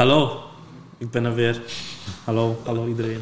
Hallo, 0.00 0.40
ik 0.98 1.10
ben 1.10 1.24
er 1.24 1.34
weer. 1.34 1.62
Hallo, 2.24 2.58
hallo 2.64 2.86
iedereen. 2.86 3.20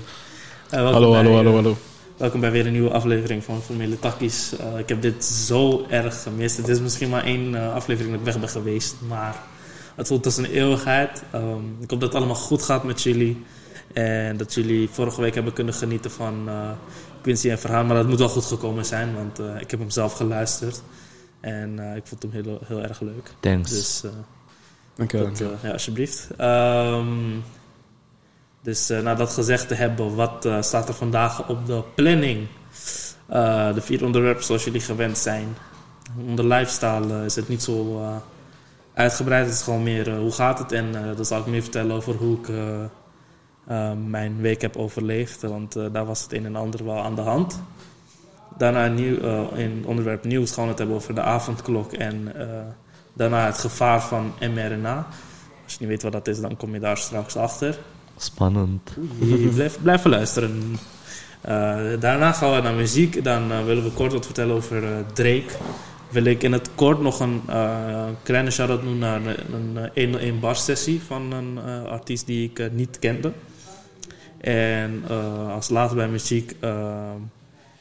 Eh, 0.70 0.70
welkom 0.70 0.93
Hallo, 0.93 1.11
bij, 1.11 1.16
hallo, 1.16 1.34
hallo, 1.34 1.48
eh, 1.48 1.54
hallo. 1.54 1.76
Welkom 2.16 2.40
bij 2.40 2.50
weer 2.50 2.66
een 2.66 2.72
nieuwe 2.72 2.90
aflevering 2.90 3.44
van 3.44 3.62
Formele 3.62 3.98
Takkies. 3.98 4.56
Eh, 4.56 4.79
ik 4.79 4.88
heb 4.88 5.02
dit 5.02 5.25
zo 5.25 5.86
erg 5.88 6.22
gemist. 6.22 6.56
Het 6.56 6.68
is 6.68 6.80
misschien 6.80 7.08
maar 7.08 7.25
één 7.25 7.54
eh, 7.54 7.75
aflevering 7.75 8.11
dat 8.11 8.20
ik 8.20 8.26
weg 8.26 8.40
ben 8.40 8.48
geweest, 8.48 8.96
maar 9.08 9.36
het 9.94 10.06
voelt 10.06 10.25
als 10.25 10.36
een 10.36 10.44
eeuwigheid. 10.44 11.22
Ehm, 11.30 11.64
ik 11.80 11.90
hoop 11.90 12.00
dat 12.00 12.08
het 12.08 12.14
allemaal 12.14 12.34
goed 12.34 12.62
gaat 12.62 12.84
met 12.84 13.02
jullie. 13.02 13.45
En 13.92 14.36
dat 14.36 14.54
jullie 14.54 14.89
vorige 14.89 15.20
week 15.20 15.34
hebben 15.34 15.53
kunnen 15.53 15.75
genieten 15.75 16.11
van 16.11 16.48
eh, 16.48 16.70
Quincy 17.22 17.50
en 17.50 17.58
Verhaan. 17.58 17.86
Maar 17.86 17.96
dat 17.96 18.08
moet 18.08 18.18
wel 18.18 18.29
goed 18.29 18.45
gekomen 18.45 18.84
zijn, 18.84 19.14
want 19.14 19.39
eh, 19.39 19.61
ik 19.61 19.70
heb 19.70 19.81
hem 19.81 19.90
zelf 19.90 20.12
geluisterd. 20.12 20.82
En 21.40 21.79
eh, 21.79 21.96
ik 21.96 22.06
vond 22.06 22.22
hem 22.22 22.31
heel, 22.32 22.58
heel 22.64 22.82
erg 22.82 23.00
leuk. 23.00 23.32
Thanks. 23.40 23.70
Dus 23.70 24.03
eh, 24.04 24.11
Dankjewel. 24.98 25.26
eh, 25.52 25.62
ja, 25.62 25.70
alsjeblieft. 25.70 26.29
Ehm, 26.36 27.06
dus 28.62 28.90
eh 28.90 29.00
na 29.00 29.14
dat 29.14 29.30
gezegd 29.30 29.68
te 29.68 29.75
hebben, 29.75 30.14
wat 30.14 30.44
eh, 30.44 30.62
staat 30.62 30.89
er 30.89 30.94
vandaag 30.94 31.48
op 31.48 31.66
de 31.66 31.82
planning? 31.94 32.47
De 33.75 33.80
vier 33.80 34.05
onderwerpen 34.05 34.44
zoals 34.44 34.64
jullie 34.64 34.80
gewend 34.80 35.19
zijn. 35.19 35.56
Onder 36.27 36.44
lifestyle 36.44 37.25
is 37.25 37.36
het 37.36 37.48
niet 37.48 37.62
zo 37.62 38.03
uitgebreid. 38.94 39.44
Het 39.44 39.55
is 39.55 39.62
gewoon 39.62 39.83
meer 39.83 40.16
hoe 40.16 40.33
gaat 40.33 40.58
het. 40.58 40.72
En 40.72 40.92
dan 40.92 41.25
zal 41.25 41.41
ik 41.41 41.47
meer 41.47 41.62
vertellen 41.62 41.97
over 41.97 42.14
hoe 42.14 42.39
ik 42.39 42.48
mijn 44.06 44.41
week 44.41 44.61
heb 44.61 44.77
overleefd. 44.77 45.42
Want 45.42 45.72
daar 45.72 46.05
was 46.05 46.22
het 46.22 46.33
een 46.33 46.44
en 46.44 46.56
ander 46.56 46.84
wel 46.84 47.03
aan 47.03 47.14
de 47.14 47.20
hand. 47.20 47.62
Daarna 48.56 48.86
nieuw, 48.86 49.19
eh, 49.19 49.45
in 49.55 49.84
onderwerp 49.86 50.25
nieuws 50.25 50.53
gaan 50.53 50.64
we 50.64 50.70
het 50.70 50.78
hebben 50.78 50.97
over 50.97 51.14
de 51.14 51.23
avondklok 51.23 51.92
en 51.92 52.33
daarna 53.19 53.47
het 53.47 53.58
gevaar 53.58 54.02
van 54.02 54.33
mRNA. 54.41 55.06
Als 55.64 55.72
je 55.72 55.78
niet 55.80 55.88
weet 55.88 56.02
wat 56.02 56.12
dat 56.12 56.28
is, 56.28 56.41
dan 56.41 56.56
kom 56.56 56.74
je 56.74 56.80
daar 56.80 56.97
straks 56.97 57.36
achter. 57.36 57.78
Spannend. 58.16 58.97
Blijf, 59.55 59.78
blijf 59.83 60.05
luisteren. 60.05 60.78
Eh, 61.41 62.00
daarna 62.00 62.33
gaan 62.33 62.55
we 62.55 62.61
naar 62.61 62.74
muziek. 62.74 63.24
Dan 63.24 63.52
eh, 63.52 63.64
willen 63.64 63.84
we 63.84 63.91
kort 63.91 64.12
wat 64.12 64.24
vertellen 64.24 64.55
over 64.55 64.84
eh, 64.84 64.91
Drake. 65.12 65.52
Wil 66.11 66.24
ik 66.24 66.42
in 66.42 66.52
het 66.52 66.70
kort 66.74 67.00
nog 67.00 67.20
een 67.20 67.42
kleine 68.22 68.50
shout-out 68.50 68.83
doen 68.83 68.98
naar 68.98 69.20
een, 69.27 69.55
een 69.55 69.91
eh, 69.94 70.05
101 70.05 70.41
bar 70.41 70.56
sessie 70.56 71.02
van 71.02 71.33
een 71.33 71.58
artiest 71.86 72.27
die 72.27 72.50
ik 72.50 72.72
niet 72.72 72.98
kende. 72.98 73.33
En 74.41 75.08
als 75.55 75.69
laatste 75.69 75.96
bij 75.96 76.08
muziek 76.08 76.56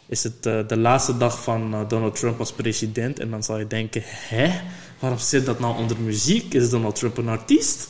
is 0.08 0.24
het 0.24 0.44
de 0.44 0.78
laatste 0.78 1.18
dag 1.18 1.44
van 1.44 1.86
Donald 1.88 2.16
Trump 2.16 2.40
als 2.40 2.54
president. 2.54 3.20
En 3.20 3.30
dan 3.30 3.44
zal 3.44 3.60
je 3.60 3.68
denken, 3.68 4.02
hè? 4.06 4.52
Waarom 5.00 5.20
zit 5.20 5.46
dat 5.46 5.60
nou 5.60 5.78
onder 5.78 5.98
muziek? 6.00 6.54
Is 6.54 6.70
Donald 6.70 6.96
Trump 6.96 7.18
een 7.18 7.30
artiest? 7.30 7.90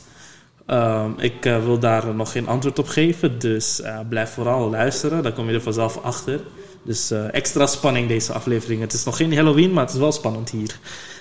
Ehm, 0.68 1.12
ik 1.18 1.46
eh, 1.46 1.64
wil 1.64 1.80
daar 1.80 2.16
nog 2.16 2.32
geen 2.32 2.48
antwoord 2.48 2.80
op 2.80 2.88
geven, 2.88 3.40
dus 3.40 3.82
eh, 3.82 4.00
blijf 4.10 4.30
vooral 4.30 4.70
luisteren. 4.70 5.24
Dan 5.24 5.34
kom 5.34 5.48
je 5.48 5.54
er 5.54 5.62
vanzelf 5.62 5.98
achter. 5.98 6.40
Dus 6.84 7.12
eh, 7.12 7.34
extra 7.34 7.66
spanning 7.66 8.08
deze 8.08 8.34
aflevering. 8.34 8.82
Het 8.82 8.94
is 8.94 9.04
nog 9.04 9.18
geen 9.18 9.36
Halloween, 9.36 9.74
maar 9.74 9.84
het 9.84 9.94
is 9.94 10.00
wel 10.00 10.12
spannend 10.12 10.50
hier. 10.50 10.80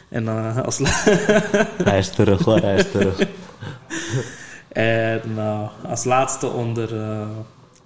En 0.08 0.28
als 0.64 0.78
Hij 1.84 1.98
is 1.98 2.10
terug 2.10 2.44
hoor, 2.44 2.60
hij 2.60 2.76
is 2.76 2.90
terug. 2.90 3.18
En 4.68 5.22
als 5.88 6.04
laatste 6.04 6.46
onder 6.46 6.88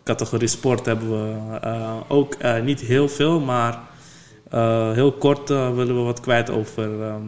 categorie 0.04 0.48
sport 0.48 0.86
hebben 0.86 1.10
we 1.10 1.36
ook 2.08 2.36
niet 2.62 2.80
heel 2.80 3.08
veel, 3.08 3.40
maar 3.40 3.78
eh, 4.50 4.92
heel 4.92 5.12
kort 5.12 5.50
eh, 5.50 5.74
willen 5.74 5.96
we 5.96 6.02
wat 6.02 6.20
kwijt 6.20 6.50
over 6.50 7.02
ehm, 7.02 7.22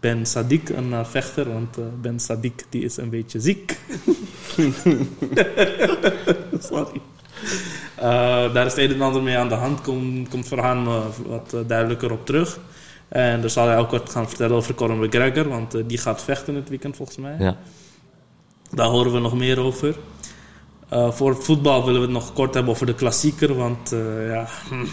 Ben 0.00 0.26
Sadiq, 0.26 0.76
een 0.76 0.92
eh, 0.92 1.04
vechter. 1.04 1.52
Want 1.52 1.78
Ben 2.00 2.18
Sadiq 2.20 2.68
die 2.68 2.84
is 2.84 2.96
een 2.96 3.10
beetje 3.10 3.40
ziek. 3.40 3.78
Sorry. 6.70 7.00
Daar 8.52 8.66
is 8.66 8.74
het 8.74 8.82
een 8.82 8.92
en 8.92 9.02
ander 9.02 9.22
mee 9.22 9.36
aan 9.36 9.48
de 9.48 9.54
hand. 9.54 9.80
Komt, 9.80 10.28
komt 10.28 10.48
Verhaan 10.48 10.84
wat 11.26 11.56
duidelijker 11.66 12.12
op 12.12 12.26
terug. 12.26 12.58
En 13.08 13.40
dan 13.40 13.50
zal 13.50 13.66
hij 13.66 13.78
ook 13.78 13.88
kort 13.88 14.10
gaan 14.10 14.28
vertellen 14.28 14.56
over 14.56 14.74
Conor 14.74 14.96
McGregor, 14.96 15.48
want 15.48 15.88
die 15.88 15.98
gaat 15.98 16.22
vechten 16.22 16.54
het 16.54 16.68
weekend 16.68 16.96
volgens 16.96 17.18
mij. 17.18 17.36
Ja. 17.38 17.56
Daar 18.70 18.88
horen 18.88 19.12
we 19.12 19.18
nog 19.18 19.34
meer 19.34 19.58
over. 19.58 19.96
Voor 20.90 21.30
het 21.30 21.44
voetbal 21.44 21.84
willen 21.84 22.00
we 22.00 22.06
het 22.06 22.16
nog 22.16 22.32
kort 22.32 22.54
hebben 22.54 22.72
over 22.72 22.86
de 22.86 22.94
klassieker. 22.94 23.54
Want 23.54 23.94
ja, 24.28 24.46
hm. 24.68 24.84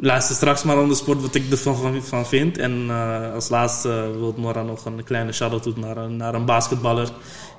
Luister 0.00 0.34
straks 0.34 0.62
maar 0.62 0.76
aan 0.76 0.88
de 0.88 0.94
sport 0.94 1.20
wat 1.20 1.34
ik 1.34 1.50
ervan 1.50 1.76
van, 1.76 2.02
van 2.02 2.26
vind. 2.26 2.58
En 2.58 2.86
eh, 2.88 3.34
als 3.34 3.48
laatste 3.48 3.88
wil 4.18 4.34
Nora 4.36 4.62
nog 4.62 4.84
een 4.84 5.04
kleine 5.04 5.32
shout-out 5.32 5.64
doen 5.64 5.80
naar, 5.80 6.10
naar 6.10 6.34
een 6.34 6.44
basketballer. 6.44 7.08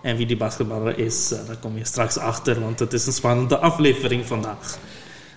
En 0.02 0.16
wie 0.18 0.26
die 0.26 0.38
basketballer 0.38 0.98
is, 0.98 1.32
eh, 1.32 1.40
daar 1.48 1.58
kom 1.58 1.78
je 1.78 1.86
straks 1.86 2.18
achter. 2.18 2.60
Want 2.60 2.80
het 2.80 2.94
is 2.94 3.06
een 3.06 3.14
spannende 3.14 3.58
aflevering 3.58 4.26
vandaag. 4.26 4.78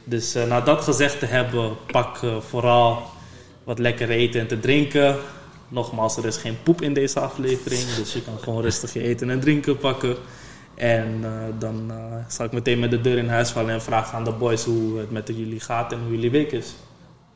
Dus 0.05 0.35
eh, 0.35 0.47
na 0.47 0.61
dat 0.61 0.83
gezegd 0.83 1.19
te 1.19 1.27
hebben, 1.27 1.73
pak 1.87 2.19
vooral 2.49 3.03
wat 3.65 3.79
lekker 3.79 4.11
eten 4.11 4.41
en 4.41 4.47
te 4.47 4.61
drinken. 4.61 5.17
Nogmaals, 5.69 6.17
er 6.17 6.27
is 6.27 6.37
geen 6.37 6.57
poep 6.63 6.83
in 6.83 6.95
deze 6.95 7.21
aflevering, 7.21 7.95
dus 7.95 8.13
je 8.13 8.23
kan 8.23 8.39
gewoon 8.43 8.63
rustig 8.63 8.93
je 8.93 9.03
eten 9.03 9.31
en 9.31 9.41
drinken 9.41 9.79
pakken. 9.79 10.17
En 10.75 11.25
dan 11.59 11.91
eh, 11.91 11.97
zal 12.29 12.47
ik 12.47 12.53
meteen 12.53 12.79
met 12.79 12.91
de 12.91 13.01
deur 13.01 13.19
in 13.19 13.29
huis 13.29 13.51
vallen 13.51 13.73
en 13.75 13.83
vragen 13.83 14.19
aan 14.19 14.25
de 14.25 14.33
boys 14.33 14.65
hoe 14.65 14.99
het 14.99 15.11
met 15.11 15.29
jullie 15.29 15.61
gaat 15.61 15.93
en 15.93 16.01
hoe 16.01 16.11
jullie 16.11 16.31
week 16.31 16.53
is. 16.53 16.75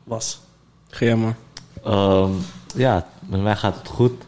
Was. 0.09 0.39
Ga 0.87 1.05
jij 1.05 1.15
maar. 1.15 1.37
Ehm, 1.83 2.31
ja, 2.75 3.07
met 3.19 3.41
mij 3.41 3.55
gaat 3.55 3.75
het 3.75 3.87
goed. 3.87 4.23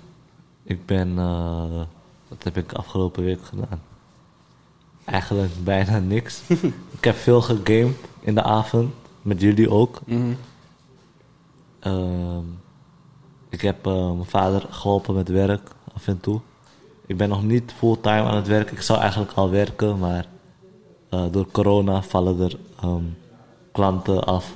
Ik 0.64 0.86
ben, 0.86 1.18
eh, 1.18 1.82
wat 2.28 2.44
heb 2.44 2.58
ik 2.58 2.74
afgelopen 2.74 3.24
week 3.24 3.44
gedaan? 3.44 3.82
Eigenlijk 5.06 5.64
bijna 5.64 6.00
niks. 6.00 6.42
ik 6.98 7.04
heb 7.04 7.16
veel 7.16 7.42
gegamed 7.42 7.96
in 8.20 8.36
de 8.36 8.44
avond, 8.44 8.94
met 9.22 9.42
jullie 9.42 9.70
ook. 9.70 10.00
Mhm. 10.06 10.34
Ehm, 11.80 12.46
ik 13.50 13.62
heb 13.62 13.86
eh, 13.86 14.12
mijn 14.12 14.26
vader 14.26 14.66
geholpen 14.70 15.16
met 15.16 15.30
werk 15.30 15.72
af 15.94 16.08
en 16.08 16.20
toe. 16.20 16.40
Ik 17.06 17.18
ben 17.18 17.30
nog 17.30 17.44
niet 17.44 17.74
fulltime 17.78 18.24
aan 18.24 18.36
het 18.36 18.48
werk. 18.48 18.72
Ik 18.72 18.82
zou 18.82 19.00
eigenlijk 19.00 19.32
al 19.32 19.50
werken, 19.50 20.00
maar 20.00 20.26
eh, 21.10 21.26
door 21.32 21.52
corona 21.52 22.02
vallen 22.02 22.40
er 22.40 22.58
ehm, 22.82 23.04
klanten 23.72 24.24
af. 24.24 24.54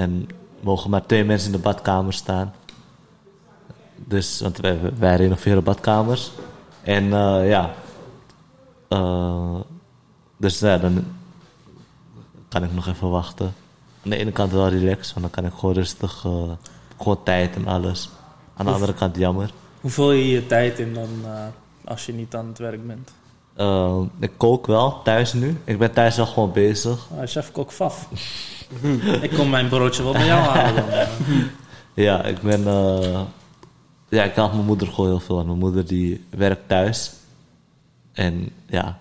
En 0.00 0.28
mogen 0.60 0.90
maar 0.90 1.06
twee 1.06 1.24
mensen 1.24 1.50
in 1.50 1.56
de 1.56 1.62
badkamer 1.62 2.12
staan. 2.12 2.54
Dus, 3.96 4.40
want 4.40 4.56
wij, 4.58 4.78
wij 4.98 5.16
renoveren 5.16 5.64
badkamers. 5.64 6.30
En 6.82 7.12
eh, 7.12 7.48
ja. 7.48 7.74
Eh, 8.88 9.60
dus 10.36 10.58
ja, 10.58 10.78
dan 10.78 11.04
kan 12.48 12.64
ik 12.64 12.72
nog 12.72 12.86
even 12.86 13.10
wachten. 13.10 13.46
Aan 14.04 14.10
de 14.10 14.16
ene 14.16 14.32
kant 14.32 14.52
wel 14.52 14.68
relaxed, 14.68 15.14
want 15.14 15.20
dan 15.20 15.30
kan 15.30 15.52
ik 15.52 15.58
gewoon 15.58 15.74
rustig, 15.74 16.24
eh, 16.24 16.50
gewoon 16.98 17.22
tijd 17.22 17.54
en 17.54 17.66
alles. 17.66 18.08
Aan 18.56 18.66
de 18.66 18.72
andere 18.72 18.94
kant 18.94 19.16
jammer. 19.16 19.50
Hoe 19.80 19.90
vul 19.90 20.12
je 20.12 20.28
je 20.28 20.46
tijd 20.46 20.78
in 20.78 20.94
dan 20.94 21.08
als 21.84 22.06
je 22.06 22.12
niet 22.12 22.34
aan 22.34 22.46
het 22.46 22.58
werk 22.58 22.86
bent? 22.86 23.10
Eh, 23.54 24.00
ik 24.18 24.30
kook 24.36 24.66
wel 24.66 25.02
thuis 25.02 25.32
nu. 25.32 25.56
Ik 25.64 25.78
ben 25.78 25.92
thuis 25.92 26.16
wel 26.16 26.26
gewoon 26.26 26.52
bezig. 26.52 27.08
Ah, 27.18 27.26
chef 27.26 27.52
kok 27.52 27.72
faf. 27.72 28.08
ik 29.22 29.30
kom 29.30 29.50
mijn 29.50 29.68
broodje 29.68 30.02
wel 30.02 30.12
bij 30.12 30.26
jou 30.26 30.40
halen. 30.40 30.84
Ja, 31.94 32.24
ik 32.24 32.40
ben. 32.40 32.66
eh, 32.66 33.20
ja, 34.08 34.22
ik 34.24 34.34
help 34.34 34.52
mijn 34.52 34.64
moeder 34.64 34.88
gewoon 34.88 35.10
heel 35.10 35.20
veel. 35.20 35.38
aan. 35.38 35.46
Mijn 35.46 35.58
moeder 35.58 35.86
die 35.86 36.24
werkt 36.30 36.68
thuis. 36.68 37.12
En 38.12 38.50
ja, 38.66 38.98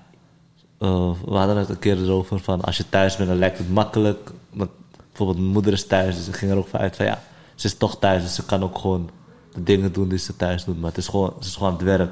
eh, 0.80 1.12
we 1.26 1.36
hadden 1.36 1.58
het 1.58 1.70
een 1.70 1.80
keer 1.80 1.98
erover 2.04 2.40
van 2.40 2.62
als 2.62 2.78
je 2.78 2.90
thuis 2.90 3.16
bent, 3.18 3.30
dan 3.30 3.38
lijkt 3.38 3.58
het 3.58 3.70
makkelijk. 3.70 4.32
Want 4.50 4.70
bijvoorbeeld 5.08 5.38
mijn 5.40 5.52
moeder 5.52 5.74
is 5.74 5.88
thuis, 5.88 6.16
dus 6.16 6.28
ik 6.28 6.36
ging 6.36 6.52
er 6.52 6.58
ook 6.58 6.68
van 6.68 6.80
uit 6.80 6.96
van 6.96 7.06
ja, 7.06 7.22
ze 7.56 7.68
is 7.68 7.78
toch 7.78 8.00
thuis, 8.00 8.22
dus 8.24 8.36
ze 8.36 8.46
kan 8.46 8.64
ook 8.64 8.78
gewoon 8.78 9.10
de 9.54 9.64
dingen 9.64 9.92
doen 9.94 10.10
die 10.10 10.18
ze 10.20 10.36
thuis 10.36 10.64
doet. 10.64 10.80
Maar 10.80 10.90
het 10.90 10.98
is 10.98 11.08
gewoon, 11.08 11.34
ze 11.40 11.48
is 11.48 11.54
gewoon 11.56 11.70
aan 11.72 11.78
het 11.78 11.86
werk. 11.86 12.12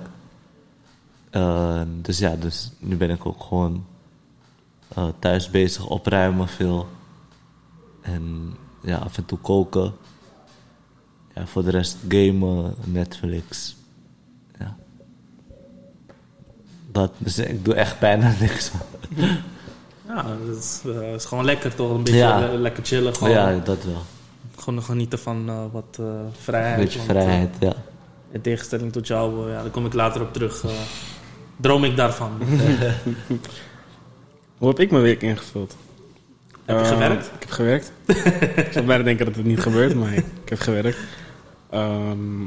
Eh, 1.29 1.81
dus 2.01 2.17
ja, 2.19 2.35
dus 2.35 2.71
nu 2.79 2.95
ben 2.97 3.09
ik 3.09 3.25
ook 3.25 3.41
gewoon 3.43 3.85
eh, 4.95 5.07
thuis 5.19 5.49
bezig, 5.49 5.85
opruimen 5.87 6.47
veel. 6.47 6.87
En 8.01 8.53
ja, 8.81 8.97
af 8.97 9.17
en 9.17 9.25
toe 9.25 9.37
koken. 9.37 9.93
Ja, 11.35 11.45
voor 11.47 11.63
de 11.63 11.69
rest 11.71 11.97
gamen, 12.07 12.75
Netflix. 12.83 13.75
Ja. 14.59 14.75
Dat, 16.91 17.11
dus 17.17 17.37
ik 17.37 17.65
doe 17.65 17.73
echt 17.73 17.99
bijna 17.99 18.33
niks. 18.39 18.71
Ja, 20.07 20.23
dat 20.47 20.57
is, 20.57 20.81
eh, 20.85 21.13
is 21.13 21.25
gewoon 21.25 21.45
lekker 21.45 21.75
toch? 21.75 21.91
Een 21.91 22.03
beetje 22.03 22.19
Ja. 22.19 22.39
le- 22.39 22.57
lekker 22.57 22.85
chillen. 22.85 23.15
Gewoon, 23.15 23.33
ja, 23.33 23.57
dat 23.59 23.83
wel. 23.83 24.01
gewoon 24.57 24.83
genieten 24.83 25.19
van 25.19 25.49
eh, 25.49 25.63
wat 25.71 25.99
vrijheid. 26.41 26.77
Een 26.77 26.83
beetje 26.83 26.99
want, 26.99 27.09
vrijheid, 27.11 27.55
ja. 27.59 27.73
in 28.31 28.41
tegenstelling 28.41 28.91
tot 28.91 29.07
jou, 29.07 29.51
ja, 29.51 29.61
daar 29.61 29.71
kom 29.71 29.85
ik 29.85 29.93
later 29.93 30.21
op 30.21 30.33
terug. 30.33 30.63
Droom 31.57 31.83
ik 31.83 31.95
daarvan. 31.95 32.31
Hoe 34.57 34.67
heb 34.67 34.79
ik 34.79 34.91
mijn 34.91 35.03
week 35.03 35.21
ingevuld? 35.21 35.75
Heb 36.65 36.77
je 36.77 36.83
Eh, 36.83 36.89
gewerkt? 36.89 37.25
Ik 37.25 37.39
heb 37.39 37.49
gewerkt. 37.49 37.91
ik 38.55 38.67
zou 38.71 38.85
bijna 38.85 39.03
denken 39.03 39.25
dat 39.25 39.35
het 39.35 39.45
niet 39.45 39.59
gebeurt, 39.59 39.95
maar 39.95 40.13
ik 40.13 40.25
heb 40.49 40.59
gewerkt. 40.59 40.97
Ehm, 41.69 42.39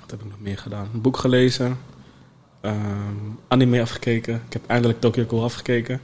wat 0.00 0.10
heb 0.10 0.20
ik 0.20 0.26
nog 0.30 0.40
meer 0.40 0.58
gedaan? 0.58 0.88
Een 0.94 1.00
boek 1.00 1.16
gelezen. 1.16 1.78
ehm, 2.60 2.76
anime 3.48 3.80
afgekeken. 3.80 4.34
Ik 4.46 4.52
heb 4.52 4.62
eindelijk 4.66 5.00
Tokyo 5.00 5.24
Ghoul 5.26 5.44
afgekeken. 5.44 6.00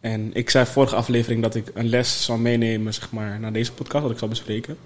En 0.00 0.30
ik 0.34 0.50
zei 0.50 0.66
vorige 0.66 0.94
aflevering 0.94 1.42
dat 1.42 1.54
ik 1.54 1.70
een 1.74 1.88
les 1.88 2.24
zou 2.24 2.38
meenemen 2.40 2.94
zeg 2.94 3.10
maar, 3.12 3.40
naar 3.40 3.52
deze 3.52 3.72
podcast, 3.72 4.02
wat 4.02 4.12
ik 4.12 4.18
zou 4.18 4.30
bespreken. 4.30 4.76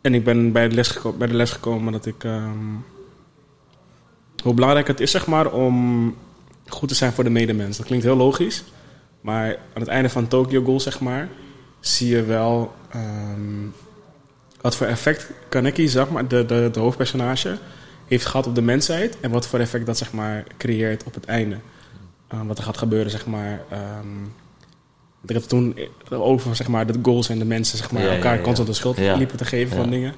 En 0.00 0.14
ik 0.14 0.24
ben 0.24 0.52
bij 0.52 0.68
de 0.68 0.74
les, 0.74 0.88
geko- 0.88 1.12
bij 1.12 1.26
de 1.28 1.34
les 1.34 1.50
gekomen 1.50 1.92
dat 1.92 2.06
ik... 2.06 2.24
ehm, 2.24 2.58
hoe 4.44 4.54
belangrijk 4.54 4.86
het 4.86 5.00
is 5.00 5.10
zeg 5.10 5.26
maar, 5.26 5.52
om 5.52 6.14
goed 6.66 6.88
te 6.88 6.94
zijn 6.94 7.12
voor 7.12 7.24
de 7.24 7.30
medemens. 7.30 7.76
Dat 7.76 7.86
klinkt 7.86 8.04
heel 8.04 8.16
logisch. 8.16 8.64
Maar 9.20 9.48
aan 9.48 9.80
het 9.80 9.88
einde 9.88 10.08
van 10.08 10.28
Tokyo 10.28 10.60
Ghoul, 10.62 10.80
zeg 10.80 11.00
maar, 11.00 11.28
zie 11.80 12.08
je 12.08 12.22
wel 12.24 12.72
ehm, 12.90 13.66
wat 14.60 14.76
voor 14.76 14.86
effect 14.86 15.30
Kaneki, 15.48 15.88
zeg 15.88 16.08
maar, 16.10 16.28
de, 16.28 16.46
de, 16.46 16.68
de 16.72 16.80
hoofdpersonage, 16.80 17.58
heeft 18.06 18.26
gehad 18.26 18.46
op 18.46 18.54
de 18.54 18.62
mensheid. 18.62 19.20
En 19.20 19.30
wat 19.30 19.46
voor 19.46 19.58
effect 19.58 19.86
dat, 19.86 19.98
zeg 19.98 20.12
maar, 20.12 20.44
creëert 20.58 21.04
op 21.04 21.14
het 21.14 21.24
einde. 21.24 21.56
Eh, 22.28 22.38
wat 22.46 22.58
er 22.58 22.64
gaat 22.64 22.78
gebeuren, 22.78 23.10
zeg 23.10 23.26
maar. 23.26 23.62
ehm, 23.70 24.06
ik 25.26 25.34
het 25.34 25.48
toen 25.48 25.78
over, 26.10 26.56
zeg 26.56 26.68
maar, 26.68 26.86
de 26.86 26.98
goals 27.02 27.28
en 27.28 27.38
de 27.38 27.44
mensen, 27.44 27.78
zeg 27.78 27.90
maar, 27.90 28.02
Ja, 28.02 28.14
elkaar 28.14 28.36
ja. 28.36 28.42
constant 28.42 28.68
de 28.68 28.74
schuld 28.74 28.98
liepen 28.98 29.36
te 29.36 29.44
geven 29.44 29.76
van 29.76 29.90
dingen. 29.90 30.14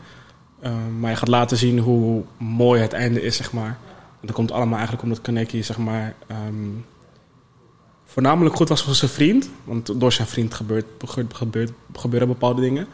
Ehm, 0.61 1.01
maar 1.01 1.11
je 1.11 1.17
gaat 1.17 1.29
laten 1.29 1.57
zien 1.57 1.79
hoe 1.79 2.23
mooi 2.39 2.81
het 2.81 2.93
einde 2.93 3.23
is, 3.23 3.37
zeg 3.37 3.53
maar. 3.53 3.79
Dat 4.21 4.35
komt 4.35 4.53
allemaal 4.53 4.75
eigenlijk 4.75 5.03
omdat 5.03 5.21
Kaneki, 5.21 5.63
zeg 5.63 5.79
maar, 5.79 6.15
ehm, 6.27 6.71
voornamelijk 8.05 8.57
goed 8.57 8.69
was 8.69 8.83
voor 8.83 8.95
zijn 8.95 9.11
vriend. 9.11 9.51
Want 9.65 10.01
door 10.01 10.13
zijn 10.13 10.29
vriend 10.29 10.55
gebeurt, 10.55 10.87
gebeurt, 11.35 11.73
gebeuren 11.93 12.29
bepaalde 12.29 12.61
dingen. 12.61 12.87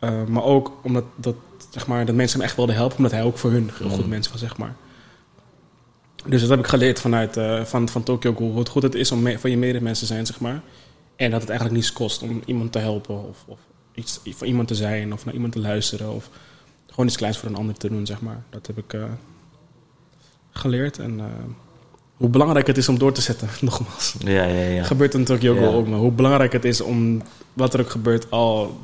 Uh, 0.00 0.24
maar 0.24 0.42
ook 0.42 0.72
omdat 0.82 1.04
dat, 1.16 1.34
zeg 1.70 1.86
maar, 1.86 2.06
dat 2.06 2.14
mensen 2.14 2.38
hem 2.38 2.46
echt 2.46 2.56
wilden 2.56 2.74
helpen, 2.74 2.96
omdat 2.96 3.12
hij 3.12 3.22
ook 3.22 3.38
voor 3.38 3.50
hun 3.50 3.70
een 3.80 3.90
goed 3.90 4.04
Mm. 4.04 4.08
mens 4.08 4.30
was, 4.30 4.40
zeg 4.40 4.56
maar. 4.56 4.74
Dus 6.26 6.40
dat 6.40 6.50
heb 6.50 6.58
ik 6.58 6.66
geleerd 6.66 7.00
vanuit 7.00 7.36
eh, 7.36 7.64
van, 7.64 7.88
van 7.88 8.02
Tokyo 8.02 8.32
Ghoul. 8.32 8.52
Hoe 8.52 8.66
goed 8.66 8.82
het 8.82 8.94
is 8.94 9.12
om 9.12 9.38
van 9.38 9.50
je 9.50 9.56
medemensen 9.56 10.06
te 10.06 10.12
zijn, 10.12 10.26
zeg 10.26 10.40
maar. 10.40 10.62
En 11.16 11.30
dat 11.30 11.40
het 11.40 11.48
eigenlijk 11.48 11.78
niets 11.78 11.92
kost 11.92 12.22
om 12.22 12.42
iemand 12.44 12.72
te 12.72 12.78
helpen 12.78 13.28
of, 13.28 13.44
of 13.46 13.58
iets 13.94 14.20
voor 14.24 14.46
iemand 14.46 14.68
te 14.68 14.74
zijn 14.74 15.12
of 15.12 15.24
naar 15.24 15.34
iemand 15.34 15.52
te 15.52 15.60
luisteren 15.60 16.12
of 16.12 16.30
gewoon 16.86 17.06
iets 17.06 17.16
kleins 17.16 17.38
voor 17.38 17.48
een 17.48 17.56
ander 17.56 17.74
te 17.74 17.88
doen, 17.88 18.06
zeg 18.06 18.20
maar. 18.20 18.42
Dat 18.50 18.66
heb 18.66 18.78
ik 18.78 18.92
eh, 18.92 19.04
geleerd 20.56 20.98
en 20.98 21.20
eh, 21.20 21.24
hoe 22.16 22.28
belangrijk 22.28 22.66
het 22.66 22.76
is 22.76 22.88
om 22.88 22.98
door 22.98 23.12
te 23.12 23.20
zetten, 23.20 23.48
nogmaals. 23.60 24.14
Ja, 24.18 24.44
ja, 24.44 24.68
ja. 24.68 24.82
Gebeurt 24.82 25.14
in 25.14 25.24
Tokyo 25.24 25.54
Ja. 25.54 25.66
ook, 25.66 25.88
maar 25.88 25.98
hoe 25.98 26.12
belangrijk 26.12 26.52
het 26.52 26.64
is 26.64 26.80
om 26.80 27.22
wat 27.52 27.74
er 27.74 27.80
ook 27.80 27.90
gebeurt, 27.90 28.30
al 28.30 28.80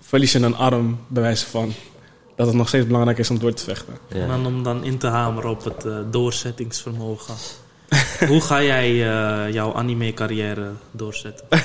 verlies 0.00 0.32
je 0.32 0.38
een 0.38 0.56
arm, 0.56 0.98
bij 1.06 1.22
wijze 1.22 1.46
van, 1.46 1.72
dat 2.36 2.46
het 2.46 2.56
nog 2.56 2.68
steeds 2.68 2.86
belangrijk 2.86 3.18
is 3.18 3.30
om 3.30 3.38
door 3.38 3.52
te 3.52 3.64
vechten. 3.64 3.94
En 4.08 4.26
ja. 4.26 4.46
om 4.46 4.62
dan 4.62 4.84
in 4.84 4.98
te 4.98 5.06
hameren 5.06 5.50
op 5.50 5.64
het 5.64 5.84
eh, 5.84 5.96
doorzettingsvermogen. 6.10 7.34
Hoe 8.28 8.40
ga 8.40 8.62
jij 8.62 8.88
eh, 8.88 9.52
jouw 9.52 9.74
anime-carrière 9.74 10.70
doorzetten? 10.90 11.46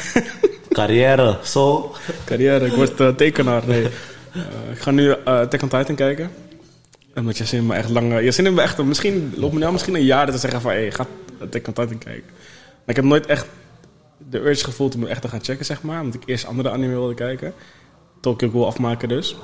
Carrière, 0.69 1.37
zo. 1.43 1.95
Carrière, 2.25 2.65
ik 2.65 2.73
word 2.73 3.17
tekenaar. 3.17 3.63
Nee. 3.67 3.83
Eh, 3.83 4.71
ik 4.71 4.79
ga 4.79 4.91
nu 4.91 5.11
eh 5.11 5.41
on 5.61 5.69
Titan 5.69 5.95
kijken. 5.95 6.31
Omdat 7.17 7.37
Yasin 7.37 7.65
me 7.65 7.75
echt 7.75 7.89
lang... 7.89 8.19
Yasin 8.21 8.43
heeft 8.43 8.55
me 8.55 8.61
echt... 8.61 8.83
Misschien 8.83 9.33
loopt 9.35 9.53
me 9.53 9.59
nou 9.59 9.71
misschien 9.71 9.95
een 9.95 10.03
jaar 10.03 10.31
te 10.31 10.37
zeggen 10.37 10.61
van... 10.61 10.71
Hé, 10.71 10.77
hey, 10.77 10.91
ga 10.91 11.05
Attack 11.41 11.67
on 11.67 11.73
Titan 11.73 11.97
kijken. 11.97 12.29
Maar 12.31 12.85
ik 12.85 12.95
heb 12.95 13.05
nooit 13.05 13.25
echt 13.25 13.45
de 14.29 14.39
urge 14.39 14.63
gevoeld 14.63 14.95
om 14.95 15.01
het 15.01 15.09
echt 15.09 15.21
te 15.21 15.27
gaan 15.27 15.43
checken, 15.43 15.65
zeg 15.65 15.81
maar. 15.81 16.01
Omdat 16.01 16.21
ik 16.21 16.29
eerst 16.29 16.45
andere 16.45 16.69
anime 16.69 16.93
wilde 16.93 17.13
kijken. 17.13 17.53
Tokyo 18.21 18.49
Ghoul 18.49 18.65
afmaken 18.65 19.09
dus. 19.09 19.35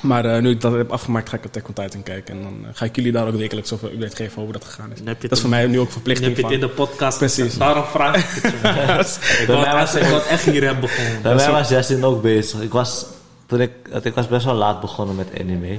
Maar 0.00 0.24
eh, 0.24 0.42
nu 0.42 0.50
ik 0.50 0.60
dat 0.60 0.72
heb 0.72 0.90
afgemaakt, 0.90 1.28
ga 1.28 1.36
ik 1.36 1.44
Attack 1.44 1.68
on 1.68 1.74
Titan 1.74 2.02
kijken. 2.02 2.36
En 2.36 2.42
dan 2.42 2.54
eh, 2.64 2.70
ga 2.72 2.84
ik 2.84 2.96
jullie 2.96 3.12
daar 3.12 3.26
ook 3.26 3.34
wekelijks 3.34 3.72
over 3.72 3.92
update 3.92 4.16
geven 4.16 4.30
over 4.30 4.42
hoe 4.42 4.52
dat 4.52 4.64
gegaan 4.64 4.92
is. 4.92 5.02
Dat 5.20 5.30
is 5.32 5.40
voor 5.40 5.50
mij 5.50 5.66
nu 5.66 5.78
ook 5.78 5.84
dan 5.84 5.92
verplichting 5.92 6.28
heb 6.28 6.36
je 6.36 6.42
het 6.44 6.52
in 6.52 6.60
de 6.60 6.68
podcast. 6.68 7.18
Precies. 7.18 7.56
Daarom 7.58 7.84
vraag 7.84 8.16
ik 8.36 8.42
het. 8.42 9.18
ik 9.40 9.46
was 9.46 9.94
echt- 9.94 10.46
ik 10.46 10.52
hier 10.52 10.62
hebben 10.64 10.80
begonnen. 10.80 11.22
Bij 11.22 11.34
mij 11.34 11.50
was 11.50 11.68
Justin 11.68 12.04
ook 12.04 12.22
bezig. 12.22 12.60
Ik 12.60 12.72
was, 12.72 13.06
toen 13.46 13.60
ik, 13.60 13.70
ik 14.02 14.14
was 14.14 14.28
best 14.28 14.44
wel 14.44 14.54
laat 14.54 14.80
begonnen 14.80 15.16
met 15.16 15.28
anime. 15.40 15.78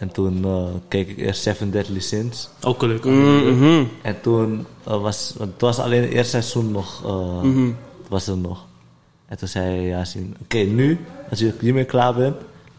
En 0.00 0.10
toen 0.12 0.44
eh, 0.44 0.64
keek 0.88 1.08
ik 1.08 1.18
eerst 1.18 1.42
Seven 1.42 1.70
Deadly 1.70 2.00
Sins. 2.00 2.48
Ook 2.62 2.78
gelukkig. 2.78 3.10
Mhm. 3.12 3.84
En 4.02 4.20
toen 4.20 4.66
eh, 4.84 5.02
was, 5.02 5.34
want 5.38 5.50
het 5.52 5.60
was 5.60 5.78
alleen 5.78 6.02
het 6.02 6.10
eerste 6.12 6.30
seizoen 6.30 6.70
nog, 6.72 7.02
eh, 7.04 7.42
Mhm. 7.42 7.70
was 8.08 8.26
er 8.26 8.36
nog. 8.36 8.66
En 9.26 9.38
toen 9.38 9.48
zei 9.48 9.86
Yasin, 9.86 10.36
oké 10.42 10.58
nu, 10.58 10.98
als 11.30 11.38
je 11.38 11.52
hiermee 11.60 11.84
klaar 11.84 12.14
bent, 12.14 12.36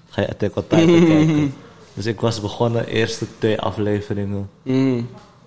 ga 0.10 0.22
je 0.22 0.30
Attack 0.30 0.56
on 0.56 0.64
Titan 0.68 1.06
kijken. 1.16 1.54
Dus 1.94 2.06
ik 2.06 2.20
was 2.22 2.42
begonnen, 2.42 2.86
eerste 2.88 3.26
twee 3.38 3.60
afleveringen. 3.62 4.50
Mhm. 4.64 5.02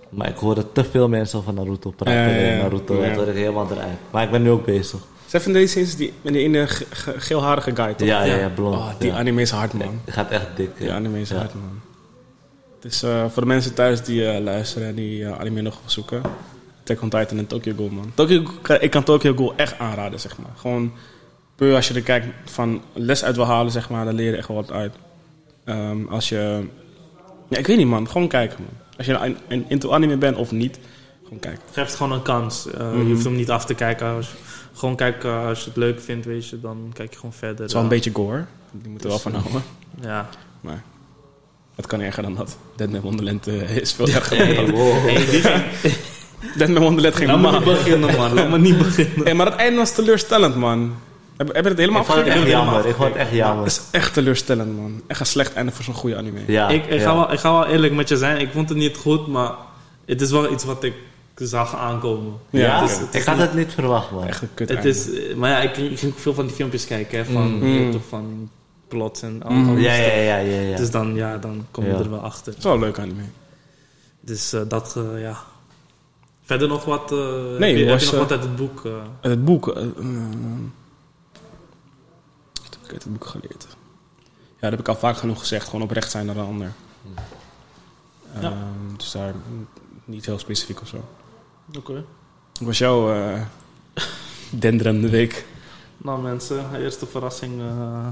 Maar 0.09 0.29
ik 0.29 0.37
hoorde 0.37 0.73
te 0.73 0.85
veel 0.85 1.09
mensen 1.09 1.38
over 1.38 1.53
Naruto 1.55 1.91
praten. 1.91 2.15
Ja, 2.23 2.29
ja, 2.29 2.37
ja. 2.47 2.53
en 2.53 2.59
Naruto, 2.59 2.94
Ja. 2.94 3.03
en 3.03 3.09
toen 3.15 3.25
werd 3.25 3.37
ik 3.37 3.43
helemaal 3.43 3.67
eruit. 3.71 3.97
Maar 4.11 4.23
ik 4.23 4.31
ben 4.31 4.43
nu 4.43 4.50
ook 4.50 4.65
bezig. 4.65 5.00
Seven 5.35 5.53
Days 5.53 5.73
Since 5.73 5.97
die, 5.97 6.13
met 6.23 6.33
die 6.33 6.43
ene 6.43 6.67
ge- 6.67 6.87
ge- 6.91 7.21
geelharige 7.21 7.77
guy, 7.77 7.95
toch? 7.95 8.09
Ja, 8.09 8.23
ja, 8.25 8.35
Ja. 8.37 8.49
blond. 8.49 8.75
Oh, 8.77 8.89
die 8.99 9.11
ja. 9.11 9.17
anime 9.17 9.41
is 9.41 9.51
hard, 9.51 9.73
man. 9.73 10.01
Het 10.05 10.15
gaat 10.15 10.31
echt 10.31 10.47
dik. 10.57 10.71
Die 10.79 10.93
anime 10.93 11.21
is 11.21 11.29
Ja. 11.29 11.37
hard, 11.37 11.55
man. 11.55 11.81
Het 12.81 12.93
is 12.93 13.03
eh, 13.03 13.25
voor 13.31 13.43
de 13.43 13.49
mensen 13.49 13.75
thuis 13.75 14.03
die 14.03 14.29
eh, 14.31 14.43
luisteren 14.43 14.89
en 14.89 14.95
die 14.95 15.25
eh, 15.25 15.39
anime 15.39 15.61
nog 15.61 15.81
zoeken. 15.87 16.23
Attack 16.81 17.03
on 17.03 17.09
Titan 17.09 17.39
en 17.39 17.47
Tokyo 17.47 17.73
Ghoul, 17.73 17.91
man. 17.91 18.13
Tokyo, 18.15 18.43
ik 18.81 18.91
kan 18.91 19.03
Tokyo 19.05 19.33
Ghoul 19.33 19.53
echt 19.57 19.79
aanraden, 19.79 20.21
zeg 20.21 20.39
maar. 20.39 20.51
Gewoon 20.57 20.93
puur 21.57 21.75
als 21.75 21.89
je 21.89 21.95
er 21.95 22.03
kijkt 22.03 22.27
van 22.51 22.83
les 22.93 23.25
uit 23.25 23.37
wil 23.37 23.47
halen, 23.47 23.73
zeg 23.73 23.89
maar. 23.91 24.05
Dan 24.05 24.15
leer 24.15 24.31
je 24.31 24.37
echt 24.37 24.49
wel 24.49 24.57
wat 24.57 24.73
uit. 24.73 24.93
Ehm, 25.65 26.07
als 26.09 26.29
je... 26.29 26.67
Ja, 27.49 27.59
ik 27.59 27.67
weet 27.67 27.77
niet, 27.77 27.87
man. 27.87 28.09
Gewoon 28.09 28.29
kijken, 28.29 28.57
man. 28.59 28.75
Als 28.97 29.07
je 29.07 29.13
een- 29.13 29.37
een- 29.49 29.65
into 29.69 29.93
anime 29.93 30.17
bent 30.17 30.37
of 30.37 30.51
niet, 30.51 30.79
gewoon 31.23 31.39
kijken. 31.39 31.63
Geef 31.73 31.87
het 31.87 31.95
gewoon 31.97 32.13
een 32.13 32.23
kans. 32.23 32.71
Eh, 32.71 32.81
Mhm. 32.93 33.07
Je 33.07 33.13
hoeft 33.13 33.25
hem 33.25 33.37
niet 33.37 33.51
af 33.51 33.65
te 33.65 33.75
kijken. 33.75 34.07
Als, 34.07 34.31
gewoon 34.75 34.97
kijken 34.97 35.47
als 35.47 35.61
je 35.61 35.65
het 35.69 35.76
leuk 35.76 36.00
vindt, 36.00 36.26
weet 36.26 36.49
je, 36.49 36.61
dan 36.61 36.91
kijk 36.93 37.11
je 37.12 37.17
gewoon 37.19 37.32
verder. 37.32 37.56
Het 37.59 37.67
is 37.67 37.73
wel 37.73 37.82
een 37.82 37.88
Eh, 37.88 37.94
beetje 37.94 38.11
gore. 38.15 38.44
Die 38.73 38.91
moeten 38.91 39.11
er 39.11 39.17
wel 39.23 39.32
van 39.32 39.35
houden. 39.41 39.62
Ja. 40.00 40.29
Maar 40.61 40.82
het 41.75 41.87
kan 41.87 42.00
erger 42.00 42.23
dan 42.23 42.35
dat. 42.35 42.56
Deadman 42.76 43.00
Wonderland 43.00 43.47
eh, 43.47 43.76
is 43.76 43.93
veel 43.93 44.09
erger 44.19 44.37
Hey, 44.37 44.55
dan 44.55 44.67
dat. 44.67 44.75
hey, 44.76 45.15
die 45.31 45.41
ging- 45.41 45.65
Deadman 46.59 46.82
Wonderland 46.82 47.15
ging 47.17 47.31
Laat 47.31 47.37
me 47.41 47.43
normaal. 47.50 47.61
niet 47.61 47.79
beginnen, 47.79 48.17
man. 48.17 48.35
Laat 48.35 48.50
me 48.50 48.59
niet 48.59 48.78
beginnen. 48.78 49.25
Hey, 49.25 49.35
maar 49.35 49.47
het 49.47 49.54
einde 49.54 49.78
was 49.78 49.95
teleurstellend, 49.95 50.54
man. 50.57 50.95
Heb, 51.37 51.54
heb 51.54 51.62
je 51.64 51.69
het 51.71 51.78
helemaal 51.78 52.00
Ik 52.00 52.07
vond 52.07 52.19
het 52.19 52.26
echt 52.28 52.37
afgekeken? 52.37 52.64
jammer. 52.64 52.87
Ik 52.88 52.95
vond 52.95 53.09
het 53.09 53.16
echt 53.19 53.31
jammer. 53.31 53.64
Het 53.64 53.73
is 53.73 53.81
echt 53.90 54.12
teleurstellend, 54.14 54.76
man. 54.76 55.02
Echt 55.07 55.21
een 55.21 55.26
slecht 55.26 55.52
einde 55.54 55.73
voor 55.73 55.85
zo'n 55.85 55.95
goede 55.95 56.16
anime. 56.16 56.40
Ja, 56.47 56.69
ik, 56.69 56.87
ik, 56.87 56.93
ja. 56.93 56.99
ga 57.09 57.14
wel, 57.14 57.33
ik 57.33 57.38
ga 57.38 57.52
wel 57.52 57.66
eerlijk 57.66 57.93
met 57.93 58.09
je 58.09 58.16
zijn. 58.16 58.40
Ik 58.40 58.50
vond 58.52 58.69
het 58.69 58.78
niet 58.78 58.97
goed, 58.97 59.26
maar 59.26 59.50
het 60.07 60.21
is 60.21 60.31
wel 60.31 60.52
iets 60.52 60.64
wat 60.64 60.83
ik 60.85 60.95
zag 61.35 61.75
aankomen. 61.76 62.33
Ja, 62.50 62.81
het 62.83 62.91
is 62.91 63.21
ik 63.21 63.26
had 63.26 63.37
niet- 63.37 63.47
het 63.47 63.55
niet 63.55 63.73
verwacht, 63.73 64.11
man. 64.11 64.26
Echt 64.26 64.43
een 64.43 64.55
kut 64.55 64.69
Het 64.69 64.85
is, 64.85 65.09
maar 65.37 65.50
ja, 65.50 65.59
ik, 65.61 65.76
ik 65.76 65.99
ging 65.99 66.12
veel 66.17 66.35
van 66.35 66.47
die 66.47 66.55
filmpjes 66.55 66.87
kijken, 66.87 67.19
hè, 67.19 67.25
van, 67.25 67.53
Mm. 67.59 67.93
toch, 67.93 68.03
van 68.09 68.50
plots 68.88 69.23
en 69.23 69.43
al, 69.43 69.50
Mm. 69.53 69.69
al 69.69 69.76
Ja, 69.76 69.93
ja, 69.95 70.12
ja, 70.14 70.37
ja, 70.37 70.61
ja. 70.61 70.76
Dus 70.76 70.91
dan, 70.91 71.14
ja, 71.14 71.37
dan 71.38 71.67
kom 71.71 71.85
je 71.85 71.91
Ja. 71.91 71.99
er 71.99 72.11
wel 72.11 72.21
achter. 72.21 72.47
Het 72.47 72.57
is 72.59 72.64
wel 72.64 72.73
een 72.75 72.81
leuk 72.81 72.99
anime. 72.99 73.23
Dus 74.21 74.53
eh, 74.53 74.61
dat, 74.69 74.97
eh, 74.97 75.21
ja. 75.21 75.38
Verder 76.45 76.69
nog 76.69 76.85
wat, 76.85 77.12
eh, 77.12 77.19
Nee, 77.19 77.29
heb, 77.59 77.61
je, 77.61 77.85
heb 77.85 77.88
was, 77.88 78.05
je 78.05 78.11
nog 78.11 78.21
wat 78.21 78.31
uit 78.31 78.43
het 78.43 78.57
boek? 78.57 78.85
eh? 78.85 78.93
En 79.21 79.31
het 79.31 79.45
boek... 79.45 79.69
eh, 79.69 79.75
wat 79.75 79.85
heb 82.75 82.85
ik 82.85 82.93
uit 82.93 83.03
het 83.03 83.12
boek 83.12 83.26
geleerd? 83.26 83.67
Ja, 84.61 84.61
dat 84.61 84.71
heb 84.71 84.81
ik 84.81 84.88
al 84.88 84.97
vaak 84.97 85.17
genoeg 85.17 85.38
gezegd. 85.38 85.64
Gewoon 85.67 85.83
oprecht 85.83 86.11
zijn 86.11 86.26
naar 86.26 86.37
een 86.37 86.45
ander. 86.47 86.73
Ja. 88.41 88.43
Ehm, 88.43 88.97
dus 88.97 89.11
daar 89.11 89.35
mm, 89.50 89.67
niet 90.05 90.26
heel 90.26 90.38
specifiek 90.38 90.81
of 90.81 90.88
zo. 90.88 91.05
Oké. 91.78 92.04
Wat 92.52 92.66
was 92.66 92.78
jouw 92.78 93.12
eh 93.12 93.40
denderende 94.50 95.09
week? 95.09 95.47
Nou 95.97 96.23
mensen, 96.23 96.80
eerste 96.80 97.06
verrassing. 97.06 97.61
eh, 97.61 98.06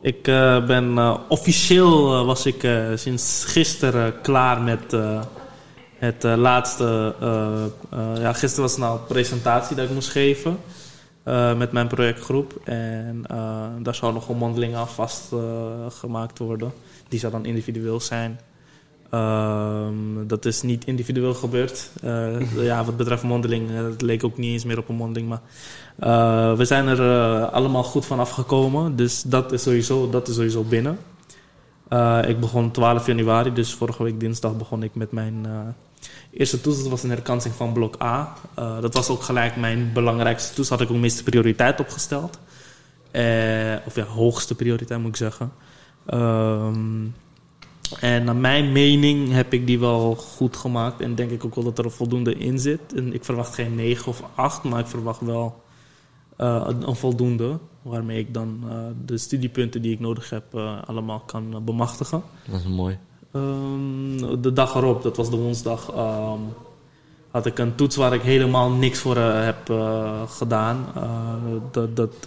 ik 0.00 0.28
eh, 0.28 0.66
ben 0.66 1.18
officieel 1.28 2.24
was 2.26 2.46
ik 2.46 2.68
sinds 2.94 3.44
gisteren 3.44 4.20
klaar 4.20 4.60
met 4.60 4.96
het 5.98 6.22
laatste. 6.22 7.14
ja, 8.18 8.32
gisteren 8.32 8.64
was 8.64 8.76
nou 8.76 8.98
een 8.98 9.06
presentatie 9.06 9.76
dat 9.76 9.84
ik 9.84 9.94
moest 9.94 10.10
geven 10.10 10.58
met 11.56 11.72
mijn 11.72 11.86
projectgroep. 11.86 12.60
En 12.64 13.24
daar 13.82 13.94
zou 13.94 14.12
nog 14.12 14.28
een 14.28 14.36
mondeling 14.36 14.74
aan 14.74 14.88
vastgemaakt 14.88 15.94
gemaakt 15.94 16.38
worden. 16.38 16.72
Die 17.08 17.18
zou 17.18 17.32
dan 17.32 17.44
individueel 17.44 18.00
zijn. 18.00 18.40
Ehm, 19.12 20.26
dat 20.26 20.44
is 20.44 20.62
niet 20.62 20.84
individueel 20.84 21.34
gebeurd. 21.34 21.90
Eh, 22.02 22.64
ja, 22.64 22.84
wat 22.84 22.96
betreft 22.96 23.22
mondeling, 23.22 23.70
eh, 23.70 23.84
het 23.84 24.02
leek 24.02 24.24
ook 24.24 24.36
niet 24.36 24.52
eens 24.52 24.64
meer 24.64 24.78
op 24.78 24.88
een 24.88 24.94
mondeling. 24.94 25.28
Maar 25.28 25.40
eh, 25.98 26.56
we 26.56 26.64
zijn 26.64 26.86
er 26.86 27.00
allemaal 27.44 27.82
goed 27.82 28.06
van 28.06 28.18
afgekomen. 28.18 28.96
Dus 28.96 29.22
dat 29.22 29.52
is 29.52 29.62
sowieso, 29.62 30.10
dat 30.10 30.28
is 30.28 30.34
sowieso 30.34 30.62
binnen. 30.62 30.98
Ik 32.26 32.40
begon 32.40 32.70
12 32.70 33.06
januari, 33.06 33.52
dus 33.52 33.74
vorige 33.74 34.02
week 34.02 34.20
dinsdag 34.20 34.56
begon 34.56 34.82
ik 34.82 34.94
met 34.94 35.12
mijn 35.12 35.46
eerste 36.30 36.60
toets. 36.60 36.80
Dat 36.80 36.90
was 36.90 37.02
een 37.02 37.10
herkansing 37.10 37.54
van 37.54 37.72
blok 37.72 38.02
A. 38.02 38.36
Dat 38.54 38.94
was 38.94 39.08
ook 39.08 39.22
gelijk 39.22 39.56
mijn 39.56 39.90
belangrijkste 39.92 40.54
toets. 40.54 40.68
Had 40.68 40.80
ik 40.80 40.90
ook 40.90 40.96
meeste 40.96 41.22
prioriteit 41.22 41.80
opgesteld. 41.80 42.38
Of 43.86 43.94
ja, 43.94 44.04
hoogste 44.04 44.54
prioriteit 44.54 45.00
moet 45.00 45.08
ik 45.08 45.16
zeggen. 45.16 45.52
Ehm, 46.06 47.04
En 48.00 48.24
naar 48.24 48.36
mijn 48.36 48.72
mening 48.72 49.32
heb 49.32 49.52
ik 49.52 49.66
die 49.66 49.78
wel 49.78 50.14
goed 50.14 50.56
gemaakt. 50.56 51.00
En 51.00 51.14
denk 51.14 51.30
ik 51.30 51.44
ook 51.44 51.54
wel 51.54 51.64
dat 51.64 51.78
er 51.78 51.90
voldoende 51.90 52.34
in 52.34 52.58
zit. 52.58 52.94
En 52.94 53.14
ik 53.14 53.24
verwacht 53.24 53.54
geen 53.54 53.74
9 53.74 54.06
of 54.06 54.22
8, 54.34 54.62
maar 54.62 54.80
ik 54.80 54.86
verwacht 54.86 55.20
wel 55.20 55.62
eh, 56.36 56.62
een, 56.66 56.88
een 56.88 56.96
voldoende. 56.96 57.58
Waarmee 57.82 58.18
ik 58.18 58.34
dan 58.34 58.60
eh, 58.68 58.76
de 59.04 59.18
studiepunten 59.18 59.82
die 59.82 59.92
ik 59.92 60.00
nodig 60.00 60.30
heb 60.30 60.54
eh, 60.54 60.82
allemaal 60.86 61.20
kan 61.20 61.64
bemachtigen. 61.64 62.22
Dat 62.50 62.60
is 62.60 62.66
mooi. 62.66 62.98
Ehm, 63.32 64.40
de 64.40 64.52
dag 64.52 64.74
erop, 64.74 65.02
dat 65.02 65.16
was 65.16 65.30
de 65.30 65.36
woensdag, 65.36 65.92
ehm, 65.92 66.40
had 67.30 67.46
ik 67.46 67.58
een 67.58 67.74
toets 67.74 67.96
waar 67.96 68.14
ik 68.14 68.22
helemaal 68.22 68.70
niks 68.70 68.98
voor 68.98 69.16
heb 69.16 69.72
gedaan. 70.28 70.86
Dat, 71.70 71.96
dat, 71.96 72.26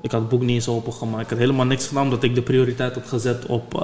ik 0.00 0.10
had 0.10 0.20
het 0.20 0.28
boek 0.28 0.40
niet 0.40 0.50
eens 0.50 0.68
opengemaakt. 0.68 1.22
Ik 1.22 1.30
had 1.30 1.38
helemaal 1.38 1.66
niks 1.66 1.86
gedaan 1.86 2.04
omdat 2.04 2.22
ik 2.22 2.34
de 2.34 2.42
prioriteit 2.42 2.94
had 2.94 3.06
gezet 3.06 3.46
op 3.46 3.74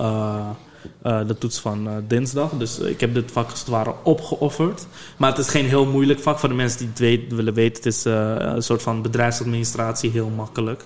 eh, 1.03 1.27
de 1.27 1.39
toets 1.39 1.59
van 1.59 1.89
eh, 1.89 1.95
dinsdag. 2.09 2.51
Dus 2.51 2.79
ik 2.79 3.01
heb 3.01 3.15
dit 3.15 3.33
vak 3.33 3.51
als 3.51 3.59
het 3.59 3.69
ware 3.69 3.95
opgeofferd. 4.03 4.87
Maar 5.17 5.31
het 5.31 5.39
is 5.39 5.49
geen 5.49 5.65
heel 5.65 5.87
moeilijk 5.87 6.21
vak 6.21 6.39
voor 6.39 6.49
de 6.49 6.55
mensen 6.55 6.93
die 6.95 7.19
het 7.19 7.33
willen 7.33 7.55
weten. 7.55 7.77
Het 7.77 7.87
is 7.87 8.05
eh, 8.05 8.35
een 8.39 8.63
soort 8.63 8.83
van 8.83 9.03
bedrijfsadministratie, 9.03 10.11
heel 10.11 10.29
makkelijk. 10.29 10.85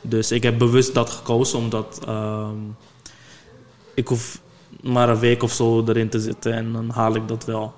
Dus 0.00 0.32
ik 0.32 0.42
heb 0.42 0.58
bewust 0.58 0.94
dat 0.94 1.10
gekozen 1.10 1.58
omdat 1.58 2.00
ehm, 2.06 2.56
ik 3.94 4.08
hoef 4.08 4.40
maar 4.82 5.08
een 5.08 5.18
week 5.18 5.42
of 5.42 5.52
zo 5.52 5.84
erin 5.86 6.08
te 6.08 6.20
zitten 6.20 6.52
en 6.52 6.72
dan 6.72 6.90
haal 6.90 7.14
ik 7.14 7.28
dat 7.28 7.44
wel. 7.44 7.74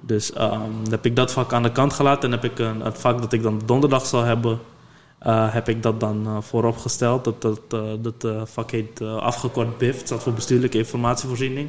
Dus 0.00 0.32
ehm, 0.32 0.70
dan 0.82 0.90
heb 0.90 1.06
ik 1.06 1.16
dat 1.16 1.32
vak 1.32 1.52
aan 1.52 1.62
de 1.62 1.72
kant 1.72 1.92
gelaten 1.92 2.32
en 2.32 2.40
heb 2.40 2.50
ik 2.50 2.58
een, 2.58 2.80
het 2.80 2.98
vak 2.98 3.20
dat 3.20 3.32
ik 3.32 3.42
dan 3.42 3.62
donderdag 3.64 4.06
zal 4.06 4.22
hebben, 4.22 4.60
eh, 5.24 5.52
heb 5.52 5.68
ik 5.68 5.82
dat 5.82 6.00
dan 6.00 6.26
eh, 6.26 6.36
voorop 6.40 6.76
gesteld. 6.76 7.24
Dat, 7.24 7.42
dat, 7.42 7.60
eh, 7.68 7.80
dat 8.00 8.26
vak 8.44 8.70
heet 8.70 9.00
afgekort 9.00 9.78
BIF, 9.78 9.96
het 9.96 10.06
staat 10.06 10.22
voor 10.22 10.32
bestuurlijke 10.32 10.78
informatievoorziening. 10.78 11.68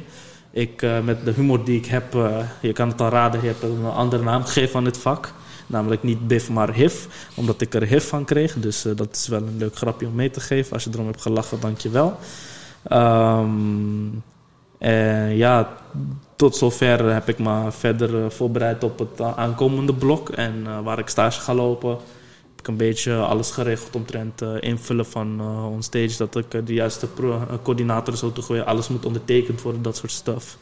Ik, 0.50 0.86
met 1.04 1.24
de 1.24 1.32
humor 1.32 1.64
die 1.64 1.78
ik 1.78 1.86
heb, 1.86 2.12
je 2.60 2.72
kan 2.72 2.88
het 2.88 3.00
al 3.00 3.08
raden, 3.08 3.40
je 3.40 3.46
hebt 3.46 3.62
een 3.62 3.84
andere 3.84 4.22
naam 4.22 4.44
gegeven 4.44 4.76
aan 4.76 4.84
dit 4.84 4.98
vak. 4.98 5.32
Namelijk 5.66 6.02
niet 6.02 6.28
BIF, 6.28 6.50
maar 6.50 6.72
HIV, 6.72 7.04
omdat 7.34 7.60
ik 7.60 7.74
er 7.74 7.82
HIV 7.82 8.08
van 8.08 8.24
kreeg. 8.24 8.54
Dus 8.54 8.82
dat 8.82 9.08
is 9.14 9.28
wel 9.28 9.42
een 9.42 9.56
leuk 9.58 9.76
grapje 9.76 10.06
om 10.06 10.14
mee 10.14 10.30
te 10.30 10.40
geven. 10.40 10.72
Als 10.72 10.84
je 10.84 10.90
erom 10.92 11.06
hebt 11.06 11.22
gelachen, 11.22 11.60
dank 11.60 11.78
je 11.78 11.90
wel. 11.90 12.16
Ehm, 12.82 14.08
en 14.78 15.36
ja, 15.36 15.76
tot 16.36 16.56
zover 16.56 17.12
heb 17.12 17.28
ik 17.28 17.38
me 17.38 17.72
verder 17.72 18.32
voorbereid 18.32 18.84
op 18.84 18.98
het 18.98 19.20
aankomende 19.20 19.94
blok. 19.94 20.28
En 20.28 20.82
waar 20.84 20.98
ik 20.98 21.08
stage 21.08 21.40
ga 21.40 21.54
lopen, 21.54 21.98
ik 22.66 22.72
een 22.72 22.76
beetje 22.88 23.14
alles 23.16 23.50
geregeld 23.50 23.94
omtrent 23.96 24.42
eh, 24.42 24.48
invullen 24.60 25.06
van 25.06 25.36
uh, 25.40 25.66
onstage. 25.70 26.16
Dat 26.16 26.36
ik 26.36 26.54
eh, 26.54 26.60
de 26.64 26.74
juiste 26.74 27.06
eh, 27.22 27.42
coördinator 27.62 28.16
zo 28.16 28.32
te 28.32 28.42
gooien, 28.42 28.66
alles 28.66 28.88
moet 28.88 29.06
ondertekend 29.06 29.62
worden, 29.62 29.82
dat 29.82 29.96
soort 29.96 30.12
stuff. 30.12 30.58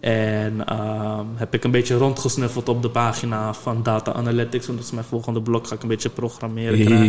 En 0.00 0.64
ehm, 0.66 1.24
heb 1.34 1.54
ik 1.54 1.64
een 1.64 1.70
beetje 1.70 1.96
rondgesnuffeld 1.96 2.68
op 2.68 2.82
de 2.82 2.90
pagina 2.90 3.54
van 3.54 3.82
Data 3.82 4.12
Analytics. 4.12 4.66
Want 4.66 4.78
dat 4.78 4.86
is 4.86 4.92
mijn 4.94 5.06
volgende 5.06 5.40
blok. 5.42 5.66
Ga 5.66 5.74
ik 5.74 5.82
een 5.82 5.88
beetje 5.88 6.08
programmeren 6.08 6.78
krijgen. 6.84 7.06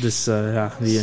Dus 0.00 0.26
eh, 0.26 0.52
ja, 0.52 0.72
je, 0.80 1.00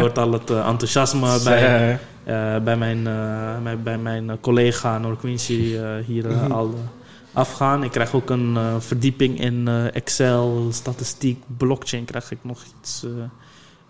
hoort 0.00 0.18
al 0.18 0.32
het 0.32 0.50
eh, 0.50 0.68
enthousiasme 0.68 1.38
bij, 1.44 1.92
eh, 2.24 2.62
bij 2.62 2.76
mijn, 2.76 3.06
eh, 3.06 3.62
mijn- 3.62 3.82
bij 3.82 3.98
mijn 3.98 4.30
eh, 4.30 4.36
collega 4.40 4.98
Noor 4.98 5.16
Quincy 5.16 5.74
eh, 5.76 5.88
hier 6.06 6.30
eh, 6.30 6.50
al 6.50 6.66
eh, 6.74 7.01
afgaan. 7.32 7.84
Ik 7.84 7.90
krijg 7.90 8.14
ook 8.14 8.30
een 8.30 8.56
eh, 8.56 8.74
verdieping 8.78 9.40
in 9.40 9.68
eh, 9.68 9.94
Excel, 9.94 10.68
statistiek, 10.70 11.42
blockchain. 11.56 12.04
Krijg 12.04 12.30
ik 12.30 12.38
nog 12.42 12.62
iets 12.78 13.06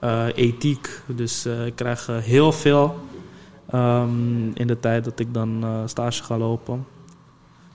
eh, 0.00 0.26
ethiek. 0.34 1.02
Dus 1.06 1.46
ik 1.46 1.75
krijg 1.75 2.06
heel 2.06 2.52
veel 2.52 2.96
ehm, 3.70 4.50
in 4.54 4.66
de 4.66 4.80
tijd 4.80 5.04
dat 5.04 5.18
ik 5.18 5.34
dan 5.34 5.82
stage 5.87 6.22
ga 6.22 6.38
lopen. 6.38 6.87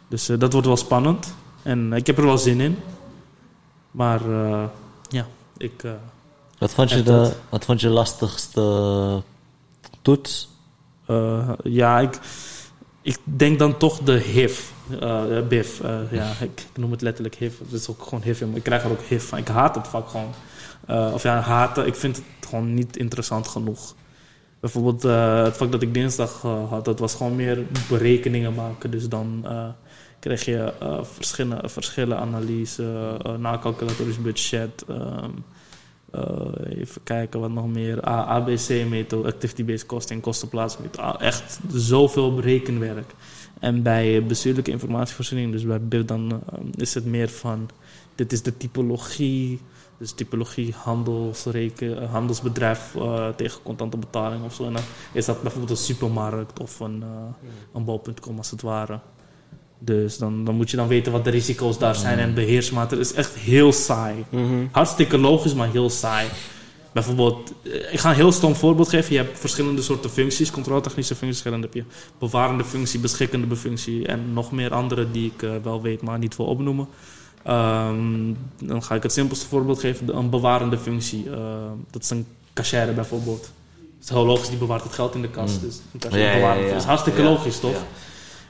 Dus 0.07 0.25
dat 0.25 0.51
wordt 0.51 0.67
wel 0.67 0.77
spannend. 0.77 1.35
En 1.61 1.93
ik 1.93 2.07
heb 2.07 2.17
er 2.17 2.25
wel 2.25 2.37
zin 2.37 2.61
in. 2.61 2.77
Maar 3.91 4.21
ja, 5.09 5.27
ik... 5.57 5.83
Wat 6.57 6.73
vond 6.73 6.89
je, 6.89 6.95
de, 6.95 7.03
dat. 7.03 7.35
wat 7.49 7.65
vond 7.65 7.81
je 7.81 7.89
lastigste 7.89 9.23
toets? 10.01 10.49
Ja, 11.63 11.99
ik, 11.99 12.19
ik 13.01 13.19
denk 13.23 13.59
dan 13.59 13.77
toch 13.77 13.99
de 13.99 14.17
HIV. 14.17 14.71
Eh 15.01 15.47
BIF. 15.47 15.81
eh, 15.81 16.11
ja, 16.11 16.29
ik, 16.41 16.41
ik 16.41 16.77
noem 16.77 16.91
het 16.91 17.01
letterlijk 17.01 17.35
HIV. 17.35 17.59
Het 17.59 17.71
is 17.71 17.89
ook 17.89 18.03
gewoon. 18.03 18.23
Maar 18.25 18.57
ik 18.57 18.63
krijg 18.63 18.83
er 18.83 18.91
ook 18.91 19.01
HIV 19.01 19.23
van. 19.23 19.37
Ik 19.37 19.47
haat 19.47 19.75
het 19.75 19.87
vak 19.87 20.09
gewoon. 20.09 20.33
Eh, 20.87 21.11
of 21.13 21.23
ja, 21.23 21.39
haten. 21.39 21.87
Ik 21.87 21.95
vind 21.95 22.15
het 22.15 22.25
gewoon 22.49 22.73
niet 22.73 22.97
interessant 22.97 23.47
genoeg. 23.47 23.95
Bijvoorbeeld 24.59 25.05
eh, 25.05 25.43
het 25.43 25.57
vak 25.57 25.71
dat 25.71 25.81
ik 25.81 25.93
dinsdag 25.93 26.41
eh, 26.43 26.69
had, 26.69 26.85
dat 26.85 26.99
was 26.99 27.15
gewoon 27.15 27.35
meer 27.35 27.63
berekeningen 27.89 28.53
maken. 28.53 28.91
Dus 28.91 29.09
dan 29.09 29.41
eh, 29.45 29.67
kreeg 30.19 30.45
je 30.45 30.73
eh, 30.79 30.99
verschillen, 31.03 31.69
verschillen, 31.69 32.17
analyse, 32.17 33.17
eh 33.23 33.33
nakalculatorisch 33.35 34.21
budget. 34.21 34.83
ehm, 34.89 35.29
eh, 36.11 36.77
even 36.79 37.03
kijken 37.03 37.39
wat 37.39 37.51
nog 37.51 37.67
meer. 37.67 38.01
ABC-methode, 38.03 39.27
activity-based 39.27 39.85
costing, 39.85 40.21
kostenplaatsmethode. 40.21 41.17
Echt 41.17 41.59
zoveel 41.71 42.35
berekenwerk. 42.35 43.13
En 43.59 43.81
bij 43.83 44.25
bestuurlijke 44.25 44.71
informatievoorziening, 44.71 45.51
dus 45.51 45.65
bij 45.65 45.81
BIF, 45.81 46.05
dan 46.05 46.31
eh, 46.31 46.59
is 46.75 46.93
het 46.93 47.05
meer 47.05 47.29
van... 47.29 47.69
Dit 48.15 48.31
is 48.31 48.41
de 48.41 48.57
typologie, 48.57 49.59
dus 49.97 50.11
typologie 50.11 50.73
handelsreken, 50.77 52.01
eh, 52.01 52.11
handelsbedrijf 52.11 52.95
eh, 52.95 53.29
tegen 53.29 53.61
contante 53.63 53.97
betaling 53.97 54.43
of 54.43 54.53
zo. 54.53 54.65
En 54.65 54.73
dan 54.73 54.81
is 55.11 55.25
dat 55.25 55.41
bijvoorbeeld 55.41 55.71
een 55.71 55.85
supermarkt 55.85 56.59
of 56.59 56.79
een, 56.79 57.03
eh 57.03 57.47
een 57.73 57.83
bol.com 57.83 58.37
als 58.37 58.51
het 58.51 58.61
ware. 58.61 58.99
Dus 59.79 60.17
dan, 60.17 60.45
dan 60.45 60.55
moet 60.55 60.69
je 60.69 60.77
dan 60.77 60.87
weten 60.87 61.11
wat 61.11 61.23
de 61.23 61.29
risico's 61.29 61.77
daar 61.77 61.95
zijn 61.95 62.19
en 62.19 62.33
beheersmaatregelen. 62.33 63.07
Het 63.07 63.15
is 63.15 63.25
echt 63.25 63.35
heel 63.35 63.71
saai. 63.71 64.25
Mhm. 64.29 64.65
Hartstikke 64.71 65.17
logisch, 65.17 65.53
maar 65.53 65.71
heel 65.71 65.89
saai. 65.89 66.27
Bijvoorbeeld, 66.91 67.53
eh, 67.63 67.93
ik 67.93 67.99
ga 67.99 68.09
een 68.09 68.15
heel 68.15 68.31
stom 68.31 68.55
voorbeeld 68.55 68.89
geven. 68.89 69.11
Je 69.13 69.19
hebt 69.19 69.39
verschillende 69.39 69.81
soorten 69.81 70.09
functies, 70.09 70.51
controletechnische 70.51 71.15
functies. 71.15 71.43
Heb 71.43 71.73
je 71.73 71.83
bewarende 72.19 72.63
functie, 72.63 72.99
beschikkende 72.99 73.55
functie 73.55 74.07
en 74.07 74.33
nog 74.33 74.51
meer 74.51 74.73
andere 74.73 75.11
die 75.11 75.31
ik 75.35 75.43
eh, 75.43 75.51
wel 75.63 75.81
weet, 75.81 76.01
maar 76.01 76.17
niet 76.17 76.35
wil 76.35 76.45
opnoemen. 76.45 76.87
Ehm, 77.43 78.33
dan 78.63 78.83
ga 78.83 78.95
ik 78.95 79.03
het 79.03 79.13
simpelste 79.13 79.47
voorbeeld 79.47 79.79
geven. 79.79 80.17
Een 80.17 80.29
bewarende 80.29 80.77
functie. 80.77 81.29
eh, 81.29 81.37
dat 81.91 82.03
is 82.03 82.09
een 82.09 82.25
cashier 82.53 82.93
bijvoorbeeld. 82.93 83.51
Het 83.95 84.03
is 84.03 84.09
heel 84.09 84.25
logisch, 84.25 84.49
die 84.49 84.57
bewaart 84.57 84.83
het 84.83 84.93
geld 84.93 85.15
in 85.15 85.21
de 85.21 85.29
kas. 85.29 85.53
Mm. 85.53 85.59
Dus 85.59 85.79
een 85.93 85.99
cashier 85.99 86.19
Ja, 86.19 86.27
ja, 86.29 86.35
bewaart 86.35 86.69
ja, 86.69 86.75
is 86.75 86.83
hartstikke 86.83 87.23
logisch, 87.23 87.59
toch? 87.59 87.83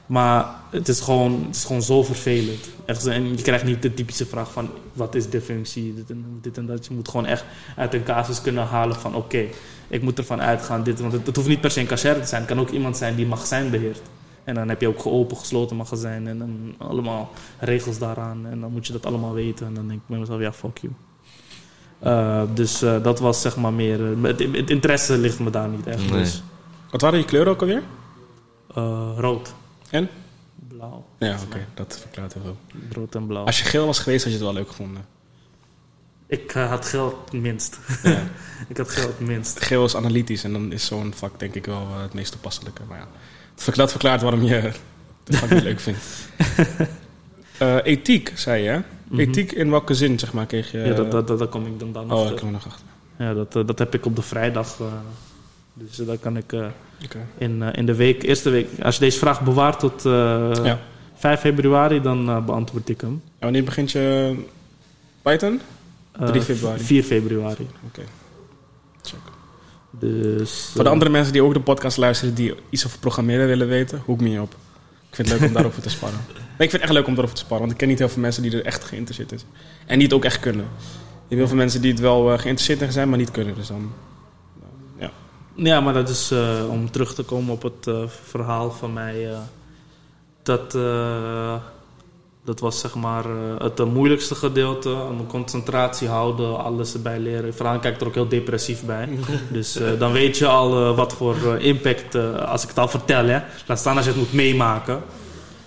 Maar 0.08 0.46
het 0.70 0.88
is, 0.88 1.00
gewoon, 1.00 1.44
het 1.46 1.56
is 1.56 1.64
gewoon 1.64 1.82
zo 1.82 2.02
vervelend. 2.02 2.68
Echt, 2.84 3.06
en 3.06 3.36
je 3.36 3.42
krijgt 3.42 3.64
niet 3.64 3.82
de 3.82 3.94
typische 3.94 4.26
vraag 4.26 4.52
van... 4.52 4.68
wat 4.92 5.14
is 5.14 5.30
de 5.30 5.40
functie, 5.40 5.94
dit 5.94 6.10
en, 6.10 6.38
dit 6.42 6.58
en 6.58 6.66
dat. 6.66 6.86
Je 6.86 6.94
moet 6.94 7.08
gewoon 7.08 7.26
echt 7.26 7.44
uit 7.76 7.94
een 7.94 8.02
casus 8.04 8.40
kunnen 8.40 8.66
halen 8.66 8.96
van... 8.96 9.14
oké, 9.14 9.44
ik 9.88 10.02
moet 10.02 10.18
ervan 10.18 10.40
uitgaan. 10.40 10.82
Dit, 10.82 11.00
want 11.00 11.12
het, 11.12 11.26
het 11.26 11.36
hoeft 11.36 11.48
niet 11.48 11.60
per 11.60 11.70
se 11.70 11.80
een 11.80 11.86
cashier 11.86 12.20
te 12.20 12.26
zijn. 12.26 12.40
Het 12.42 12.50
kan 12.50 12.60
ook 12.60 12.70
iemand 12.70 12.96
zijn 12.96 13.14
die 13.14 13.26
magazijn 13.26 13.70
beheert. 13.70 14.00
En 14.44 14.54
dan 14.54 14.68
heb 14.68 14.80
je 14.80 14.88
ook 14.88 15.00
geopen, 15.00 15.36
gesloten 15.36 15.76
magazijn... 15.76 16.26
en 16.28 16.38
dan 16.38 16.74
allemaal 16.78 17.30
regels 17.58 17.98
daaraan. 17.98 18.46
En 18.46 18.60
dan 18.60 18.72
moet 18.72 18.86
je 18.86 18.92
dat 18.92 19.06
allemaal 19.06 19.34
weten. 19.34 19.66
En 19.66 19.74
dan 19.74 19.88
denk 19.88 20.00
ik 20.00 20.06
bij 20.06 20.18
mezelf, 20.18 20.40
ja, 20.40 20.52
fuck 20.52 20.78
you. 20.78 20.92
Eh, 21.98 22.42
dus 22.54 22.82
eh, 22.82 23.02
dat 23.02 23.20
was 23.20 23.40
zeg 23.40 23.56
maar 23.56 23.72
meer... 23.72 24.00
eh, 24.12 24.22
het, 24.22 24.38
het 24.52 24.70
interesse 24.70 25.18
ligt 25.18 25.38
me 25.38 25.50
daar 25.50 25.68
niet 25.68 25.86
echt. 25.86 26.10
Nee. 26.10 26.18
Dus, 26.20 26.42
Wat 26.90 27.00
waren 27.00 27.18
je 27.18 27.24
kleuren 27.24 27.52
ook 27.52 27.60
alweer? 27.60 27.82
eh, 28.74 29.10
rood. 29.16 29.54
En? 29.90 30.08
Blauw. 30.68 31.06
Ja, 31.18 31.38
oké, 31.46 31.66
dat 31.74 31.98
verklaart 32.00 32.32
heel 32.32 32.42
veel. 32.42 32.56
Rood 32.92 33.14
en 33.14 33.26
blauw. 33.26 33.44
Als 33.44 33.58
je 33.58 33.64
geel 33.64 33.86
was 33.86 33.98
geweest, 33.98 34.24
had 34.24 34.32
je 34.32 34.38
het 34.38 34.46
wel 34.46 34.56
leuk 34.56 34.68
gevonden. 34.68 35.04
Ik 36.26 36.54
eh, 36.54 36.68
had 36.68 36.86
geld 36.86 37.14
het 37.24 37.40
minst. 37.40 37.78
Ja. 38.02 38.22
ik 38.68 38.76
had 38.76 38.90
geld 38.90 39.18
het 39.18 39.26
minst. 39.26 39.64
Geel 39.64 39.84
is 39.84 39.96
analytisch 39.96 40.44
en 40.44 40.52
dan 40.52 40.72
is 40.72 40.86
zo'n 40.86 41.12
vak 41.14 41.38
denk 41.38 41.54
ik 41.54 41.66
wel 41.66 41.80
eh, 41.80 42.02
het 42.02 42.14
meest 42.14 42.32
toepasselijke. 42.32 42.82
Maar 42.88 42.98
ja, 42.98 43.08
dat 43.54 43.62
verklaart, 43.64 43.90
verklaart 43.90 44.22
waarom 44.22 44.42
je 44.42 44.54
het 44.54 44.80
vak 45.36 45.50
niet 45.50 45.62
leuk 45.62 45.80
vindt. 45.80 46.00
Eh, 47.58 47.76
ethiek, 47.82 48.32
zei 48.34 48.62
je? 48.62 48.82
Mhm. 49.08 49.20
Ethiek 49.20 49.52
in 49.52 49.70
welke 49.70 49.94
zin, 49.94 50.18
zeg 50.18 50.32
maar, 50.32 50.46
kreeg 50.46 50.70
je... 50.70 50.78
ja, 50.78 50.94
dat, 50.94 51.10
dat, 51.10 51.28
dat, 51.28 51.38
daar 51.38 51.48
kom 51.48 51.66
ik 51.66 51.78
dan, 51.78 51.92
dan 51.92 52.04
oh, 52.04 52.10
achter. 52.10 52.28
daar 52.28 52.38
kom 52.38 52.48
ik 52.48 52.54
nog 52.54 52.66
achter. 52.66 52.86
Ja, 53.18 53.34
dat, 53.34 53.52
dat 53.52 53.78
heb 53.78 53.94
ik 53.94 54.06
op 54.06 54.16
de 54.16 54.22
vrijdag. 54.22 54.78
Dus 55.78 56.00
eh, 56.00 56.06
daar 56.06 56.18
kan 56.18 56.36
ik 56.36 56.52
eh, 56.52 56.66
in, 57.38 57.62
eh, 57.62 57.68
in 57.72 57.86
de 57.86 57.94
week, 57.94 58.22
eerste 58.22 58.50
week... 58.50 58.68
Als 58.82 58.94
je 58.94 59.00
deze 59.00 59.18
vraag 59.18 59.42
bewaart 59.42 59.78
tot 59.78 60.02
Ja. 60.64 60.78
5 61.14 61.40
februari, 61.40 62.00
dan 62.00 62.44
beantwoord 62.44 62.88
ik 62.88 63.00
hem. 63.00 63.10
En 63.10 63.22
wanneer 63.38 63.64
begint 63.64 63.90
je 63.90 64.36
Python? 65.22 65.60
Eh, 66.12 66.28
3 66.28 66.42
februari. 66.42 66.80
4 66.80 67.02
februari. 67.02 67.66
Oké. 67.86 68.02
Check. 69.02 69.18
Dus, 69.90 70.70
Voor 70.74 70.84
de 70.84 70.90
andere 70.90 71.10
mensen 71.10 71.32
die 71.32 71.42
ook 71.42 71.54
de 71.54 71.60
podcast 71.60 71.96
luisteren 71.96 72.34
die 72.34 72.54
iets 72.70 72.86
over 72.86 72.98
programmeren 72.98 73.46
willen 73.46 73.68
weten, 73.68 74.02
hoek 74.04 74.20
me 74.20 74.40
op. 74.40 74.52
Ik 75.08 75.14
vind 75.14 75.28
het 75.28 75.38
leuk 75.38 75.48
om 75.48 75.54
daarover 75.54 75.82
te 75.82 75.90
sparren. 75.90 76.20
Nee, 76.58 76.66
ik 76.66 76.72
vind 76.72 76.82
het 76.82 76.90
echt 76.90 77.00
leuk 77.00 77.08
om 77.08 77.14
daarover 77.14 77.38
te 77.38 77.44
sparren, 77.44 77.66
want 77.66 77.72
ik 77.72 77.78
ken 77.78 77.88
niet 77.88 77.98
heel 77.98 78.08
veel 78.08 78.22
mensen 78.22 78.42
die 78.42 78.52
er 78.52 78.64
echt 78.64 78.84
geïnteresseerd 78.84 79.28
zijn. 79.28 79.40
En 79.86 79.94
die 79.94 80.06
het 80.06 80.16
ook 80.16 80.24
echt 80.24 80.40
kunnen. 80.40 80.64
Je 80.64 81.18
hebt 81.28 81.40
heel 81.40 81.46
veel 81.48 81.56
mensen 81.56 81.80
die 81.80 81.90
het 81.90 82.00
wel 82.00 82.22
geïnteresseerd 82.24 82.80
in 82.80 82.92
zijn, 82.92 83.08
maar 83.08 83.18
niet 83.18 83.30
kunnen. 83.30 83.54
Dus 83.54 83.66
dan, 83.66 83.92
ja. 85.66 85.80
Maar 85.80 85.94
dat 85.94 86.08
is 86.08 86.30
eh, 86.30 86.68
om 86.70 86.90
terug 86.90 87.14
te 87.14 87.22
komen 87.22 87.52
op 87.52 87.62
het 87.62 87.86
eh, 87.86 88.02
verhaal 88.22 88.70
van 88.70 88.92
mij. 88.92 89.30
eh, 89.30 89.38
dat, 90.42 90.72
dat 92.44 92.60
was 92.60 92.80
zeg 92.80 92.94
maar 92.94 93.24
het 93.58 93.84
moeilijkste 93.92 94.34
gedeelte. 94.34 94.88
Mijn 94.88 95.26
concentratie 95.26 96.08
houden, 96.08 96.64
alles 96.64 96.94
erbij 96.94 97.18
leren. 97.18 97.54
Vooral 97.54 97.78
kijk 97.78 97.94
ik 97.94 98.00
er 98.00 98.06
ook 98.06 98.14
heel 98.14 98.28
depressief 98.28 98.84
bij. 98.84 99.08
dus 99.52 99.78
dan 99.98 100.12
weet 100.12 100.38
je 100.38 100.46
al 100.46 100.94
wat 100.94 101.12
voor 101.12 101.36
impact, 101.58 102.14
als 102.46 102.62
ik 102.62 102.68
het 102.68 102.78
al 102.78 102.88
vertel, 102.88 103.24
hè. 103.24 103.40
Laat 103.66 103.78
staan 103.78 103.96
als 103.96 104.04
je 104.04 104.10
het 104.10 104.20
moet 104.20 104.32
meemaken. 104.32 105.02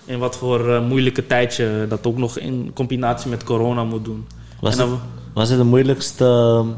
En 0.04 0.18
wat 0.18 0.36
voor 0.36 0.82
moeilijke 0.82 1.26
tijd 1.26 1.54
je 1.56 1.86
dat 1.88 2.06
ook 2.06 2.16
nog 2.16 2.38
in 2.38 2.70
combinatie 2.74 3.30
met 3.30 3.44
corona 3.44 3.84
moet 3.84 4.04
doen. 4.04 4.26
Was, 4.60 4.76
dan- 4.76 4.90
het, 4.90 5.00
was 5.34 5.48
het 5.48 5.58
de 5.58 5.64
moeilijkste 5.64 6.24
ehm, 6.24 6.68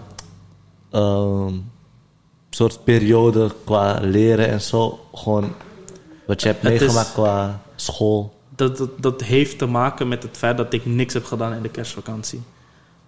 ehm, 1.02 1.52
soort 2.54 2.84
periode 2.84 3.50
qua 3.64 3.98
leren 4.02 4.48
en 4.48 4.60
zo? 4.60 4.98
Gewoon 5.14 5.52
wat 6.26 6.42
je 6.42 6.48
hebt 6.48 6.62
Het 6.62 6.72
is- 6.72 6.78
meegemaakt 6.80 7.12
qua 7.12 7.62
school? 7.76 8.32
dat, 8.56 8.76
dat, 8.76 8.90
dat 9.02 9.22
heeft 9.22 9.58
te 9.58 9.66
maken 9.66 10.08
met 10.08 10.22
het 10.22 10.36
feit 10.36 10.56
dat 10.56 10.72
ik 10.72 10.86
niks 10.86 11.14
heb 11.14 11.24
gedaan 11.24 11.52
in 11.52 11.62
de 11.62 11.68
kerstvakantie. 11.68 12.40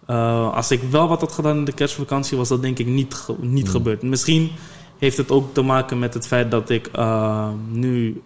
Eh, 0.07 0.55
als 0.55 0.71
ik 0.71 0.83
wel 0.91 1.09
wat 1.09 1.21
had 1.21 1.33
gedaan 1.33 1.57
in 1.57 1.65
de 1.65 1.73
kerstvakantie, 1.73 2.37
was 2.37 2.49
dat 2.49 2.63
denk 2.63 2.79
ik 2.79 2.87
niet, 2.87 3.15
ge- 3.15 3.35
niet 3.41 3.69
gebeurd. 3.69 4.03
Misschien 4.03 4.51
heeft 4.99 5.17
het 5.17 5.31
ook 5.31 5.55
te 5.55 5.63
maken 5.63 5.99
met 5.99 6.15
het 6.15 6.27
feit 6.27 6.51
dat 6.51 6.71
ik 6.71 6.87
eh, 6.87 7.49
nu 7.71 8.23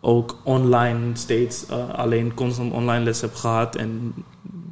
ook 0.00 0.36
online 0.44 1.00
steeds 1.12 1.66
eh, 1.66 1.94
alleen 1.94 2.34
constant 2.34 2.72
online 2.72 3.04
les 3.04 3.20
heb 3.20 3.34
gehad. 3.34 3.76
En 3.76 4.14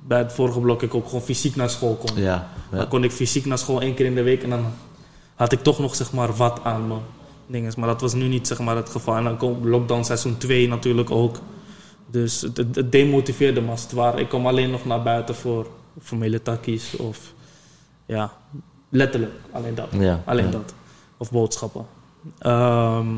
bij 0.07 0.19
het 0.19 0.33
vorige 0.33 0.61
blok 0.61 0.83
ik 0.83 0.95
ook 0.95 1.07
gewoon 1.07 1.23
fysiek 1.23 1.57
naar 1.57 1.71
school 1.71 1.95
kon. 1.95 2.17
Ja. 2.23 2.49
ja. 2.71 2.77
Dan 2.77 2.89
kon 2.89 3.05
ik 3.05 3.13
fysiek 3.13 3.45
naar 3.47 3.59
school 3.59 3.81
één 3.81 3.95
keer 3.95 4.07
in 4.07 4.15
de 4.15 4.23
week 4.23 4.43
en 4.43 4.51
dan 4.51 4.65
had 5.41 5.53
ik 5.53 5.63
toch 5.63 5.79
nog 5.79 5.95
zeg 5.95 6.13
maar 6.13 6.37
wat 6.37 6.61
aan 6.65 6.89
mijn 6.89 7.01
dingen. 7.47 7.73
Maar 7.77 7.89
dat 7.89 8.01
was 8.01 8.15
nu 8.15 8.29
niet 8.29 8.47
zeg 8.47 8.59
maar 8.59 8.77
het 8.77 8.89
geval. 8.89 9.17
En 9.17 9.25
dan 9.25 9.37
komt 9.37 9.65
lockdown 9.65 10.03
seizoen 10.03 10.37
2 10.37 10.69
natuurlijk 10.69 11.11
ook. 11.11 11.37
Dus 12.07 12.41
het, 12.41 12.93
demotiveerde 12.93 13.61
me 13.61 13.71
als 13.71 13.83
het 13.83 13.93
ware. 13.93 14.21
Ik 14.21 14.29
kom 14.29 14.47
alleen 14.47 14.71
nog 14.71 14.85
naar 14.85 15.03
buiten 15.03 15.35
voor 15.35 15.67
formele 16.03 16.43
takkies 16.43 16.97
of 16.97 17.33
ja, 18.07 18.33
letterlijk 18.89 19.33
alleen 19.53 19.75
dat. 19.75 19.89
Ja, 19.91 20.23
Alleen 20.25 20.45
ja. 20.45 20.51
dat. 20.51 20.75
Of 21.17 21.31
boodschappen. 21.31 21.87
Ehm, 22.39 23.09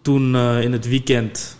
toen 0.00 0.34
eh, 0.34 0.62
in 0.62 0.72
het 0.72 0.88
weekend 0.88 1.56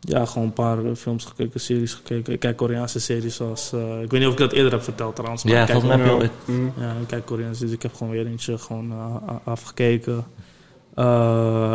ja, 0.00 0.24
gewoon 0.26 0.46
een 0.46 0.52
paar 0.52 0.84
eh, 0.84 0.94
films 0.94 1.24
gekeken, 1.24 1.60
series 1.60 1.94
gekeken. 1.94 2.32
Ik 2.32 2.40
kijk 2.40 2.56
Koreaanse 2.56 3.00
series 3.00 3.34
zoals... 3.36 3.72
eh, 3.72 4.02
ik 4.02 4.10
weet 4.10 4.20
niet 4.20 4.26
of 4.28 4.32
ik 4.32 4.38
dat 4.38 4.52
eerder 4.52 4.72
heb 4.72 4.82
verteld 4.82 5.14
trouwens. 5.16 5.44
Maar 5.44 5.52
Ja, 5.52 5.66
volgens 5.66 5.86
mij 5.86 5.96
heb 5.96 6.06
je 6.06 6.12
Ja. 6.12 6.18
ooit... 6.18 6.72
Ja, 6.78 6.90
ik 7.00 7.06
kijk 7.06 7.26
Koreaans, 7.26 7.58
dus 7.58 7.70
ik 7.70 7.82
heb 7.82 7.94
gewoon 7.94 8.12
weer 8.12 8.26
eentje 8.26 8.58
gewoon 8.58 8.90
eh, 8.92 9.36
afgekeken. 9.44 10.24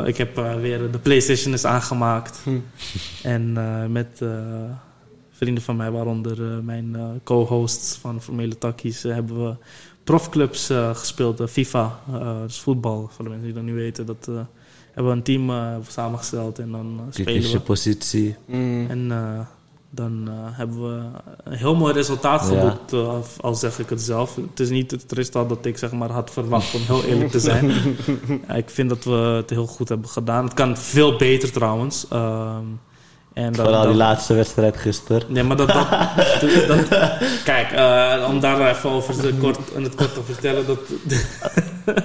Ik 0.05 0.17
heb 0.17 0.36
weer 0.60 0.91
de 0.91 1.00
PlayStation 1.01 1.53
is 1.53 1.65
aangemaakt. 1.65 2.39
Hm. 2.44 2.58
En 3.24 3.53
met 3.91 4.22
vrienden 5.32 5.63
van 5.63 5.75
mij, 5.75 5.91
waaronder 5.91 6.63
mijn 6.63 6.96
co-hosts 7.24 7.96
van 7.98 8.22
Formele 8.22 8.58
Takkies, 8.58 9.03
hebben 9.03 9.44
we 9.46 9.55
profclubs 10.03 10.70
gespeeld. 10.94 11.41
FIFA, 11.50 12.00
dus 12.46 12.60
voetbal, 12.60 13.10
voor 13.13 13.24
de 13.24 13.29
mensen 13.29 13.48
die 13.48 13.55
dat 13.55 13.63
nu 13.63 13.74
weten. 13.74 14.05
Dat 14.05 14.29
hebben 14.96 15.12
we 15.12 15.18
een 15.18 15.24
team 15.24 15.50
eh, 15.50 15.66
samengesteld 15.88 16.60
en 16.60 16.72
dan 16.72 17.00
eh, 17.00 17.14
spelen 17.24 17.42
je 17.48 17.52
we. 17.52 17.60
positie. 17.60 18.36
Mm. 18.46 18.90
En 18.90 19.12
eh, 19.12 19.40
dan 19.90 20.24
eh, 20.28 20.34
hebben 20.58 20.82
we 20.84 21.02
een 21.44 21.54
heel 21.58 21.75
mooi 21.75 21.94
resultaat 21.94 22.50
Ja. 22.52 22.60
geboekt, 22.60 22.94
eh, 22.94 23.08
al- 23.08 23.25
al 23.42 23.55
zeg 23.55 23.79
ik 23.79 23.90
het 23.90 24.01
zelf. 24.01 24.36
Het 24.36 24.60
is 24.60 24.70
niet 24.70 24.92
het 24.92 25.12
resultaat 25.12 25.50
dat 25.50 25.66
ik 25.66 25.77
zeg 25.77 25.92
maar, 25.92 26.10
had 26.12 26.31
verwacht, 26.31 26.74
om 26.75 26.81
heel 26.86 27.03
eerlijk 27.03 27.31
te 27.31 27.40
zijn. 27.40 27.72
Ja, 28.48 28.53
ik 28.53 28.70
vind 28.70 28.90
dat 28.90 29.03
we 29.03 29.12
het 29.12 29.50
heel 29.50 29.68
goed 29.68 29.90
hebben 29.90 30.10
gedaan. 30.10 30.44
Het 30.44 30.53
kan 30.53 30.77
veel 30.77 31.16
beter 31.18 31.51
trouwens. 31.51 32.05
Ehm, 32.10 32.64
en 33.34 33.51
dat- 33.53 33.55
Vooral 33.66 33.79
die 33.81 33.90
dat- 33.90 33.98
laatste 34.00 34.34
wedstrijd 34.34 34.77
gisteren. 34.77 35.24
Nee, 35.27 35.44
maar 35.44 35.58
dat... 35.58 35.68
dat, 35.68 35.90
dat- 36.42 36.68
dat- 36.90 37.44
kijk, 37.44 37.72
eh, 37.72 38.27
om 38.29 38.40
daar 38.40 38.75
even 38.75 38.90
over 38.90 39.16
te 39.18 39.34
kort, 39.40 39.60
in 39.75 39.84
het 39.84 39.96
kort 39.96 40.14
te 40.14 40.22
vertellen... 40.24 40.66
Dat, 40.66 40.79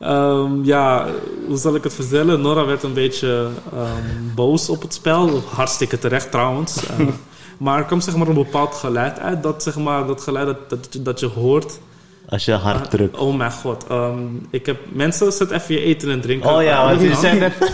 Ehm, 0.00 0.64
ja, 0.64 1.06
hoe 1.46 1.56
zal 1.56 1.74
ik 1.74 1.84
het 1.84 1.94
vertellen? 1.94 2.40
Nora 2.40 2.64
werd 2.64 2.82
een 2.82 2.92
beetje 2.92 3.48
ehm, 3.72 4.34
boos 4.34 4.68
op 4.68 4.82
het 4.82 4.94
spel. 4.94 5.42
Hartstikke 5.54 5.98
terecht 5.98 6.30
trouwens. 6.30 6.86
Eh, 6.86 7.06
maar 7.58 7.78
er 7.78 7.84
kwam 7.84 8.00
zeg 8.00 8.16
maar 8.16 8.28
een 8.28 8.34
bepaald 8.34 8.74
geluid 8.74 9.18
uit. 9.18 9.42
Dat, 9.42 9.62
zeg 9.62 9.76
maar, 9.76 10.06
dat 10.06 10.20
geluid 10.22 10.46
dat, 10.46 10.70
dat, 10.70 10.88
je- 10.90 11.02
dat 11.02 11.20
je 11.20 11.26
hoort. 11.26 11.78
Als 12.28 12.44
je 12.44 12.52
hard 12.52 12.90
drukt. 12.90 13.16
Oh 13.18 13.36
mijn 13.36 13.52
god. 13.52 13.86
Ehm, 13.88 14.18
ik 14.50 14.66
heb, 14.66 14.78
mensen, 14.92 15.32
zet 15.32 15.50
even 15.50 15.74
je 15.74 15.80
eten 15.80 16.10
en 16.10 16.20
drinken. 16.20 16.54
Oh 16.54 16.62
ja, 16.62 16.84
want 16.96 17.00
je 17.20 17.28
net... 17.28 17.52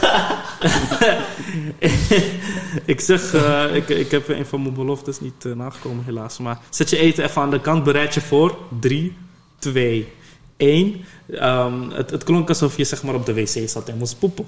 ik 2.84 3.00
zeg, 3.00 3.34
eh, 3.34 3.74
ik, 3.74 3.88
ik 3.88 4.10
heb 4.10 4.28
een 4.28 4.46
van 4.46 4.62
mijn 4.62 4.74
beloftes 4.74 5.20
niet 5.20 5.44
eh, 5.44 5.52
nagekomen 5.52 6.04
helaas. 6.04 6.38
Maar 6.38 6.58
zet 6.70 6.90
je 6.90 6.96
eten 6.98 7.24
even 7.24 7.42
aan 7.42 7.50
de 7.50 7.60
kant, 7.60 7.84
bereid 7.84 8.14
je 8.14 8.20
voor. 8.20 8.56
3, 8.80 9.16
2, 9.58 10.08
1. 10.56 11.04
Ehm, 11.32 11.90
het, 11.90 12.10
het 12.10 12.24
klonk 12.24 12.48
alsof 12.48 12.76
je 12.76 12.84
zeg 12.84 13.02
maar, 13.02 13.14
op 13.14 13.26
de 13.26 13.34
wc 13.34 13.68
zat 13.68 13.88
en 13.88 13.96
moest 13.98 14.18
poepen. 14.18 14.46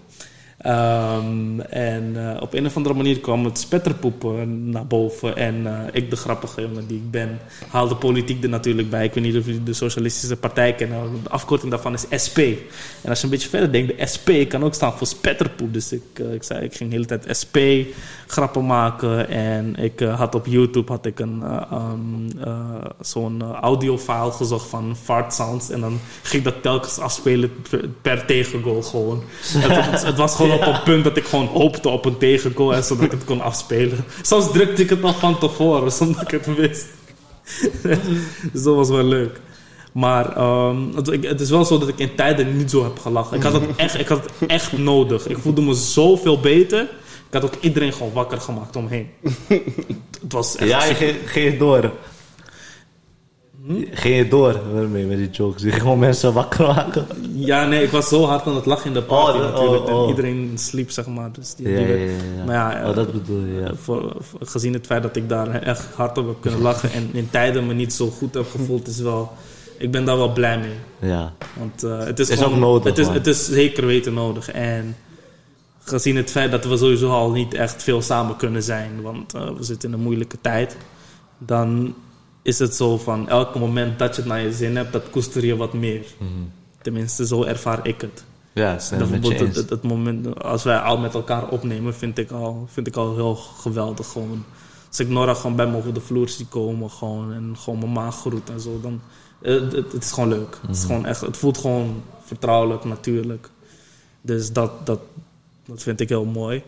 Ehm, 0.62 1.60
en 1.60 2.12
eh, 2.16 2.42
op 2.42 2.54
een 2.54 2.66
of 2.66 2.76
andere 2.76 2.94
manier 2.94 3.20
kwam 3.20 3.44
het 3.44 3.58
spetterpoepen 3.58 4.70
naar 4.70 4.86
boven. 4.86 5.36
En 5.36 5.66
eh, 5.66 5.72
ik, 5.92 6.10
de 6.10 6.16
grappige 6.16 6.60
jongen 6.60 6.86
die 6.86 6.96
ik 6.96 7.10
ben, 7.10 7.38
haalde 7.68 7.96
politiek 7.96 8.42
er 8.42 8.48
natuurlijk 8.48 8.90
bij. 8.90 9.04
Ik 9.04 9.14
weet 9.14 9.24
niet 9.24 9.36
of 9.36 9.44
jullie 9.44 9.62
de 9.62 9.72
Socialistische 9.72 10.36
Partij 10.36 10.74
kennen. 10.74 11.22
De 11.22 11.30
afkorting 11.30 11.70
daarvan 11.70 11.92
is 11.92 12.22
SP. 12.24 12.38
En 13.02 13.08
als 13.08 13.18
je 13.18 13.24
een 13.24 13.30
beetje 13.30 13.48
verder 13.48 13.72
denkt, 13.72 13.98
de 13.98 14.06
SP 14.12 14.28
kan 14.48 14.64
ook 14.64 14.74
staan 14.74 14.92
voor 14.92 15.06
spetterpoep. 15.06 15.72
Dus 15.72 15.92
ik, 15.92 16.02
eh, 16.14 16.32
ik, 16.32 16.42
zei, 16.42 16.64
ik 16.64 16.74
ging 16.74 16.90
de 16.90 16.96
hele 16.96 17.08
tijd 17.08 17.36
SP 17.40 17.56
grappen 18.26 18.66
maken. 18.66 19.28
En 19.28 19.76
ik 19.76 20.00
had 20.00 20.34
op 20.34 20.46
YouTube 20.46 20.92
had 20.92 21.06
ik 21.06 21.20
een, 21.20 21.42
eh, 22.40 22.84
zo'n 23.00 23.42
audiofile 23.42 24.32
gezocht 24.32 24.68
van 24.68 24.96
fart 25.02 25.34
sounds. 25.34 25.70
En 25.70 25.80
dan 25.80 26.00
ging 26.22 26.46
ik 26.46 26.52
dat 26.52 26.62
telkens 26.62 26.98
afspelen 26.98 27.52
per, 27.70 27.88
per 28.02 28.26
tegengoal 28.26 28.82
gewoon. 28.82 29.22
het, 29.56 29.90
het, 29.90 30.02
het 30.02 30.16
was 30.16 30.36
gewoon 30.36 30.51
op 30.52 30.66
een 30.66 30.82
punt 30.82 31.04
dat 31.04 31.16
ik 31.16 31.24
gewoon 31.24 31.46
hoopte 31.46 31.88
op 31.88 32.04
een 32.04 32.18
tegengoal. 32.18 32.74
En 32.74 32.84
zodat 32.84 33.04
ik 33.04 33.10
het 33.10 33.24
kon 33.24 33.40
afspelen. 33.40 34.04
Soms 34.22 34.52
drukte 34.52 34.82
ik 34.82 34.90
het 34.90 35.00
nog 35.00 35.18
van 35.18 35.38
tevoren, 35.38 35.92
zonder 35.92 36.16
dat 36.16 36.32
ik 36.32 36.44
het 36.44 36.56
wist. 36.56 36.86
dus 38.52 38.62
dat 38.62 38.74
was 38.74 38.88
wel 38.88 39.04
leuk. 39.04 39.40
Maar 39.92 40.36
ehm, 40.36 40.94
het, 40.94 41.40
is 41.40 41.50
wel 41.50 41.64
zo 41.64 41.78
dat 41.78 41.88
ik 41.88 41.98
in 41.98 42.14
tijden 42.14 42.56
niet 42.56 42.70
zo 42.70 42.82
heb 42.82 42.98
gelachen. 42.98 43.36
Ik 43.36 43.42
had 43.42 43.52
het 43.52 43.62
echt, 43.76 43.98
ik 43.98 44.08
had 44.08 44.24
het 44.24 44.50
echt 44.50 44.78
nodig. 44.78 45.26
Ik 45.26 45.38
voelde 45.38 45.62
me 45.62 45.74
zoveel 45.74 46.40
beter. 46.40 46.82
Ik 47.26 47.40
had 47.40 47.44
ook 47.44 47.54
iedereen 47.60 47.92
gewoon 47.92 48.12
wakker 48.12 48.40
gemaakt 48.40 48.76
omheen. 48.76 49.08
het 50.22 50.32
was 50.32 50.56
echt 50.56 50.68
Ja, 50.68 50.84
je 50.84 50.94
ging, 51.24 51.58
door. 51.58 51.90
Ging 53.90 54.16
je 54.16 54.28
door 54.28 54.60
waarmee 54.72 55.06
met 55.06 55.16
die 55.16 55.30
jokes? 55.30 55.62
Je 55.62 55.68
ging 55.70 55.82
gewoon 55.82 55.98
mensen 55.98 56.32
wakker 56.32 56.66
maken. 56.66 57.06
Ja, 57.34 57.66
nee, 57.66 57.82
ik 57.82 57.90
was 57.90 58.08
zo 58.08 58.24
hard 58.24 58.46
aan 58.46 58.54
het 58.54 58.66
lachen 58.66 58.86
in 58.86 58.92
de 58.92 59.02
party 59.02 59.38
Oh, 59.38 59.42
natuurlijk. 59.52 59.88
oh, 59.88 59.94
oh. 59.94 60.02
En 60.02 60.08
iedereen 60.08 60.50
sliep, 60.54 60.90
zeg 60.90 61.06
maar. 61.06 61.32
Dus 61.32 61.54
die, 61.54 61.68
Ja, 61.68 61.76
die 61.76 61.86
ja, 61.86 61.92
werd- 61.96 62.10
ja, 62.10 62.16
ja. 62.36 62.44
Maar 62.44 62.80
ja, 62.82 62.88
Oh, 62.88 62.94
dat 62.96 63.12
bedoel 63.12 63.44
je, 63.44 63.60
ja. 63.60 63.74
voor, 63.74 64.12
voor- 64.18 64.40
gezien 64.46 64.72
het 64.72 64.86
feit 64.86 65.02
dat 65.02 65.16
ik 65.16 65.28
daar 65.28 65.48
echt 65.62 65.86
hard 65.94 66.18
op 66.18 66.26
heb 66.26 66.36
kunnen 66.40 66.60
lachen... 66.70 66.92
en 66.92 67.08
in 67.12 67.28
tijden 67.30 67.66
me 67.66 67.74
niet 67.74 67.92
zo 67.92 68.06
goed 68.10 68.34
heb 68.34 68.50
gevoeld, 68.50 68.86
is 68.88 68.98
wel... 68.98 69.32
Ik 69.78 69.90
ben 69.90 70.04
daar 70.04 70.16
wel 70.16 70.32
blij 70.32 70.58
mee. 70.58 71.10
Ja. 71.10 71.32
Want 71.58 71.82
eh, 71.82 71.98
het 71.98 72.18
is, 72.18 72.28
Is 72.28 72.38
gewoon, 72.38 72.52
ook 72.52 72.58
nodig, 72.60 72.84
Het 72.84 72.98
is, 72.98 73.04
man. 73.06 73.14
het 73.14 73.26
is 73.26 73.48
zeker 73.48 73.86
weten 73.86 74.14
nodig. 74.14 74.50
En 74.50 74.96
gezien 75.84 76.16
het 76.16 76.30
feit 76.30 76.50
dat 76.50 76.64
we 76.64 76.76
sowieso 76.76 77.10
al 77.10 77.30
niet 77.30 77.54
echt 77.54 77.82
veel 77.82 78.02
samen 78.02 78.36
kunnen 78.36 78.62
zijn, 78.62 78.90
want 79.02 79.34
eh, 79.34 79.50
we 79.56 79.62
zitten 79.64 79.88
in 79.88 79.94
een 79.94 80.02
moeilijke 80.02 80.36
tijd, 80.40 80.76
dan 81.38 81.94
is 82.42 82.58
het 82.58 82.74
zo 82.74 82.98
van 82.98 83.28
elk 83.28 83.54
moment 83.54 83.98
dat 83.98 84.14
je 84.14 84.20
het 84.20 84.30
naar 84.30 84.40
je 84.40 84.52
zin 84.52 84.76
hebt, 84.76 84.92
dat 84.92 85.10
koester 85.10 85.44
je 85.44 85.56
wat 85.56 85.72
meer. 85.72 86.04
Mhm. 86.18 86.30
Tenminste, 86.82 87.26
zo 87.26 87.42
ervaar 87.42 87.86
ik 87.86 88.00
het. 88.00 88.24
Ja, 88.52 88.78
je 88.90 88.96
Bijvoorbeeld 88.96 89.38
het, 89.38 89.56
het, 89.56 89.70
het 89.70 89.82
moment 89.82 90.42
als 90.42 90.64
wij 90.64 90.78
al 90.78 90.98
met 90.98 91.14
elkaar 91.14 91.48
opnemen, 91.48 91.94
vind 91.94 92.18
ik 92.18 92.30
al, 92.30 92.68
vind 92.72 92.86
ik 92.86 92.96
al 92.96 93.14
heel 93.14 93.34
geweldig. 93.34 94.06
Gewoon. 94.06 94.44
Als 94.88 95.00
ik 95.00 95.08
Nora 95.08 95.34
gewoon 95.34 95.56
bij 95.56 95.66
me 95.66 95.76
over 95.76 95.94
de 95.94 96.00
vloer 96.00 96.28
zie 96.28 96.46
komen 96.46 96.90
gewoon, 96.90 97.32
en 97.32 97.54
gewoon 97.58 97.78
mijn 97.78 97.92
maag 97.92 98.16
groet 98.16 98.50
en 98.50 98.60
zo, 98.60 98.80
dan 98.80 99.00
het, 99.42 99.72
het, 99.72 99.92
het 99.92 100.02
is 100.02 100.12
gewoon 100.12 100.28
leuk. 100.28 100.58
Het, 100.66 100.76
is 100.76 100.84
gewoon 100.84 101.06
echt, 101.06 101.20
het 101.20 101.36
voelt 101.36 101.58
gewoon 101.58 102.02
vertrouwelijk, 102.24 102.84
natuurlijk. 102.84 103.50
Dus 104.20 104.52
dat, 104.52 104.86
dat, 104.86 105.00
dat 105.66 105.82
vind 105.82 106.00
ik 106.00 106.08
heel 106.08 106.24
mooi. 106.24 106.62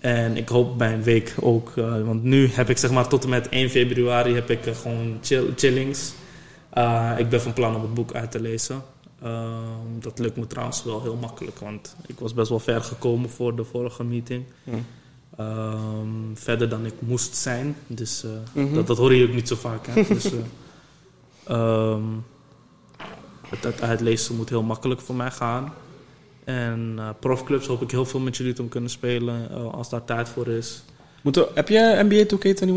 En 0.00 0.36
ik 0.36 0.48
hoop 0.48 0.78
mijn 0.78 1.02
week 1.02 1.34
ook, 1.40 1.72
eh, 1.76 2.02
want 2.02 2.22
nu 2.22 2.48
heb 2.48 2.70
ik 2.70 2.78
zeg 2.78 2.90
maar 2.90 3.08
tot 3.08 3.22
en 3.24 3.28
met 3.30 3.46
1 3.50 3.70
februari 3.70 4.34
heb 4.34 4.50
ik 4.50 4.66
eh, 4.66 4.74
gewoon 4.74 5.18
chill, 5.22 5.52
chillings. 5.56 6.12
Uh, 6.74 7.12
ik 7.16 7.28
ben 7.28 7.40
van 7.40 7.52
plan 7.52 7.74
om 7.74 7.82
het 7.82 7.94
boek 7.94 8.12
uit 8.14 8.30
te 8.30 8.40
lezen. 8.40 8.82
Um, 9.24 10.00
dat 10.00 10.18
lukt 10.18 10.36
me 10.36 10.46
trouwens 10.46 10.84
wel 10.84 11.02
heel 11.02 11.16
makkelijk, 11.16 11.58
want 11.58 11.96
ik 12.06 12.18
was 12.18 12.34
best 12.34 12.48
wel 12.48 12.58
ver 12.58 12.82
gekomen 12.82 13.30
voor 13.30 13.56
de 13.56 13.64
vorige 13.64 14.04
meeting. 14.04 14.44
Mm. 14.64 14.84
Um, 15.40 16.30
verder 16.34 16.68
dan 16.68 16.86
ik 16.86 16.94
moest 16.98 17.36
zijn. 17.36 17.76
Dus 17.86 18.24
Mhm. 18.52 18.74
dat, 18.74 18.86
dat 18.86 18.96
hoor 18.96 19.14
je 19.14 19.26
ook 19.26 19.34
niet 19.34 19.48
zo 19.48 19.56
vaak. 19.56 19.86
Hè? 19.86 20.02
dus, 20.02 20.30
um, 21.50 22.24
het, 23.50 23.64
het 23.64 23.82
uitlezen 23.82 24.36
moet 24.36 24.48
heel 24.48 24.62
makkelijk 24.62 25.00
voor 25.00 25.14
mij 25.14 25.30
gaan. 25.30 25.72
En 26.48 26.94
eh, 26.98 27.08
profclubs 27.20 27.66
hoop 27.66 27.82
ik 27.82 27.90
heel 27.90 28.06
veel 28.06 28.20
met 28.20 28.36
jullie 28.36 28.52
te 28.52 28.68
kunnen 28.68 28.90
spelen 28.90 29.50
eh, 29.50 29.74
als 29.74 29.88
daar 29.88 30.04
tijd 30.04 30.28
voor 30.28 30.48
is. 30.48 30.82
Moeten, 31.22 31.46
heb 31.54 31.68
je 31.68 32.00
NBA 32.08 32.36
2K21? 32.36 32.72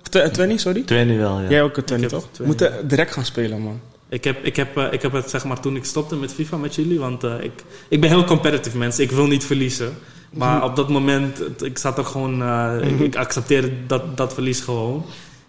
Of 0.00 0.08
tw- 0.08 0.16
eh, 0.16 0.26
20, 0.26 0.60
sorry? 0.60 0.82
Trainen 0.82 1.18
wel, 1.18 1.40
ja. 1.40 1.48
Jij 1.48 1.62
ook 1.62 1.76
een 1.76 1.84
20, 1.84 2.10
heb 2.10 2.20
toch? 2.20 2.28
We 2.30 2.34
20. 2.34 2.46
moeten 2.46 2.88
direct 2.88 3.12
gaan 3.12 3.24
spelen, 3.24 3.60
man. 3.60 3.80
Ik 4.10 4.24
heb, 4.24 4.44
ik, 4.44 4.56
heb, 4.56 4.76
eh, 4.76 4.92
ik 4.92 5.02
heb 5.02 5.12
het 5.12 5.30
zeg 5.30 5.44
maar 5.44 5.60
toen 5.60 5.76
ik 5.76 5.84
stopte 5.84 6.16
met 6.16 6.32
FIFA 6.32 6.56
met 6.56 6.74
jullie, 6.74 6.98
want 6.98 7.24
eh, 7.24 7.34
ik, 7.40 7.64
ik 7.88 8.00
ben 8.00 8.10
heel 8.10 8.24
competitive 8.24 8.78
mensen. 8.78 9.04
Ik 9.04 9.10
wil 9.10 9.26
niet 9.26 9.44
verliezen. 9.44 9.94
Maar 10.30 10.64
op 10.64 10.76
dat 10.76 10.88
moment, 10.88 11.62
ik 11.64 11.78
zat 11.78 11.98
er 11.98 12.04
gewoon, 12.04 12.42
eh, 12.42 12.76
ik, 12.82 13.00
ik 13.00 13.16
accepteerde 13.16 13.70
dat, 13.86 14.16
dat 14.16 14.34
verlies 14.34 14.60
gewoon. 14.60 15.04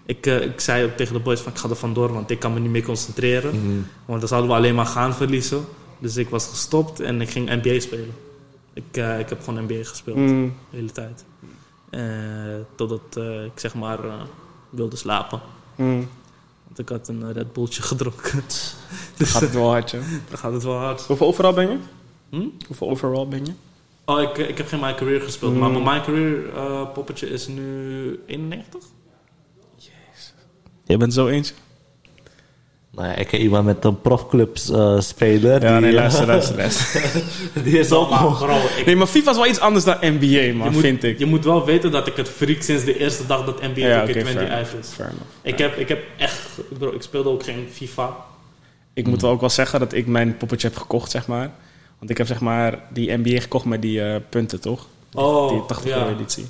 Ik, 0.05 0.25
ik 0.25 0.59
zei 0.59 0.85
ook 0.85 0.95
tegen 0.95 1.13
de 1.13 1.19
boys 1.19 1.39
van 1.39 1.51
ik 1.51 1.57
ga 1.57 1.69
er 1.69 1.75
vandoor, 1.75 2.13
want 2.13 2.29
ik 2.29 2.39
kan 2.39 2.53
me 2.53 2.59
niet 2.59 2.71
meer 2.71 2.83
concentreren. 2.83 3.55
Mhm. 3.55 3.79
Want 4.05 4.19
dan 4.19 4.29
zouden 4.29 4.49
we 4.49 4.55
alleen 4.55 4.75
maar 4.75 4.85
gaan 4.85 5.13
verliezen. 5.15 5.65
Dus 6.01 6.17
ik 6.17 6.29
was 6.29 6.47
gestopt 6.47 6.99
en 6.99 7.21
ik 7.21 7.29
ging 7.29 7.49
NBA 7.61 7.79
spelen. 7.79 8.13
Ik, 8.73 8.83
eh, 8.91 9.19
ik 9.19 9.29
heb 9.29 9.43
gewoon 9.43 9.63
NBA 9.63 9.83
gespeeld 9.83 10.17
Mm. 10.17 10.53
de 10.69 10.75
hele 10.77 10.91
tijd. 10.91 11.25
Eh, 11.89 12.01
totdat 12.75 13.17
eh, 13.17 13.43
ik 13.45 13.59
zeg 13.59 13.73
maar 13.75 13.99
wilde 14.69 14.95
slapen. 14.95 15.41
Mm. 15.75 16.09
Want 16.65 16.79
ik 16.79 16.89
had 16.89 17.07
een 17.07 17.33
Red 17.33 17.53
Bulltje 17.53 17.81
gedronken. 17.91 18.43
Gaat 19.17 19.41
het 19.41 19.53
wel 19.53 19.69
hard, 19.69 19.91
hè? 19.91 19.99
Dan 20.29 20.37
gaat 20.37 20.53
het 20.53 20.63
wel 20.63 20.77
hard. 20.77 21.01
Hoeveel 21.01 21.27
overal 21.27 21.53
ben 21.53 21.69
je? 21.69 21.77
Hm? 22.29 22.47
Hoeveel 22.67 22.89
overal 22.89 23.27
ben 23.27 23.45
je? 23.45 23.51
Oh, 24.05 24.21
ik, 24.21 24.37
ik 24.37 24.57
heb 24.57 24.67
geen 24.67 24.79
My 24.79 24.95
Career 24.95 25.21
gespeeld. 25.21 25.53
Mm. 25.53 25.59
Maar 25.59 25.71
mijn 25.71 25.83
My 25.83 26.01
Career 26.01 26.41
poppetje 26.87 27.29
is 27.29 27.47
nu 27.47 28.19
91. 28.25 28.83
Jij 30.85 30.97
bent 30.97 31.13
zo 31.13 31.27
eens. 31.27 31.53
Nou 32.91 33.07
ja, 33.07 33.15
ik 33.15 33.27
ken 33.27 33.41
iemand 33.41 33.65
met 33.65 33.85
een 33.85 34.01
profclubs 34.01 34.69
eh, 34.69 34.99
speler. 34.99 35.63
Ja, 35.63 35.71
die, 35.71 35.81
nee, 35.81 35.93
luister, 35.93 36.25
luister, 36.25 36.55
luister. 36.55 37.23
die 37.63 37.79
is 37.79 37.91
ook 37.91 38.09
Maar 38.09 38.59
Nee, 38.85 38.95
maar 38.95 39.07
FIFA 39.07 39.31
is 39.31 39.37
wel 39.37 39.47
iets 39.47 39.59
anders 39.59 39.83
dan 39.83 39.97
NBA, 40.01 40.25
je, 40.25 40.53
man, 40.53 40.71
moet, 40.71 40.81
vind 40.81 41.03
ik. 41.03 41.19
je 41.19 41.25
moet 41.25 41.43
wel 41.43 41.65
weten 41.65 41.91
dat 41.91 42.07
ik 42.07 42.15
het 42.15 42.29
freak 42.29 42.61
sinds 42.61 42.83
de 42.83 42.97
eerste 42.97 43.25
dag 43.25 43.45
dat 43.45 43.61
NBA 43.61 43.79
Ja, 43.79 44.05
2K20 44.05 44.09
oké, 44.09 44.25
fair 44.25 44.37
uit 44.37 44.67
enough. 44.67 44.73
is. 44.79 44.87
Fair 44.87 45.09
enough. 45.09 45.25
Ik 45.41 45.57
heb, 45.57 45.77
ik 45.77 45.87
heb 45.87 46.03
echt... 46.17 46.59
Bro, 46.77 46.91
ik 46.91 47.01
speelde 47.01 47.29
ook 47.29 47.43
geen 47.43 47.67
FIFA. 47.71 48.15
Ik 48.93 49.07
moet 49.07 49.21
wel 49.21 49.31
ook 49.31 49.39
wel 49.39 49.49
zeggen 49.49 49.79
dat 49.79 49.93
ik 49.93 50.07
mijn 50.07 50.37
poppetje 50.37 50.67
heb 50.67 50.77
gekocht, 50.77 51.11
zeg 51.11 51.27
maar. 51.27 51.51
Want 51.99 52.11
ik 52.11 52.17
heb 52.17 52.27
zeg 52.27 52.39
maar 52.39 52.79
die 52.89 53.17
NBA 53.17 53.39
gekocht 53.39 53.65
met 53.65 53.81
die 53.81 54.01
eh, 54.03 54.15
punten, 54.29 54.61
toch? 54.61 54.87
Oh, 55.13 55.49
die 55.49 55.65
80 55.65 55.89
ja. 55.89 55.97
euro 55.97 56.09
editie. 56.09 56.47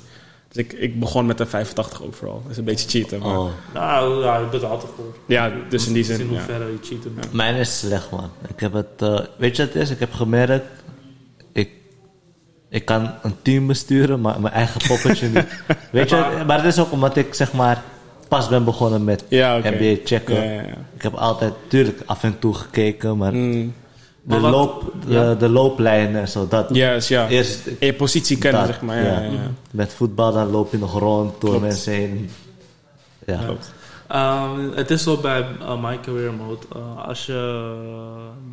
Dus 0.52 0.64
ik, 0.64 0.72
ik 0.72 1.00
begon 1.00 1.26
met 1.26 1.40
een 1.40 1.46
85 1.46 2.02
overal. 2.02 2.40
Dat 2.42 2.50
is 2.50 2.56
een 2.56 2.64
beetje 2.64 2.88
cheaten, 2.88 3.18
maar... 3.18 3.38
Oh. 3.38 3.50
Nou, 3.74 4.22
ja, 4.24 4.48
bent 4.50 4.62
er 4.62 4.68
altijd 4.68 4.92
voor. 4.96 5.16
Ja, 5.26 5.52
dus 5.68 5.86
in 5.86 5.92
die 5.92 6.04
In 6.08 6.16
zin, 6.16 6.24
ja. 6.30 6.36
hoeverre 6.36 6.64
je 6.64 6.78
cheaten. 6.82 7.12
Ja. 7.16 7.22
Mijn 7.30 7.54
is 7.54 7.78
slecht, 7.78 8.10
man. 8.10 8.30
Ik 8.48 8.60
heb 8.60 8.72
het... 8.72 8.86
eh, 8.96 9.18
weet 9.36 9.56
je 9.56 9.64
wat 9.64 9.72
het 9.74 9.82
is? 9.82 9.90
Ik 9.90 9.98
heb 9.98 10.12
gemerkt... 10.12 10.64
Ik, 11.52 11.70
ik 12.68 12.84
kan 12.84 13.14
een 13.22 13.34
team 13.42 13.66
besturen, 13.66 14.20
maar 14.20 14.40
mijn 14.40 14.54
eigen 14.54 14.80
poppetje 14.88 15.28
niet. 15.28 15.46
Weet 15.92 16.10
je, 16.10 16.42
maar 16.46 16.56
het 16.56 16.66
is 16.66 16.78
ook 16.80 16.92
omdat 16.92 17.16
ik 17.16 17.34
zeg 17.34 17.52
maar 17.52 17.82
pas 18.28 18.48
ben 18.48 18.64
begonnen 18.64 19.04
met 19.04 19.24
Ja, 19.28 19.56
oké. 19.58 19.70
NBA 19.70 20.00
checken. 20.04 20.34
Ja, 20.34 20.42
ja, 20.42 20.60
ja. 20.60 20.74
Ik 20.94 21.02
heb 21.02 21.14
altijd, 21.14 21.52
tuurlijk, 21.68 22.00
af 22.06 22.22
en 22.22 22.38
toe 22.38 22.54
gekeken, 22.54 23.16
maar 23.16 23.32
Mm. 23.34 23.74
De, 24.22 24.40
wat- 24.40 24.50
loop, 24.50 24.92
de, 25.06 25.12
ja. 25.12 25.34
de 25.34 25.48
looplijnen 25.48 26.20
en 26.20 26.28
zo, 26.28 26.48
dat... 26.48 26.68
Yes, 26.74 27.08
ja. 27.08 27.28
Eerst 27.28 27.70
je 27.80 27.94
positie 27.94 28.38
kennen, 28.38 28.60
dat, 28.60 28.70
zeg 28.70 28.82
maar. 28.82 28.96
Ja, 28.96 29.20
ja. 29.20 29.20
ja. 29.30 29.50
Met 29.70 29.92
voetbal 29.94 30.32
dan 30.32 30.50
loop 30.50 30.72
je 30.72 30.78
nog 30.78 30.98
rond 30.98 31.40
door 31.40 31.50
Klopt. 31.50 31.64
mensen 31.66 31.92
heen. 31.92 32.30
Ja. 33.26 33.38
Klopt. 33.44 33.72
Ehm, 34.08 34.70
het 34.74 34.90
is 34.90 35.02
zo 35.02 35.16
bij 35.16 35.46
eh, 35.60 35.82
My 35.82 35.98
Career 36.00 36.32
Mode. 36.32 36.66
eh, 36.74 37.06
als 37.08 37.26
je 37.26 37.72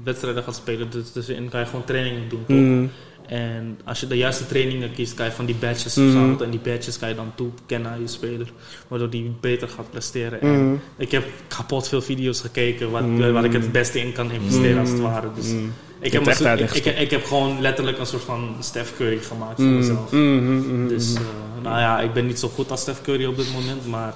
wedstrijden 0.04 0.44
gaat 0.44 0.56
spelen, 0.56 0.90
dus 0.90 1.12
tussenin 1.12 1.50
kan 1.50 1.60
je 1.60 1.66
gewoon 1.66 1.86
trainingen 1.86 2.30
doen. 2.30 2.40
toch? 2.48 2.56
Mm. 2.58 2.92
En 3.30 3.80
als 3.86 4.00
je 4.00 4.08
de 4.08 4.18
juiste 4.18 4.48
trainingen 4.48 4.92
kiest, 4.94 5.14
kan 5.14 5.26
je 5.26 5.32
van 5.32 5.46
die 5.46 5.56
badges 5.56 5.96
Mhm. 5.96 6.06
verzamelen. 6.06 6.44
En 6.46 6.50
die 6.50 6.60
badges 6.60 7.00
kan 7.00 7.10
je 7.10 7.16
dan 7.16 7.32
toekennen 7.36 7.92
aan 7.92 8.00
je 8.02 8.08
speler. 8.08 8.52
Waardoor 8.88 9.10
die 9.10 9.32
beter 9.42 9.68
gaat 9.70 9.90
presteren. 9.90 10.42
En 10.42 10.66
Mm. 10.66 10.80
ik 10.98 11.12
heb 11.12 11.24
kapot 11.48 11.88
veel 11.88 12.02
video's 12.02 12.42
gekeken 12.42 12.92
waar, 12.92 13.04
Mhm. 13.04 13.32
waar 13.32 13.44
ik 13.46 13.54
het 13.54 13.72
beste 13.72 14.00
in 14.00 14.12
kan 14.12 14.32
investeren 14.32 14.80
als 14.80 14.90
het 14.90 15.00
ware. 15.00 15.28
Dus 15.36 15.46
Mm. 15.48 15.74
ik, 16.00 16.12
heb, 16.12 16.28
ik, 16.28 16.72
ik, 16.86 16.86
ik 17.00 17.12
heb 17.12 17.26
gewoon 17.26 17.62
letterlijk 17.62 17.98
een 18.00 18.06
soort 18.06 18.24
van 18.24 18.56
Steph 18.60 18.96
Curry 18.98 19.18
gemaakt 19.18 19.56
voor 19.56 19.66
Mm. 19.66 19.76
mezelf. 19.78 20.12
Mm, 20.12 20.20
mm, 20.44 20.66
mm, 20.82 20.88
Dus 20.88 21.10
mm. 21.14 21.18
eh, 21.18 21.64
nou 21.64 21.80
ja, 21.80 22.00
ik 22.00 22.14
ben 22.14 22.26
niet 22.26 22.40
zo 22.40 22.48
goed 22.48 22.72
als 22.72 22.82
Steph 22.82 23.02
Curry 23.02 23.26
op 23.26 23.36
dit 23.38 23.54
moment, 23.54 23.88
maar 23.88 24.08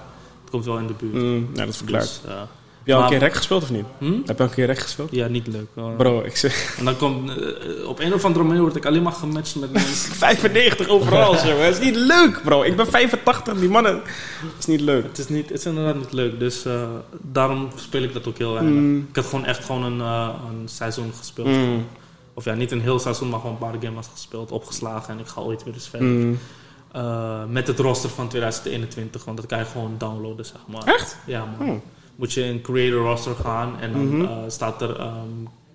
het 0.42 0.50
komt 0.52 0.66
wel 0.66 0.78
in 0.78 0.88
de 0.88 0.94
buurt. 1.00 1.14
Mm. 1.14 1.50
Ja, 1.54 1.60
dat 1.60 1.70
is 1.70 1.78
verklaard. 1.78 2.04
Dus, 2.24 2.32
eh, 2.32 2.42
Heb 2.84 2.96
je 2.96 3.02
al 3.02 3.04
een 3.04 3.10
keer 3.10 3.28
rek 3.28 3.34
gespeeld 3.36 3.64
of 3.64 3.72
niet? 3.72 3.86
hm? 3.98 4.14
Heb 4.26 4.38
je 4.38 4.44
al 4.44 4.50
een 4.50 4.56
keer 4.56 4.66
rek 4.66 4.80
gespeeld? 4.80 5.12
Ja, 5.12 5.28
niet 5.28 5.48
leuk. 5.48 5.68
Eh, 5.76 5.96
Bro, 5.98 6.22
ik 6.22 6.36
zeg 6.36 6.76
En 6.78 6.86
dan 6.86 6.98
komt, 6.98 7.30
eh, 7.30 7.88
op 7.88 8.00
een 8.00 8.14
of 8.14 8.26
andere 8.26 8.46
manier 8.46 8.62
word 8.62 8.76
ik 8.76 8.86
alleen 8.86 9.04
maar 9.04 9.12
gematcht 9.12 9.56
met 9.56 9.72
mensen. 9.72 10.14
95 10.16 10.88
overal, 10.88 11.34
zeg 11.34 11.58
maar. 11.58 11.66
Dat 11.66 11.74
is 11.74 11.86
niet 11.86 11.96
leuk, 11.96 12.42
bro. 12.44 12.64
Ik 12.64 12.76
ben 12.76 12.88
85, 12.88 13.60
die 13.60 13.70
mannen. 13.70 13.94
Dat 13.94 14.60
is 14.60 14.66
niet 14.66 14.82
leuk. 14.82 15.04
Het 15.04 15.18
is, 15.18 15.28
niet, 15.28 15.50
het 15.50 15.60
is 15.60 15.66
inderdaad 15.66 15.96
niet 15.96 16.14
leuk, 16.14 16.40
dus 16.40 16.66
eh, 16.66 16.84
daarom 17.22 17.68
speel 17.76 18.04
ik 18.04 18.14
dat 18.14 18.28
ook 18.28 18.38
heel 18.38 18.54
weinig. 18.54 18.74
Mm. 18.74 19.06
Ik 19.10 19.16
heb 19.16 19.26
gewoon 19.26 19.46
echt 19.46 19.66
gewoon 19.66 19.84
een, 19.84 20.02
eh, 20.02 20.30
een 20.50 20.68
seizoen 20.70 21.12
gespeeld. 21.18 21.48
Mm. 21.48 21.88
Of 22.34 22.46
ja, 22.46 22.54
niet 22.54 22.72
een 22.72 22.82
heel 22.82 23.00
seizoen, 23.00 23.30
maar 23.30 23.40
gewoon 23.40 23.58
een 23.62 23.70
paar 23.70 23.82
games 23.90 24.08
gespeeld, 24.12 24.52
opgeslagen 24.52 25.14
en 25.14 25.20
ik 25.20 25.28
ga 25.28 25.42
ooit 25.42 25.64
weer 25.64 25.74
eens 25.74 25.90
verder. 25.90 26.08
Mm. 26.08 26.38
Met 27.48 27.68
het 27.68 27.80
roster 27.80 28.10
van 28.10 28.28
2021, 28.28 29.26
want 29.26 29.38
dat 29.38 29.46
kan 29.46 29.58
je 29.60 29.66
gewoon 29.66 29.96
downloaden, 29.98 30.46
zeg 30.46 30.60
maar. 30.68 30.84
Echt? 30.84 31.18
Ja, 31.26 31.46
man. 31.60 31.82
Moet 32.24 32.34
je 32.34 32.42
in 32.44 32.62
Creator 32.62 33.00
Roster 33.06 33.36
gaan 33.36 33.80
en 33.80 33.92
dan 33.92 34.08
Mhm. 34.18 34.22
eh, 34.26 34.38
staat 34.48 34.82
er 34.82 35.00
ehm, 35.00 35.10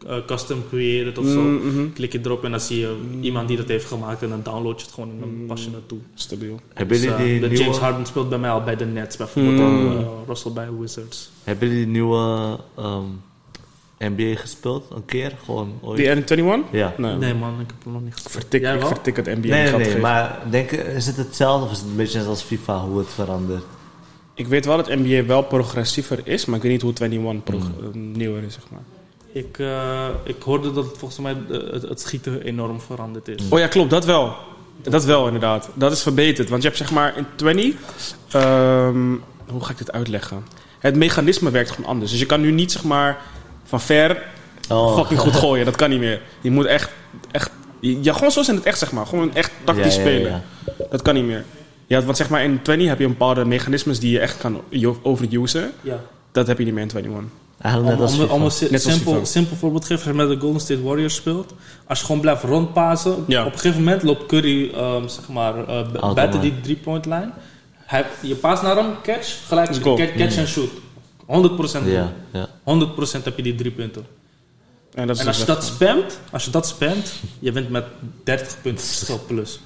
eh, 0.06 0.16
Custom 0.26 0.62
Created 0.68 1.18
of 1.18 1.26
zo. 1.26 1.40
Mm, 1.40 1.66
mhm. 1.66 1.92
Klik 1.92 2.12
je 2.12 2.18
erop 2.22 2.44
en 2.44 2.50
dan 2.50 2.60
zie 2.60 2.78
je 2.80 2.96
iemand 3.20 3.48
die 3.48 3.56
dat 3.56 3.68
heeft 3.68 3.84
gemaakt 3.86 4.22
en 4.22 4.28
dan 4.28 4.40
download 4.42 4.78
je 4.80 4.84
het 4.86 4.94
gewoon 4.94 5.10
en 5.10 5.20
dan 5.20 5.30
pas 5.46 5.64
je 5.64 5.70
naartoe. 5.70 5.98
Stabiel. 6.14 6.60
Hebben 6.74 6.96
Dus, 7.00 7.06
jullie 7.06 7.18
eh, 7.18 7.24
die 7.30 7.40
de 7.40 7.46
nieuwe... 7.48 7.62
James 7.62 7.78
Harden 7.78 8.06
speelt 8.06 8.28
bij 8.28 8.38
mij 8.38 8.50
al 8.50 8.62
bij 8.62 8.76
de 8.76 8.84
Nets 8.84 9.16
bijvoorbeeld, 9.16 9.56
Mm. 9.70 9.96
en, 9.96 10.06
Russell 10.26 10.52
bij 10.52 10.68
Wizards. 10.78 11.30
Hebben 11.44 11.68
jullie 11.68 11.84
die 11.84 11.92
nieuwe 11.92 12.58
ehm, 12.76 13.04
NBA 13.98 14.36
gespeeld? 14.40 14.84
Een 14.94 15.04
keer? 15.04 15.32
Gewoon 15.44 15.72
ooit? 15.80 15.96
Die 15.96 16.16
N21? 16.16 16.70
Ja. 16.70 16.94
Nee. 16.96 17.14
Nee 17.16 17.34
man, 17.34 17.52
ik 17.60 17.66
heb 17.66 17.84
hem 17.84 17.92
nog 17.92 18.02
niet 18.02 18.12
gespeeld. 18.12 18.32
Vertik, 18.34 18.60
Jij 18.60 18.74
ik 18.74 18.80
wel? 18.80 18.88
vertik 18.88 19.16
het 19.16 19.26
NBA 19.26 19.48
Nee, 19.48 19.72
nee. 19.72 19.98
Maar 19.98 20.38
denk, 20.50 20.70
je, 20.70 20.76
is 20.94 21.06
het 21.06 21.16
hetzelfde 21.16 21.64
of 21.66 21.72
is 21.72 21.78
het 21.78 21.86
een 21.86 21.96
beetje 21.96 22.18
net 22.18 22.26
als 22.28 22.42
FIFA, 22.42 22.80
hoe 22.80 22.98
het 22.98 23.08
verandert? 23.08 23.64
Ik 24.38 24.46
weet 24.46 24.64
wel 24.64 24.76
dat 24.76 24.88
NBA 24.88 25.24
wel 25.24 25.42
progressiever 25.42 26.18
is, 26.24 26.44
maar 26.44 26.56
ik 26.56 26.62
weet 26.62 26.72
niet 26.72 26.82
hoe 26.82 26.92
21 27.00 27.44
prog- 27.44 27.62
eh, 27.80 27.86
nieuwer 27.94 28.42
is, 28.42 28.54
zeg 28.54 28.62
maar. 28.70 28.80
Ik, 29.32 29.58
eh, 29.58 30.06
ik 30.24 30.42
hoorde 30.42 30.72
dat 30.72 30.84
het 30.84 30.98
volgens 30.98 31.20
mij 31.20 31.36
eh, 31.50 31.72
het, 31.72 31.82
het 31.82 32.00
schieten 32.00 32.42
enorm 32.42 32.80
veranderd 32.80 33.28
is. 33.28 33.48
Oh 33.48 33.58
ja, 33.58 33.66
klopt, 33.66 33.90
dat 33.90 34.04
wel. 34.04 34.34
Dat 34.82 35.04
wel, 35.04 35.24
inderdaad. 35.26 35.68
Dat 35.74 35.92
is 35.92 36.02
verbeterd. 36.02 36.48
Want 36.48 36.62
je 36.62 36.68
hebt 36.68 36.80
zeg 36.80 36.90
maar 36.90 37.16
in 37.16 37.26
20... 37.36 37.74
ehm, 38.30 39.14
hoe 39.48 39.64
ga 39.64 39.70
ik 39.70 39.78
dit 39.78 39.92
uitleggen? 39.92 40.44
Het 40.78 40.96
mechanisme 40.96 41.50
werkt 41.50 41.70
gewoon 41.70 41.90
anders. 41.90 42.10
Dus 42.10 42.20
je 42.20 42.26
kan 42.26 42.40
nu 42.40 42.50
niet 42.50 42.72
zeg 42.72 42.84
maar 42.84 43.18
van 43.64 43.80
ver 43.80 44.22
Oh. 44.68 44.96
fucking 44.96 45.20
goed 45.20 45.36
gooien. 45.44 45.64
Dat 45.64 45.76
kan 45.76 45.90
niet 45.90 45.98
meer. 46.00 46.20
Je 46.40 46.50
moet 46.50 46.64
echt... 46.66 46.90
echt 47.30 47.50
ja, 47.80 48.12
gewoon 48.12 48.30
zoals 48.30 48.48
in 48.48 48.54
het 48.54 48.64
echt, 48.64 48.78
zeg 48.78 48.92
maar. 48.92 49.06
Gewoon 49.06 49.34
echt 49.34 49.50
tactisch 49.64 49.96
Ja, 49.96 50.02
ja, 50.02 50.08
ja, 50.08 50.16
spelen. 50.18 50.42
Dat 50.90 51.02
kan 51.02 51.14
niet 51.14 51.24
meer. 51.24 51.44
Ja, 51.88 52.02
want 52.02 52.16
zeg 52.16 52.28
maar 52.28 52.44
in 52.44 52.62
20 52.62 52.88
heb 52.88 52.98
je 52.98 53.04
een 53.04 53.10
bepaalde 53.10 53.44
mechanismes 53.44 54.00
die 54.00 54.10
je 54.12 54.18
echt 54.20 54.38
kan 54.38 54.60
overusen. 55.02 55.72
Ja. 55.82 56.00
Dat 56.32 56.46
heb 56.46 56.58
je 56.58 56.64
niet 56.64 56.74
meer 56.74 56.82
in 56.82 56.88
21. 56.90 57.30
Eigenlijk 57.60 57.94
Om, 57.94 58.00
net 58.00 58.10
als 58.10 58.30
om, 58.30 58.42
een 58.72 58.80
simpel, 58.80 59.26
simpel 59.26 59.56
voorbeeld 59.56 59.82
te 59.82 59.88
geven, 59.96 60.06
als 60.10 60.16
je 60.20 60.26
met 60.26 60.36
de 60.36 60.42
Golden 60.44 60.60
State 60.60 60.82
Warriors 60.82 61.14
speelt. 61.14 61.54
Als 61.86 61.98
je 62.00 62.04
gewoon 62.06 62.20
blijft 62.20 62.42
rondpassen, 62.42 63.24
Ja. 63.26 63.44
op 63.44 63.52
een 63.52 63.58
gegeven 63.58 63.84
moment 63.84 64.02
loopt 64.02 64.26
Curry 64.26 64.70
ehm, 64.74 65.08
zeg 65.08 65.28
maar, 65.28 65.68
eh, 65.68 65.92
b- 65.92 65.96
Out 65.96 66.14
buiten 66.14 66.40
die 66.40 66.60
three-point 66.60 67.04
line. 67.04 67.30
Hij, 67.72 68.04
je 68.20 68.34
paast 68.34 68.62
naar 68.62 68.76
hem, 68.76 68.86
catch, 69.02 69.46
gelijk 69.46 69.70
catch, 69.82 70.14
catch 70.16 70.36
en 70.36 70.46
shoot. 70.46 70.70
100% 71.26 71.84
goal. 71.84 71.94
Ja, 71.94 72.12
ja. 72.32 72.48
100% 72.62 73.24
heb 73.24 73.36
je 73.36 73.42
die 73.42 73.54
drie 73.54 73.70
punten. 73.70 74.06
En, 74.94 75.06
dat 75.06 75.16
is 75.16 75.22
En 75.22 75.26
dus 75.28 75.36
als 75.38 75.38
je 75.38 75.44
dat 75.52 75.64
spamt, 75.64 76.20
als 76.30 76.44
je 76.44 76.50
dat 76.50 76.66
spamt, 76.66 77.12
je 77.38 77.52
wint 77.52 77.68
met 77.70 77.84
30 78.24 78.56
punten 78.62 78.84
verschil 78.86 79.20
plus. 79.26 79.60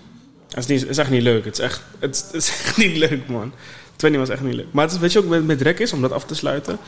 Het 0.54 0.58
is, 0.64 0.66
niet, 0.66 0.80
het 0.80 0.90
is 0.90 0.98
echt 0.98 1.10
niet 1.10 1.22
leuk. 1.22 1.44
Het 1.44 1.58
is 1.58 1.64
echt, 1.64 1.82
het, 1.98 2.14
is- 2.14 2.22
het 2.22 2.34
is 2.34 2.48
echt 2.48 2.76
niet 2.76 2.96
leuk, 2.96 3.28
man. 3.28 3.52
20 3.96 4.20
was 4.20 4.28
echt 4.30 4.40
niet 4.42 4.54
leuk. 4.54 4.66
Maar 4.70 4.84
het 4.84 4.92
is, 4.94 4.98
weet 5.00 5.12
je 5.12 5.18
ook 5.18 5.24
met, 5.26 5.46
met 5.46 5.60
rek 5.60 5.78
is, 5.78 5.92
om 5.92 6.00
dat 6.00 6.12
af 6.12 6.24
te 6.24 6.34
sluiten. 6.34 6.78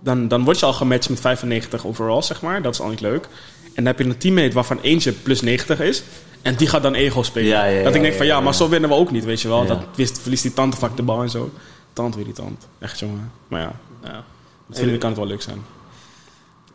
Dan, 0.00 0.28
dan 0.28 0.44
word 0.44 0.58
je 0.60 0.66
al 0.66 0.72
gematcht 0.72 1.08
met 1.10 1.20
95 1.20 1.86
overall, 1.86 2.22
zeg 2.22 2.42
maar. 2.42 2.62
Dat 2.62 2.74
is 2.74 2.80
al 2.80 2.88
niet 2.88 3.00
leuk. 3.00 3.24
En 3.64 3.70
dan 3.74 3.86
heb 3.86 3.98
je 3.98 4.04
een 4.04 4.18
teammate 4.18 4.52
waarvan 4.54 4.80
eentje 4.80 5.12
plus 5.12 5.40
90 5.40 5.80
is. 5.80 6.02
En 6.42 6.54
die 6.54 6.66
gaat 6.68 6.82
dan 6.82 6.94
ego 6.94 7.22
spelen. 7.22 7.48
Ja, 7.48 7.64
ja, 7.64 7.82
dat 7.82 7.88
ik 7.94 7.96
ja, 7.96 8.02
denk 8.02 8.14
van 8.14 8.26
ja, 8.26 8.40
maar 8.40 8.54
zo 8.54 8.68
winnen 8.68 8.90
we 8.90 8.96
ook 8.96 9.10
niet, 9.10 9.24
weet 9.24 9.40
je 9.40 9.48
wel. 9.48 9.62
Ja. 9.62 9.68
Dat 9.68 9.78
wist, 9.94 10.20
verliest 10.20 10.42
die 10.42 10.52
tante 10.52 10.76
vaak 10.76 10.96
de 10.96 11.02
bal 11.02 11.22
en 11.22 11.30
zo. 11.30 11.50
Tand 11.92 12.14
weer 12.14 12.24
die 12.24 12.32
tand. 12.34 12.66
Echt 12.78 12.98
jongen. 12.98 13.32
Maar 13.48 13.60
ja, 13.60 13.72
Ja. 14.04 14.24
met 14.66 14.78
vrienden 14.78 14.98
kan 14.98 15.08
het 15.10 15.18
wel 15.18 15.28
leuk 15.28 15.42
zijn. 15.42 15.58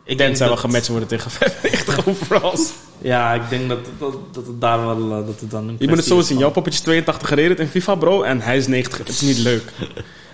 Ik 0.08 0.18
wel 0.18 0.48
dat- 0.48 0.58
gematcht 0.58 0.88
worden 0.88 1.08
tegen 1.08 1.30
95 1.40 2.06
overalls. 2.08 2.72
Ja, 2.98 3.32
ik 3.34 3.42
denk 3.48 3.68
dat, 3.68 3.78
dat, 3.98 4.14
dat 4.32 4.46
het 4.46 4.60
daar 4.60 4.86
wel 4.86 4.96
eh, 5.20 5.26
dat 5.26 5.40
het 5.40 5.50
dan 5.50 5.68
een 5.68 5.76
Je 5.78 5.88
moet 5.88 5.96
het 5.96 6.06
zo 6.06 6.20
zien. 6.20 6.38
Jouw 6.38 6.50
poppetje 6.50 6.78
is 6.78 6.84
82 6.84 7.28
gereden 7.28 7.56
in 7.58 7.66
FIFA, 7.68 7.94
bro. 7.94 8.22
En 8.22 8.40
hij 8.40 8.56
is 8.56 8.66
90. 8.66 8.98
Het 8.98 9.08
is 9.08 9.20
niet 9.20 9.38
leuk. 9.38 9.62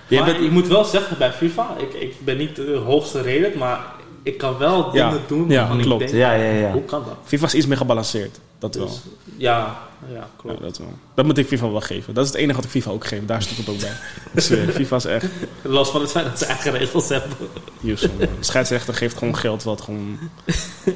Maar 0.08 0.24
bent- 0.24 0.40
ik 0.40 0.50
moet 0.50 0.66
wel 0.68 0.84
zeggen 0.84 1.18
bij 1.18 1.32
FIFA, 1.32 1.74
ik, 1.78 1.92
ik 2.02 2.14
ben 2.24 2.36
niet 2.36 2.56
de 2.56 2.80
hoogste 2.86 3.18
rated, 3.18 3.54
maar 3.54 3.80
ik 4.22 4.38
kan 4.38 4.58
wel 4.58 4.90
Ja, 4.96 5.08
dingen 5.10 5.24
doen 5.26 5.48
ja, 5.48 5.58
waarvan 5.58 5.78
ik 5.78 5.84
klopt. 5.84 6.00
denk, 6.00 6.12
Ja, 6.12 6.32
ja, 6.32 6.50
ja. 6.52 6.72
hoe 6.72 6.84
kan 6.84 7.02
dat? 7.06 7.16
FIFA 7.24 7.46
is 7.46 7.54
iets 7.54 7.66
meer 7.66 7.76
gebalanceerd. 7.76 8.38
Dat 8.62 8.74
wel. 8.74 8.86
Dus, 8.86 9.00
ja, 9.36 9.78
ja, 10.08 10.12
Ja, 10.14 10.28
klopt. 10.36 10.62
dat 10.62 10.78
wel. 10.78 10.92
Dat 11.14 11.24
moet 11.24 11.38
ik 11.38 11.46
FIFA 11.46 11.70
wel 11.70 11.80
geven. 11.80 12.14
Dat 12.14 12.24
is 12.24 12.30
het 12.32 12.40
enige 12.40 12.54
wat 12.56 12.64
ik 12.64 12.70
FIFA 12.70 12.90
ook 12.90 13.06
geef. 13.06 13.24
Daar 13.26 13.42
stond 13.42 13.58
het 13.58 13.68
ook 13.68 13.80
bij. 13.80 13.92
Zweer, 14.42 14.72
FIFA 14.78 14.96
is 14.96 15.04
echt... 15.04 15.26
Los 15.62 15.90
van 15.90 16.00
het 16.00 16.10
feit 16.10 16.24
dat 16.26 16.38
ze 16.38 16.44
eigen 16.44 16.72
regels 16.72 17.08
hebben. 17.08 17.30
Man. 17.80 17.96
De 18.18 18.28
scheidsrechter 18.40 18.94
geeft 18.94 19.18
gewoon 19.18 19.36
geld 19.36 19.62
wat 19.62 19.80
gewoon 19.80 20.18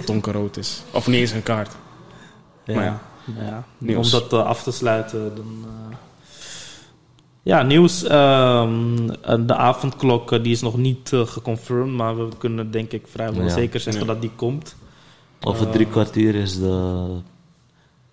donkerrood 0.04 0.56
is. 0.56 0.82
Of 0.90 1.06
niet 1.06 1.16
eens 1.20 1.30
een 1.30 1.42
kaart. 1.42 1.72
Maar 2.66 2.84
ja. 2.84 3.00
Ja, 3.40 3.64
Nieuws. 3.78 4.14
om 4.14 4.20
dat 4.20 4.32
eh, 4.32 4.46
af 4.46 4.62
te 4.62 4.70
sluiten. 4.72 5.34
Dan, 5.36 5.64
eh, 5.64 5.96
ja, 7.42 7.62
nieuws. 7.62 8.02
ehm, 8.04 9.10
eh, 9.22 9.34
de 9.46 9.54
avondklok 9.56 10.32
eh, 10.32 10.42
die 10.42 10.52
is 10.52 10.60
nog 10.60 10.76
niet 10.76 11.12
eh, 11.12 11.26
geconfirmed, 11.26 11.94
maar 11.94 12.16
we 12.16 12.36
kunnen 12.38 12.70
denk 12.70 12.92
ik 12.92 13.06
vrijwel 13.10 13.42
Ja. 13.42 13.48
zeker 13.48 13.80
zeggen 13.80 14.02
Ja. 14.02 14.12
dat 14.12 14.20
die 14.20 14.30
komt. 14.36 14.76
Over 15.40 15.70
drie 15.70 15.86
kwartier 15.86 16.34
is 16.34 16.58
de... 16.58 17.06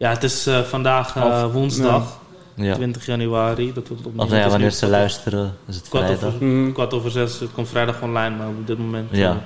Ja, 0.03 0.09
het 0.09 0.23
is 0.23 0.47
eh, 0.47 0.59
vandaag 0.61 1.15
eh, 1.15 1.51
woensdag, 1.51 2.19
Ja. 2.55 2.73
20 2.75 3.05
januari. 3.05 3.73
Dat 3.73 3.87
het 3.87 3.97
opnieuw 4.05 4.21
Of 4.23 4.29
nou 4.29 4.41
ja, 4.41 4.49
wanneer 4.49 4.71
ze 4.71 4.87
luisteren, 4.87 5.53
is 5.67 5.75
het 5.75 5.89
Kwart 5.89 6.05
vrijdag. 6.05 6.27
over, 6.33 6.45
Mm. 6.45 6.73
kwart 6.73 6.93
over 6.93 7.11
zes, 7.11 7.39
het 7.39 7.51
komt 7.51 7.67
vrijdag 7.67 8.01
online, 8.01 8.35
maar 8.35 8.47
op 8.47 8.67
dit 8.67 8.77
moment. 8.77 9.07
Ja. 9.11 9.29
eh, 9.31 9.37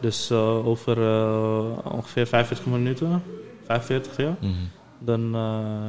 dus 0.00 0.30
eh, 0.30 0.66
over 0.66 1.02
eh, 1.02 1.92
ongeveer 1.92 2.26
45 2.26 2.66
minuten, 2.66 3.22
45 3.66 4.16
ja. 4.16 4.36
Mhm. 4.40 4.52
Dan 4.98 5.34
eh, 5.34 5.88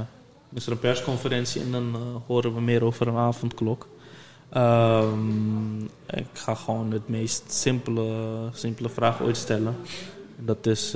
is 0.54 0.66
er 0.66 0.72
een 0.72 0.80
persconferentie 0.80 1.62
en 1.62 1.72
dan 1.72 1.92
eh, 1.94 2.00
horen 2.28 2.54
we 2.54 2.62
meer 2.62 2.84
over 2.84 3.08
een 3.08 3.18
avondklok. 3.18 3.88
Ehm, 4.50 5.80
ik 6.10 6.26
ga 6.34 6.56
gewoon 6.56 6.92
het 6.92 7.08
meest 7.10 7.44
simpele, 7.52 8.10
simpele 8.54 8.90
vraag 8.90 9.22
ooit 9.22 9.38
stellen. 9.38 9.76
En 10.38 10.46
dat 10.46 10.66
is, 10.66 10.96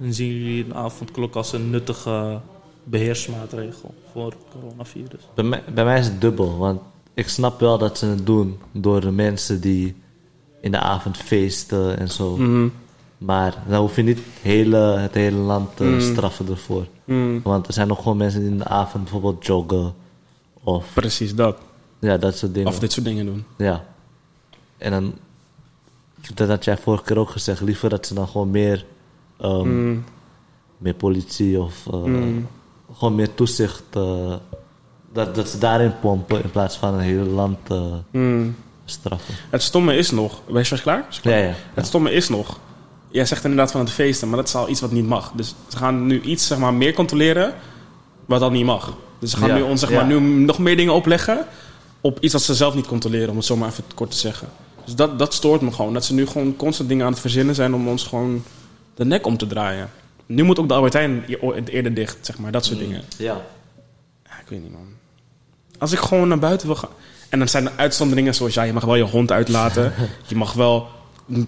eh, 0.00 0.06
zien 0.10 0.28
jullie 0.28 0.64
een 0.64 0.74
avondklok 0.74 1.34
als 1.34 1.52
een 1.52 1.70
nuttige 1.70 2.40
beheersmaatregel 2.84 3.94
voor 4.12 4.26
het 4.26 4.36
coronavirus? 4.60 5.20
Bij, 5.34 5.44
mij, 5.44 5.62
bij 5.74 5.84
mij 5.84 5.98
is 5.98 6.06
het 6.06 6.20
dubbel, 6.20 6.56
want 6.58 6.80
ik 7.14 7.28
snap 7.28 7.60
wel 7.60 7.78
dat 7.78 7.98
ze 7.98 8.06
het 8.06 8.26
doen 8.26 8.58
door 8.72 9.00
de 9.00 9.10
mensen 9.10 9.60
die 9.60 9.94
in 10.60 10.70
de 10.70 10.78
avond 10.78 11.16
feesten 11.16 11.98
en 11.98 12.08
zo. 12.08 12.36
Mhm. 12.36 12.68
Maar 13.18 13.54
dan 13.68 13.80
hoef 13.80 13.96
je 13.96 14.02
niet 14.02 14.18
hele, 14.42 14.76
het 14.76 15.14
hele 15.14 15.36
land 15.36 15.76
te 15.76 15.84
Mm. 15.84 16.00
straffen 16.00 16.48
ervoor. 16.48 16.86
Mm. 17.04 17.40
Want 17.42 17.66
er 17.66 17.72
zijn 17.72 17.88
nog 17.88 18.02
gewoon 18.02 18.16
mensen 18.16 18.40
die 18.40 18.50
in 18.50 18.58
de 18.58 18.64
avond 18.64 19.02
bijvoorbeeld 19.04 19.46
joggen 19.46 19.94
of 20.62 20.86
Precies 20.94 21.34
dat. 21.34 21.58
ja, 21.98 22.16
dat 22.16 22.36
soort 22.36 22.54
dingen. 22.54 22.68
Of 22.68 22.78
dit 22.78 22.92
soort 22.92 23.04
dingen 23.06 23.26
doen. 23.26 23.44
Ja. 23.56 23.84
En 24.78 24.90
dan, 24.90 25.14
dat 26.34 26.48
had 26.48 26.64
jij 26.64 26.76
vorige 26.76 27.04
keer 27.04 27.18
ook 27.18 27.30
gezegd, 27.30 27.60
liever 27.60 27.88
dat 27.88 28.06
ze 28.06 28.14
dan 28.14 28.28
gewoon 28.28 28.50
meer, 28.50 28.84
ehm, 29.40 29.68
Mm. 29.68 30.04
meer 30.78 30.94
politie 30.94 31.60
of 31.60 31.86
eh, 31.86 32.02
Mm. 32.02 32.46
gewoon 32.96 33.14
meer 33.14 33.34
toezicht, 33.34 33.82
eh, 33.90 34.34
dat, 35.12 35.34
dat 35.34 35.48
ze 35.48 35.58
daarin 35.58 35.92
pompen 36.00 36.42
in 36.42 36.50
plaats 36.50 36.76
van 36.76 36.94
een 36.94 37.00
hele 37.00 37.24
land 37.24 37.58
Mm. 38.10 38.54
straffen. 38.84 39.34
Het 39.50 39.62
stomme 39.62 39.96
is 39.96 40.10
nog... 40.10 40.40
Ben 40.46 40.56
je 40.58 40.64
straks 40.64 40.82
klaar? 40.82 41.04
Is 41.08 41.14
het 41.16 41.24
klaar? 41.24 41.38
Ja, 41.38 41.44
ja. 41.44 41.54
Het 41.74 41.86
stomme 41.86 42.12
is 42.12 42.28
nog... 42.28 42.58
Jij 43.08 43.24
zegt 43.26 43.42
inderdaad 43.44 43.70
van 43.70 43.80
het 43.80 43.90
feesten, 43.90 44.28
maar 44.28 44.36
dat 44.36 44.48
is 44.48 44.54
al 44.54 44.68
iets 44.68 44.80
wat 44.80 44.90
niet 44.92 45.06
mag. 45.06 45.32
Dus 45.34 45.54
ze 45.68 45.76
gaan 45.76 46.06
nu 46.06 46.20
iets 46.20 46.46
zeg 46.46 46.58
maar, 46.58 46.74
meer 46.74 46.92
controleren 46.92 47.54
wat 48.26 48.40
dan 48.40 48.52
niet 48.52 48.64
mag. 48.64 48.94
Dus 49.18 49.30
ze 49.30 49.36
gaan 49.36 49.48
Ja, 49.48 49.54
nu, 49.54 49.62
ons, 49.62 49.80
zeg 49.80 49.90
maar, 49.90 50.06
nu 50.06 50.20
nog 50.20 50.58
meer 50.58 50.76
dingen 50.76 50.94
opleggen 50.94 51.46
op 52.00 52.18
iets 52.20 52.32
wat 52.32 52.42
ze 52.42 52.54
zelf 52.54 52.74
niet 52.74 52.86
controleren, 52.86 53.28
om 53.30 53.36
het 53.36 53.44
zo 53.44 53.56
maar 53.56 53.68
even 53.68 53.84
kort 53.94 54.10
te 54.10 54.16
zeggen. 54.16 54.48
Dus 54.84 54.94
dat, 54.94 55.18
dat 55.18 55.34
stoort 55.34 55.60
me 55.60 55.72
gewoon. 55.72 55.92
Dat 55.92 56.04
ze 56.04 56.14
nu 56.14 56.26
gewoon 56.26 56.56
constant 56.56 56.88
dingen 56.88 57.04
aan 57.06 57.12
het 57.12 57.20
verzinnen 57.20 57.54
zijn 57.54 57.74
om 57.74 57.88
ons 57.88 58.04
gewoon 58.04 58.42
de 59.00 59.06
nek 59.06 59.26
om 59.26 59.36
te 59.36 59.46
draaien. 59.46 59.90
Nu 60.26 60.42
moet 60.42 60.58
ook 60.58 60.68
de 60.68 60.74
Albert 60.74 60.92
Heijn 60.92 61.24
eerder 61.64 61.94
dicht, 61.94 62.16
zeg 62.20 62.38
maar. 62.38 62.52
Dat 62.52 62.64
soort 62.64 62.78
dingen. 62.78 63.02
Ja. 63.16 63.40
Ja, 64.24 64.40
ik 64.40 64.48
weet 64.48 64.62
niet, 64.62 64.72
man. 64.72 64.86
Als 65.78 65.92
ik 65.92 65.98
gewoon 65.98 66.28
naar 66.28 66.38
buiten 66.38 66.66
wil 66.66 66.76
gaan... 66.76 66.90
En 67.28 67.38
dan 67.38 67.48
zijn 67.48 67.66
er 67.66 67.72
uitzonderingen 67.76 68.34
zoals... 68.34 68.54
Ja, 68.54 68.62
je 68.62 68.72
mag 68.72 68.84
wel 68.84 68.94
je 68.94 69.02
hond 69.02 69.32
uitlaten. 69.32 69.92
je 70.28 70.36
mag 70.36 70.52
wel... 70.52 70.88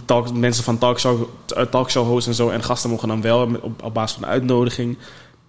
Talk, 0.05 0.33
mensen 0.33 0.65
van 0.65 0.79
talkshow, 0.79 1.29
eh, 1.57 1.63
talkshow 1.63 2.07
hosts 2.07 2.29
en 2.29 2.35
zo... 2.35 2.49
en 2.49 2.63
gasten 2.63 2.91
mogen 2.91 3.09
dan 3.09 3.23
wel 3.23 3.43
op, 3.63 3.83
op 3.83 3.95
basis 3.95 4.13
van 4.13 4.23
de 4.23 4.29
uitnodiging. 4.29 4.99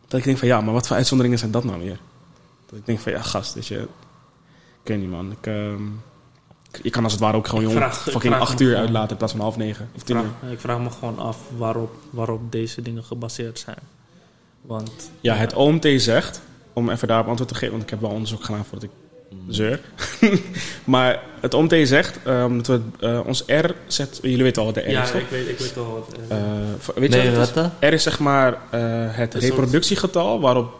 Dat 0.07 0.19
ik 0.19 0.25
denk 0.25 0.37
van... 0.37 0.47
Ja, 0.47 0.61
maar 0.61 0.73
wat 0.73 0.87
voor 0.87 0.95
uitzonderingen 0.95 1.39
zijn 1.39 1.51
dat 1.51 1.63
nou 1.63 1.79
weer? 1.79 1.99
Dat 2.65 2.79
ik 2.79 2.85
denk 2.85 2.99
van... 2.99 3.11
Ja, 3.11 3.21
gast, 3.21 3.53
weet 3.53 3.67
je... 3.67 3.79
Ik 4.81 4.89
weet 4.89 4.99
niet, 4.99 5.09
man. 5.09 5.31
Ik, 5.31 5.47
ehm, 5.47 5.83
je 6.81 6.89
kan 6.89 7.03
als 7.03 7.11
het 7.11 7.21
ware 7.21 7.37
ook 7.37 7.47
gewoon 7.47 7.83
ik 7.83 7.93
fucking 7.93 8.33
acht 8.33 8.59
uur 8.59 8.75
uitlaten... 8.75 9.09
in 9.09 9.17
plaats 9.17 9.33
van 9.33 9.41
half 9.41 9.57
negen 9.57 9.89
of 9.95 10.01
Ik 10.01 10.07
tien 10.07 10.15
uur. 10.15 10.23
vraag, 10.39 10.51
ik 10.51 10.59
vraag 10.59 10.79
me 10.79 10.89
gewoon 10.89 11.19
af 11.19 11.37
waarop, 11.57 11.95
waarop 12.09 12.51
deze 12.51 12.81
dingen 12.81 13.03
gebaseerd 13.03 13.59
zijn. 13.59 13.79
Want 14.61 15.11
Ja, 15.21 15.35
het 15.35 15.53
OMT 15.53 15.87
zegt, 15.97 16.41
om 16.73 16.89
even 16.89 17.07
daarop 17.07 17.27
antwoord 17.27 17.49
te 17.49 17.55
geven, 17.55 17.71
want 17.71 17.83
ik 17.83 17.89
heb 17.89 18.01
wel 18.01 18.09
onderzoek 18.09 18.43
gedaan 18.43 18.65
voordat 18.65 18.83
ik 18.83 18.89
zeur. 19.47 19.79
maar 20.83 21.23
het 21.39 21.53
OMT 21.53 21.75
zegt 21.83 22.19
um, 22.27 22.63
dat 22.63 22.67
we 22.67 23.07
uh, 23.07 23.25
ons 23.25 23.43
R 23.47 23.69
zet, 23.87 24.19
jullie 24.21 24.43
weten 24.43 24.61
al 24.61 24.67
wat 24.67 24.75
de 24.75 24.81
R 24.81 24.89
ja, 24.89 25.03
is, 25.03 25.11
toch? 25.11 25.21
ik 25.21 25.29
weet, 25.29 25.47
ik 25.47 25.59
weet 25.59 25.77
al 25.77 25.91
wat. 25.91 26.15
Uh, 26.31 26.37
weet 26.95 27.09
nee, 27.09 27.29
je 27.29 27.35
wat 27.35 27.55
is? 27.55 27.89
R 27.89 27.93
is 27.93 28.03
zeg 28.03 28.19
maar 28.19 28.51
uh, 28.51 28.59
het 29.09 29.33
reproductiegetal 29.33 30.39
waarop 30.39 30.79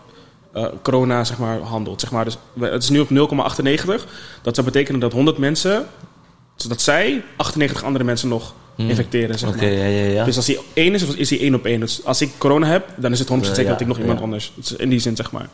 uh, 0.55 0.65
corona 0.81 1.23
zeg 1.23 1.37
maar, 1.37 1.59
handelt. 1.59 2.01
Zeg 2.01 2.11
maar, 2.11 2.25
dus, 2.25 2.37
het 2.59 2.83
is 2.83 2.89
nu 2.89 2.99
op 2.99 3.09
0,98. 3.09 4.05
Dat 4.41 4.55
zou 4.55 4.67
betekenen 4.67 4.99
dat 4.99 5.11
100 5.11 5.37
mensen, 5.37 5.85
zodat 6.55 6.81
zij 6.81 7.23
98 7.37 7.83
andere 7.83 8.03
mensen 8.03 8.29
nog 8.29 8.53
Hmm. 8.75 8.89
infecteren. 8.89 9.39
Zeg 9.39 9.55
maar. 9.55 9.65
ja, 9.65 9.85
ja, 9.85 10.05
ja. 10.05 10.23
Dus 10.25 10.35
als 10.35 10.47
hij 10.47 10.59
één 10.73 10.93
is, 10.93 11.03
is 11.03 11.29
hij 11.29 11.39
één 11.39 11.55
op 11.55 11.65
één. 11.65 11.79
Dus 11.79 12.05
als 12.05 12.21
ik 12.21 12.31
corona 12.37 12.67
heb, 12.67 12.87
dan 12.97 13.11
is 13.11 13.19
het 13.19 13.29
100% 13.29 13.31
zeker 13.31 13.71
dat 13.71 13.81
ik 13.81 13.87
nog 13.87 13.99
iemand 13.99 14.21
anders. 14.21 14.53
Is 14.61 14.75
In 14.75 14.89
die 14.89 14.99
zin, 14.99 15.15
zeg 15.15 15.31
maar. 15.31 15.49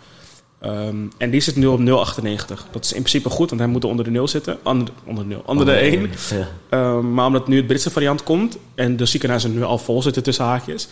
Um, 0.66 1.12
en 1.18 1.30
die 1.30 1.42
zit 1.42 1.56
nu 1.56 1.66
op 1.66 1.80
0,98. 1.80 2.66
Dat 2.72 2.84
is 2.84 2.94
in 2.94 3.02
principe 3.02 3.30
goed, 3.30 3.50
want 3.50 3.62
hij 3.62 3.70
moet 3.70 3.86
onder 3.86 4.06
de 4.06 4.12
0 4.12 4.28
zitten. 4.28 4.58
Onder, 4.64 4.94
onder 5.06 5.24
de 5.24 5.30
0. 5.30 5.44
Onder 5.46 5.66
de 5.66 5.72
1. 5.72 6.10
Ja. 6.70 6.96
Um, 6.96 7.14
maar 7.14 7.26
omdat 7.26 7.48
nu 7.48 7.58
het 7.58 7.68
Britse 7.68 7.90
variant 7.90 8.24
komt 8.24 8.58
en 8.76 8.98
de 8.98 9.06
ziekenhuizen 9.06 9.54
nu 9.54 9.64
al 9.64 9.78
vol 9.78 10.02
zitten 10.02 10.24
tussen 10.24 10.46
haakjes. 10.46 10.88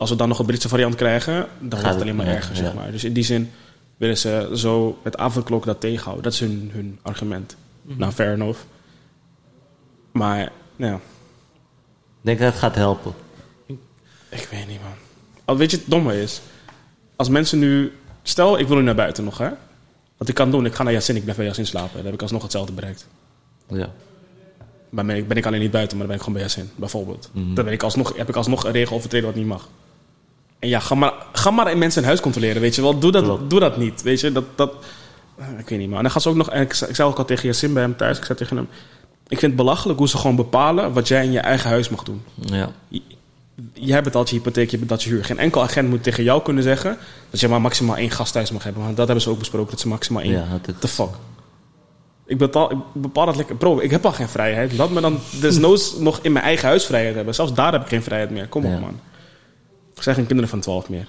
Als 0.00 0.10
we 0.10 0.16
dan 0.16 0.28
nog 0.28 0.38
een 0.38 0.46
Britse 0.46 0.68
variant 0.68 0.94
krijgen, 0.94 1.34
dan 1.58 1.80
wordt 1.80 1.94
het 1.94 2.00
alleen 2.00 2.16
maar 2.16 2.26
ja, 2.26 2.32
erger, 2.32 2.56
ja. 2.56 2.62
zeg 2.62 2.74
maar. 2.74 2.90
Dus 2.90 3.04
in 3.04 3.12
die 3.12 3.24
zin 3.24 3.50
willen 3.96 4.18
ze 4.18 4.50
zo 4.54 4.98
met 5.02 5.16
avondklok 5.16 5.64
dat 5.64 5.80
tegenhouden. 5.80 6.22
Dat 6.22 6.32
is 6.32 6.40
hun, 6.40 6.70
hun 6.72 6.98
argument. 7.02 7.56
Mhm. 7.82 7.98
Nou, 7.98 8.12
fair 8.12 8.32
enough. 8.32 8.60
Maar, 10.12 10.52
ja, 10.76 10.94
Ik 10.94 11.00
denk 12.20 12.38
dat 12.38 12.48
het 12.48 12.58
gaat 12.58 12.74
helpen. 12.74 13.12
ik 14.28 14.48
weet 14.50 14.66
niet, 14.68 14.80
man. 14.82 14.90
Al 15.44 15.56
weet 15.56 15.70
je, 15.70 15.76
het 15.76 15.86
domme 15.90 16.22
is. 16.22 16.40
Als 17.16 17.28
mensen 17.28 17.58
nu... 17.58 17.92
Stel, 18.22 18.58
ik 18.58 18.66
wil 18.68 18.76
nu 18.76 18.82
naar 18.82 18.94
buiten 18.94 19.24
nog, 19.24 19.38
hè. 19.38 19.48
Wat 20.16 20.28
ik 20.28 20.34
kan 20.34 20.50
doen, 20.50 20.66
ik 20.66 20.74
ga 20.74 20.82
naar 20.82 20.92
Yasin, 20.92 21.16
ik 21.16 21.22
blijf 21.22 21.36
bij 21.36 21.46
Yasin 21.46 21.66
slapen. 21.66 21.96
Dan 21.96 22.04
heb 22.04 22.14
ik 22.14 22.22
alsnog 22.22 22.42
hetzelfde 22.42 22.72
bereikt. 22.72 23.06
Ja. 23.66 23.90
Maar 24.88 25.04
ben 25.04 25.16
ik, 25.16 25.28
ben 25.28 25.36
ik 25.36 25.46
alleen 25.46 25.60
niet 25.60 25.70
buiten, 25.70 25.96
maar 25.96 26.06
dan 26.06 26.16
ben 26.16 26.26
ik 26.26 26.32
gewoon 26.32 26.48
bij 26.48 26.56
Yasin, 26.56 26.70
bijvoorbeeld. 26.76 27.30
Mhm. 27.32 27.54
Dan 27.54 27.64
ben 27.64 27.74
ik 27.74 27.82
alsnog, 27.82 28.16
heb 28.16 28.28
ik 28.28 28.36
alsnog 28.36 28.64
een 28.64 28.72
regel 28.72 28.96
overtreden 28.96 29.26
wat 29.26 29.36
niet 29.36 29.46
mag. 29.46 29.68
En 30.60 30.68
ja, 30.68 30.78
ga 30.80 30.94
maar, 30.94 31.12
ga 31.32 31.50
maar 31.50 31.70
in 31.70 31.78
mensen 31.78 32.00
in 32.00 32.06
huis 32.06 32.20
controleren, 32.20 32.60
weet 32.60 32.74
je 32.74 32.82
wel. 32.82 32.98
Doe 32.98 33.12
dat, 33.12 33.22
Klopt. 33.24 33.50
doe 33.50 33.60
dat 33.60 33.76
niet, 33.76 34.02
weet 34.02 34.20
je. 34.20 34.32
Dat, 34.32 34.44
dat, 34.54 34.72
eh, 35.36 35.46
ik 35.58 35.68
weet 35.68 35.78
niet, 35.78 35.88
man. 35.88 35.96
En 35.96 36.02
dan 36.02 36.12
gaat 36.12 36.22
ze 36.22 36.28
ook 36.28 36.34
nog... 36.36 36.50
En 36.50 36.60
ik, 36.62 36.72
zei- 36.72 36.90
ik 36.90 36.96
zei 36.96 37.08
ook 37.08 37.18
al 37.18 37.24
tegen 37.24 37.46
Yasin 37.48 37.72
bij 37.72 37.82
hem 37.82 37.96
thuis, 37.96 38.18
ik 38.18 38.24
zei 38.24 38.38
tegen 38.38 38.56
hem... 38.56 38.68
Ik 39.28 39.38
vind 39.38 39.52
het 39.52 39.56
belachelijk 39.60 39.98
hoe 39.98 40.08
ze 40.08 40.16
gewoon 40.18 40.36
bepalen 40.36 40.92
wat 40.92 41.08
jij 41.08 41.24
in 41.24 41.32
je 41.32 41.38
eigen 41.40 41.70
huis 41.70 41.88
mag 41.88 42.02
doen. 42.02 42.22
Ja. 42.34 42.70
Jij 43.72 44.02
betaalt 44.02 44.28
je 44.30 44.36
hypotheek, 44.36 44.70
je 44.70 44.78
betaalt 44.78 45.02
je 45.02 45.10
huur. 45.10 45.24
Geen 45.24 45.38
enkel 45.38 45.62
agent 45.62 45.88
moet 45.88 46.02
tegen 46.02 46.24
jou 46.24 46.42
kunnen 46.42 46.62
zeggen 46.62 46.98
dat 47.30 47.40
je 47.40 47.48
maar 47.48 47.60
maximaal 47.60 47.96
één 47.96 48.10
gast 48.10 48.32
thuis 48.32 48.50
mag 48.50 48.64
hebben. 48.64 48.82
Want 48.82 48.96
dat 48.96 49.06
hebben 49.06 49.24
ze 49.24 49.30
ook 49.30 49.38
besproken, 49.38 49.70
dat 49.70 49.80
ze 49.80 49.88
maximaal 49.88 50.22
één. 50.22 50.32
Ja, 50.32 50.46
is- 50.66 50.74
the 50.78 50.88
fuck? 50.88 51.08
Ik 52.26 52.38
bepaal, 52.38 52.70
ik 52.72 52.78
bepaal 52.92 53.26
dat 53.26 53.36
lekker. 53.36 53.56
Bro, 53.56 53.78
ik 53.80 53.90
heb 53.90 54.04
al 54.04 54.12
geen 54.12 54.28
vrijheid. 54.28 54.76
Laat 54.76 54.90
me 54.90 55.00
dan 55.00 55.18
desnoods 55.40 55.96
nog 55.98 56.18
in 56.22 56.32
mijn 56.32 56.44
eigen 56.44 56.68
huis 56.68 56.84
vrijheid 56.86 57.14
hebben. 57.14 57.34
Zelfs 57.34 57.54
daar 57.54 57.72
heb 57.72 57.82
ik 57.82 57.88
geen 57.88 58.02
vrijheid 58.02 58.30
meer. 58.30 58.48
Kom 58.48 58.64
op, 58.64 58.70
Ja. 58.72 58.78
man. 58.78 59.00
Ik 60.00 60.06
zeg 60.06 60.14
geen 60.14 60.26
kinderen 60.26 60.50
van 60.50 60.60
12 60.60 60.88
meer. 60.88 61.08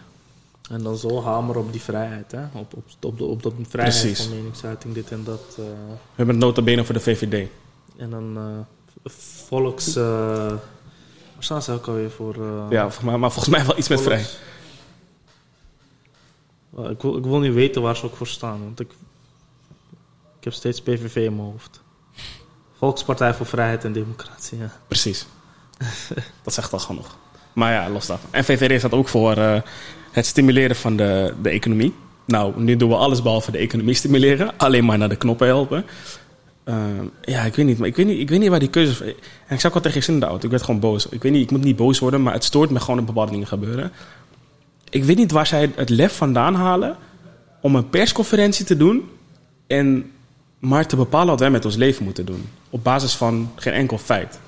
En 0.69 0.84
dan 0.84 0.97
zo 0.97 1.23
hameren 1.23 1.62
op 1.62 1.71
die 1.71 1.82
vrijheid, 1.82 2.32
hè? 2.32 2.43
Op, 2.54 2.73
op, 2.75 2.84
op, 3.01 3.17
de, 3.17 3.23
op 3.23 3.41
de 3.43 3.51
vrijheid 3.69 3.99
Precies. 4.01 4.25
van 4.25 4.36
meningsuiting, 4.36 4.93
dit 4.93 5.12
en 5.12 5.23
dat. 5.23 5.41
eh. 5.49 5.56
We 5.56 5.97
hebben 6.15 6.36
het 6.36 6.43
nota 6.45 6.62
bene 6.62 6.84
voor 6.86 6.93
de 6.93 6.99
VVD. 6.99 7.49
en 7.97 8.10
dan 8.10 8.38
eh, 8.38 9.12
volks. 9.47 9.95
eh 9.95 10.04
waar 11.34 11.43
staan 11.43 11.62
ze 11.62 11.71
ook 11.71 11.88
alweer 11.88 12.12
voor? 12.12 12.36
Ja, 12.69 12.89
maar, 13.04 13.19
maar 13.19 13.32
volgens 13.32 13.56
mij 13.56 13.65
wel 13.65 13.77
iets 13.77 13.88
met 13.88 14.01
vrij. 14.01 14.25
Ik 16.89 17.01
wil, 17.01 17.17
ik 17.17 17.23
wil 17.23 17.39
niet 17.39 17.54
weten 17.54 17.82
waar 17.82 17.95
ze 17.95 18.06
ook 18.06 18.15
voor 18.15 18.27
staan, 18.27 18.63
want 18.63 18.80
ik, 18.80 18.91
ik 20.38 20.43
heb 20.43 20.54
steeds 20.54 20.82
PVV 20.82 21.15
in 21.15 21.36
mijn 21.36 21.47
hoofd. 21.47 21.82
Volkspartij 22.77 23.34
voor 23.34 23.45
Vrijheid 23.45 23.84
en 23.84 23.93
Democratie, 23.93 24.58
ja. 24.58 24.71
Precies. 24.88 25.25
dat 26.43 26.54
zegt 26.54 26.73
al 26.73 26.80
genoeg. 26.80 27.15
Maar 27.53 27.73
ja, 27.73 27.89
los 27.89 28.07
daarvan. 28.07 28.29
En 28.31 28.43
VVD 28.43 28.79
staat 28.79 28.93
ook 28.93 29.07
voor 29.07 29.37
eh, 29.37 29.61
het 30.11 30.25
stimuleren 30.25 30.75
van 30.75 30.95
de, 30.95 31.33
de 31.41 31.49
economie. 31.49 31.93
Nou, 32.25 32.61
nu 32.61 32.77
doen 32.77 32.89
we 32.89 32.95
alles 32.95 33.21
behalve 33.21 33.51
de 33.51 33.57
economie 33.57 33.93
stimuleren. 33.93 34.57
Alleen 34.57 34.85
maar 34.85 34.97
naar 34.97 35.09
de 35.09 35.15
knoppen 35.15 35.47
helpen. 35.47 35.85
Ehm, 36.63 37.05
ja, 37.21 37.41
ik 37.41 37.55
weet 37.55 37.65
niet. 37.65 37.77
Maar 37.77 37.87
ik 37.87 37.95
weet 37.95 38.05
niet, 38.05 38.19
ik 38.19 38.29
weet 38.29 38.39
niet 38.39 38.49
waar 38.49 38.59
die 38.59 38.69
keuze... 38.69 39.15
En 39.47 39.55
ik 39.55 39.59
zag 39.59 39.73
wel 39.73 39.81
tegen 39.81 40.03
zin 40.03 40.13
in 40.13 40.19
de 40.19 40.25
auto. 40.25 40.45
Ik 40.45 40.51
werd 40.51 40.63
gewoon 40.63 40.79
boos. 40.79 41.09
Ik 41.09 41.23
weet 41.23 41.31
niet, 41.31 41.41
ik 41.43 41.51
moet 41.51 41.63
niet 41.63 41.75
boos 41.75 41.99
worden, 41.99 42.21
maar 42.21 42.33
het 42.33 42.43
stoort 42.43 42.69
me 42.69 42.79
gewoon 42.79 42.95
dat 42.95 43.05
bepaalde 43.05 43.31
dingen 43.31 43.47
gebeuren. 43.47 43.91
Ik 44.89 45.03
weet 45.03 45.17
niet 45.17 45.31
waar 45.31 45.47
zij 45.47 45.71
het 45.75 45.89
lef 45.89 46.15
vandaan 46.15 46.55
halen 46.55 46.95
om 47.61 47.75
een 47.75 47.89
persconferentie 47.89 48.65
te 48.65 48.77
doen 48.77 49.09
en 49.67 50.11
maar 50.59 50.87
te 50.87 50.95
bepalen 50.95 51.27
wat 51.27 51.39
wij 51.39 51.49
met 51.49 51.65
ons 51.65 51.75
leven 51.75 52.03
moeten 52.03 52.25
doen. 52.25 52.45
Op 52.69 52.83
basis 52.83 53.13
van 53.13 53.51
geen 53.55 53.73
enkel 53.73 53.97
feit. 53.97 54.39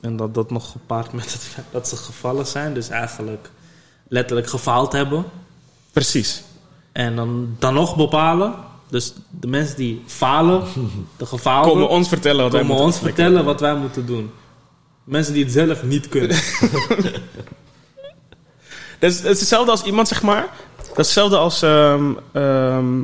En 0.00 0.16
dat 0.16 0.34
dat 0.34 0.50
nog 0.50 0.70
gepaard 0.70 1.12
met 1.12 1.32
het 1.32 1.42
feit 1.42 1.66
dat 1.70 1.88
ze 1.88 1.96
gevallen 1.96 2.46
zijn. 2.46 2.74
Dus 2.74 2.88
eigenlijk 2.88 3.50
letterlijk 4.08 4.48
gefaald 4.48 4.92
hebben. 4.92 5.24
Precies. 5.92 6.42
En 6.92 7.16
dan, 7.16 7.56
dan 7.58 7.74
nog 7.74 7.96
bepalen. 7.96 8.54
Dus 8.88 9.12
de 9.30 9.46
mensen 9.46 9.76
die 9.76 10.02
falen, 10.06 10.64
de 11.16 11.26
gefaalden, 11.26 11.72
Komen 11.72 11.88
ons 11.88 12.08
vertellen 12.08 12.42
wat 12.42 12.52
wij 12.52 12.60
komen 12.60 12.76
moeten 12.76 12.94
ons 12.94 13.04
vertellen 13.04 13.44
wat 13.44 13.60
wij 13.60 13.76
moeten 13.76 14.06
doen. 14.06 14.30
Mensen 15.04 15.32
die 15.32 15.44
het 15.44 15.52
zelf 15.52 15.82
niet 15.82 16.08
kunnen. 16.08 16.36
Dat 18.98 19.10
is, 19.10 19.16
het 19.16 19.30
is 19.30 19.40
hetzelfde 19.40 19.70
als 19.70 19.82
iemand, 19.82 20.08
zeg 20.08 20.22
maar. 20.22 20.48
Dat 20.76 20.88
is 20.88 20.94
hetzelfde 20.96 21.36
als 21.36 21.62
ehm, 21.62 22.12
ehm, 22.32 23.02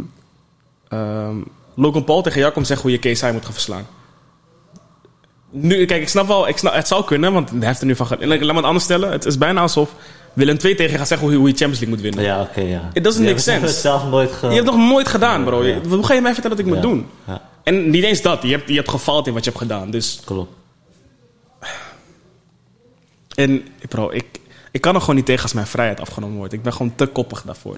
ehm, 0.88 1.36
Logan 1.74 2.04
Paul 2.04 2.22
tegen 2.22 2.40
jou 2.40 2.52
komt 2.52 2.66
zeggen 2.66 2.90
hoe 2.90 3.00
je 3.00 3.12
KSI 3.12 3.32
moet 3.32 3.44
gaan 3.44 3.52
verslaan. 3.52 3.86
Nu, 5.56 5.84
kijk, 5.84 6.02
ik 6.02 6.08
snap 6.08 6.26
wel, 6.26 6.48
ik 6.48 6.56
snap, 6.56 6.72
het 6.74 6.86
zou 6.88 7.04
kunnen, 7.04 7.32
want 7.32 7.50
hij 7.50 7.66
heeft 7.66 7.80
er 7.80 7.86
nu 7.86 7.96
van 7.96 8.06
ge- 8.06 8.26
Laat 8.26 8.40
me 8.40 8.54
het 8.54 8.64
anders 8.64 8.84
stellen. 8.84 9.10
Het 9.10 9.24
is 9.24 9.38
bijna 9.38 9.60
alsof 9.60 9.94
Willem 10.32 10.56
II 10.62 10.74
tegen 10.74 10.92
je 10.92 10.98
gaat 10.98 11.08
zeggen 11.08 11.26
hoe 11.26 11.36
je, 11.36 11.40
hoe 11.42 11.48
je 11.50 11.54
Champions 11.56 11.80
League 11.80 11.96
moet 11.96 12.04
winnen. 12.04 12.24
Ja, 12.24 12.40
oké, 12.42 12.60
ja. 12.60 12.90
Doesn't 12.92 12.92
Ja, 12.92 13.00
make 13.00 13.12
we 13.14 13.20
hebben 13.24 13.42
sense. 13.42 13.66
het 13.66 13.74
zelf 13.74 14.04
nooit 14.10 14.32
ge... 14.32 14.46
Je 14.48 14.54
hebt 14.54 14.66
het 14.68 14.76
nog 14.76 14.88
nooit 14.88 15.08
gedaan, 15.08 15.44
bro. 15.44 15.64
Ja. 15.64 15.74
Je- 15.82 15.88
Hoe 15.88 16.04
ga 16.06 16.14
je 16.14 16.20
mij 16.20 16.32
vertellen 16.32 16.56
wat 16.56 16.66
ik 16.66 16.72
moet 16.72 16.82
doen? 16.82 17.06
Ja, 17.26 17.42
En 17.64 17.90
niet 17.90 18.04
eens 18.04 18.22
dat. 18.22 18.42
Je 18.42 18.48
hebt, 18.50 18.68
je 18.68 18.74
hebt 18.74 18.88
gefaald 18.90 19.26
in 19.26 19.32
wat 19.32 19.44
je 19.44 19.50
hebt 19.50 19.62
gedaan. 19.62 19.90
Dus, 19.90 20.20
klopt. 20.24 20.52
en 23.34 23.64
bro, 23.88 24.10
ik, 24.10 24.24
ik 24.70 24.80
kan 24.80 24.94
er 24.94 25.00
gewoon 25.00 25.16
niet 25.16 25.26
tegen 25.26 25.42
als 25.42 25.52
mijn 25.52 25.66
vrijheid 25.66 26.00
afgenomen 26.00 26.36
wordt. 26.36 26.52
Ik 26.52 26.62
ben 26.62 26.72
gewoon 26.72 26.92
te 26.94 27.06
koppig 27.06 27.42
daarvoor. 27.42 27.76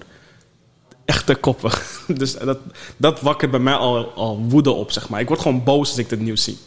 Echt 1.05 1.25
te 1.25 1.35
koppig. 1.35 2.01
Dus 2.17 2.33
dat, 2.37 2.57
dat 2.97 3.21
wakkert 3.21 3.51
bij 3.51 3.59
mij 3.59 3.73
al, 3.73 4.11
al 4.15 4.37
woede 4.47 4.71
op, 4.71 4.91
zeg 4.91 5.09
maar. 5.09 5.19
Ik 5.19 5.27
word 5.27 5.39
gewoon 5.39 5.63
boos 5.63 5.89
als 5.89 5.97
ik 5.97 6.09
dit 6.09 6.19
nieuws 6.19 6.43
zie. 6.43 6.57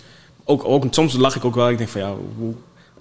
Ook, 0.50 0.64
ook, 0.64 0.84
soms 0.90 1.16
lach 1.16 1.36
ik 1.36 1.44
ook 1.44 1.54
wel. 1.54 1.70
Ik 1.70 1.78
denk 1.78 1.90
van, 1.90 2.00
ja, 2.00 2.14
hoe... 2.36 2.54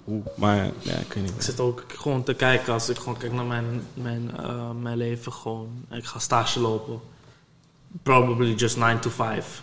hoe 0.04 0.22
maar 0.34 0.56
ja, 0.56 0.92
ik 0.92 1.12
weet 1.12 1.28
ik 1.28 1.34
niet. 1.34 1.44
zit 1.44 1.60
ook 1.60 1.84
gewoon 1.88 2.22
te 2.22 2.34
kijken 2.34 2.72
als 2.72 2.88
ik 2.88 2.96
gewoon 2.96 3.16
kijk 3.16 3.32
naar 3.32 3.44
mijn, 3.44 3.86
mijn, 3.94 4.30
eh, 4.36 4.70
mijn 4.80 4.96
leven. 4.96 5.32
Gewoon, 5.32 5.68
ik 5.90 6.04
ga 6.04 6.18
stage 6.18 6.60
lopen. 6.60 7.00
Probably 8.02 8.54
just 8.54 8.76
9 8.76 9.00
to 9.00 9.10
5. 9.10 9.62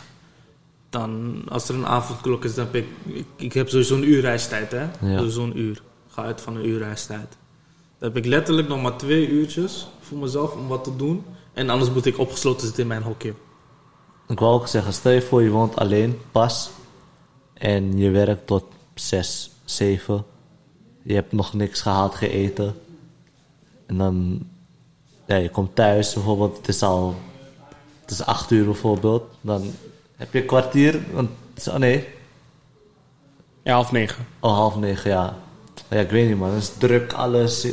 Dan, 0.90 1.42
als 1.50 1.70
er 1.70 1.76
een 1.76 1.86
avondklok 1.86 2.44
is, 2.44 2.56
dan 2.56 2.66
heb 2.66 2.76
ik... 2.76 2.88
Ik, 3.04 3.26
ik 3.36 3.54
heb 3.54 3.70
sowieso 3.70 3.96
een 3.96 4.10
uur 4.10 4.22
reistijd, 4.22 4.72
hè. 4.72 4.82
Ja. 4.82 5.18
Sowieso 5.18 5.44
een 5.44 5.60
uur. 5.60 5.76
Ik 6.08 6.14
ga 6.14 6.24
uit 6.24 6.42
van 6.42 6.56
een 6.56 6.66
uur 6.66 6.78
reistijd. 6.78 7.38
Dan 8.00 8.10
heb 8.10 8.18
ik 8.18 8.26
letterlijk 8.26 8.68
nog 8.68 8.82
maar 8.82 8.98
twee 8.98 9.28
uurtjes 9.28 9.88
voor 10.00 10.18
mezelf 10.18 10.56
om 10.56 10.68
wat 10.68 10.84
te 10.84 10.96
doen. 10.96 11.26
En 11.54 11.70
anders 11.70 11.92
moet 11.92 12.06
ik 12.06 12.18
opgesloten 12.18 12.66
zitten 12.66 12.82
in 12.82 12.88
mijn 12.88 13.04
hokje. 13.04 13.34
Ik 14.28 14.40
wou 14.40 14.54
ook 14.54 14.68
zeggen, 14.68 14.94
stel 14.94 15.12
je 15.12 15.22
voor 15.22 15.44
je 15.44 15.50
woont 15.50 15.76
alleen, 15.76 16.20
pas. 16.32 16.70
En 17.58 17.98
je 17.98 18.10
werkt 18.10 18.48
tot 18.48 18.64
6, 18.94 19.52
7. 19.66 20.26
Je 21.04 21.14
hebt 21.14 21.32
nog 21.32 21.54
niks 21.54 21.82
gehaald, 21.82 22.16
gegeten. 22.16 22.76
En 23.86 23.98
dan, 23.98 24.48
ja, 25.26 25.36
je 25.36 25.50
komt 25.50 25.76
thuis 25.76 26.14
bijvoorbeeld, 26.14 26.58
het 26.58 26.68
is 26.68 26.82
al, 26.82 27.16
het 28.02 28.12
is 28.12 28.26
8 28.26 28.52
uur 28.52 28.66
bijvoorbeeld. 28.66 29.24
Dan 29.42 29.72
heb 30.16 30.34
je 30.34 30.40
een 30.42 30.46
kwartier, 30.48 31.00
want, 31.12 31.30
oh 31.68 31.76
nee, 31.76 32.08
Ja, 33.64 33.74
half 33.74 33.92
negen. 33.92 34.26
oh 34.40 34.54
half 34.54 34.76
negen, 34.76 35.10
ja. 35.10 35.36
Ja, 35.90 36.00
ik 36.00 36.10
weet 36.10 36.28
niet 36.28 36.38
man, 36.38 36.50
het 36.50 36.62
is 36.64 36.72
druk, 36.78 37.14
alles. 37.14 37.68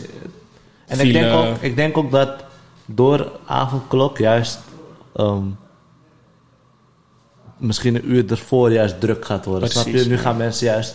En 0.86 1.00
ik 1.00 1.12
denk, 1.12 1.32
ook, 1.34 1.56
ik 1.56 1.76
denk 1.76 1.96
ook 1.96 2.10
dat 2.10 2.44
door 2.86 3.32
avondklok 3.46 4.18
juist 4.18 4.58
ehm, 5.14 5.46
misschien 7.66 7.94
een 7.94 8.10
uur 8.10 8.30
ervoor 8.30 8.72
juist 8.72 9.00
druk 9.00 9.24
gaat 9.24 9.44
worden. 9.44 9.68
Precies, 9.68 9.90
Snap 9.90 9.94
je? 9.94 10.08
Nu 10.08 10.14
ja. 10.14 10.20
gaan 10.20 10.36
mensen 10.36 10.66
juist... 10.66 10.94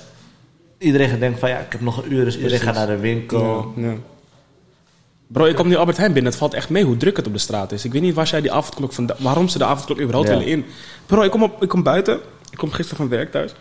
Iedereen 0.77 1.09
gaat 1.09 1.19
denken 1.19 1.39
van 1.39 1.49
ja, 1.49 1.57
ik 1.57 1.71
heb 1.71 1.81
nog 1.81 2.03
een 2.03 2.13
uur, 2.13 2.25
dus 2.25 2.37
iedereen 2.37 2.59
gaat 2.59 2.75
naar 2.75 2.87
de 2.87 2.97
winkel. 2.97 3.73
Ja, 3.75 3.87
ja. 3.87 3.95
Bro, 5.27 5.45
ik 5.45 5.55
kom 5.55 5.67
nu 5.67 5.75
Albert 5.75 5.97
Heijn 5.97 6.13
binnen. 6.13 6.31
Het 6.31 6.41
valt 6.41 6.53
echt 6.53 6.69
mee 6.69 6.83
hoe 6.83 6.97
druk 6.97 7.17
het 7.17 7.27
op 7.27 7.33
de 7.33 7.39
straat 7.39 7.71
is. 7.71 7.85
Ik 7.85 7.91
weet 7.91 8.01
niet 8.01 8.13
waar 8.13 8.27
zij 8.27 8.41
die 8.41 8.51
avondklok 8.51 8.93
van, 8.93 9.09
waarom 9.17 9.47
ze 9.47 9.57
de 9.57 9.65
avondklok 9.65 9.99
überhaupt 9.99 10.29
willen 10.29 10.45
in. 10.45 10.65
Bro, 11.05 11.21
ik 11.21 11.31
kom, 11.31 11.43
op, 11.43 11.63
ik 11.63 11.69
kom 11.69 11.83
buiten. 11.83 12.19
Ik 12.51 12.57
kom 12.57 12.71
gisteren 12.71 12.97
van 12.97 13.09
werk 13.09 13.31
thuis. 13.31 13.51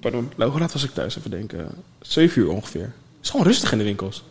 Pardon, 0.00 0.32
nou, 0.36 0.50
hoe 0.50 0.60
laat 0.60 0.72
was 0.72 0.84
ik 0.84 0.94
thuis? 0.94 1.18
Even 1.18 1.30
denken. 1.30 1.68
7 2.00 2.42
uur 2.42 2.48
ongeveer. 2.48 2.82
Het 2.82 2.92
is 3.22 3.30
gewoon 3.30 3.46
rustig 3.46 3.72
in 3.72 3.78
de 3.78 3.84
winkels. 3.84 4.24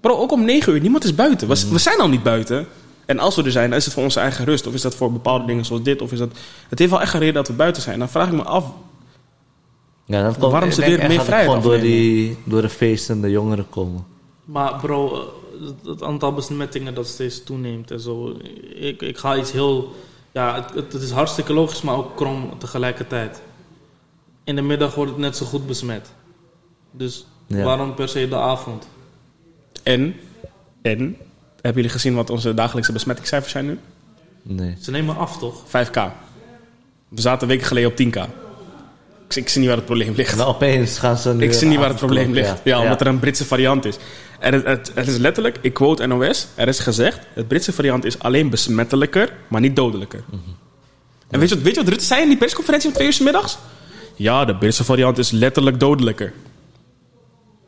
Bro, 0.00 0.16
ook 0.16 0.32
om 0.32 0.44
9 0.44 0.72
uur. 0.72 0.80
Niemand 0.80 1.04
is 1.04 1.14
buiten. 1.14 1.48
We, 1.48 1.68
we 1.70 1.78
zijn 1.78 1.98
al 1.98 2.08
niet 2.08 2.22
buiten. 2.22 2.66
En 3.06 3.18
als 3.18 3.36
we 3.36 3.42
er 3.42 3.50
zijn, 3.50 3.68
dan 3.70 3.78
is 3.78 3.84
het 3.84 3.94
voor 3.94 4.02
onze 4.02 4.20
eigen 4.20 4.44
rust. 4.44 4.66
Of 4.66 4.74
is 4.74 4.82
dat 4.82 4.94
voor 4.94 5.12
bepaalde 5.12 5.44
dingen 5.46 5.64
zoals 5.64 5.82
dit? 5.82 6.02
Of 6.02 6.12
is 6.12 6.18
dat... 6.18 6.30
Het 6.68 6.78
heeft 6.78 6.90
wel 6.90 7.00
echt 7.00 7.14
een 7.14 7.20
reden 7.20 7.34
dat 7.34 7.48
we 7.48 7.52
buiten 7.54 7.82
zijn. 7.82 7.98
Dan 7.98 8.08
vraag 8.08 8.26
ik 8.26 8.32
me 8.34 8.42
af... 8.42 8.64
Ja, 10.04 10.22
dat 10.22 10.38
komt, 10.38 10.52
Waarom 10.52 10.70
ze 10.70 10.80
weer 10.80 11.06
meer 11.08 11.20
vrijheid 11.22 11.48
gewoon 11.50 11.62
door, 11.62 11.80
die, 11.80 12.36
door 12.44 12.62
de 12.62 12.68
feesten 12.68 13.20
de 13.20 13.30
jongeren 13.30 13.66
komen. 13.70 14.06
Maar 14.44 14.76
bro, 14.80 15.14
eh, 15.14 15.88
het- 15.90 16.02
aantal 16.02 16.32
besmettingen 16.32 16.94
dat 16.94 17.06
steeds 17.06 17.44
toeneemt 17.44 17.90
en 17.90 18.00
zo. 18.00 18.36
Ik, 18.74 19.02
ik 19.02 19.18
ga 19.18 19.36
iets 19.36 19.52
heel... 19.52 19.94
Ja, 20.32 20.54
het, 20.54 20.74
het, 20.74 20.92
het 20.92 21.02
is 21.02 21.10
hartstikke 21.10 21.52
logisch, 21.52 21.82
maar 21.82 21.96
ook 21.96 22.16
krom 22.16 22.50
tegelijkertijd. 22.58 23.42
In 24.44 24.56
de 24.56 24.62
middag 24.62 24.94
wordt 24.94 25.10
het 25.10 25.20
net 25.20 25.36
zo 25.36 25.46
goed 25.46 25.66
besmet. 25.66 26.12
Dus 26.90 27.26
Ja. 27.46 27.64
waarom 27.64 27.94
per 27.94 28.08
se 28.08 28.28
de 28.28 28.36
avond? 28.36 28.88
En... 29.82 30.14
En... 30.82 31.16
Hebben 31.66 31.82
jullie 31.84 31.98
gezien 31.98 32.14
wat 32.14 32.30
onze 32.30 32.54
dagelijkse 32.54 32.92
besmettingscijfers 32.92 33.52
zijn 33.52 33.66
nu? 33.66 33.78
Nee. 34.42 34.76
Ze 34.80 34.90
nemen 34.90 35.16
af, 35.16 35.38
toch? 35.38 35.62
5k. 35.66 36.00
We 37.08 37.20
zaten 37.20 37.48
weken 37.48 37.66
geleden 37.66 37.90
op 37.90 37.96
10k. 37.96 38.30
Ik, 39.26 39.32
zie- 39.32 39.42
ik 39.42 39.48
zie 39.48 39.58
niet 39.60 39.68
waar 39.68 39.76
het 39.78 39.86
probleem 39.86 40.14
ligt. 40.14 40.36
Dan 40.36 40.46
opeens 40.46 40.98
gaan 40.98 41.16
ze 41.16 41.34
nu 41.34 41.44
ik 41.44 41.52
zie 41.52 41.68
niet 41.68 41.78
waar 41.78 41.88
het 41.88 41.96
probleem 41.98 42.32
ligt. 42.32 42.60
Ja, 42.64 42.82
omdat 42.82 43.00
er 43.00 43.06
een 43.06 43.18
Britse 43.18 43.44
variant 43.44 43.84
is. 43.84 43.96
En 44.40 44.52
het, 44.52 44.64
het, 44.66 44.92
het 44.94 45.06
is 45.08 45.16
letterlijk, 45.16 45.58
ik 45.60 45.74
quote 45.74 46.06
NOS, 46.06 46.46
er 46.54 46.68
is 46.68 46.78
gezegd, 46.78 47.18
het 47.34 47.48
Britse 47.48 47.72
variant 47.72 48.04
is 48.04 48.18
alleen 48.18 48.50
besmettelijker, 48.50 49.32
maar 49.48 49.60
niet 49.60 49.76
dodelijker. 49.76 50.24
En 51.30 51.38
weet 51.40 51.48
je, 51.48 51.54
wat, 51.54 51.64
weet 51.64 51.74
je 51.74 51.80
wat 51.80 51.88
Rutte 51.88 52.04
zei 52.04 52.22
in 52.22 52.28
die 52.28 52.36
persconferentie 52.36 52.88
om 52.88 52.94
twee 52.94 53.06
uur 53.06 53.12
's 53.12 53.20
middags? 53.20 53.58
Ja, 54.14 54.44
de 54.44 54.56
Britse 54.56 54.84
variant 54.84 55.18
is 55.18 55.30
letterlijk 55.30 55.80
dodelijker. 55.80 56.32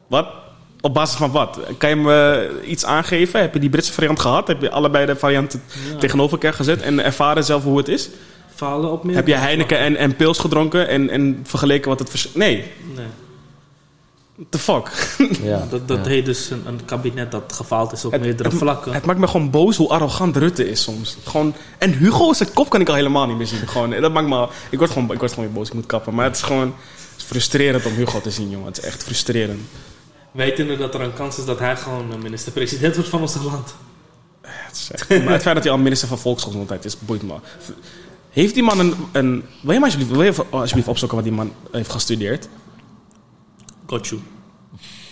Wat? 0.07 0.29
Op 0.81 0.95
basis 0.95 1.17
van 1.17 1.31
wat? 1.31 1.59
Kan 1.79 1.89
je 1.89 1.97
me 1.97 2.51
iets 2.65 2.85
aangeven? 2.85 3.41
Heb 3.41 3.55
je 3.55 3.61
die 3.61 3.71
Britse 3.71 3.93
variant 3.93 4.21
gehad? 4.21 4.49
Heb 4.49 4.61
je 4.63 4.71
allebei 4.71 5.07
de 5.07 5.17
varianten 5.17 5.63
tegenover 5.99 6.33
elkaar 6.33 6.53
gezet 6.55 6.83
en 6.83 7.05
ervaren 7.05 7.45
zelf 7.45 7.63
hoe 7.63 7.79
het 7.79 7.89
is? 7.89 8.09
Falen 8.55 8.91
op 8.93 9.05
meer. 9.05 9.15
Heb 9.15 9.27
je 9.27 9.35
Heineken 9.35 9.79
en, 9.79 9.97
en 9.97 10.17
pils 10.17 10.39
gedronken 10.39 10.89
en, 10.89 11.11
en 11.11 11.41
vergeleken 11.45 11.89
wat 11.89 11.99
het 11.99 12.11
verschil... 12.11 12.31
Nee, 12.35 12.65
Nee. 12.95 13.07
the 14.51 14.59
fuck? 14.59 14.91
Ja, 15.43 15.67
Dat, 15.71 15.89
dat 15.89 16.05
ja. 16.05 16.11
heet 16.11 16.25
dus 16.25 16.51
een, 16.51 16.63
een 16.67 16.81
kabinet 16.85 17.31
dat 17.31 17.53
gefaald 17.53 17.93
is 17.93 18.05
op 18.05 18.13
Het- 18.13 18.21
meerdere 18.21 18.49
het, 18.49 18.59
vlakken. 18.59 18.93
Het 18.93 19.05
maakt 19.05 19.19
me 19.19 19.27
gewoon 19.27 19.51
boos 19.51 19.77
hoe 19.77 19.89
arrogant 19.89 20.37
Rutte 20.37 20.71
is 20.71 20.83
soms. 20.83 21.17
Gewoon, 21.25 21.55
en 21.79 21.93
Hugo 21.93 22.33
zijn 22.33 22.53
kop 22.53 22.69
kan 22.69 22.81
ik 22.81 22.89
al 22.89 22.95
helemaal 22.95 23.27
niet 23.27 23.37
meer 23.37 23.47
zien. 23.47 23.69
Gewoon, 23.69 23.91
dat 23.91 24.13
maakt 24.13 24.29
me, 24.29 24.47
ik, 24.71 24.79
word 24.79 24.91
gewoon, 24.91 25.13
ik 25.13 25.19
word 25.19 25.31
gewoon 25.33 25.45
weer 25.49 25.55
boos, 25.59 25.69
ik 25.69 25.75
moet 25.75 25.87
kappen. 25.87 26.15
Maar 26.15 26.25
het 26.25 26.37
is 26.37 26.43
gewoon 26.43 26.67
het 26.67 27.17
is 27.17 27.25
frustrerend 27.25 27.87
om 27.87 27.93
Hugo 27.93 28.21
te 28.21 28.31
zien, 28.31 28.51
jongen. 28.51 28.67
Het 28.67 28.79
is 28.79 28.85
echt 28.85 29.03
frustrerend. 29.05 29.61
Wetende 30.39 30.77
dat 30.77 30.95
er 30.95 31.01
een 31.01 31.13
kans 31.15 31.39
is 31.39 31.45
dat 31.45 31.59
hij 31.59 31.77
gewoon 31.77 32.23
minister-president 32.23 32.95
wordt 32.95 33.11
van 33.11 33.21
ons 33.21 33.35
land. 33.35 33.75
Het 34.41 34.77
is 34.77 34.91
echt- 34.91 35.09
maar 35.09 35.33
het 35.33 35.43
feit 35.43 35.55
dat 35.55 35.65
hij 35.65 35.73
al 35.73 35.79
minister 35.79 36.09
van 36.09 36.19
Volksgezondheid 36.19 36.85
is, 36.85 36.99
boeit 36.99 37.23
me. 37.23 37.35
Heeft 38.31 38.55
die 38.55 38.63
man 38.63 38.79
een... 38.79 38.95
een 39.13 39.45
wil 39.63 39.73
je 39.73 39.81
maar 39.81 39.91
alsjeblieft, 39.91 40.11
wil 40.11 40.23
je 40.23 40.45
alsjeblieft 40.51 40.89
opzoeken 40.89 41.17
wat 41.17 41.27
die 41.27 41.35
man 41.35 41.53
heeft 41.73 41.91
gestudeerd? 41.91 42.49
Got 43.87 44.07
you. 44.07 44.21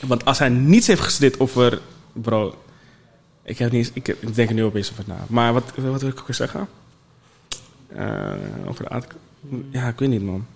Want 0.06 0.24
als 0.24 0.38
hij 0.38 0.48
niets 0.48 0.86
heeft 0.86 1.00
gestudeerd 1.00 1.40
over... 1.40 1.80
Bro, 2.12 2.54
ik, 3.42 3.58
heb 3.58 3.72
niet, 3.72 3.90
ik, 3.94 4.34
denk 4.34 4.48
er 4.48 4.54
nu 4.54 4.64
opeens 4.64 4.90
over 4.92 5.04
na. 5.06 5.24
Maar 5.28 5.52
wat, 5.52 5.64
wat 5.76 6.00
wil 6.00 6.10
ik 6.10 6.20
ook 6.20 6.34
zeggen? 6.34 6.68
Eh, 7.88 8.32
over 8.66 8.84
de 8.84 8.90
aard... 8.90 9.14
Ja, 9.70 9.88
ik 9.88 9.98
weet 9.98 10.08
niet, 10.08 10.22
man. 10.22 10.46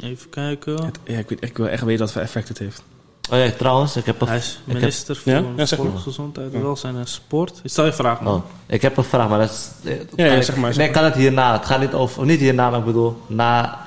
Even 0.00 0.30
kijken. 0.30 0.84
Het- 0.84 0.98
ja, 1.04 1.18
ik, 1.18 1.28
weet, 1.28 1.44
ik 1.44 1.56
wil 1.56 1.68
echt 1.68 1.82
weten 1.82 2.00
wat 2.04 2.12
voor 2.12 2.22
effect 2.22 2.48
het 2.48 2.58
heeft. 2.58 2.82
Oh 3.30 3.38
ja, 3.38 3.50
trouwens, 3.50 3.96
ik 3.96 4.04
heb 4.04 4.20
een, 4.20 4.28
Hij 4.28 4.36
is 4.36 4.50
ik 4.64 4.72
heb, 4.72 4.80
minister 4.80 5.16
voor 5.16 5.32
Ja? 5.32 5.42
Ja, 5.56 5.66
zeg 5.66 5.78
maar. 5.78 5.88
Volksgezondheid, 5.88 6.52
Welzijn 6.60 6.96
en 6.96 7.06
Sport. 7.06 7.60
Ik 7.62 7.70
stel 7.70 7.84
je 7.84 7.92
vraag, 7.92 8.20
man. 8.20 8.34
oh, 8.34 8.42
ik 8.66 8.82
heb 8.82 8.96
een 8.96 9.04
vraag, 9.04 9.28
maar 9.28 9.38
dat 9.38 9.50
is... 9.50 9.90
eh, 9.90 9.98
Ja, 10.16 10.24
ja, 10.26 10.32
ik- 10.32 10.42
zeg 10.42 10.56
maar, 10.56 10.72
zeg 10.74 10.84
Nee, 10.84 10.92
kan 10.94 11.04
het 11.04 11.14
hierna. 11.14 11.52
Het 11.52 11.66
gaat 11.66 11.80
niet 11.80 11.92
over... 11.94 12.24
Niet 12.26 12.40
hierna, 12.40 12.70
maar 12.70 12.78
ik 12.78 12.84
bedoel... 12.84 13.16
Na 13.26 13.78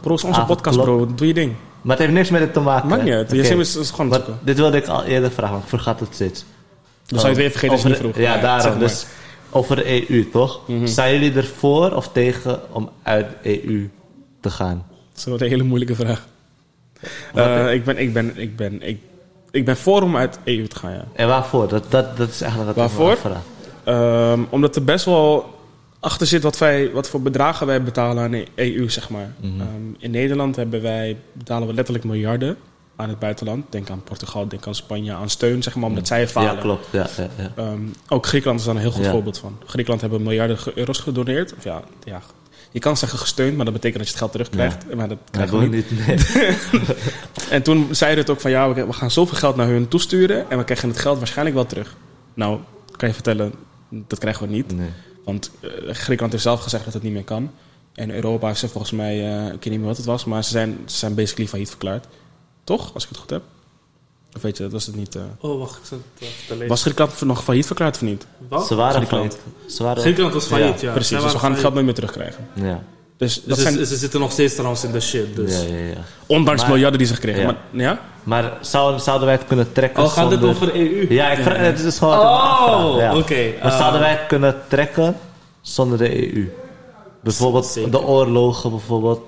Bro, 0.00 0.14
is 0.14 0.24
onze 0.24 0.44
podcast, 0.44 0.78
bro. 0.80 1.06
Doe 1.14 1.26
je 1.26 1.34
ding. 1.34 1.52
Maar 1.82 1.96
het 1.96 2.04
heeft 2.04 2.16
niks 2.18 2.30
met 2.30 2.40
het 2.40 2.52
te 2.52 2.60
maken. 2.60 2.88
Maakt 2.88 3.02
niet. 3.02 3.30
Je 3.30 3.56
is, 3.56 3.76
is 3.76 3.90
gewoon 3.90 4.08
Maar 4.08 4.20
dit 4.42 4.56
wilde 4.56 4.76
ik 4.76 4.86
al 4.86 5.04
eerder 5.04 5.30
vragen, 5.30 5.52
maar 5.54 5.62
ik 5.62 5.68
vergat 5.68 6.00
het 6.00 6.14
steeds. 6.14 6.44
Dan 7.06 7.20
zou 7.20 7.22
je 7.22 7.28
het 7.28 7.36
weer 7.36 7.50
vergeten 7.50 7.74
als 7.74 7.82
je 7.82 7.88
niet 7.88 7.98
vroeg. 7.98 8.16
Ja, 8.16 8.38
daarom. 8.40 8.70
maar. 8.70 8.78
Dus 8.78 9.06
over 9.50 9.76
de 9.76 10.10
EU, 10.10 10.28
toch? 10.30 10.60
Zijn 10.84 11.12
jullie 11.12 11.32
ervoor 11.36 11.90
of 11.92 12.08
tegen 12.12 12.60
om 12.74 12.90
uit 13.02 13.26
de 13.42 13.66
EU 13.68 13.90
te 14.40 14.50
gaan? 14.50 14.84
Dat 14.88 15.18
is 15.18 15.24
wel 15.24 15.40
een 15.40 15.48
hele 15.48 15.62
moeilijke 15.62 15.94
vraag. 15.94 16.26
Eh, 17.34 17.72
ik, 17.72 17.84
ben, 17.84 17.98
ik, 17.98 18.12
ben, 18.12 18.38
ik, 18.38 18.56
ben, 18.56 18.82
ik, 18.82 19.00
ik 19.50 19.64
ben 19.64 19.76
voor 19.76 20.02
om 20.02 20.16
uit 20.16 20.38
EU 20.44 20.66
te 20.66 20.76
gaan, 20.76 20.92
ja. 20.92 21.04
En 21.12 21.28
waarvoor? 21.28 21.68
Dat, 21.68 21.84
dat, 21.88 22.16
dat 22.16 22.28
is 22.28 22.40
eigenlijk 22.40 22.76
wat 22.76 22.90
Waarvoor? 22.90 23.36
Ehm, 23.84 24.40
omdat 24.50 24.76
er 24.76 24.84
best 24.84 25.04
wel 25.04 25.58
achter 26.00 26.26
zit 26.26 26.42
wat, 26.42 26.58
wij, 26.58 26.90
wat 26.92 27.08
voor 27.08 27.22
bedragen 27.22 27.66
wij 27.66 27.82
betalen 27.82 28.22
aan 28.22 28.30
de 28.30 28.46
EU, 28.54 28.90
zeg 28.90 29.10
maar. 29.10 29.32
Mhm. 29.40 29.60
Ehm, 29.60 29.68
in 29.98 30.10
Nederland 30.10 30.56
hebben 30.56 30.82
wij, 30.82 31.16
betalen 31.32 31.68
we 31.68 31.74
letterlijk 31.74 32.04
miljarden 32.04 32.56
aan 32.96 33.08
het 33.08 33.18
buitenland. 33.18 33.64
Denk 33.72 33.90
aan 33.90 34.02
Portugal, 34.02 34.48
denk 34.48 34.66
aan 34.66 34.74
Spanje, 34.74 35.12
aan 35.12 35.30
steun, 35.30 35.62
zeg 35.62 35.74
maar, 35.74 35.88
omdat 35.88 36.06
zij 36.06 36.28
falen. 36.28 36.48
Mhm. 36.48 36.56
Ja, 36.56 36.62
klopt. 36.62 36.86
Ja, 36.90 37.06
ja, 37.16 37.28
ja. 37.36 37.52
Ehm, 37.54 37.80
ook 38.08 38.26
Griekenland 38.26 38.60
is 38.60 38.66
daar 38.66 38.74
een 38.74 38.80
heel 38.80 38.90
goed 38.90 39.06
voorbeeld 39.06 39.38
van. 39.38 39.58
Griekenland 39.66 40.00
hebben 40.00 40.22
miljarden 40.22 40.58
euro's 40.74 40.98
gedoneerd. 40.98 41.54
Of 41.56 41.64
ja, 41.64 41.82
ja, 42.04 42.20
je 42.72 42.78
kan 42.78 42.96
zeggen 42.96 43.18
gesteund, 43.18 43.56
maar 43.56 43.64
dat 43.64 43.74
betekent 43.74 43.98
dat 43.98 44.06
je 44.06 44.18
het 44.18 44.22
geld 44.22 44.32
terugkrijgt. 44.32 44.94
Maar 44.94 45.08
dat 45.08 45.18
krijgen 45.30 45.58
we 45.58 45.66
niet. 45.66 46.06
Nee. 46.06 46.18
En 47.50 47.62
toen 47.62 47.88
zei 47.90 48.16
het 48.16 48.30
ook 48.30 48.40
van 48.40 48.50
ja, 48.50 48.72
we 48.72 48.92
gaan 48.92 49.10
zoveel 49.10 49.38
geld 49.38 49.56
naar 49.56 49.66
hun 49.66 49.88
toesturen 49.88 50.50
en 50.50 50.58
we 50.58 50.64
krijgen 50.64 50.88
het 50.88 50.98
geld 50.98 51.18
waarschijnlijk 51.18 51.56
wel 51.56 51.66
terug. 51.66 51.96
Nou, 52.34 52.60
kan 52.96 53.08
je 53.08 53.14
vertellen, 53.14 53.52
dat 53.88 54.18
krijgen 54.18 54.46
we 54.46 54.52
niet. 54.52 54.76
nee. 54.76 54.88
Want 55.24 55.50
eh, 55.60 55.68
Griekenland 55.94 56.32
heeft 56.32 56.44
zelf 56.44 56.60
gezegd 56.60 56.84
dat 56.84 56.92
het 56.92 57.02
niet 57.02 57.12
meer 57.12 57.24
kan. 57.24 57.50
En 57.94 58.10
Europa 58.10 58.46
heeft 58.46 58.58
ze 58.58 58.68
volgens 58.68 58.92
mij, 58.92 59.36
eh, 59.36 59.46
ik 59.46 59.50
weet 59.50 59.64
niet 59.64 59.78
meer 59.78 59.88
wat 59.88 59.96
het 59.96 60.06
was, 60.06 60.24
maar 60.24 60.44
ze 60.44 60.50
zijn, 60.50 60.78
ze 60.84 60.96
zijn 60.96 61.14
basically 61.14 61.48
failliet 61.48 61.68
verklaard. 61.68 62.06
Toch, 62.64 62.94
als 62.94 63.02
ik 63.02 63.08
het 63.08 63.18
goed 63.18 63.30
heb? 63.30 63.42
Of 64.36 64.42
weet 64.42 64.56
je, 64.56 64.62
dat 64.62 64.72
was 64.72 64.86
het 64.86 64.96
niet. 64.96 65.14
eh. 65.16 65.22
Oh, 65.40 65.58
wacht, 65.58 65.88
te 65.88 66.26
lezen. 66.48 66.68
Was 66.68 66.82
Griekenland 66.82 67.20
nog 67.20 67.42
failliet 67.44 67.66
verklaard 67.66 67.94
of 67.94 68.02
niet? 68.02 68.26
Wat? 68.48 68.66
Ze 68.66 68.74
waren 68.74 68.94
Griekenland. 68.96 69.32
failliet. 69.42 69.72
Ze 69.72 69.82
waren... 69.82 70.02
Griekenland 70.02 70.34
was 70.34 70.46
failliet, 70.46 70.80
ja. 70.80 70.92
Precies, 70.92 71.20
dus 71.22 71.32
we 71.32 71.38
gaan 71.38 71.50
het 71.50 71.60
geld 71.60 71.72
nooit 71.72 71.84
meer 71.84 71.94
terugkrijgen. 71.94 72.46
Ja. 72.54 72.82
Dus 73.16 73.34
dat 73.34 73.44
Dus 73.54 73.62
zijn, 73.62 73.74
ze, 73.76 73.86
ze 73.86 73.96
zitten 73.96 74.20
nog 74.20 74.32
steeds 74.32 74.54
trouwens 74.54 74.84
in 74.84 74.92
de 74.92 75.00
shit. 75.00 75.36
Dus. 75.36 75.62
Ja, 75.62 75.74
ja, 75.76 75.84
ja. 75.84 75.96
ondanks 76.26 76.60
maar- 76.60 76.70
miljarden 76.70 76.98
die 76.98 77.06
ze 77.06 77.14
gekregen. 77.14 77.40
Ja. 77.40 77.46
Maar, 77.46 77.82
ja? 77.82 78.00
Maar 78.22 78.52
zouden, 78.60 79.00
zouden 79.00 79.26
wij 79.26 79.36
het 79.36 79.46
kunnen 79.46 79.72
trekken 79.72 80.02
Oh, 80.02 80.08
gaat 80.10 80.30
dit 80.30 80.38
zonder... 80.38 80.56
over 80.56 80.74
EU? 80.74 81.06
Ja, 81.08 81.30
ik 81.30 81.42
vraag, 81.42 81.56
het 81.56 81.78
is 81.80 81.98
gewoon 81.98 82.18
Oh, 82.18 82.94
ja. 82.98 83.16
oké. 83.16 83.52
Maar 83.62 83.72
eh, 83.72 83.78
zouden 83.78 84.00
wij 84.00 84.10
het 84.10 84.26
kunnen 84.26 84.56
trekken 84.68 85.16
zonder 85.60 85.98
de 85.98 86.34
EU? 86.34 86.48
Bijvoorbeeld 87.22 87.66
Zeker. 87.66 87.90
de 87.90 88.02
oorlogen, 88.02 88.70
bijvoorbeeld. 88.70 89.20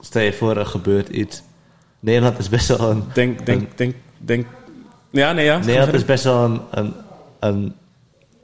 Stel 0.00 0.22
je 0.22 0.32
voor, 0.32 0.56
er 0.56 0.66
gebeurt 0.66 1.08
iets. 1.08 1.42
Nederland 2.00 2.38
is 2.38 2.48
best 2.48 2.68
wel 2.68 2.90
een... 2.90 3.04
Denk, 3.12 3.46
denk, 3.46 3.78
denk, 3.78 3.94
denk. 4.26 4.46
Ja, 5.10 5.32
nee, 5.32 5.44
ja. 5.44 5.58
Nederland 5.58 5.92
is 5.92 6.04
best 6.04 6.24
wel 6.24 6.44
een, 6.44 6.60
een, 6.70 6.92
een 7.40 7.74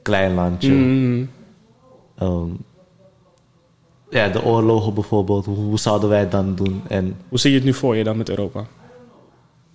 klein 0.01 0.33
landje. 0.33 0.71
Mm, 0.71 1.29
Ehm, 2.21 2.49
ja, 4.09 4.29
de 4.29 4.43
oorlogen 4.43 4.93
bijvoorbeeld. 4.93 5.45
Hoe, 5.45 5.55
hoe 5.55 5.79
zouden 5.79 6.09
wij 6.09 6.19
het 6.19 6.31
dan 6.31 6.55
doen? 6.55 6.81
En 6.87 7.17
hoe 7.29 7.39
zie 7.39 7.51
je 7.51 7.57
het 7.57 7.65
nu 7.65 7.73
voor 7.73 7.95
je 7.95 8.03
dan 8.03 8.17
met 8.17 8.29
Europa? 8.29 8.65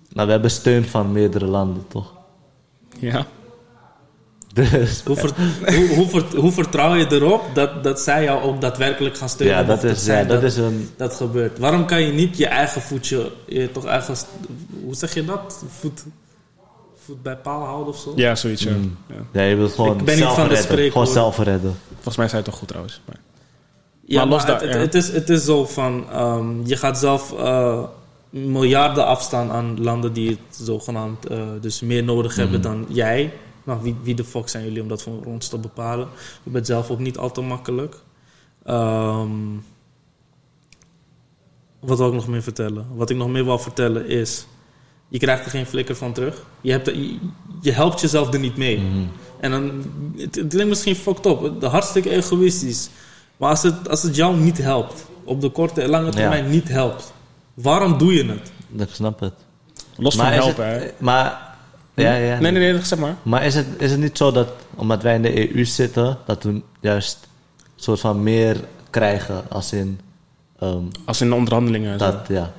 nou, 0.09 0.25
we 0.25 0.33
hebben 0.33 0.51
steun 0.51 0.83
van 0.85 1.11
meerdere 1.11 1.45
landen, 1.45 1.87
toch? 1.87 2.13
Ja. 2.99 3.25
Dus 4.71 5.01
Hoe, 5.05 5.15
ver- 5.15 5.33
hoe, 5.75 5.87
hoe, 5.95 6.07
ver- 6.09 6.39
hoe 6.39 6.51
vertrouw 6.51 6.93
je 6.95 7.05
erop 7.11 7.41
dat, 7.53 7.83
dat 7.83 7.99
zij 7.99 8.23
jou 8.23 8.41
ook 8.43 8.61
daadwerkelijk 8.61 9.17
gaan 9.17 9.29
steunen? 9.29 9.57
ja, 9.57 9.63
dat 9.63 9.83
is, 9.83 10.05
ja, 10.05 10.23
dat 10.23 10.43
is 10.43 10.57
een... 10.57 10.89
dat 10.97 11.13
gebeurt. 11.15 11.59
Waarom 11.59 11.85
kan 11.85 12.01
je 12.01 12.11
niet 12.11 12.37
je 12.37 12.47
eigen 12.47 12.81
voetje, 12.81 13.31
je 13.45 13.71
toch 13.71 13.85
eigen, 13.85 14.15
hoe 14.83 14.95
zeg 14.95 15.13
je 15.13 15.25
dat? 15.25 15.63
Voet, 15.79 16.03
voet 17.05 17.23
bij 17.23 17.35
paal 17.35 17.63
houden 17.63 17.87
of 17.93 17.99
zo? 17.99 18.13
Ja, 18.15 18.35
zoiets. 18.35 18.63
ja. 18.63 18.71
Mm. 18.71 18.97
Ja. 19.07 19.41
Ja, 19.41 19.41
je 19.49 19.55
wilt 19.55 19.73
gewoon 19.73 19.99
Ik 19.99 20.05
ben 20.05 20.15
niet 20.15 20.23
zelf 20.23 20.35
van 20.35 20.47
de 20.47 20.55
redden. 20.55 20.91
Gewoon 20.91 21.07
zelf 21.07 21.37
redden. 21.37 21.75
Volgens 21.93 22.17
mij 22.17 22.27
zei 22.27 22.41
het 22.41 22.49
toch 22.49 22.59
goed 22.59 22.67
trouwens. 22.67 23.01
Maar. 23.05 23.15
Ja, 24.05 24.17
Maar 24.17 24.27
maar, 24.27 24.35
los 24.37 24.45
daar- 24.45 24.61
het, 24.61 24.73
ja. 24.73 24.79
het, 24.79 24.93
is, 24.95 25.11
het 25.11 25.29
is 25.29 25.45
zo 25.45 25.65
van, 25.65 26.05
ehm, 26.11 26.65
je 26.65 26.75
gaat 26.77 26.97
zelf 26.97 27.33
eh, 27.39 27.79
miljarden 28.29 29.05
afstaan 29.05 29.51
aan 29.51 29.83
landen 29.83 30.13
die 30.13 30.29
het 30.29 30.57
zogenaamd 30.65 31.25
eh, 31.27 31.37
dus 31.61 31.81
meer 31.81 32.03
nodig 32.03 32.35
hebben 32.35 32.61
dan 32.61 32.85
jij. 32.89 33.33
Nou, 33.67 33.81
wie, 33.81 33.95
wie 34.03 34.15
de 34.15 34.23
fuck 34.23 34.49
zijn 34.49 34.63
jullie 34.63 34.81
om 34.81 34.87
dat 34.87 35.01
voor 35.01 35.25
ons 35.25 35.47
te 35.47 35.57
bepalen? 35.57 36.07
We 36.07 36.39
hebben 36.43 36.61
het 36.61 36.65
zelf 36.65 36.89
ook 36.89 36.99
niet 36.99 37.17
al 37.17 37.31
te 37.31 37.41
makkelijk. 37.41 37.95
Ehm, 38.63 39.29
wat 41.79 41.97
wil 41.97 42.07
ik 42.07 42.13
nog 42.13 42.27
meer 42.27 42.43
vertellen? 42.43 42.87
Wat 42.95 43.09
ik 43.09 43.17
nog 43.17 43.27
meer 43.29 43.45
wil 43.45 43.59
vertellen 43.59 44.07
is, 44.07 44.47
je 45.07 45.19
krijgt 45.19 45.45
er 45.45 45.51
geen 45.51 45.65
flikker 45.65 45.95
van 45.95 46.13
terug. 46.13 46.45
Je, 46.61 46.71
hebt 46.71 46.85
je, 46.85 47.17
je 47.61 47.71
helpt 47.71 48.01
jezelf 48.01 48.33
er 48.33 48.39
niet 48.39 48.57
mee. 48.57 49.07
En 49.39 49.51
dan, 49.51 49.83
het, 50.17 50.35
het 50.35 50.47
klinkt 50.47 50.69
misschien 50.69 50.95
fucked 50.95 51.25
up, 51.25 51.63
hartstikke 51.63 52.09
egoïstisch. 52.09 52.89
Maar 53.37 53.49
als 53.49 53.63
het, 53.63 53.89
als 53.89 54.03
het 54.03 54.15
jou 54.15 54.37
niet 54.37 54.57
helpt, 54.57 55.05
op 55.23 55.41
de 55.41 55.49
korte 55.49 55.81
en 55.81 55.89
lange 55.89 56.11
termijn 56.11 56.49
niet 56.49 56.67
helpt, 56.67 57.13
waarom 57.53 57.97
doe 57.97 58.13
je 58.13 58.25
het? 58.25 58.51
Ik 58.77 58.93
snap 58.93 59.19
het. 59.19 59.33
Los 59.97 60.15
van 60.15 60.27
is 60.27 60.35
helpen, 60.35 60.67
het, 60.67 60.81
hè. 60.81 60.91
Maar, 60.99 61.46
ja, 62.03 62.15
ja. 62.15 62.39
Nee, 62.39 62.51
nee, 62.51 62.71
nee, 62.73 62.81
zeg 62.83 62.99
maar. 62.99 63.15
Maar 63.23 63.45
is 63.45 63.55
het, 63.55 63.65
is 63.77 63.91
het 63.91 63.99
niet 63.99 64.17
zo 64.17 64.31
dat, 64.31 64.47
omdat 64.75 65.01
wij 65.03 65.15
in 65.15 65.21
de 65.21 65.55
EU 65.55 65.65
zitten, 65.65 66.17
dat 66.25 66.43
we 66.43 66.61
juist 66.79 67.17
een 67.57 67.83
soort 67.83 67.99
van 67.99 68.23
meer 68.23 68.57
krijgen 68.89 69.43
als 69.49 69.73
in 69.73 69.99
ehm, 70.59 70.81
Als 71.05 71.21
in 71.21 71.29
de 71.29 71.35
onderhandelingen. 71.35 71.91
en 71.93 71.99
zo. 71.99 72.05
dat, 72.11 72.27
ja. 72.27 72.51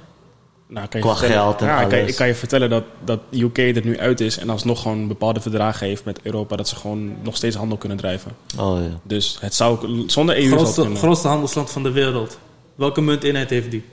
Nou, 0.66 0.86
kan 0.88 1.00
je 1.00 1.06
Qua 1.06 1.14
geld 1.14 1.60
en 1.60 1.66
ja, 1.66 1.80
ik 1.80 1.88
kan, 1.88 1.98
alles. 1.98 2.10
ik 2.10 2.16
kan 2.16 2.26
je 2.26 2.34
vertellen 2.34 2.70
dat, 2.70 2.84
dat 3.04 3.20
UK 3.30 3.58
er 3.58 3.84
nu 3.84 3.98
uit 3.98 4.20
is 4.20 4.38
en 4.38 4.50
alsnog 4.50 4.82
gewoon 4.82 5.08
bepaalde 5.08 5.40
verdragen 5.40 5.86
heeft 5.86 6.04
met 6.04 6.20
Europa, 6.22 6.56
dat 6.56 6.68
ze 6.68 6.76
gewoon 6.76 7.14
nog 7.22 7.36
steeds 7.36 7.56
handel 7.56 7.78
kunnen 7.78 7.98
drijven. 7.98 8.32
Oh 8.58 8.78
ja. 8.80 8.98
Dus 9.02 9.38
het 9.40 9.54
zou 9.54 10.02
zonder 10.06 10.36
EU 10.36 10.42
zou 10.42 10.52
het 10.52 10.60
Grootste, 10.60 10.80
kunnen. 10.80 10.98
grootste 10.98 11.28
handelsland 11.28 11.70
van 11.70 11.82
de 11.82 11.90
wereld. 11.90 12.38
Welke 12.74 13.00
munteenheid 13.00 13.50
heeft 13.50 13.70
die? 13.70 13.84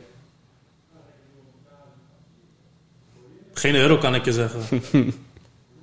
Geen 3.53 3.75
euro 3.75 3.97
kan 3.97 4.15
ik 4.15 4.25
je 4.25 4.33
zeggen. 4.33 4.81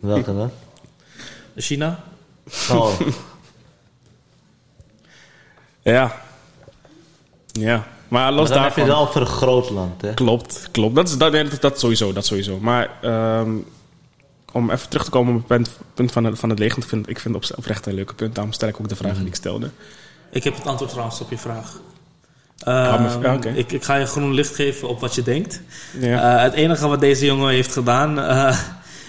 Welke 0.03 0.35
dan? 0.37 0.51
China? 1.57 2.03
Oh, 2.71 3.01
Ja. 5.83 6.13
Ja. 7.53 7.87
Maar 8.09 8.23
maar 8.23 8.33
los 8.33 8.49
dan 8.49 8.63
heb 8.63 8.75
je 8.77 8.85
daarvan... 8.85 8.97
het 8.99 9.05
wel 9.05 9.13
voor 9.13 9.21
een 9.21 9.27
groot 9.39 9.71
land, 9.71 10.03
hè? 10.03 10.15
Klopt, 10.15 10.69
klopt. 10.71 10.95
Dat, 10.95 11.09
is, 11.09 11.17
dat, 11.19 11.33
nee, 11.33 11.49
dat, 11.49 11.61
dat 11.61 11.81
sowieso, 11.81 12.13
dat 12.13 12.27
sowieso. 12.27 12.59
Maar 12.61 12.91
ehm, 13.03 13.51
om 14.53 14.71
even 14.71 14.89
terug 14.89 15.05
te 15.05 15.11
komen 15.11 15.35
op 15.35 15.39
het 15.39 15.47
punt, 15.49 15.71
punt 15.95 16.13
van, 16.13 16.25
het, 16.25 16.39
van 16.39 16.51
het 16.51 16.61
Ik 16.61 16.73
vind, 16.73 17.09
ik 17.09 17.19
vind 17.19 17.35
het 17.35 17.51
op- 17.51 17.59
oprecht 17.59 17.87
een 17.87 17.95
leuke 17.95 18.15
punt. 18.15 18.35
Daarom 18.35 18.53
stel 18.53 18.69
ik 18.69 18.81
ook 18.81 18.89
de 18.89 18.97
vragen 18.97 19.19
die 19.19 19.27
ik 19.27 19.35
stelde. 19.35 19.71
Ik 20.31 20.45
heb 20.45 20.55
het 20.57 20.67
antwoord 20.67 20.91
trouwens 20.91 21.21
op 21.21 21.31
je 21.31 21.39
vraag. 21.39 21.81
Maar- 22.65 23.21
ja, 23.23 23.35
oké. 23.35 23.49
ik, 23.49 23.73
ik 23.73 23.85
ga 23.85 23.95
je 23.95 24.07
groen 24.07 24.33
licht 24.33 24.55
geven 24.55 24.89
op 24.89 25.01
wat 25.01 25.15
je 25.15 25.23
denkt. 25.23 25.61
Ja. 26.01 26.37
Eh, 26.37 26.43
het 26.43 26.53
enige 26.53 26.89
wat 26.89 27.01
deze 27.01 27.25
jongen 27.25 27.49
heeft 27.51 27.73
gedaan 27.73 28.19
eh, 28.21 28.59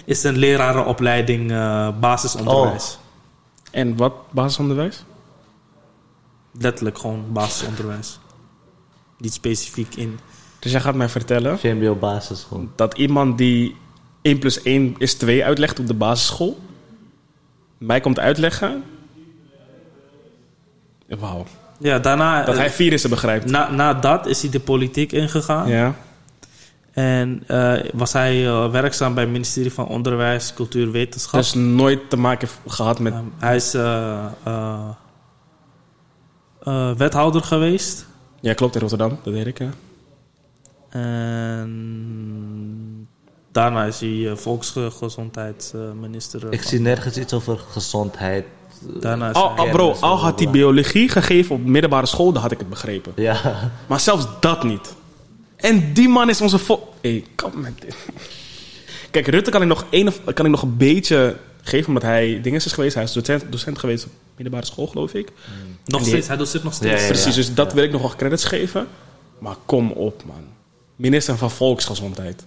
is 0.06 0.24
een 0.24 0.38
lerarenopleiding 0.38 1.52
eh, 1.52 1.90
basisonderwijs. 2.00 2.98
en 3.72 3.98
wat 3.98 4.14
basisonderwijs? 4.32 5.04
Letterlijk 6.60 6.98
gewoon 6.98 7.26
basisonderwijs. 7.32 8.20
Niet 9.18 9.34
specifiek 9.34 9.96
in. 9.96 10.20
Dus 10.60 10.72
jij 10.72 10.82
gaat 10.82 10.96
mij 10.96 11.10
vertellen 11.10 11.60
VMBO 11.60 11.96
basisschool. 11.96 12.68
dat 12.76 12.98
iemand 12.98 13.38
die 13.38 13.76
1 14.22 14.40
plus 14.40 14.62
1 14.62 14.96
is 14.98 15.14
2 15.14 15.46
uitlegt 15.46 15.80
op 15.80 15.88
de 15.88 15.94
basisschool... 15.94 16.60
mij 17.78 18.00
komt 18.00 18.20
uitleggen... 18.20 18.84
Wauw. 21.08 21.46
Ja, 21.80 22.00
daarna. 22.00 22.44
Dat 22.44 22.56
eh, 22.56 22.60
hij 22.60 22.72
virussen 22.72 23.10
begrijpt. 23.10 23.46
na, 23.46 23.72
na 23.72 23.94
dat 23.94 24.26
is 24.26 24.42
hij 24.42 24.52
de 24.52 24.60
politiek 24.60 25.12
ingegaan. 25.12 25.68
Ja. 25.70 25.96
En 26.94 27.44
eh, 27.48 27.74
was 27.94 28.14
hij 28.14 28.48
eh, 28.48 28.72
werkzaam 28.72 29.14
bij 29.14 29.24
het 29.24 29.32
ministerie 29.32 29.74
van 29.74 29.88
Onderwijs, 29.88 30.54
Cultuur, 30.54 30.92
Wetenschap. 30.92 31.40
Dus 31.40 31.54
nooit 31.54 32.10
te 32.10 32.18
maken 32.18 32.48
gehad 32.68 33.00
met... 33.00 33.14
Ehm, 33.14 33.24
hij 33.38 33.56
is 33.56 33.74
eh, 33.74 34.26
wethouder 36.98 37.42
geweest. 37.42 38.06
Ja, 38.42 38.54
klopt, 38.54 38.76
in 38.76 38.82
Rotterdam. 38.82 39.20
Dat 39.24 39.34
weet 39.34 39.46
ik, 39.46 39.60
ja. 39.60 39.70
En 40.90 41.70
daarna 43.52 43.86
is 43.86 44.00
hij 44.00 44.32
volksgezondheidsminister. 44.36 46.54
Ik 46.54 46.62
zie 46.62 46.80
nergens 46.80 47.18
iets 47.18 47.34
over 47.34 47.58
gezondheid. 47.58 48.46
Daarna 49.00 49.30
is 49.30 49.36
al, 49.36 49.70
bro, 49.70 49.96
al 50.00 50.20
had 50.20 50.40
hij 50.40 50.50
biologie 50.50 51.10
gegeven 51.10 51.56
op 51.56 51.66
middelbare 51.66 52.06
school, 52.06 52.32
dan 52.32 52.42
had 52.42 52.52
ik 52.52 52.60
het 52.60 52.70
begrepen. 52.70 53.12
Ja, 53.16 53.72
Maar 53.88 54.00
zelfs 54.00 54.28
dat 54.40 54.64
niet. 54.64 54.96
En 55.64 55.94
die 55.94 56.10
man 56.10 56.30
is 56.30 56.42
onze 56.42 56.58
vol... 56.58 56.94
Hé, 57.02 57.24
kom 57.36 57.60
met 57.62 57.82
dit. 57.82 57.96
Kijk, 59.12 59.28
Rutte 59.28 59.52
kan 59.52 59.62
ik 59.62 59.68
nog, 59.68 59.86
een 59.90 60.08
of, 60.08 60.20
kan 60.34 60.46
ik 60.46 60.52
nog 60.52 60.62
een 60.62 60.78
beetje 60.78 61.38
geven, 61.62 61.88
omdat 61.88 62.04
hij 62.04 62.40
dinges 62.42 62.66
is 62.66 62.72
geweest. 62.72 62.94
Hij 62.96 63.04
is 63.04 63.12
docent, 63.12 63.44
docent 63.50 63.80
geweest 63.80 64.06
op 64.06 64.12
middelbare 64.36 64.66
school, 64.66 64.88
geloof 64.88 65.14
ik. 65.14 65.32
nog 65.86 66.02
die- 66.02 66.10
steeds, 66.10 66.28
hij 66.28 66.38
doet 66.38 66.54
het 66.54 66.64
nog 66.64 66.74
steeds. 66.74 66.94
Ja, 66.94 67.00
ja, 67.00 67.08
Precies, 67.08 67.36
dus 67.36 67.54
dat 67.54 67.74
wil 67.74 67.84
ik 67.84 67.92
nog 67.92 68.02
wel 68.02 68.16
credits 68.16 68.44
geven. 68.44 68.88
Maar 69.40 69.56
kom 69.66 69.92
op, 69.92 70.24
man. 70.26 70.44
Minister 70.96 71.38
van 71.38 71.52
Volksgezondheid. 71.52 72.44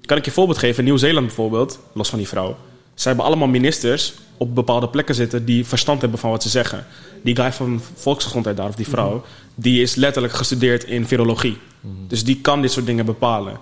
Kan 0.00 0.16
ik 0.16 0.22
je 0.22 0.28
een 0.30 0.36
voorbeeld 0.36 0.58
geven? 0.58 0.84
Nieuw-Zeeland 0.84 1.26
bijvoorbeeld, 1.26 1.78
los 1.92 2.08
van 2.08 2.18
die 2.18 2.28
vrouw. 2.28 2.56
Ze 2.94 3.08
hebben 3.08 3.26
allemaal 3.26 3.48
ministers 3.48 4.14
op 4.38 4.54
bepaalde 4.54 4.88
plekken 4.88 5.14
zitten 5.14 5.44
die 5.44 5.66
verstand 5.66 6.00
hebben 6.00 6.18
van 6.18 6.30
wat 6.30 6.42
ze 6.42 6.48
zeggen. 6.48 6.86
Die 7.22 7.36
guy 7.36 7.52
van 7.52 7.80
volksgezondheid 7.94 8.56
daar, 8.56 8.68
of 8.68 8.74
die 8.74 8.88
vrouw, 8.88 9.12
Mhm. 9.14 9.24
die 9.54 9.82
is 9.82 9.94
letterlijk 9.94 10.34
gestudeerd 10.34 10.84
in 10.84 11.06
virologie. 11.06 11.58
Dus 12.06 12.24
die 12.24 12.40
kan 12.40 12.62
dit 12.62 12.72
soort 12.72 12.86
dingen 12.86 13.04
bepalen. 13.06 13.58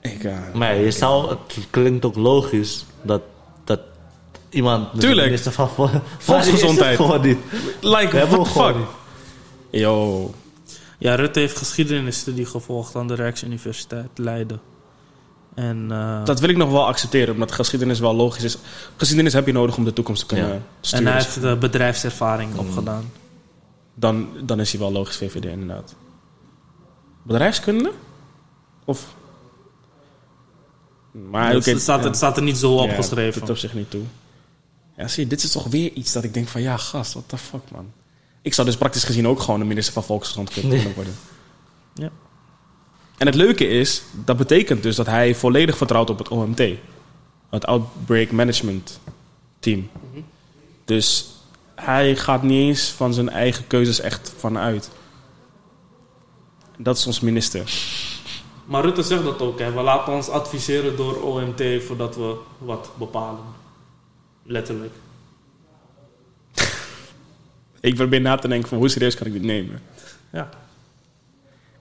Ik, 0.00 0.24
eh, 0.24 0.36
Maar 0.54 0.74
ja, 0.74 0.80
je 0.80 0.90
zou, 0.90 1.28
het 1.28 1.66
klinkt 1.70 2.04
ook 2.04 2.16
logisch 2.16 2.84
dat, 3.02 3.22
dat 3.64 3.80
iemand... 4.50 5.00
Tuurlijk. 5.00 5.38
van 5.38 5.68
vol- 5.68 5.88
Volksgezondheid. 6.18 6.96
Gewoon 7.00 7.20
niet. 7.20 7.38
like, 7.80 8.08
We 8.10 8.16
hebben 8.18 8.38
what 8.38 8.52
the 8.52 8.60
fuck? 8.62 8.76
Yo. 9.70 10.34
Ja, 10.98 11.14
Rutte 11.14 11.40
heeft 11.40 11.56
geschiedenisstudie 11.56 12.46
gevolgd 12.46 12.96
aan 12.96 13.06
de 13.08 13.14
Rijksuniversiteit 13.14 14.08
Leiden. 14.14 14.60
En 15.56 15.86
eh, 15.90 16.24
Dat 16.24 16.40
wil 16.40 16.48
ik 16.48 16.56
nog 16.56 16.70
wel 16.70 16.86
accepteren, 16.86 17.34
omdat 17.34 17.52
geschiedenis 17.52 17.98
wel 17.98 18.14
logisch 18.14 18.42
is. 18.44 18.58
Geschiedenis 18.96 19.32
heb 19.32 19.46
je 19.46 19.52
nodig 19.52 19.76
om 19.76 19.84
de 19.84 19.92
toekomst 19.92 20.20
te 20.20 20.26
kunnen 20.26 20.48
Ja. 20.48 20.54
en 20.54 20.64
sturen. 20.80 21.06
hij 21.06 21.14
heeft 21.14 21.40
de 21.40 21.56
bedrijfservaring 21.56 22.56
opgedaan. 22.56 23.10
dan, 23.94 24.28
dan 24.44 24.60
is 24.60 24.70
hij 24.70 24.80
wel 24.80 24.92
logisch 24.92 25.16
VVD 25.16 25.44
inderdaad. 25.44 25.94
Bedrijfskunde? 27.22 27.92
Of? 28.84 29.14
Maar 31.30 31.52
het, 31.52 31.80
staat, 31.80 32.00
ja. 32.00 32.06
het 32.06 32.16
staat 32.16 32.36
er 32.36 32.42
niet 32.42 32.56
zo 32.56 32.74
Ja, 32.74 32.82
opgeschreven. 32.82 33.40
doet 33.40 33.50
op 33.50 33.56
zich 33.56 33.74
niet 33.74 33.90
toe. 33.90 34.02
Ja, 34.96 35.08
zie 35.08 35.22
je, 35.22 35.28
dit 35.28 35.42
is 35.42 35.50
toch 35.52 35.66
weer 35.66 35.92
iets 35.92 36.12
dat 36.12 36.24
ik 36.24 36.34
denk 36.34 36.48
van... 36.48 36.60
Ja, 36.62 36.76
gast, 36.76 37.12
what 37.12 37.28
the 37.28 37.38
fuck, 37.38 37.70
man. 37.70 37.92
Ik 38.42 38.54
zou 38.54 38.66
dus 38.66 38.76
praktisch 38.76 39.04
gezien 39.04 39.26
ook 39.28 39.40
gewoon 39.40 39.60
de 39.60 39.66
minister 39.66 39.92
van 39.94 40.04
Volksgezondheid 40.04 40.68
kunnen 40.68 40.94
worden. 40.94 41.14
Ja. 41.94 42.10
En 43.16 43.26
het 43.26 43.34
leuke 43.34 43.68
is, 43.68 44.02
dat 44.24 44.36
betekent 44.36 44.82
dus 44.82 44.96
dat 44.96 45.06
hij 45.06 45.34
volledig 45.34 45.76
vertrouwt 45.76 46.10
op 46.10 46.18
het 46.18 46.28
OMT. 46.28 46.62
Het 47.50 47.66
Outbreak 47.66 48.30
Management 48.30 49.00
Team. 49.58 49.90
Dus 50.84 51.26
hij 51.74 52.16
gaat 52.16 52.42
niet 52.42 52.68
eens 52.68 52.90
van 52.90 53.14
zijn 53.14 53.28
eigen 53.28 53.66
keuzes 53.66 54.00
echt 54.00 54.34
vanuit. 54.36 54.90
Dat 56.78 56.96
is 56.96 57.06
ons 57.06 57.20
minister. 57.20 57.70
Maar 58.64 58.82
Rutte 58.82 59.02
zegt 59.02 59.22
dat 59.22 59.42
ook. 59.42 59.58
Hè. 59.58 59.72
We 59.72 59.80
laten 59.80 60.12
ons 60.12 60.28
adviseren 60.28 60.96
door 60.96 61.22
OMT 61.22 61.62
voordat 61.86 62.16
we 62.16 62.36
wat 62.58 62.90
bepalen. 62.98 63.44
Letterlijk. 64.42 64.92
Ik 67.80 67.94
probeer 67.94 68.20
na 68.20 68.36
te 68.36 68.48
denken 68.48 68.68
van 68.68 68.78
hoe 68.78 68.88
serieus 68.88 69.14
kan 69.14 69.26
ik 69.26 69.32
dit 69.32 69.42
nemen. 69.42 69.82
Ja. 70.32 70.48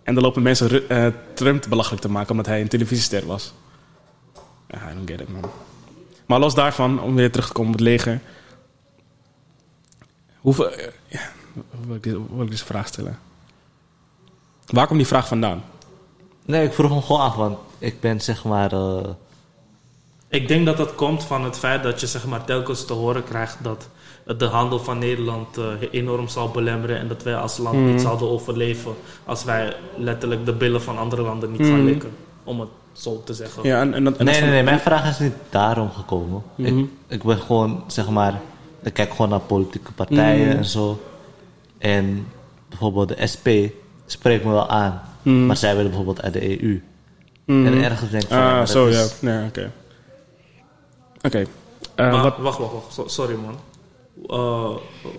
En 0.05 0.13
dan 0.13 0.23
lopen 0.23 0.41
mensen 0.41 0.89
eh, 0.89 1.07
Trump 1.33 1.65
belachelijk 1.69 2.01
te 2.01 2.09
maken 2.09 2.31
omdat 2.31 2.45
hij 2.45 2.61
een 2.61 2.67
televisiester 2.67 3.25
was. 3.25 3.53
Ja, 4.67 4.91
I 4.91 4.95
don't 4.95 5.09
get 5.09 5.21
it, 5.21 5.29
man. 5.29 5.49
Maar 6.25 6.39
los 6.39 6.55
daarvan, 6.55 7.01
om 7.01 7.15
weer 7.15 7.31
terug 7.31 7.47
te 7.47 7.53
komen 7.53 7.71
op 7.71 7.77
het 7.77 7.87
leger. 7.87 8.21
Hoeveel, 10.39 10.71
eh, 10.71 10.91
ja, 11.07 11.19
hoe 11.53 11.85
wil 11.87 11.95
ik, 11.95 12.03
dit, 12.03 12.17
wil 12.31 12.43
ik 12.43 12.49
deze 12.49 12.65
vraag 12.65 12.87
stellen? 12.87 13.19
Waar 14.65 14.87
komt 14.87 14.99
die 14.99 15.07
vraag 15.07 15.27
vandaan? 15.27 15.63
Nee, 16.45 16.65
ik 16.65 16.73
vroeg 16.73 16.91
hem 16.91 17.01
gewoon 17.01 17.21
af, 17.21 17.35
want 17.35 17.57
ik 17.79 17.99
ben 17.99 18.21
zeg 18.21 18.43
maar... 18.43 18.71
eh, 18.71 19.09
Ik 20.27 20.47
denk 20.47 20.65
dat 20.65 20.77
dat 20.77 20.95
komt 20.95 21.23
van 21.23 21.43
het 21.43 21.57
feit 21.57 21.83
dat 21.83 21.99
je 21.99 22.07
zeg 22.07 22.25
maar, 22.25 22.45
telkens 22.45 22.85
te 22.85 22.93
horen 22.93 23.23
krijgt 23.23 23.57
dat 23.61 23.89
het 24.25 24.39
de 24.39 24.45
handel 24.45 24.79
van 24.79 24.97
Nederland 24.97 25.57
eh, 25.57 25.65
enorm 25.91 26.27
zal 26.27 26.49
belemmeren 26.49 26.97
en 26.99 27.07
dat 27.07 27.23
wij 27.23 27.35
als 27.35 27.57
land 27.57 27.77
niet 27.77 28.01
zouden 28.01 28.29
overleven 28.29 28.93
als 29.25 29.43
wij 29.43 29.75
letterlijk 29.97 30.45
de 30.45 30.53
billen 30.53 30.81
van 30.81 30.97
andere 30.97 31.21
landen 31.21 31.51
niet 31.51 31.61
gaan 31.67 31.85
likken. 31.85 32.09
Om 32.43 32.59
het 32.59 32.69
zo 32.91 33.21
te 33.25 33.33
zeggen. 33.33 33.63
Ja, 33.63 33.79
en, 33.81 33.93
en 33.93 34.03
dat, 34.03 34.17
en 34.17 34.25
dat 34.25 34.33
nee, 34.33 34.43
nee, 34.43 34.51
nee, 34.51 34.63
mijn 34.63 34.79
vraag 34.79 35.09
is 35.09 35.19
niet 35.19 35.33
daarom 35.49 35.91
gekomen. 35.91 36.43
Mhm. 36.55 36.79
ik, 36.79 36.87
ik 37.07 37.23
ben 37.23 37.37
gewoon, 37.37 37.83
zeg 37.87 38.09
maar... 38.09 38.41
Ik 38.83 38.93
kijk 38.93 39.11
gewoon 39.11 39.29
naar 39.29 39.39
politieke 39.39 39.91
partijen 39.91 40.57
en 40.57 40.65
zo. 40.65 40.99
En 41.77 42.27
bijvoorbeeld 42.69 43.07
de 43.07 43.27
SP 43.33 43.47
spreekt 44.05 44.43
me 44.43 44.51
wel 44.51 44.69
aan. 44.69 45.01
Maar 45.21 45.57
zij 45.57 45.71
willen 45.75 45.89
bijvoorbeeld 45.91 46.21
uit 46.21 46.33
de 46.33 46.61
EU. 46.63 46.83
En 47.45 47.83
ergens 47.83 48.09
denk 48.09 48.23
ik 48.23 48.29
van... 48.29 48.37
Ah, 48.37 48.65
zo 48.65 48.87
is- 48.87 48.95
ja. 49.21 49.27
Nee, 49.29 49.47
oké. 49.47 49.71
Oké. 51.21 51.45
Eh, 51.95 52.21
wacht, 52.21 52.37
wacht, 52.37 52.57
wacht. 52.57 52.93
So- 52.93 53.07
sorry 53.07 53.35
man. 53.35 53.55
Eh, 54.27 54.69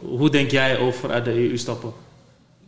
hoe 0.03 0.31
denk 0.31 0.51
jij 0.51 0.79
over 0.79 1.11
uit 1.11 1.25
de 1.25 1.49
EU 1.51 1.57
stappen? 1.57 1.93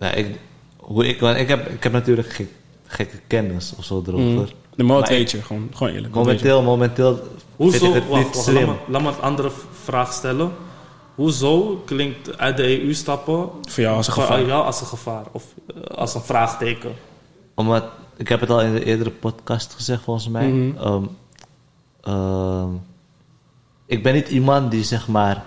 Ja, 0.00 0.10
ik, 0.12 0.38
hoe 0.76 1.06
ik, 1.06 1.20
want 1.20 1.36
ik, 1.36 1.48
heb, 1.48 1.68
ik 1.68 1.82
heb 1.82 1.92
natuurlijk 1.92 2.28
geen 2.32 2.48
gekke 2.86 3.16
kennis 3.26 3.74
of 3.78 3.84
zo 3.84 4.02
erover. 4.06 4.24
Mhm. 4.24 4.44
De 4.74 4.82
Maar 4.84 5.08
weet 5.08 5.30
je, 5.30 5.42
gewoon, 5.42 5.68
gewoon 5.74 5.92
eerlijk. 5.92 6.14
Momenteel, 6.14 6.62
momenteel 6.62 7.20
Hoezo, 7.56 7.78
vind 7.78 7.94
ik 7.94 8.02
het 8.02 8.10
wacht, 8.10 8.24
niet 8.24 8.34
wacht, 8.34 8.46
slim. 8.46 8.66
laat, 8.66 8.86
me, 8.86 8.92
laat 8.92 9.02
me 9.02 9.08
een 9.08 9.20
andere 9.20 9.50
vraag 9.82 10.12
stellen. 10.12 10.52
Hoezo 11.14 11.82
klinkt 11.84 12.38
uit 12.38 12.56
de 12.56 12.82
EU 12.82 12.94
stappen 12.94 13.48
Voor 13.62 13.82
jou 13.82 13.96
als 13.96 14.06
een 14.06 14.12
voor 14.12 14.22
gevaar. 14.22 14.46
jou 14.46 14.64
als 14.64 14.80
een 14.80 14.86
gevaar? 14.86 15.24
Of 15.32 15.44
eh, 15.74 15.82
als 15.82 16.14
een 16.14 16.20
vraagteken? 16.20 16.92
Omdat, 17.54 17.84
ik 18.16 18.28
heb 18.28 18.40
het 18.40 18.50
al 18.50 18.60
in 18.62 18.72
de 18.72 18.84
eerdere 18.84 19.10
podcast 19.10 19.74
gezegd 19.74 20.02
volgens 20.02 20.28
mij. 20.28 20.48
Mhm. 20.48 20.76
Ehm, 20.78 21.04
ehm, 22.00 22.68
ik 23.86 24.02
ben 24.02 24.14
niet 24.14 24.28
iemand 24.28 24.70
die 24.70 24.84
zeg 24.84 25.08
maar 25.08 25.44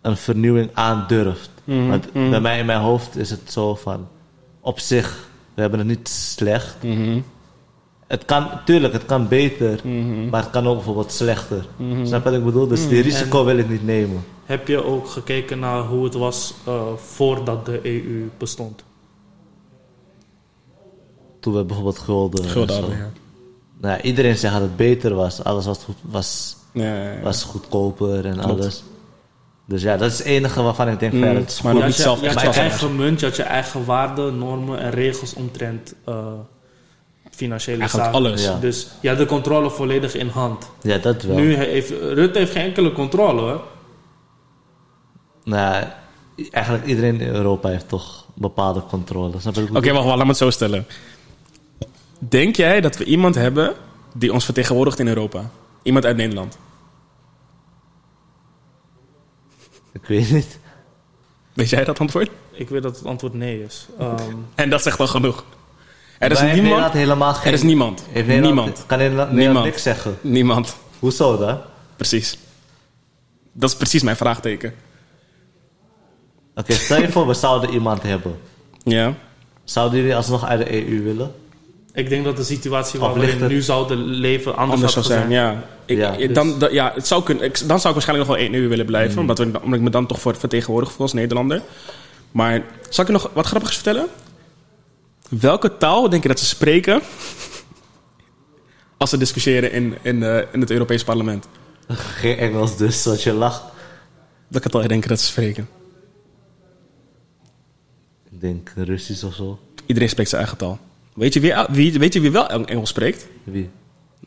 een 0.00 0.16
vernieuwing 0.16 0.70
aandurft. 0.72 1.50
Mhm, 1.64 1.88
Want 1.88 2.14
mhm. 2.14 2.30
bij 2.30 2.40
mij 2.40 2.58
in 2.58 2.66
mijn 2.66 2.80
hoofd 2.80 3.16
is 3.16 3.30
het 3.30 3.52
zo 3.52 3.74
van, 3.74 4.08
op 4.60 4.78
zich, 4.78 5.28
we 5.54 5.60
hebben 5.60 5.78
het 5.78 5.88
niet 5.88 6.08
slecht. 6.08 6.82
Mhm. 6.82 7.20
Het 8.06 8.24
kan, 8.24 8.48
tuurlijk, 8.64 8.92
het 8.92 9.06
kan 9.06 9.28
beter, 9.28 9.80
maar 10.30 10.42
het 10.42 10.50
kan 10.50 10.66
ook 10.66 10.74
bijvoorbeeld 10.74 11.12
slechter. 11.12 11.66
Snap 12.02 12.24
je 12.24 12.30
wat 12.30 12.38
ik 12.38 12.44
bedoel? 12.44 12.66
Dus 12.66 12.88
die 12.88 13.02
risico 13.02 13.44
wil 13.44 13.58
ik 13.58 13.68
niet 13.68 13.84
nemen. 13.84 14.24
Heb 14.44 14.68
je 14.68 14.84
ook 14.84 15.08
gekeken 15.08 15.58
naar 15.58 15.82
hoe 15.82 16.04
het 16.04 16.14
was 16.14 16.54
eh, 16.66 16.82
voordat 16.96 17.66
de 17.66 17.80
EU 17.82 18.30
bestond? 18.38 18.82
Toen 21.40 21.54
we 21.54 21.64
bijvoorbeeld 21.64 21.98
gulden. 21.98 22.44
en 22.44 22.50
Gulden 22.50 22.76
hadden, 22.80 22.96
ja. 22.98 23.10
Nou, 23.80 23.94
ja, 23.96 24.02
iedereen 24.02 24.36
zegt 24.36 24.52
dat 24.52 24.62
het 24.62 24.76
beter 24.76 25.14
was. 25.14 25.44
Alles 25.44 25.66
was, 25.66 25.84
goed, 25.84 25.96
was, 26.02 26.56
Ja, 26.72 26.84
ja, 26.84 27.12
ja. 27.12 27.20
was 27.20 27.42
goedkoper 27.42 28.26
en 28.26 28.32
Klopt. 28.32 28.60
alles. 28.60 28.82
Dus 29.68 29.82
ja, 29.82 29.96
dat 29.96 30.10
is 30.10 30.18
het 30.18 30.26
enige 30.26 30.62
waarvan 30.62 30.88
ik 30.88 30.98
denk, 30.98 31.12
ja, 31.12 31.18
Mm, 31.18 31.34
dat 31.34 31.48
is 31.50 31.62
maar 31.62 31.72
goed. 31.72 31.80
nog 31.82 31.90
je 31.90 31.96
niet 31.96 32.04
zelf 32.06 32.18
je, 32.20 32.24
je 32.28 32.46
had 32.46 32.56
eigen 32.56 32.96
munt, 32.96 33.20
je 33.20 33.26
had 33.26 33.36
je 33.36 33.42
eigen 33.42 33.84
waarden, 33.84 34.38
normen 34.38 34.78
en 34.78 34.90
regels 34.90 35.34
omtrent 35.34 35.94
eh, 36.04 36.16
financiële 37.30 37.78
Eigenlijk 37.78 38.10
zaken. 38.12 38.26
alles. 38.26 38.42
Ja. 38.44 38.58
Dus 38.60 38.88
je 39.00 39.08
had 39.08 39.18
de 39.18 39.26
controle 39.26 39.70
volledig 39.70 40.14
in 40.14 40.28
hand. 40.28 40.70
Ja, 40.82 40.98
dat 40.98 41.22
wel. 41.22 41.36
Nu 41.36 41.54
heeft 41.54 41.90
Rutte 41.90 42.38
heeft 42.38 42.52
geen 42.52 42.62
enkele 42.64 42.92
controle 42.92 43.40
hoor. 43.40 43.62
Nou, 45.44 45.84
ja, 45.84 45.94
eigenlijk 46.50 46.86
iedereen 46.86 47.20
in 47.20 47.34
Europa 47.34 47.68
heeft 47.68 47.88
toch 47.88 48.24
bepaalde 48.34 48.82
controle. 48.88 49.34
Oké, 49.36 49.50
bedoel? 49.52 49.72
wacht, 49.82 49.92
wacht, 49.94 50.06
laat 50.06 50.18
me 50.18 50.26
het 50.26 50.36
zo 50.36 50.50
stellen. 50.50 50.86
Denk 52.18 52.56
jij 52.56 52.80
dat 52.80 52.96
we 52.96 53.04
iemand 53.04 53.34
hebben 53.34 53.72
die 54.14 54.32
ons 54.32 54.44
vertegenwoordigt 54.44 54.98
in 54.98 55.08
Europa? 55.08 55.50
Iemand 55.82 56.04
uit 56.04 56.16
Nederland? 56.16 56.58
Ik 59.92 60.04
weet 60.06 60.30
niet. 60.30 60.58
Weet 61.52 61.70
jij 61.70 61.84
dat 61.84 61.98
antwoord? 62.00 62.30
Ik 62.50 62.68
weet 62.68 62.82
dat 62.82 62.96
het 62.96 63.06
antwoord 63.06 63.34
nee 63.34 63.64
is. 63.64 63.86
Ehm, 63.98 64.14
En 64.54 64.70
dat 64.70 64.82
zegt 64.82 65.00
al 65.00 65.06
genoeg. 65.06 65.44
Er 66.18 66.30
is 66.30 66.40
niemand. 66.40 66.62
Nederland 66.62 66.92
helemaal 66.92 67.34
geen... 67.34 67.46
Er 67.46 67.52
is 67.52 67.62
niemand. 67.62 68.04
Heeft 68.10 68.26
Nederland, 68.26 68.54
Niemand. 68.54 68.84
Kan 68.86 68.98
Nederland, 68.98 69.28
Nederland 69.30 69.46
Niemand. 69.54 69.64
niks 69.64 69.82
zeggen? 69.82 70.18
Niemand. 70.20 70.76
Hoezo 70.98 71.36
dan? 71.38 71.58
Precies. 71.96 72.38
Dat 73.52 73.70
is 73.70 73.76
precies 73.76 74.02
mijn 74.02 74.16
vraagteken. 74.16 74.74
Oké, 76.54 76.72
stel 76.72 77.00
je 77.00 77.08
voor, 77.08 77.26
we 77.26 77.34
zouden 77.34 77.70
iemand 77.70 78.02
hebben. 78.02 78.38
Ja. 78.84 79.14
Zouden 79.64 79.98
jullie 79.98 80.16
alsnog 80.16 80.44
uit 80.44 80.58
de 80.66 80.88
EU 80.90 81.02
willen? 81.02 81.32
ik 81.92 82.08
denk 82.08 82.24
dat 82.24 82.36
de 82.36 82.44
situatie 82.44 83.00
waar 83.00 83.14
we 83.14 83.46
nu 83.48 83.60
zouden 83.62 83.98
leven 83.98 84.56
anders, 84.56 84.92
zou 84.92 85.04
zijn, 85.04 85.18
gezien. 85.22 85.34
ja. 85.36 85.64
Ik, 85.88 85.96
Ja, 85.98 86.16
dus- 86.16 86.32
dan, 86.34 86.58
da- 86.58 86.68
ja, 86.70 86.92
het 86.94 87.06
zou 87.06 87.22
kunnen. 87.22 87.44
Ik, 87.44 87.58
dan 87.58 87.80
zou 87.80 87.88
ik 87.88 87.92
waarschijnlijk 87.92 88.28
nog 88.28 88.36
wel 88.36 88.46
één 88.46 88.54
uur 88.54 88.68
willen 88.68 88.86
blijven. 88.86 89.12
Mm. 89.12 89.18
Omdat, 89.18 89.38
we, 89.38 89.44
omdat 89.44 89.78
ik 89.78 89.84
me 89.84 89.90
dan 89.90 90.06
toch 90.06 90.20
voor 90.20 90.36
vertegenwoordig 90.36 90.92
voel 90.92 91.00
als 91.00 91.12
Nederlander. 91.12 91.62
Maar 92.30 92.62
zal 92.88 93.04
ik 93.04 93.10
je 93.10 93.16
nog 93.16 93.30
wat 93.34 93.46
grappigs 93.46 93.74
vertellen? 93.74 94.06
Welke 95.28 95.76
taal 95.76 96.08
denk 96.08 96.22
je 96.22 96.28
dat 96.28 96.38
ze 96.38 96.44
spreken... 96.44 97.00
als 98.96 99.10
ze 99.10 99.16
discussiëren 99.16 99.72
in, 99.72 99.94
in, 100.02 100.22
eh, 100.22 100.42
in 100.52 100.60
het 100.60 100.70
Europees 100.70 101.04
parlement? 101.04 101.48
Geen 101.88 102.36
Engels 102.36 102.76
dus, 102.76 103.02
zoals 103.02 103.22
je 103.24 103.32
lacht. 103.32 103.62
Welke 104.48 104.68
taal 104.68 104.88
denk 104.88 105.02
je 105.02 105.08
dat 105.08 105.20
ze 105.20 105.26
spreken? 105.26 105.68
Ik 108.30 108.40
denk 108.40 108.72
Russisch 108.76 109.24
of 109.24 109.34
zo. 109.34 109.58
Iedereen 109.86 110.08
spreekt 110.08 110.28
zijn 110.30 110.40
eigen 110.40 110.58
taal. 110.58 110.78
Weet 111.14 111.32
je 111.34 111.40
wie, 111.40 111.54
wie, 111.70 111.98
weet 111.98 112.12
je 112.12 112.20
wie 112.20 112.30
wel 112.30 112.48
Engels 112.48 112.88
spreekt? 112.88 113.26
Wie? 113.44 113.70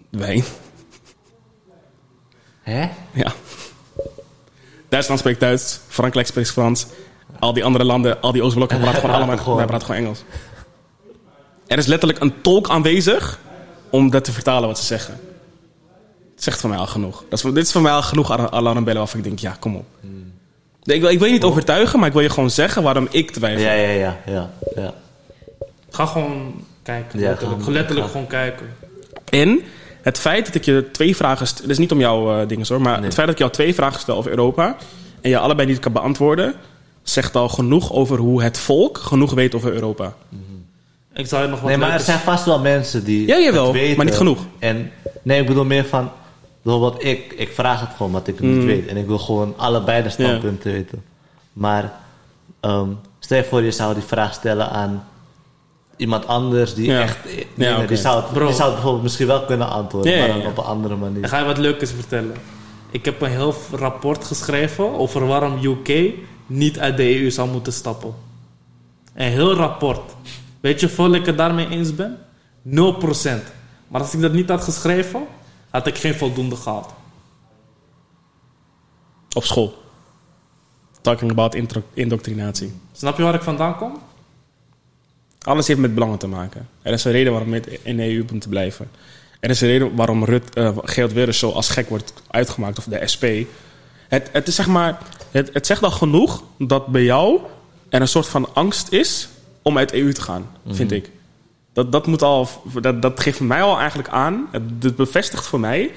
Wij. 0.09 0.43
Hè? 2.61 2.89
Ja. 3.11 3.33
Duitsland 4.89 5.19
spreekt 5.19 5.39
Duits, 5.39 5.79
Frankrijk 5.87 6.27
spreekt 6.27 6.51
Frans. 6.51 6.85
Al 7.39 7.53
die 7.53 7.63
andere 7.65 7.83
landen, 7.83 8.21
al 8.21 8.31
die 8.31 8.43
Oostblokken 8.43 8.79
praten 8.79 8.99
gewoon 8.99 9.15
allemaal 9.15 9.37
gewoon. 9.37 9.57
wij 9.57 9.65
praten 9.65 9.85
gewoon 9.85 10.01
Engels. 10.01 10.23
Er 11.67 11.77
is 11.77 11.85
letterlijk 11.85 12.19
een 12.21 12.41
tolk 12.41 12.69
aanwezig 12.69 13.39
om 13.89 14.09
dat 14.09 14.23
te 14.23 14.31
vertalen 14.31 14.67
wat 14.67 14.79
ze 14.79 14.85
zeggen. 14.85 15.19
Het 16.35 16.43
zegt 16.43 16.59
voor 16.59 16.69
mij 16.69 16.79
al 16.79 16.87
genoeg. 16.87 17.23
Dat 17.29 17.43
is, 17.45 17.53
dit 17.53 17.65
is 17.65 17.71
voor 17.71 17.81
mij 17.81 17.91
al 17.91 18.01
genoeg 18.01 18.31
al- 18.31 18.51
alarmbellen 18.51 18.99
waarvan 18.99 19.19
ik 19.19 19.25
denk, 19.25 19.39
ja, 19.39 19.55
kom 19.59 19.75
op. 19.75 19.85
Nee, 20.83 20.95
Ik, 20.95 21.01
wil, 21.01 21.11
ik 21.11 21.17
wil 21.17 21.27
je 21.27 21.33
niet 21.33 21.43
overtuigen, 21.43 21.99
maar 21.99 22.07
ik 22.07 22.13
wil 22.13 22.21
je 22.23 22.29
gewoon 22.29 22.49
zeggen 22.49 22.83
waarom 22.83 23.07
ik 23.11 23.31
twijfel. 23.31 23.63
Ja, 23.65 23.71
ja, 23.73 23.89
ja, 23.89 24.17
ja. 24.25 24.49
ja. 24.75 24.93
Ga 25.89 26.05
gewoon 26.05 26.63
kijken. 26.83 27.19
Ja, 27.19 27.27
letterlijk 27.29 27.63
gaan- 27.63 27.73
letterlijk 27.73 28.07
gewoon 28.11 28.27
kijken. 28.27 28.65
En 29.29 29.61
het 30.01 30.19
feit 30.19 30.45
dat 30.45 30.55
ik 30.55 30.65
je 30.65 30.89
twee 30.91 31.15
vragen... 31.15 31.45
Het 31.45 31.63
is 31.69 31.77
niet 31.77 31.91
om 31.91 31.99
jouw 31.99 32.41
eh 32.41 32.47
dingen 32.47 32.65
hoor, 32.67 32.81
maar 32.81 32.95
Nee. 32.95 33.03
het 33.05 33.13
feit 33.13 33.25
dat 33.25 33.35
ik 33.35 33.41
jou 33.41 33.51
twee 33.51 33.73
vragen 33.73 33.99
stel 33.99 34.17
over 34.17 34.29
Europa... 34.31 34.75
en 35.21 35.29
je 35.29 35.37
allebei 35.37 35.67
niet 35.67 35.79
kan 35.79 35.91
beantwoorden... 35.91 36.53
zegt 37.03 37.35
al 37.35 37.49
genoeg 37.49 37.91
over 37.93 38.17
hoe 38.17 38.43
het 38.43 38.57
volk 38.59 38.97
genoeg 38.97 39.33
weet 39.33 39.55
over 39.55 39.73
Europa. 39.73 40.13
Ik 41.13 41.27
zal 41.27 41.41
je 41.41 41.47
nog 41.47 41.59
wat 41.59 41.69
Nee, 41.69 41.77
maar 41.77 41.91
er 41.91 41.99
zijn 41.99 42.19
vast 42.19 42.45
wel 42.45 42.59
mensen 42.59 43.03
die 43.03 43.27
Ja, 43.27 43.37
jawel, 43.39 43.63
het 43.63 43.73
weten. 43.73 43.95
maar 43.97 44.05
niet 44.05 44.15
genoeg. 44.15 44.39
En, 44.59 44.91
nee, 45.21 45.41
ik 45.41 45.47
bedoel 45.47 45.65
meer 45.65 45.85
van... 45.85 46.09
Bijvoorbeeld 46.61 47.03
ik, 47.03 47.33
ik 47.37 47.51
vraag 47.53 47.79
het 47.79 47.89
gewoon 47.97 48.11
wat 48.11 48.27
ik 48.27 48.39
Mm. 48.39 48.53
niet 48.57 48.65
weet. 48.65 48.87
En 48.87 48.97
ik 48.97 49.07
wil 49.07 49.17
gewoon 49.19 49.53
allebei 49.57 50.03
de 50.03 50.09
standpunten 50.09 50.71
weten. 50.71 51.03
Maar 51.53 51.93
ehm, 52.59 52.87
stel 53.19 53.37
je 53.37 53.43
voor, 53.43 53.61
je 53.61 53.71
zou 53.71 53.93
die 53.93 54.03
vraag 54.03 54.33
stellen 54.33 54.69
aan 54.69 55.07
iemand 56.01 56.27
anders 56.27 56.73
die 56.73 56.85
Ja. 56.85 57.01
echt... 57.01 57.17
Ja, 57.53 57.85
die, 57.85 57.97
zou 57.97 58.21
het, 58.21 58.33
Bro. 58.33 58.45
die 58.45 58.55
zou 58.55 58.65
het 58.65 58.73
bijvoorbeeld 58.73 59.03
misschien 59.03 59.27
wel 59.27 59.45
kunnen 59.45 59.69
antwoorden, 59.69 60.19
maar 60.19 60.27
dan 60.27 60.39
ja. 60.39 60.47
op 60.47 60.57
een 60.57 60.63
andere 60.63 60.95
manier. 60.95 61.23
Ik 61.23 61.29
ga 61.29 61.39
je 61.39 61.45
wat 61.45 61.57
leukers 61.57 61.91
vertellen. 61.91 62.35
Ik 62.91 63.05
heb 63.05 63.21
een 63.21 63.29
heel 63.29 63.55
rapport 63.71 64.25
geschreven 64.25 64.93
over 64.93 65.27
waarom 65.27 65.63
UK 65.63 66.13
niet 66.45 66.79
uit 66.79 66.97
de 66.97 67.19
EU 67.19 67.31
zou 67.31 67.49
moeten 67.49 67.73
stappen. 67.73 68.13
Een 69.13 69.31
heel 69.31 69.53
rapport. 69.53 70.01
Weet 70.59 70.79
je 70.79 70.85
hoeveel 70.85 71.13
ik 71.13 71.25
het 71.25 71.37
daarmee 71.37 71.69
eens 71.69 71.95
ben? 71.95 72.17
0%. 72.65 72.69
Maar 73.87 74.01
als 74.01 74.13
ik 74.13 74.21
dat 74.21 74.33
niet 74.33 74.49
had 74.49 74.63
geschreven, 74.63 75.21
had 75.69 75.87
ik 75.87 75.97
geen 75.97 76.15
voldoende 76.15 76.55
gehaald. 76.55 76.89
Op 79.33 79.43
school. 79.43 79.73
Talking 81.01 81.31
about 81.31 81.55
indoctrinatie. 81.93 82.73
Snap 82.91 83.17
je 83.17 83.23
waar 83.23 83.33
ik 83.33 83.41
vandaan 83.41 83.77
kom? 83.77 84.01
Alles 85.41 85.67
heeft 85.67 85.79
met 85.79 85.93
belangen 85.93 86.17
te 86.17 86.27
maken. 86.27 86.67
Er 86.81 86.93
is 86.93 87.03
een 87.03 87.11
reden 87.11 87.31
waarom 87.31 87.51
we 87.51 87.79
in 87.83 87.97
de 87.97 88.13
EU 88.13 88.25
moeten 88.31 88.49
blijven. 88.49 88.89
Er 89.39 89.49
is 89.49 89.61
een 89.61 89.67
reden 89.67 89.95
waarom 89.95 90.23
Rut, 90.23 90.55
eh 90.55 90.77
Geert 90.81 91.13
Wilders 91.13 91.39
zo 91.39 91.49
als 91.49 91.69
gek 91.69 91.89
wordt 91.89 92.13
uitgemaakt, 92.27 92.77
of 92.77 92.83
de 92.83 93.07
SP. 93.13 93.25
Het, 94.07 94.29
het, 94.31 94.47
is 94.47 94.55
zeg 94.55 94.67
maar, 94.67 94.97
het, 95.31 95.49
het 95.53 95.65
zegt 95.65 95.83
al 95.83 95.91
genoeg 95.91 96.43
dat 96.57 96.87
bij 96.87 97.03
jou 97.03 97.39
er 97.89 98.01
een 98.01 98.07
soort 98.07 98.27
van 98.27 98.53
angst 98.53 98.91
is 98.91 99.29
om 99.61 99.77
uit 99.77 99.89
de 99.89 99.97
EU 99.97 100.13
te 100.13 100.21
gaan, 100.21 100.49
vind 100.67 100.91
ik. 100.91 101.09
Dat, 101.73 101.91
dat, 101.91 102.07
moet 102.07 102.21
al, 102.21 102.47
dat, 102.81 103.01
dat 103.01 103.19
geeft 103.19 103.39
mij 103.39 103.61
al 103.61 103.77
eigenlijk 103.77 104.09
aan, 104.09 104.47
het, 104.51 104.63
het 104.79 104.95
bevestigt 104.95 105.47
voor 105.47 105.59
mij 105.59 105.91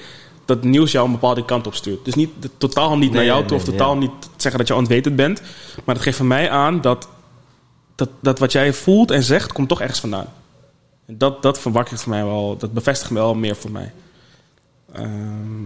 dat 0.45 0.63
nieuws 0.63 0.91
jou 0.91 1.05
een 1.05 1.11
bepaalde 1.11 1.45
kant 1.45 1.67
op 1.67 1.75
stuurt. 1.75 2.05
Dus 2.05 2.13
niet, 2.13 2.29
totaal 2.57 2.97
niet 2.97 3.11
naar 3.11 3.25
jou 3.25 3.39
nee, 3.39 3.47
toe, 3.47 3.57
of 3.57 3.67
nee, 3.67 3.75
totaal 3.75 3.93
ja. 3.93 3.99
niet 3.99 4.11
zeggen 4.37 4.59
dat 4.59 4.67
je 4.67 4.75
ontwetend 4.75 5.15
bent. 5.15 5.41
Maar 5.83 5.95
het 5.95 6.03
geeft 6.03 6.17
voor 6.17 6.25
mij 6.25 6.49
aan 6.49 6.81
dat 6.81 7.07
dat, 7.95 8.09
dat 8.19 8.39
wat 8.39 8.51
jij 8.51 8.73
voelt 8.73 9.11
en 9.11 9.23
zegt, 9.23 9.51
komt 9.51 9.69
toch 9.69 9.81
ergens 9.81 9.99
vandaan. 9.99 10.27
En 11.05 11.17
Dat, 11.17 11.41
dat 11.41 11.59
verwakkert 11.59 12.01
voor 12.01 12.09
mij 12.11 12.23
wel, 12.23 12.57
dat 12.57 12.73
bevestigt 12.73 13.11
me 13.11 13.19
wel 13.19 13.35
meer 13.35 13.55
voor 13.55 13.71
mij. 13.71 13.91
Ehm, 14.91 15.65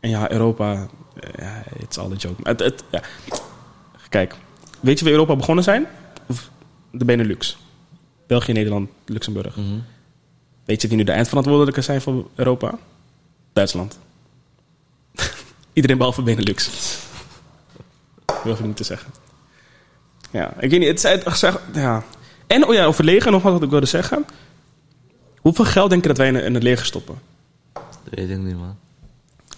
en 0.00 0.10
ja, 0.10 0.30
Europa, 0.30 0.86
ja, 1.38 1.62
it's 1.78 1.98
all 1.98 2.12
a 2.12 2.14
joke. 2.14 2.40
Het, 2.42 2.60
het, 2.60 2.84
ja. 2.90 3.02
Kijk, 4.08 4.34
weet 4.80 4.98
je 4.98 5.04
waar 5.04 5.12
Europa 5.14 5.36
begonnen 5.36 5.64
zijn? 5.64 5.86
Of 6.26 6.50
De 6.90 7.04
Benelux. 7.04 7.56
België, 8.26 8.52
Nederland, 8.52 8.90
Luxemburg. 9.04 9.56
Mhm. 9.56 9.78
Weet 10.64 10.82
je 10.82 10.88
wie 10.88 10.96
nu 10.96 11.04
de 11.04 11.12
eindverantwoordelijke 11.12 11.80
zijn 11.80 12.00
voor 12.00 12.26
Europa? 12.34 12.78
Duitsland. 13.52 13.98
Iedereen 15.72 15.96
behalve 15.96 16.22
Benelux. 16.22 16.70
Hoef 18.42 18.58
ik 18.58 18.64
niet 18.64 18.76
te 18.76 18.84
zeggen. 18.84 19.10
Ja, 20.36 20.52
ik 20.60 20.70
weet 20.70 20.80
niet. 20.80 20.88
Het 20.88 21.04
is 21.04 21.24
het, 21.24 21.38
zeg, 21.38 21.60
ja. 21.74 22.02
En 22.46 22.66
oh 22.66 22.74
ja, 22.74 22.84
over 22.84 23.04
leger 23.04 23.30
nog 23.30 23.42
wat 23.42 23.62
ik 23.62 23.70
wilde 23.70 23.86
zeggen. 23.86 24.24
Hoeveel 25.36 25.64
geld 25.64 25.90
denk 25.90 26.02
je 26.02 26.08
dat 26.08 26.16
wij 26.16 26.28
in, 26.28 26.54
het 26.54 26.62
leger 26.62 26.86
stoppen? 26.86 27.18
Dat 27.72 27.82
weet 28.10 28.30
ik 28.30 28.38
niet, 28.38 28.56
man. 28.56 28.76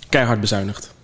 Keihard 0.09 0.41
bezuinigd. 0.41 0.95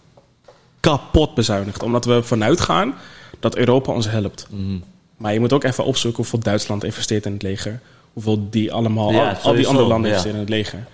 Kapot 0.80 1.34
bezuinigd. 1.34 1.82
Omdat 1.82 2.04
we 2.04 2.22
vanuit 2.22 2.60
gaan 2.60 2.94
dat 3.40 3.56
Europa 3.56 3.92
ons 3.92 4.10
helpt. 4.10 4.46
Mhm. 4.50 4.78
Maar 5.16 5.32
je 5.32 5.40
moet 5.40 5.52
ook 5.52 5.64
even 5.64 5.84
opzoeken 5.84 6.22
hoeveel 6.22 6.38
Duitsland 6.38 6.84
investeert 6.84 7.26
in 7.26 7.32
het 7.32 7.42
leger. 7.42 7.80
Hoeveel 8.12 8.50
die 8.50 8.72
allemaal, 8.72 9.12
Ja, 9.12 9.30
al, 9.30 9.36
al 9.42 9.54
die 9.54 9.66
andere 9.66 9.86
landen 9.86 10.10
ja. 10.10 10.16
investeren 10.16 10.36
in 10.36 10.44
het 10.44 10.54
leger. 10.54 10.86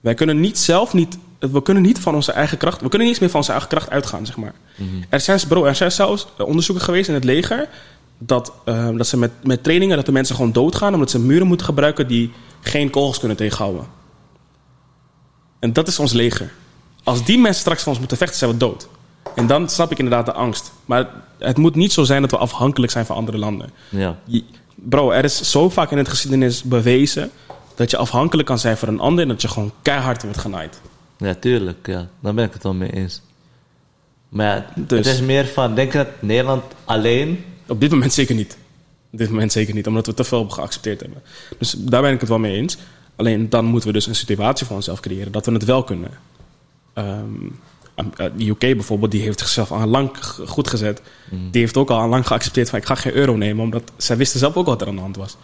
Wij 0.00 0.14
kunnen 0.14 0.40
niet 0.40 0.58
zelf 0.58 0.92
niet, 0.92 1.18
we 1.38 1.62
kunnen 1.62 1.82
niet 1.82 1.98
van 1.98 2.14
onze 2.14 2.32
eigen 2.32 2.58
kracht, 2.58 2.80
we 2.80 2.88
kunnen 2.88 3.00
niet 3.00 3.08
eens 3.08 3.18
meer 3.18 3.30
van 3.30 3.40
onze 3.40 3.52
eigen 3.52 3.68
kracht 3.68 3.90
uitgaan, 3.90 4.26
zeg 4.26 4.36
maar. 4.36 4.54
Mhm. 4.76 4.88
Er 5.08 5.20
zijn, 5.20 5.40
bro, 5.48 5.64
er 5.64 5.74
zijn 5.74 5.92
zelfs 5.92 6.26
onderzoeken 6.38 6.84
geweest 6.84 7.08
in 7.08 7.14
het 7.14 7.24
leger 7.24 7.68
dat, 8.22 8.52
eh, 8.64 8.88
dat 8.96 9.06
ze 9.06 9.16
met, 9.16 9.30
met 9.42 9.62
trainingen 9.62 9.96
dat 9.96 10.06
de 10.06 10.12
mensen 10.12 10.34
gewoon 10.34 10.52
doodgaan 10.52 10.94
omdat 10.94 11.10
ze 11.10 11.18
muren 11.18 11.46
moeten 11.46 11.66
gebruiken 11.66 12.06
die 12.06 12.32
geen 12.60 12.90
kogels 12.90 13.18
kunnen 13.18 13.36
tegenhouden. 13.36 13.86
En 15.58 15.72
dat 15.72 15.88
is 15.88 15.98
ons 15.98 16.12
leger. 16.12 16.52
Als 17.04 17.24
die 17.24 17.38
mensen 17.38 17.60
straks 17.60 17.80
van 17.82 17.88
ons 17.88 17.98
moeten 17.98 18.16
vechten, 18.16 18.38
zijn 18.38 18.50
we 18.50 18.56
dood. 18.56 18.88
En 19.34 19.46
dan 19.46 19.68
snap 19.68 19.90
ik 19.90 19.98
inderdaad 19.98 20.26
de 20.26 20.32
angst. 20.32 20.72
Maar 20.84 21.08
het 21.38 21.56
moet 21.56 21.74
niet 21.74 21.92
zo 21.92 22.04
zijn 22.04 22.20
dat 22.22 22.30
we 22.30 22.36
afhankelijk 22.36 22.92
zijn 22.92 23.06
van 23.06 23.16
andere 23.16 23.38
landen. 23.38 23.70
Ja. 23.88 24.18
Bro, 24.74 25.10
er 25.10 25.24
is 25.24 25.50
zo 25.50 25.68
vaak 25.68 25.90
in 25.90 25.98
het 25.98 26.08
geschiedenis 26.08 26.62
bewezen 26.62 27.30
dat 27.74 27.90
je 27.90 27.96
afhankelijk 27.96 28.48
kan 28.48 28.58
zijn 28.58 28.76
van 28.76 28.88
een 28.88 29.00
ander 29.00 29.22
en 29.22 29.28
dat 29.28 29.42
je 29.42 29.48
gewoon 29.48 29.72
keihard 29.82 30.22
wordt 30.22 30.38
genaaid. 30.38 30.80
ja, 31.16 31.34
tuurlijk. 31.34 31.86
Ja. 31.86 32.08
Daar 32.20 32.34
ben 32.34 32.44
ik 32.44 32.52
het 32.52 32.62
wel 32.62 32.74
mee 32.74 32.92
eens. 32.92 33.22
Maar 34.28 34.46
ja, 34.46 34.66
Dus. 34.74 34.98
het 35.06 35.14
is 35.14 35.20
meer 35.20 35.46
van... 35.46 35.74
Denk 35.74 35.92
je 35.92 35.98
dat 35.98 36.08
Nederland 36.20 36.62
alleen... 36.84 37.44
Op 37.70 37.80
dit 37.80 37.90
moment 37.90 38.12
zeker 38.12 38.34
niet. 38.34 38.56
Op 39.12 39.18
dit 39.18 39.30
moment 39.30 39.52
zeker 39.52 39.74
niet, 39.74 39.86
omdat 39.86 40.06
we 40.06 40.14
te 40.14 40.24
veel 40.24 40.48
geaccepteerd 40.48 41.00
hebben. 41.00 41.22
Dus 41.58 41.74
daar 41.78 42.02
ben 42.02 42.12
ik 42.12 42.20
het 42.20 42.28
wel 42.28 42.38
mee 42.38 42.56
eens. 42.56 42.76
Alleen 43.16 43.48
dan 43.48 43.64
moeten 43.64 43.88
we 43.88 43.94
dus 43.94 44.06
een 44.06 44.14
situatie 44.14 44.66
voor 44.66 44.76
onszelf 44.76 45.00
creëren 45.00 45.32
dat 45.32 45.46
we 45.46 45.52
het 45.52 45.64
wel 45.64 45.84
kunnen. 45.84 46.10
Ehm, 46.92 47.24
eh, 47.94 48.26
de 48.36 48.48
UK 48.48 48.58
bijvoorbeeld, 48.58 49.10
die 49.10 49.22
heeft 49.22 49.38
zichzelf 49.38 49.72
al 49.72 49.86
lang 49.86 50.10
goed 50.46 50.68
gezet. 50.68 51.02
Die 51.50 51.60
heeft 51.60 51.76
ook 51.76 51.90
al 51.90 52.08
lang 52.08 52.26
geaccepteerd 52.26 52.70
van 52.70 52.78
ik 52.78 52.84
ga 52.86 52.94
geen 52.94 53.12
euro 53.14 53.36
nemen, 53.36 53.64
omdat 53.64 53.92
zij 53.96 54.16
wisten 54.16 54.38
zelf 54.38 54.56
ook 54.56 54.66
wat 54.66 54.80
er 54.80 54.88
aan 54.88 54.94
de 54.94 55.00
hand 55.00 55.16
was. 55.16 55.36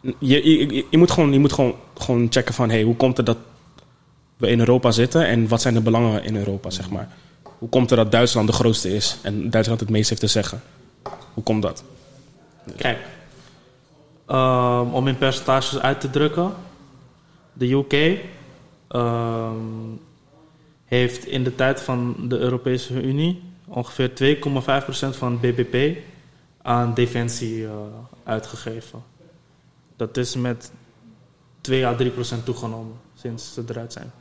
Je, 0.00 0.14
je, 0.50 0.74
je- 0.74 0.84
je 0.90 0.98
moet 0.98 1.10
gewoon, 1.10 1.32
je 1.32 1.38
moet 1.38 1.52
gewoon, 1.52 1.74
gewoon 1.98 2.26
checken 2.30 2.54
van 2.54 2.70
hey, 2.70 2.82
hoe 2.82 2.96
komt 2.96 3.16
het 3.16 3.26
dat 3.26 3.38
we 4.36 4.48
in 4.48 4.58
Europa 4.58 4.90
zitten 4.90 5.26
en 5.26 5.48
wat 5.48 5.60
zijn 5.62 5.74
de 5.74 5.80
belangen 5.80 6.24
in 6.24 6.36
Europa, 6.36 6.70
zeg 6.70 6.90
maar. 6.90 7.08
Hoe 7.58 7.68
komt 7.68 7.90
het 7.90 7.98
dat 7.98 8.12
Duitsland 8.12 8.46
de 8.46 8.52
grootste 8.52 8.94
is 8.94 9.16
en 9.22 9.50
Duitsland 9.50 9.80
het 9.80 9.90
meest 9.90 10.08
heeft 10.08 10.20
te 10.20 10.26
zeggen? 10.26 10.62
Hoe 11.34 11.44
komt 11.44 11.62
dat? 11.62 11.84
Kijk, 12.76 12.98
ehm, 14.26 14.88
om 14.92 15.08
in 15.08 15.18
percentages 15.18 15.78
uit 15.78 16.00
te 16.00 16.10
drukken, 16.10 16.52
de 17.52 17.72
UK 17.72 18.20
ehm, 18.88 19.54
heeft 20.84 21.26
in 21.26 21.44
de 21.44 21.54
tijd 21.54 21.80
van 21.80 22.28
de 22.28 22.38
Europese 22.38 23.02
Unie 23.02 23.42
ongeveer 23.66 24.14
2,5% 24.14 25.16
van 25.16 25.32
het 25.32 25.40
BBP 25.40 25.98
aan 26.62 26.94
defensie 26.94 27.66
eh, 27.66 27.72
uitgegeven. 28.24 29.02
Dat 29.96 30.16
is 30.16 30.34
met 30.34 30.72
2 31.60 31.86
à 31.86 31.94
3% 31.94 32.44
toegenomen 32.44 32.94
sinds 33.14 33.54
ze 33.54 33.64
eruit 33.68 33.92
zijn. 33.92 34.12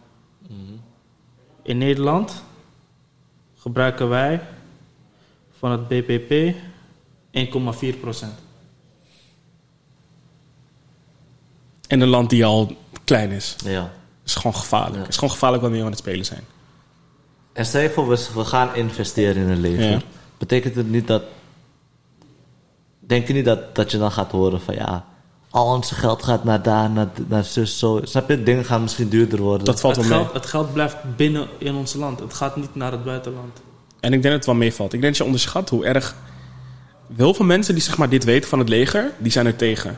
In 1.62 1.78
Nederland 1.78 2.44
gebruiken 3.66 4.10
wij 4.10 4.42
van 5.58 5.72
het 5.72 5.88
BBP 5.88 6.56
1,4 7.94 8.00
procent. 8.00 8.34
En 11.88 12.02
een 12.02 12.08
land 12.08 12.30
die 12.30 12.46
al 12.46 12.76
klein 13.04 13.32
is. 13.32 13.56
Ja. 13.64 13.92
is 14.26 14.36
gewoon 14.36 14.56
gevaarlijk. 14.56 15.02
Ja. 15.02 15.08
is 15.08 15.16
gewoon 15.16 15.30
gevaarlijk 15.30 15.62
wanneer 15.62 15.80
we 15.80 15.86
aan 15.86 15.92
het 15.92 16.02
spelen 16.02 16.26
zijn. 16.26 16.44
En 17.54 17.66
stel 17.66 17.82
je 17.82 17.90
voor, 17.90 18.08
we, 18.08 18.28
we 18.34 18.46
gaan 18.46 18.76
investeren 18.76 19.44
in 19.44 19.50
een 19.50 19.62
leger. 19.62 19.90
Ja. 19.90 20.02
Betekent 20.38 20.76
het 20.76 20.90
niet 20.90 21.08
dat... 21.08 21.24
Denk 23.00 23.28
je 23.28 23.34
niet 23.34 23.46
dat, 23.46 23.76
dat 23.76 23.92
je 23.92 23.98
dan 23.98 24.12
gaat 24.12 24.32
horen 24.32 24.62
van 24.62 24.76
ja... 24.76 25.06
Al 25.56 25.74
ons 25.74 25.92
geld 25.92 26.24
gaat 26.24 26.44
naar 26.44 26.62
daar, 26.62 26.90
naar, 26.90 27.08
naar 27.28 27.44
zus, 27.44 27.80
zo. 27.80 28.00
Snap 28.04 28.30
je? 28.30 28.44
Dingen 28.44 28.66
gaan 28.66 28.82
misschien 28.82 29.10
duurder 29.10 29.42
worden. 29.42 29.66
Dat 29.66 29.80
valt 29.80 29.96
Het 29.96 30.08
wel 30.08 30.18
mee. 30.18 30.26
geld, 30.26 30.42
het 30.42 30.50
geld 30.50 30.74
blijft 30.74 30.96
binnen 31.16 31.48
in 31.58 31.76
ons 31.76 31.94
land. 31.94 32.20
Het 32.20 32.34
gaat 32.34 32.56
niet 32.56 32.76
naar 32.76 32.92
het 32.92 33.04
buitenland. 33.04 33.62
En 34.00 34.14
ik 34.14 34.22
denk 34.22 34.24
dat 34.24 34.34
het 34.34 34.46
wel 34.46 34.56
meevalt. 34.56 34.94
Ik 34.94 35.02
denk 35.02 35.12
dat 35.14 35.18
je 35.18 35.24
onderschat 35.24 35.70
hoe 35.70 35.86
erg... 35.86 36.16
Heel 37.16 37.34
veel 37.34 37.46
mensen 37.46 37.74
die 37.74 37.84
zeg 37.84 37.98
maar, 37.98 38.10
dit 38.10 38.24
weten 38.24 38.50
van 38.50 38.60
het 38.60 38.70
leger, 38.70 39.12
die 39.18 39.32
zijn 39.32 39.46
er 39.46 39.56
tegen. 39.56 39.98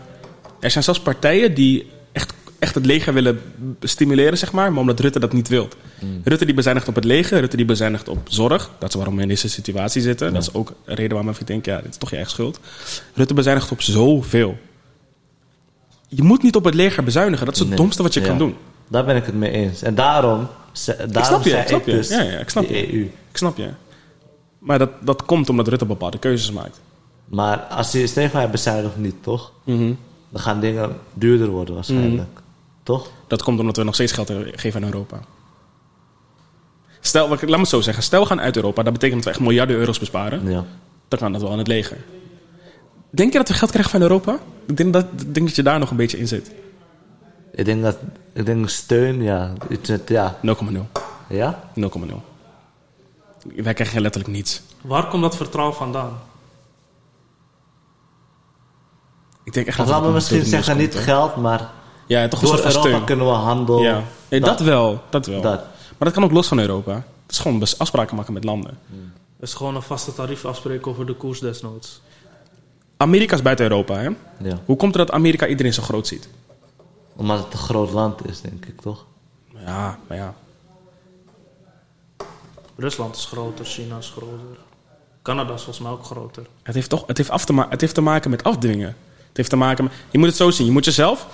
Er 0.60 0.72
zijn 0.72 0.84
zelfs 0.84 1.00
partijen 1.00 1.54
die 1.54 1.90
echt, 2.12 2.34
echt 2.60 2.76
het 2.76 2.86
leger 2.86 3.14
willen 3.14 3.42
stimuleren, 3.82 4.38
zeg 4.38 4.52
maar, 4.52 4.72
maar 4.72 4.82
omdat 4.82 5.00
Rutte 5.00 5.20
dat 5.20 5.34
niet 5.34 5.48
wil. 5.48 5.68
Rutte 6.24 6.46
die 6.46 6.54
bezuinigt 6.54 6.88
op 6.88 6.96
het 6.96 7.04
leger, 7.06 7.40
Rutte 7.40 7.58
die 7.58 7.66
bezuinigt 7.66 8.08
op 8.08 8.20
zorg. 8.28 8.72
Dat 8.80 8.90
is 8.90 8.96
waarom 8.96 9.16
we 9.16 9.22
in 9.22 9.28
deze 9.28 9.50
situatie 9.50 10.02
zitten. 10.02 10.34
Dat 10.34 10.42
is 10.42 10.54
ook 10.54 10.74
een 10.86 10.96
reden 10.96 11.14
waarom 11.14 11.34
ik 11.40 11.48
denk, 11.48 11.66
ja, 11.66 11.82
dit 11.82 11.90
is 11.92 11.98
toch 11.98 12.10
je 12.10 12.16
eigen 12.16 12.34
schuld. 12.34 12.60
Rutte 13.14 13.34
bezuinigt 13.34 13.72
op 13.72 13.82
zoveel. 13.82 14.58
Je 16.08 16.24
moet 16.24 16.44
niet 16.44 16.56
op 16.56 16.64
het 16.64 16.74
leger 16.74 17.04
bezuinigen. 17.04 17.46
Dat 17.46 17.54
is 17.54 17.60
het 17.60 17.70
Nee. 17.70 17.78
domste 17.78 18.04
wat 18.04 18.14
je 18.14 18.20
Ja. 18.20 18.26
kan 18.28 18.38
doen. 18.38 18.56
Daar 18.88 19.06
ben 19.06 19.16
ik 19.16 19.26
het 19.26 19.36
mee 19.36 19.52
eens. 19.52 19.82
En 19.82 19.96
daarom 19.96 20.48
ze- 20.72 20.92
Ik 20.92 21.14
daarom 21.14 21.24
snap 21.24 21.44
je, 21.44 21.50
zei 21.50 21.62
ik 21.62 21.68
snap 21.68 21.86
je. 21.86 21.92
dus 21.92 22.10
Ja, 22.10 22.22
ja, 22.22 22.38
ik 22.38 22.50
snap 22.50 22.64
je. 22.70 22.94
EU. 22.94 23.02
Ik 23.04 23.38
snap 23.38 23.58
je. 23.58 23.70
Maar 24.60 24.80
dat, 24.80 24.90
dat 25.02 25.26
komt 25.26 25.50
omdat 25.50 25.68
Rutte 25.68 25.86
bepaalde 25.86 26.18
keuzes 26.18 26.52
maakt. 26.52 26.82
Maar 27.26 27.58
als 27.58 27.92
je 27.92 28.08
Stefan 28.08 28.52
bezuinigt 28.52 28.98
niet, 28.98 29.16
toch? 29.24 29.52
Mhm. 29.64 29.94
Dan 30.30 30.42
gaan 30.42 30.60
dingen 30.60 30.96
duurder 31.14 31.48
worden 31.50 31.76
waarschijnlijk. 31.76 32.28
Toch? 32.84 33.10
Dat 33.28 33.44
komt 33.44 33.60
omdat 33.60 33.76
we 33.78 33.84
nog 33.84 33.94
steeds 33.94 34.12
geld 34.12 34.32
geven 34.52 34.82
aan 34.82 34.88
Europa. 34.92 35.20
Stel, 37.00 37.28
laat 37.30 37.42
me 37.42 37.58
het 37.58 37.68
zo 37.68 37.82
zeggen. 37.82 38.04
Stel, 38.04 38.22
we 38.22 38.28
gaan 38.28 38.42
uit 38.42 38.56
Europa. 38.56 38.84
Dat 38.84 38.94
betekent 38.94 39.24
dat 39.24 39.34
we 39.34 39.40
echt 39.40 39.48
miljarden 39.48 39.76
euro's 39.76 40.00
besparen. 40.00 40.50
Ja. 40.52 40.66
Dan 41.08 41.20
kan 41.20 41.32
dat 41.32 41.42
wel 41.42 41.52
aan 41.52 41.58
het 41.58 41.68
leger. 41.68 41.98
Denk 43.10 43.32
je 43.32 43.38
dat 43.38 43.48
we 43.48 43.54
geld 43.54 43.72
krijgen 43.72 43.92
van 43.92 44.02
Europa? 44.02 44.40
Ik 44.66 44.78
denk 44.78 44.94
dat, 44.94 45.06
ik 45.18 45.34
denk 45.34 45.48
dat 45.48 45.56
je 45.56 45.64
daar 45.64 45.80
nog 45.80 45.90
een 45.92 45.98
beetje 45.98 46.18
in 46.18 46.28
zit. 46.28 46.50
0,0. 46.50 46.54
Ik 47.52 47.66
denk 47.66 47.82
dat... 47.84 47.98
Ik 48.34 48.46
denk 48.46 48.70
steun, 48.70 49.22
ja. 49.22 49.54
Iets 49.70 49.90
met- 49.90 50.10
Ja. 50.10 50.38
Ja? 51.30 51.64
0,0. 51.76 52.22
Wij 53.56 53.74
krijgen 53.74 54.02
letterlijk 54.02 54.34
niets. 54.34 54.62
Waar 54.82 55.08
komt 55.08 55.22
dat 55.22 55.36
vertrouwen 55.36 55.76
vandaan? 55.76 56.20
Ik 59.44 59.54
denk 59.54 59.68
echt 59.68 59.80
Of 59.80 59.86
dat 59.86 59.94
laten 59.94 60.08
we 60.12 60.14
het 60.20 60.30
misschien 60.32 60.50
zeggen, 60.50 60.78
niet 60.78 60.96
geld, 60.96 61.36
maar... 61.36 61.70
Ja, 62.08 62.28
toch 62.28 62.40
Door 62.40 62.56
Europa 62.56 62.70
steun. 62.70 63.04
kunnen 63.04 63.26
we 63.26 63.32
handel... 63.32 63.82
Ja. 63.82 64.04
Nee, 64.30 64.40
dat, 64.40 64.60
wel. 64.60 65.02
Dat 65.10 65.26
wel. 65.26 65.42
Dat. 65.42 65.60
Maar 65.98 66.08
dat 66.08 66.12
kan 66.14 66.24
ook 66.24 66.32
los 66.32 66.48
van 66.48 66.60
Europa. 66.60 66.94
Het 66.94 67.32
is 67.36 67.40
gewoon 67.40 67.64
afspraken 67.78 68.16
maken 68.16 68.34
met 68.34 68.44
landen. 68.44 68.78
is 69.40 69.54
gewoon 69.54 69.76
een 69.76 69.82
vaste 69.82 70.14
tarief 70.14 70.46
afspreken 70.46 70.92
over 70.92 71.06
de 71.06 71.14
koers 71.14 71.40
desnoods. 71.40 72.02
Amerika 72.98 73.36
is 73.36 73.42
buiten 73.42 73.66
Europa, 73.66 73.96
hè? 73.98 74.10
Ja. 74.50 74.60
Hoe 74.66 74.76
komt 74.78 74.96
het 74.96 75.08
dat 75.08 75.16
Amerika 75.16 75.48
iedereen 75.48 75.74
zo 75.74 75.82
groot 75.82 76.08
ziet? 76.08 76.30
Omdat 77.16 77.44
het 77.44 77.54
een 77.54 77.60
groot 77.60 77.92
land 77.92 78.28
is, 78.28 78.42
denk 78.42 78.66
ik, 78.66 78.82
toch? 78.82 79.06
Ja, 79.66 80.00
maar 80.08 80.18
ja. 80.18 80.34
Rusland 82.76 83.16
is 83.16 83.26
groter, 83.26 83.66
China 83.66 83.98
is 83.98 84.10
groter. 84.10 84.58
Canada 85.22 85.54
is 85.54 85.62
volgens 85.62 85.86
mij 85.86 85.92
ook 85.92 86.04
groter. 86.04 86.46
Het 86.64 86.76
heeft, 86.76 86.90
toch, 86.90 87.08
het, 87.08 87.18
heeft 87.18 87.30
af 87.30 87.46
te 87.46 87.54
ma- 87.54 87.68
het 87.70 87.82
heeft 87.82 87.94
te 87.94 88.02
maken 88.02 88.30
met 88.30 88.44
afdwingen. 88.44 88.96
Het 89.28 89.38
heeft 89.38 89.50
te 89.50 89.56
maken 89.56 89.84
met... 89.84 89.94
Je 90.12 90.18
moet 90.18 90.28
het 90.28 90.38
zo 90.38 90.50
zien. 90.52 90.66
Je 90.66 90.72
moet 90.72 90.86
jezelf... 90.86 91.28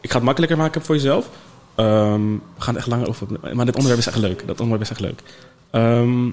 Ik 0.00 0.10
ga 0.10 0.16
het 0.16 0.24
makkelijker 0.24 0.58
maken 0.58 0.82
voor 0.82 0.94
jezelf. 0.94 1.28
Ehm, 1.74 2.32
we 2.32 2.60
gaan 2.60 2.74
er 2.74 2.80
echt 2.80 2.88
langer 2.88 3.08
over... 3.08 3.26
Maar 3.54 3.64
dit 3.64 3.74
onderwerp 3.76 3.98
is 3.98 4.06
echt 4.06 4.16
leuk. 4.16 4.46
Dat 4.46 4.60
onderwerp 4.60 4.82
is 4.82 4.90
echt 4.90 5.00
leuk. 5.00 5.22
Ehm, 5.70 6.30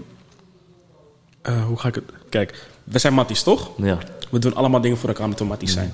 eh, 1.41 1.65
hoe 1.65 1.77
ga 1.77 1.87
ik 1.87 1.95
het... 1.95 2.03
Kijk, 2.29 2.67
we 2.85 2.99
zijn 2.99 3.13
matties, 3.13 3.43
toch? 3.43 3.71
Ja. 3.77 3.97
We 4.31 4.39
doen 4.39 4.55
allemaal 4.55 4.81
dingen 4.81 4.97
voor 4.97 5.09
elkaar 5.09 5.23
omdat 5.23 5.39
we 5.39 5.45
matties 5.45 5.73
zijn. 5.73 5.93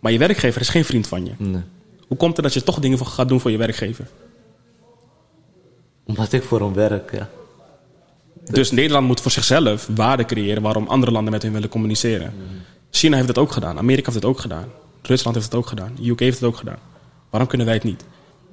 Maar 0.00 0.12
je 0.12 0.18
werkgever 0.18 0.60
is 0.60 0.68
geen 0.68 0.84
vriend 0.84 1.06
van 1.06 1.24
je. 1.24 1.32
Nee. 1.36 1.62
Hoe 2.06 2.16
komt 2.16 2.36
het 2.36 2.44
dat 2.44 2.54
je 2.54 2.62
toch 2.62 2.78
dingen 2.78 2.98
voor 2.98 3.06
gaat 3.06 3.28
doen 3.28 3.40
voor 3.40 3.50
je 3.50 3.56
werkgever? 3.56 4.06
Omdat 6.04 6.32
ik 6.32 6.42
voor 6.42 6.60
hem 6.60 6.74
werk, 6.74 7.12
ja. 7.12 7.28
Dus 8.44 8.70
Nederland 8.70 9.06
moet 9.06 9.20
voor 9.20 9.30
zichzelf 9.30 9.88
waarde 9.94 10.24
creëren 10.24 10.62
waarom 10.62 10.86
andere 10.86 11.12
landen 11.12 11.32
met 11.32 11.42
hun 11.42 11.52
willen 11.52 11.68
communiceren. 11.68 12.34
China 12.90 13.16
heeft 13.16 13.28
het 13.28 13.38
ook 13.38 13.52
gedaan, 13.52 13.78
Amerika 13.78 14.10
heeft 14.10 14.22
het 14.22 14.32
ook 14.32 14.40
gedaan, 14.40 14.68
Rusland 15.02 15.36
heeft 15.36 15.48
het 15.48 15.58
ook 15.58 15.66
gedaan, 15.66 15.96
UK 16.02 16.20
heeft 16.20 16.40
het 16.40 16.48
ook 16.48 16.56
gedaan. 16.56 16.78
Waarom 17.30 17.48
kunnen 17.48 17.66
wij 17.66 17.76
het 17.76 17.84
niet? 17.84 18.04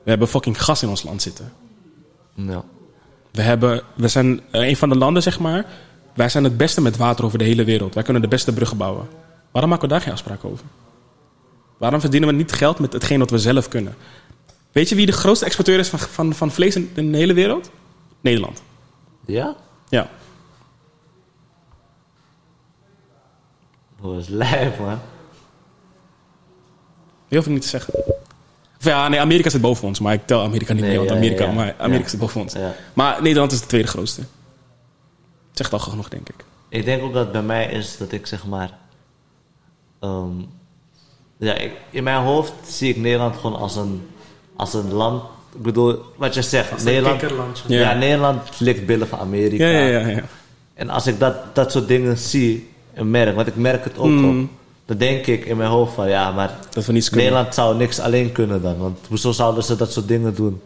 We 0.03 0.09
hebben 0.09 0.27
fucking 0.27 0.63
gas 0.63 0.84
in 0.84 0.89
ons 0.89 1.03
land 1.03 1.21
zitten. 1.21 1.51
Ja. 2.34 2.63
We, 3.32 3.41
hebben, 3.41 3.82
we 3.95 4.07
zijn 4.07 4.41
eh, 4.51 4.67
een 4.67 4.75
van 4.77 4.89
de 4.89 4.97
landen, 4.97 5.23
zeg 5.23 5.39
maar. 5.39 5.65
Wij 6.14 6.30
zijn 6.30 6.43
het 6.43 6.57
beste 6.57 6.82
met 6.82 6.97
water 6.97 7.26
over 7.26 7.38
de 7.38 7.43
hele 7.43 7.64
wereld. 7.64 7.93
Wij 7.93 8.03
kunnen 8.03 8.22
de 8.22 8.28
beste 8.28 8.53
bruggen 8.53 8.78
bouwen. 8.78 9.07
Waarom 9.51 9.70
maken 9.70 9.88
we 9.88 9.93
daar 9.93 10.01
geen 10.03 10.14
afspraak 10.14 10.43
over? 10.45 10.66
Waarom 11.78 11.99
verdienen 11.99 12.30
we 12.30 12.36
niet 12.36 12.51
geld 12.51 12.80
met 12.80 12.93
hetgeen 12.93 13.20
wat 13.20 13.30
we 13.30 13.38
zelf 13.39 13.68
kunnen? 13.68 13.95
Weet 14.72 14.89
je 14.89 14.95
wie 14.95 15.05
de 15.05 15.12
grootste 15.12 15.45
exporteur 15.45 15.80
is 15.80 15.89
van, 15.89 15.99
van, 15.99 16.34
van 16.34 16.51
vlees 16.51 16.76
in, 16.76 16.91
in 16.95 17.12
de 17.12 17.18
hele 17.18 17.34
wereld? 17.34 17.72
Nederland. 18.22 18.62
Ja? 19.26 19.55
Ja. 19.89 20.09
Dat 24.01 24.12
was 24.14 24.28
lijf, 24.28 24.80
man. 24.80 24.99
Hoeft 27.30 27.45
het 27.45 27.53
niet 27.53 27.62
te 27.62 27.68
zeggen. 27.68 27.93
Of 28.78 28.88
ja, 28.88 29.07
nee, 29.07 29.20
Amerika 29.20 29.49
zit 29.49 29.62
boven 29.62 29.88
ons, 29.88 29.99
maar 29.99 30.14
ik 30.14 30.26
tel 30.26 30.41
Amerika 30.43 30.74
niet 30.74 30.82
Nee, 30.82 30.89
mee, 30.97 30.99
want 30.99 31.12
Amerika, 31.18 31.43
ja, 31.43 31.49
ja. 31.49 31.55
maar 31.55 31.76
Amerika 31.78 32.03
Ja. 32.03 32.09
zit 32.09 32.20
boven 32.20 32.41
ons. 32.41 32.55
Maar 32.93 33.22
Nederland 33.22 33.51
is 33.51 33.62
de 33.62 33.68
tweede 33.68 33.88
grootste. 33.88 34.22
Zegt 35.52 35.74
al 35.74 35.80
genoeg, 35.80 36.10
denk 36.10 36.30
ik. 36.30 36.36
Ik 36.70 36.86
denk 36.86 37.04
ook 37.04 37.14
dat 37.14 37.24
het 37.24 37.32
bij 37.32 37.41
mij 37.41 37.66
is 37.66 37.97
dat 37.97 38.12
ik 38.12 38.28
zeg 38.28 38.45
maar. 38.45 38.70
ehm, 39.99 40.30
ja, 41.38 41.54
ik, 41.54 41.72
in 41.89 42.04
mijn 42.04 42.22
hoofd 42.24 42.54
zie 42.68 42.89
ik 42.89 42.97
Nederland 42.97 43.36
gewoon 43.36 43.56
als 43.60 43.76
een, 43.76 44.08
als 44.56 44.74
een 44.74 44.93
land. 44.93 45.24
Ik 45.56 45.62
bedoel, 45.62 45.99
wat 46.18 46.34
je 46.34 46.41
zegt, 46.41 46.72
Als 46.72 46.80
een 46.82 46.86
Nederland. 46.88 47.22
Ja. 47.68 47.80
Ja. 47.80 47.93
Nederland 47.93 48.60
ligt 48.60 48.86
billen 48.86 49.08
van 49.08 49.20
Amerika. 49.20 49.66
Ja, 49.66 49.80
ja, 49.80 49.99
ja. 49.99 50.08
ja. 50.08 50.24
En 50.74 50.89
als 50.89 51.08
ik 51.08 51.20
dat, 51.20 51.56
dat 51.56 51.72
soort 51.72 51.88
dingen 51.88 52.18
zie 52.18 52.70
en 52.93 53.10
merk, 53.12 53.36
want 53.36 53.47
ik 53.47 53.56
merk 53.56 53.84
het 53.84 53.97
ook 53.97 54.06
Mm. 54.08 54.41
op, 54.43 54.49
dan 54.86 54.97
denk 54.97 55.26
ik 55.26 55.45
in 55.45 55.58
mijn 55.58 55.70
hoofd 55.70 55.93
van 55.93 56.10
ja, 56.10 56.32
maar 56.32 56.58
Dat 56.70 56.86
we 56.86 56.91
niets 56.91 57.10
kunnen. 57.10 57.26
Nederland 57.26 57.54
zou 57.56 57.78
niks 57.78 57.99
alleen 57.99 58.32
kunnen 58.32 58.62
dan. 58.62 58.78
Want 58.78 58.97
hoezo 59.08 59.32
zouden 59.32 59.64
ze 59.64 59.76
dat 59.76 59.91
soort 59.91 60.08
dingen 60.08 60.36
doen? 60.36 60.62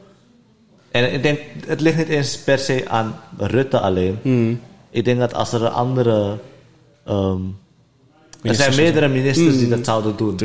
En 0.91 1.13
ik 1.13 1.23
denk, 1.23 1.39
het 1.65 1.81
ligt 1.81 1.97
niet 1.97 2.07
eens 2.07 2.37
per 2.37 2.59
se 2.59 2.83
aan 2.89 3.19
Rutte 3.37 3.79
alleen. 3.79 4.19
Mm. 4.21 4.59
Ik 4.95 5.05
denk 5.05 5.19
dat 5.19 5.33
als 5.33 5.53
er 5.53 5.61
een 5.63 5.71
andere. 5.71 6.37
ehm, 7.05 7.41
er 8.41 8.55
zijn 8.55 8.75
meerdere 8.75 9.07
ministers 9.07 9.55
die 9.57 9.63
Mm. 9.63 9.69
dat 9.69 9.85
zouden 9.85 10.15
doen. 10.17 10.39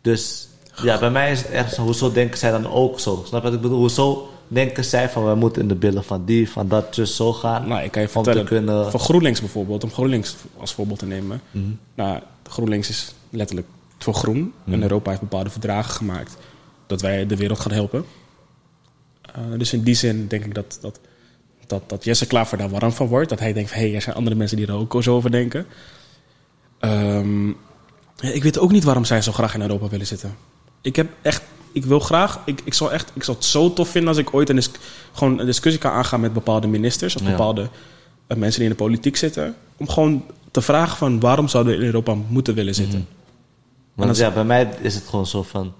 Dus 0.00 0.48
ja, 0.82 0.98
bij 0.98 1.10
mij 1.10 1.32
is 1.32 1.38
het 1.42 1.50
echt 1.50 1.74
zo. 1.74 1.82
Hoezo 1.82 2.12
denken 2.12 2.38
zij 2.38 2.50
dan 2.50 2.66
ook 2.70 3.00
zo? 3.00 3.22
Snap 3.26 3.40
je 3.42 3.46
wat 3.48 3.56
ik 3.56 3.60
bedoel? 3.62 3.78
Hoezo 3.78 4.28
denken 4.48 4.84
zij 4.84 5.08
van 5.10 5.28
we 5.28 5.34
moeten 5.34 5.62
in 5.62 5.68
de 5.68 5.74
billen 5.74 6.04
van 6.04 6.24
die, 6.24 6.50
van 6.50 6.68
dat, 6.68 6.94
dus 6.94 7.16
zo 7.16 7.32
gaan? 7.32 7.68
Nou, 7.68 7.82
ik 7.82 7.90
kan 7.90 8.02
je 8.02 8.08
vertellen. 8.08 8.44
kunnen. 8.44 8.90
Voor 8.90 9.00
GroenLinks 9.00 9.40
bijvoorbeeld, 9.40 9.84
om 9.84 9.90
GroenLinks 9.90 10.36
als 10.56 10.74
voorbeeld 10.74 10.98
te 10.98 11.06
nemen. 11.06 11.40
Mhm. 11.50 11.64
Nou, 11.94 12.20
GroenLinks 12.48 12.88
is 12.88 13.14
letterlijk 13.30 13.66
voor 13.98 14.14
groen. 14.14 14.52
En 14.66 14.82
Europa 14.82 15.08
heeft 15.10 15.22
bepaalde 15.22 15.50
verdragen 15.50 15.92
gemaakt 15.94 16.36
dat 16.86 17.00
wij 17.00 17.26
de 17.26 17.36
wereld 17.36 17.60
gaan 17.60 17.72
helpen. 17.72 18.04
Eh, 19.22 19.42
dus 19.58 19.72
in 19.72 19.82
die 19.82 19.94
zin 19.94 20.26
denk 20.28 20.44
ik 20.44 20.54
dat, 20.54 20.78
dat, 20.80 21.00
dat, 21.66 21.82
dat 21.88 22.04
Jesse 22.04 22.26
Klaver 22.26 22.58
daar 22.58 22.68
warm 22.68 22.92
van 22.92 23.06
wordt. 23.06 23.28
Dat 23.28 23.38
hij 23.38 23.52
denkt 23.52 23.70
van, 23.70 23.78
hé, 23.80 23.86
hey, 23.86 23.94
er 23.94 24.02
zijn 24.02 24.16
andere 24.16 24.36
mensen 24.36 24.56
die 24.56 24.66
er 24.66 24.72
ook 24.74 25.02
zo 25.02 25.14
over 25.14 25.30
denken. 25.30 25.66
Ehm, 26.78 27.48
ik 28.20 28.42
weet 28.42 28.58
ook 28.58 28.70
niet 28.72 28.84
waarom 28.84 29.04
zij 29.04 29.22
zo 29.22 29.32
graag 29.32 29.54
in 29.54 29.60
Europa 29.60 29.88
willen 29.88 30.06
zitten. 30.06 30.36
Ik 30.80 30.96
heb 30.96 31.08
echt, 31.22 31.42
ik 31.72 31.84
wil 31.84 32.00
graag, 32.00 32.40
ik, 32.44 32.60
ik, 32.64 32.74
zou 32.74 32.92
echt, 32.92 33.10
ik 33.14 33.22
zou 33.22 33.36
het 33.36 33.46
zo 33.46 33.72
tof 33.72 33.88
vinden 33.88 34.08
als 34.10 34.18
ik 34.18 34.34
ooit 34.34 34.48
een, 34.48 34.62
gewoon 35.12 35.38
een 35.38 35.46
discussie 35.46 35.80
kan 35.82 35.90
aangaan 35.92 36.20
met 36.20 36.32
bepaalde 36.32 36.66
ministers 36.66 37.16
of 37.16 37.22
Ja. 37.22 37.30
bepaalde 37.30 37.68
eh, 38.26 38.36
mensen 38.36 38.60
die 38.60 38.70
in 38.70 38.76
de 38.76 38.82
politiek 38.82 39.16
zitten. 39.16 39.54
Om 39.76 39.88
gewoon 39.88 40.24
te 40.50 40.60
vragen 40.62 40.96
van 40.96 41.20
waarom 41.20 41.48
zouden 41.48 41.72
we 41.72 41.78
in 41.80 41.86
Europa 41.86 42.14
moeten 42.28 42.54
willen 42.54 42.74
zitten. 42.74 43.06
Want 43.94 44.08
als- 44.08 44.18
ja, 44.18 44.30
bij 44.30 44.44
mij 44.44 44.68
is 44.80 44.94
het 44.94 45.04
gewoon 45.08 45.26
zo 45.26 45.42
van. 45.42 45.72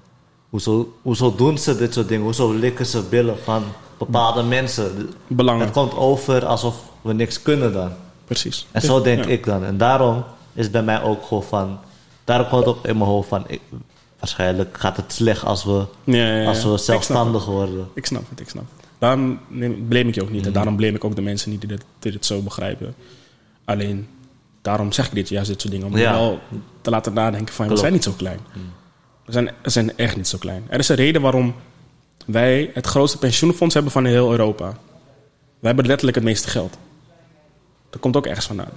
Hoezo, 0.56 0.92
hoezo 1.02 1.34
doen 1.34 1.58
ze 1.58 1.76
dit 1.76 1.94
soort 1.94 2.08
dingen? 2.08 2.24
Hoezo 2.24 2.52
likken 2.52 2.86
ze 2.86 3.02
billen 3.02 3.38
van 3.38 3.62
bepaalde 3.98 4.42
mensen? 4.42 5.10
Belangen. 5.26 5.64
Het 5.64 5.74
komt 5.74 5.94
over 5.96 6.44
alsof 6.44 6.76
we 7.00 7.12
niks 7.12 7.42
kunnen 7.42 7.72
dan. 7.72 7.90
Precies. 8.24 8.66
En 8.72 8.80
zo 8.82 9.02
denk 9.02 9.24
Ja. 9.24 9.30
ik 9.30 9.44
dan. 9.44 9.64
En 9.64 9.76
daarom 9.76 10.24
is 10.52 10.62
het 10.62 10.72
bij 10.72 10.82
mij 10.82 11.02
ook 11.02 11.24
gewoon 11.26 11.42
van. 11.42 11.78
Daarom 12.24 12.48
komt 12.48 12.64
het 12.66 12.74
ook 12.76 12.84
in 12.86 12.96
mijn 12.96 13.10
hoofd 13.10 13.28
van. 13.28 13.44
Ik, 13.46 13.60
waarschijnlijk 14.18 14.76
gaat 14.78 14.96
het 14.96 15.12
slecht 15.12 15.44
als 15.44 15.64
we, 15.64 15.84
Ja, 16.04 16.16
ja, 16.16 16.40
ja. 16.40 16.48
als 16.48 16.64
we 16.64 16.76
zelfstandig 16.78 17.44
worden. 17.44 17.88
Ik 17.94 18.06
snap 18.06 18.22
het, 18.30 18.40
ik 18.40 18.48
snap 18.48 18.64
het. 18.76 18.86
Daarom 18.98 19.38
blame 19.88 20.08
ik 20.08 20.14
je 20.14 20.22
ook 20.22 20.30
niet. 20.30 20.46
En 20.46 20.52
daarom 20.52 20.76
blame 20.76 20.94
ik 20.96 21.04
ook 21.04 21.16
de 21.16 21.22
mensen 21.22 21.50
niet 21.50 21.60
die 21.60 21.68
dit, 21.68 21.84
die 21.98 22.12
dit 22.12 22.26
zo 22.26 22.40
begrijpen. 22.40 22.94
Alleen, 23.64 24.08
daarom 24.62 24.92
zeg 24.92 25.06
ik 25.06 25.14
dit, 25.14 25.28
juist 25.28 25.48
dit 25.48 25.60
soort 25.60 25.72
dingen. 25.72 25.86
Om 25.86 25.92
wel 25.92 26.38
te 26.80 26.90
laten 26.90 27.12
nadenken 27.12 27.54
van, 27.54 27.68
we 27.68 27.76
zijn 27.76 27.92
niet 27.92 28.04
zo 28.04 28.12
klein. 28.16 28.38
Zijn, 29.26 29.50
zijn 29.62 29.96
echt 29.96 30.16
niet 30.16 30.28
zo 30.28 30.38
klein. 30.38 30.64
Er 30.68 30.78
is 30.78 30.88
een 30.88 30.96
reden 30.96 31.22
waarom 31.22 31.54
wij 32.26 32.70
het 32.74 32.86
grootste 32.86 33.18
pensioenfonds 33.18 33.74
hebben 33.74 33.92
van 33.92 34.04
heel 34.04 34.30
Europa. 34.30 34.76
We 35.58 35.66
hebben 35.66 35.86
letterlijk 35.86 36.16
het 36.16 36.26
meeste 36.26 36.48
geld. 36.48 36.76
Dat 37.90 38.00
komt 38.00 38.16
ook 38.16 38.26
ergens 38.26 38.46
vandaan. 38.46 38.72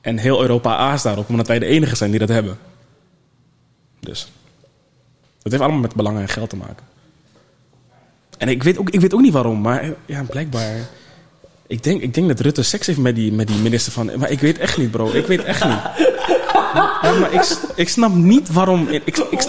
En 0.00 0.18
heel 0.18 0.40
Europa 0.40 0.76
aast 0.76 1.04
daarop, 1.04 1.28
omdat 1.28 1.46
wij 1.46 1.58
de 1.58 1.66
enige 1.66 1.96
zijn 1.96 2.10
die 2.10 2.20
dat 2.20 2.28
hebben. 2.28 2.58
Dus. 4.00 4.28
Het 5.42 5.52
heeft 5.52 5.64
allemaal 5.64 5.80
met 5.80 5.94
belangen 5.94 6.20
en 6.20 6.28
geld 6.28 6.50
te 6.50 6.56
maken. 6.56 6.86
En 8.38 8.48
ik 8.48 8.62
weet 8.62 8.78
ook, 8.78 8.90
ik 8.90 9.00
weet 9.00 9.14
ook 9.14 9.20
niet 9.20 9.32
waarom, 9.32 9.60
maar 9.60 9.94
ja, 10.06 10.22
blijkbaar. 10.22 10.88
Ik 11.66 11.82
denk, 11.82 12.02
ik 12.02 12.14
denk 12.14 12.28
dat 12.28 12.40
Rutte 12.40 12.62
seks 12.62 12.86
heeft 12.86 12.98
met 12.98 13.14
die, 13.14 13.32
met 13.32 13.46
die 13.46 13.58
minister 13.58 13.92
van. 13.92 14.18
Maar 14.18 14.30
ik 14.30 14.40
weet 14.40 14.58
echt 14.58 14.78
niet, 14.78 14.90
bro. 14.90 15.10
Ik 15.12 15.26
weet 15.26 15.44
echt 15.44 15.64
niet. 15.64 15.78
Ja, 17.02 17.12
maar 17.20 17.32
ik, 17.32 17.56
ik 17.74 17.88
snap 17.88 18.12
niet 18.14 18.52
waarom. 18.52 18.88
Ik, 18.88 19.02
ik, 19.04 19.16
ik- 19.18 19.46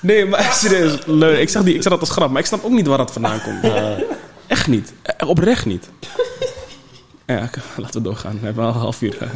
nee, 0.00 0.26
maar 0.26 0.42
serieus. 0.62 0.98
leuk. 1.06 1.38
Ik 1.38 1.48
zeg, 1.48 1.62
die, 1.62 1.74
ik 1.74 1.82
zeg 1.82 1.92
dat 1.92 2.00
als 2.00 2.10
grap, 2.10 2.30
maar 2.30 2.40
ik 2.40 2.46
snap 2.46 2.64
ook 2.64 2.70
niet 2.70 2.86
waar 2.86 2.98
dat 2.98 3.12
vandaan 3.12 3.40
komt. 3.42 3.72
Echt 4.46 4.66
niet. 4.66 4.92
Eh, 5.02 5.28
Oprecht 5.28 5.66
niet. 5.66 5.88
Ja, 7.26 7.50
laten 7.76 8.02
we 8.02 8.08
doorgaan. 8.08 8.38
We 8.40 8.44
hebben 8.46 8.64
al 8.64 8.70
een 8.74 8.76
half 8.80 9.02
uur. 9.02 9.16
eh. 9.22 9.28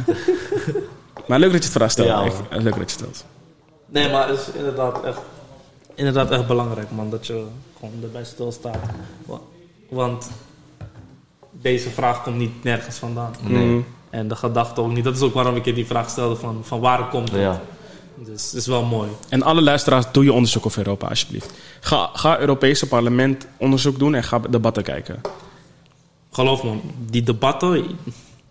Maar 1.27 1.39
leuk 1.39 1.51
dat 1.51 1.59
je 1.63 1.67
het 1.67 1.77
vraag 1.77 1.91
stelt. 1.91 2.07
Ja, 2.07 2.15
man. 2.15 2.31
Leuk 2.49 2.63
dat 2.63 2.73
je 2.73 2.79
het 2.79 2.91
stelt. 2.91 3.25
Nee, 3.85 4.11
maar 4.11 4.27
het 4.29 4.39
is 4.39 4.47
inderdaad 4.53 5.03
echt 5.03 5.19
inderdaad 5.95 6.31
echt 6.31 6.47
belangrijk, 6.47 6.91
man. 6.91 7.09
Dat 7.09 7.27
je 7.27 7.45
gewoon 7.79 7.93
erbij 8.03 8.23
stilstaat. 8.23 8.77
Wa- 9.25 9.39
Want 9.89 10.29
deze 11.51 11.89
vraag 11.89 12.23
komt 12.23 12.37
niet 12.37 12.63
nergens 12.63 12.95
vandaan. 12.97 13.33
Nee. 13.41 13.65
Mhm. 13.65 13.81
En 14.11 14.27
de 14.27 14.35
gedachte 14.35 14.81
ook 14.81 14.91
niet. 14.93 15.03
Dat 15.03 15.15
is 15.15 15.21
ook 15.21 15.33
waarom 15.33 15.55
ik 15.55 15.65
je 15.65 15.73
die 15.73 15.85
vraag 15.85 16.09
stelde 16.09 16.35
van, 16.35 16.59
van 16.63 16.79
waar 16.79 17.09
komt 17.09 17.31
het. 17.31 17.41
Ja. 17.41 17.61
Dus 18.15 18.43
het 18.45 18.53
is 18.53 18.67
wel 18.67 18.83
mooi. 18.83 19.09
En 19.29 19.41
alle 19.43 19.61
luisteraars, 19.61 20.05
doe 20.11 20.23
je 20.23 20.33
onderzoek 20.33 20.65
over 20.65 20.77
Europa 20.77 21.07
alsjeblieft. 21.07 21.51
Ga, 21.79 22.09
ga 22.13 22.39
Europese 22.39 22.87
parlement 22.87 23.47
onderzoek 23.57 23.99
doen 23.99 24.15
en 24.15 24.23
ga 24.23 24.39
debatten 24.39 24.83
kijken. 24.83 25.21
Geloof 26.31 26.63
me, 26.63 26.71
die 27.09 27.23
debatten, 27.23 27.83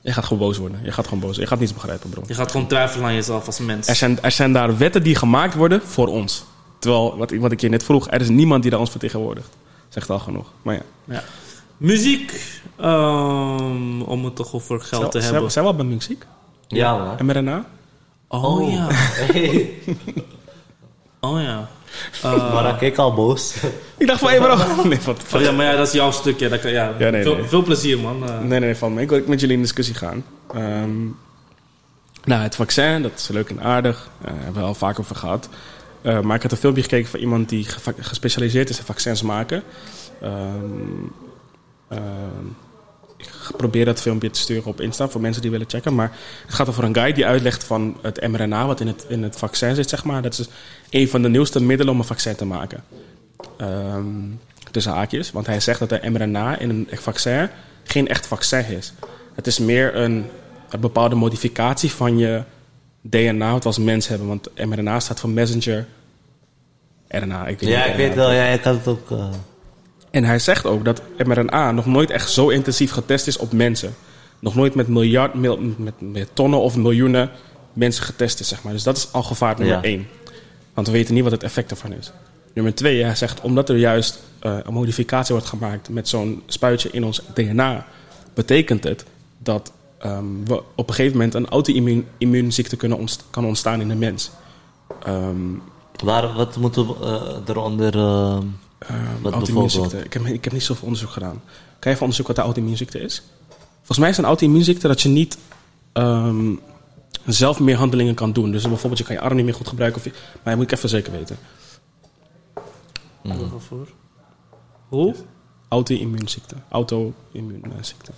Je 0.00 0.12
gaat 0.12 0.24
gewoon 0.24 0.38
boos 0.38 0.58
worden. 0.58 0.80
Je 0.84 0.92
gaat 0.92 1.04
gewoon 1.04 1.20
boos. 1.20 1.36
Je 1.36 1.46
gaat 1.46 1.58
niets 1.58 1.72
begrijpen, 1.74 2.10
bro. 2.10 2.22
je 2.26 2.34
gaat 2.34 2.50
gewoon 2.50 2.66
twijfelen 2.66 3.06
aan 3.06 3.14
jezelf 3.14 3.46
als 3.46 3.58
mens. 3.58 3.86
Er 3.88 3.94
zijn, 3.94 4.22
er 4.22 4.30
zijn 4.30 4.52
daar 4.52 4.78
wetten 4.78 5.02
die 5.02 5.14
gemaakt 5.14 5.54
worden 5.54 5.82
voor 5.84 6.06
ons. 6.06 6.44
Terwijl, 6.78 7.16
wat, 7.16 7.30
ik- 7.30 7.40
wat 7.40 7.52
ik 7.52 7.60
je 7.60 7.68
net 7.68 7.82
vroeg, 7.84 8.10
er 8.10 8.20
is 8.20 8.28
niemand 8.28 8.62
die 8.62 8.70
daar 8.70 8.80
ons 8.80 8.90
vertegenwoordigt. 8.90 9.48
Zegt 9.88 10.10
al 10.10 10.18
genoeg. 10.18 10.46
Maar 10.62 10.74
ja. 10.74 10.82
Ja. 11.04 11.22
Muziek, 11.80 12.60
ehm, 12.76 14.00
om 14.00 14.24
het 14.24 14.36
toch 14.36 14.54
over 14.54 14.80
geld 14.80 15.10
te 15.10 15.18
hebben. 15.18 15.50
Zijn 15.50 15.64
we 15.64 15.70
al 15.70 15.76
bij 15.76 15.86
muziek? 15.86 16.26
Ja, 16.68 16.96
man. 16.96 17.26
mRNA? 17.26 17.64
Oh, 18.28 18.72
ja, 18.72 18.86
Hey. 18.90 19.70
oh 21.20 21.40
ja. 21.42 21.68
Eh, 22.22 22.52
maar 22.54 22.62
dan 22.62 22.78
keek 22.78 22.96
al 22.96 23.14
boos. 23.14 23.54
Ik 23.96 24.06
dacht 24.06 24.20
van, 24.20 24.30
hé 24.30 24.38
bro. 24.38 24.56
Nee, 24.88 24.98
wat, 25.04 25.22
oh, 25.34 25.40
ja, 25.40 25.52
maar 25.52 25.66
ja, 25.66 25.76
dat 25.76 25.86
is 25.86 25.92
jouw 25.92 26.10
stukje. 26.10 26.48
Dat 26.48 26.60
kan, 26.60 26.70
ja, 26.70 26.94
Ja, 26.98 27.10
nee, 27.10 27.22
veel, 27.22 27.34
nee. 27.34 27.44
veel 27.44 27.62
plezier, 27.62 27.98
man. 27.98 28.28
Eh, 28.28 28.38
Nee, 28.40 28.60
nee, 28.60 28.74
van 28.76 28.94
me. 28.94 29.00
Ik 29.02 29.08
wil 29.08 29.22
met 29.26 29.40
jullie 29.40 29.56
in 29.56 29.62
discussie 29.62 29.94
gaan. 29.94 30.24
Ehm, 30.54 31.04
nou, 32.24 32.42
het 32.42 32.54
vaccin, 32.54 33.02
dat 33.02 33.12
is 33.16 33.28
leuk 33.28 33.50
en 33.50 33.62
aardig. 33.62 34.08
Daar 34.24 34.34
hebben 34.36 34.62
we 34.62 34.68
al 34.68 34.74
vaak 34.74 34.98
over 34.98 35.16
gehad. 35.16 35.48
Eh, 36.02 36.20
maar 36.20 36.36
ik 36.36 36.42
had 36.42 36.52
een 36.52 36.58
filmpje 36.58 36.82
gekeken 36.82 37.10
van 37.10 37.20
iemand 37.20 37.48
die 37.48 37.66
gespecialiseerd 38.00 38.68
is 38.70 38.78
in 38.78 38.84
vaccins 38.84 39.22
maken. 39.22 39.62
Ehm, 40.20 41.04
ik 43.16 43.56
probeer 43.56 43.84
dat 43.84 44.00
filmpje 44.00 44.30
te 44.30 44.38
sturen 44.40 44.64
op 44.64 44.80
Insta 44.80 45.08
voor 45.08 45.20
mensen 45.20 45.42
die 45.42 45.50
willen 45.50 45.68
checken. 45.68 45.94
Maar 45.94 46.12
het 46.46 46.54
gaat 46.54 46.68
over 46.68 46.84
een 46.84 46.94
guy 46.94 47.12
die 47.12 47.26
uitlegt 47.26 47.64
van 47.64 47.96
het 48.02 48.28
mRNA 48.28 48.66
wat 48.66 48.80
in 48.80 48.86
het, 48.86 49.04
in 49.08 49.22
het 49.22 49.36
vaccin 49.36 49.74
zit, 49.74 49.88
zeg 49.88 50.04
maar. 50.04 50.22
Dat 50.22 50.38
is 50.38 50.48
een 50.90 51.08
van 51.08 51.22
de 51.22 51.28
nieuwste 51.28 51.62
middelen 51.62 51.92
om 51.92 51.98
een 52.00 52.06
vaccin 52.06 52.34
te 52.36 52.44
maken. 52.44 52.84
Ehm, 53.56 54.06
tussen 54.70 54.92
haakjes. 54.92 55.32
Want 55.32 55.46
hij 55.46 55.60
zegt 55.60 55.78
dat 55.78 55.88
de 55.88 56.10
mRNA 56.10 56.58
in 56.58 56.70
een 56.70 56.88
vaccin 56.98 57.48
geen 57.84 58.08
echt 58.08 58.26
vaccin 58.26 58.64
is. 58.66 58.92
Het 59.34 59.46
is 59.46 59.58
meer 59.58 59.96
een, 59.96 60.26
een 60.70 60.80
bepaalde 60.80 61.14
modificatie 61.14 61.90
van 61.90 62.18
je 62.18 62.42
DNA 63.00 63.52
wat 63.52 63.62
we 63.62 63.68
als 63.68 63.78
mens 63.78 64.08
hebben. 64.08 64.28
Want 64.28 64.48
mRNA 64.64 65.00
staat 65.00 65.20
voor 65.20 65.30
messenger 65.30 65.86
RNA. 67.08 67.46
Ik 67.46 67.60
weet 67.60 67.70
Ja, 67.70 67.80
niet 67.82 67.90
ik 67.90 67.96
weet 67.96 68.14
wel. 68.14 68.32
Ja, 68.32 68.44
ik 68.44 68.62
had 68.62 68.74
het 68.76 68.86
ook... 68.86 69.10
eh, 69.10 69.28
En 70.10 70.24
hij 70.24 70.38
zegt 70.38 70.66
ook 70.66 70.84
dat 70.84 71.02
mRNA 71.26 71.72
nog 71.72 71.86
nooit 71.86 72.10
echt 72.10 72.30
zo 72.30 72.48
intensief 72.48 72.90
getest 72.90 73.26
is 73.26 73.36
op 73.36 73.52
mensen. 73.52 73.94
Nog 74.38 74.54
nooit 74.54 74.74
met, 74.74 74.88
miljard, 74.88 75.34
mil- 75.34 75.58
met, 75.76 75.94
met 75.98 76.28
tonnen 76.32 76.60
of 76.60 76.76
miljoenen 76.76 77.30
mensen 77.72 78.04
getest 78.04 78.40
is, 78.40 78.48
zeg 78.48 78.62
maar. 78.62 78.72
Dus 78.72 78.82
dat 78.82 78.96
is 78.96 79.12
al 79.12 79.22
gevaar 79.22 79.58
nummer 79.58 79.76
Ja. 79.76 79.82
één. 79.82 80.06
Want 80.74 80.86
we 80.86 80.92
weten 80.92 81.14
niet 81.14 81.22
wat 81.22 81.32
het 81.32 81.42
effect 81.42 81.70
ervan 81.70 81.92
is. 81.92 82.12
Nummer 82.54 82.74
twee, 82.74 83.02
hij 83.04 83.14
zegt 83.14 83.40
omdat 83.40 83.68
er 83.68 83.76
juist 83.76 84.20
eh, 84.38 84.56
een 84.64 84.72
modificatie 84.72 85.34
wordt 85.34 85.48
gemaakt 85.50 85.88
met 85.88 86.08
zo'n 86.08 86.42
spuitje 86.46 86.88
in 86.92 87.04
ons 87.04 87.22
DNA, 87.34 87.86
betekent 88.34 88.84
het 88.84 89.04
dat 89.38 89.72
ehm, 89.98 90.24
we 90.44 90.62
op 90.76 90.88
een 90.88 90.94
gegeven 90.94 91.16
moment 91.16 91.34
een 91.34 91.48
auto-immuunziekte 91.48 92.76
kunnen 92.76 93.08
kan 93.30 93.44
ontstaan 93.44 93.80
in 93.80 93.88
de 93.88 93.94
mens. 93.94 94.30
Ehm 95.04 95.36
waar, 96.04 96.32
wat 96.32 96.56
moeten 96.56 96.86
we 96.86 96.94
eh, 97.04 97.36
eronder... 97.46 97.96
eh, 97.98 98.38
Ehm, 98.80 99.22
Wat 99.22 99.32
auto-immuunziekte. 99.32 99.98
Ik 99.98 100.12
heb, 100.12 100.26
ik 100.26 100.44
heb 100.44 100.52
niet 100.52 100.62
zoveel 100.62 100.84
onderzoek 100.84 101.10
gedaan. 101.10 101.42
Kan 101.42 101.42
je 101.78 101.88
even 101.88 102.00
onderzoeken 102.00 102.26
wat 102.26 102.36
de 102.36 102.42
auto-immuunziekte 102.42 103.00
is? 103.00 103.22
Volgens 103.76 103.98
mij 103.98 104.08
is 104.08 104.18
een 104.18 104.24
auto-immuunziekte 104.24 104.88
dat 104.88 105.00
je 105.00 105.08
niet 105.08 105.38
ehm, 105.92 106.54
zelf 107.26 107.60
meer 107.60 107.76
handelingen 107.76 108.14
kan 108.14 108.32
doen. 108.32 108.50
Dus 108.50 108.62
bijvoorbeeld 108.62 108.98
je 108.98 109.04
kan 109.04 109.14
je 109.14 109.20
arm 109.20 109.36
niet 109.36 109.44
meer 109.44 109.54
goed 109.54 109.68
gebruiken. 109.68 109.98
Of 110.00 110.04
je, 110.06 110.12
maar 110.42 110.52
je 110.52 110.56
moet 110.56 110.70
ik 110.70 110.76
even 110.76 110.88
zeker 110.88 111.12
weten. 111.12 111.38
Waarvoor? 113.22 113.88
Hoe? 114.88 115.14
Auto-immuunziekte. 115.68 116.54
Auto-immuunziekte. 116.68 118.12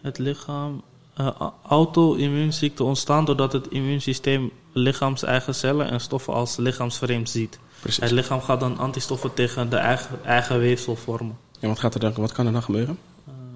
Het 0.00 0.18
lichaam. 0.18 0.82
Eh, 1.14 1.26
a- 1.40 1.54
Auto-immuunziekten 1.62 2.84
ontstaan 2.84 3.24
doordat 3.24 3.52
het 3.52 3.68
immuunsysteem 3.68 4.50
lichaams-eigen 4.72 5.54
cellen 5.54 5.90
en 5.90 6.00
stoffen 6.00 6.32
als 6.32 6.56
lichaamsvreemd 6.56 7.30
ziet. 7.30 7.58
Precies. 7.80 8.02
Het 8.02 8.10
lichaam 8.10 8.40
gaat 8.40 8.60
dan 8.60 8.78
antistoffen 8.78 9.34
tegen 9.34 9.70
de 9.70 9.76
eigen, 9.76 10.24
eigen 10.24 10.58
weefsel 10.58 10.96
vormen. 10.96 11.36
En 11.60 11.68
wat, 11.68 11.78
gaat 11.78 11.94
er 11.94 12.00
dan, 12.00 12.12
wat 12.14 12.32
kan 12.32 12.46
er 12.46 12.52
dan 12.52 12.62
gebeuren? 12.62 12.98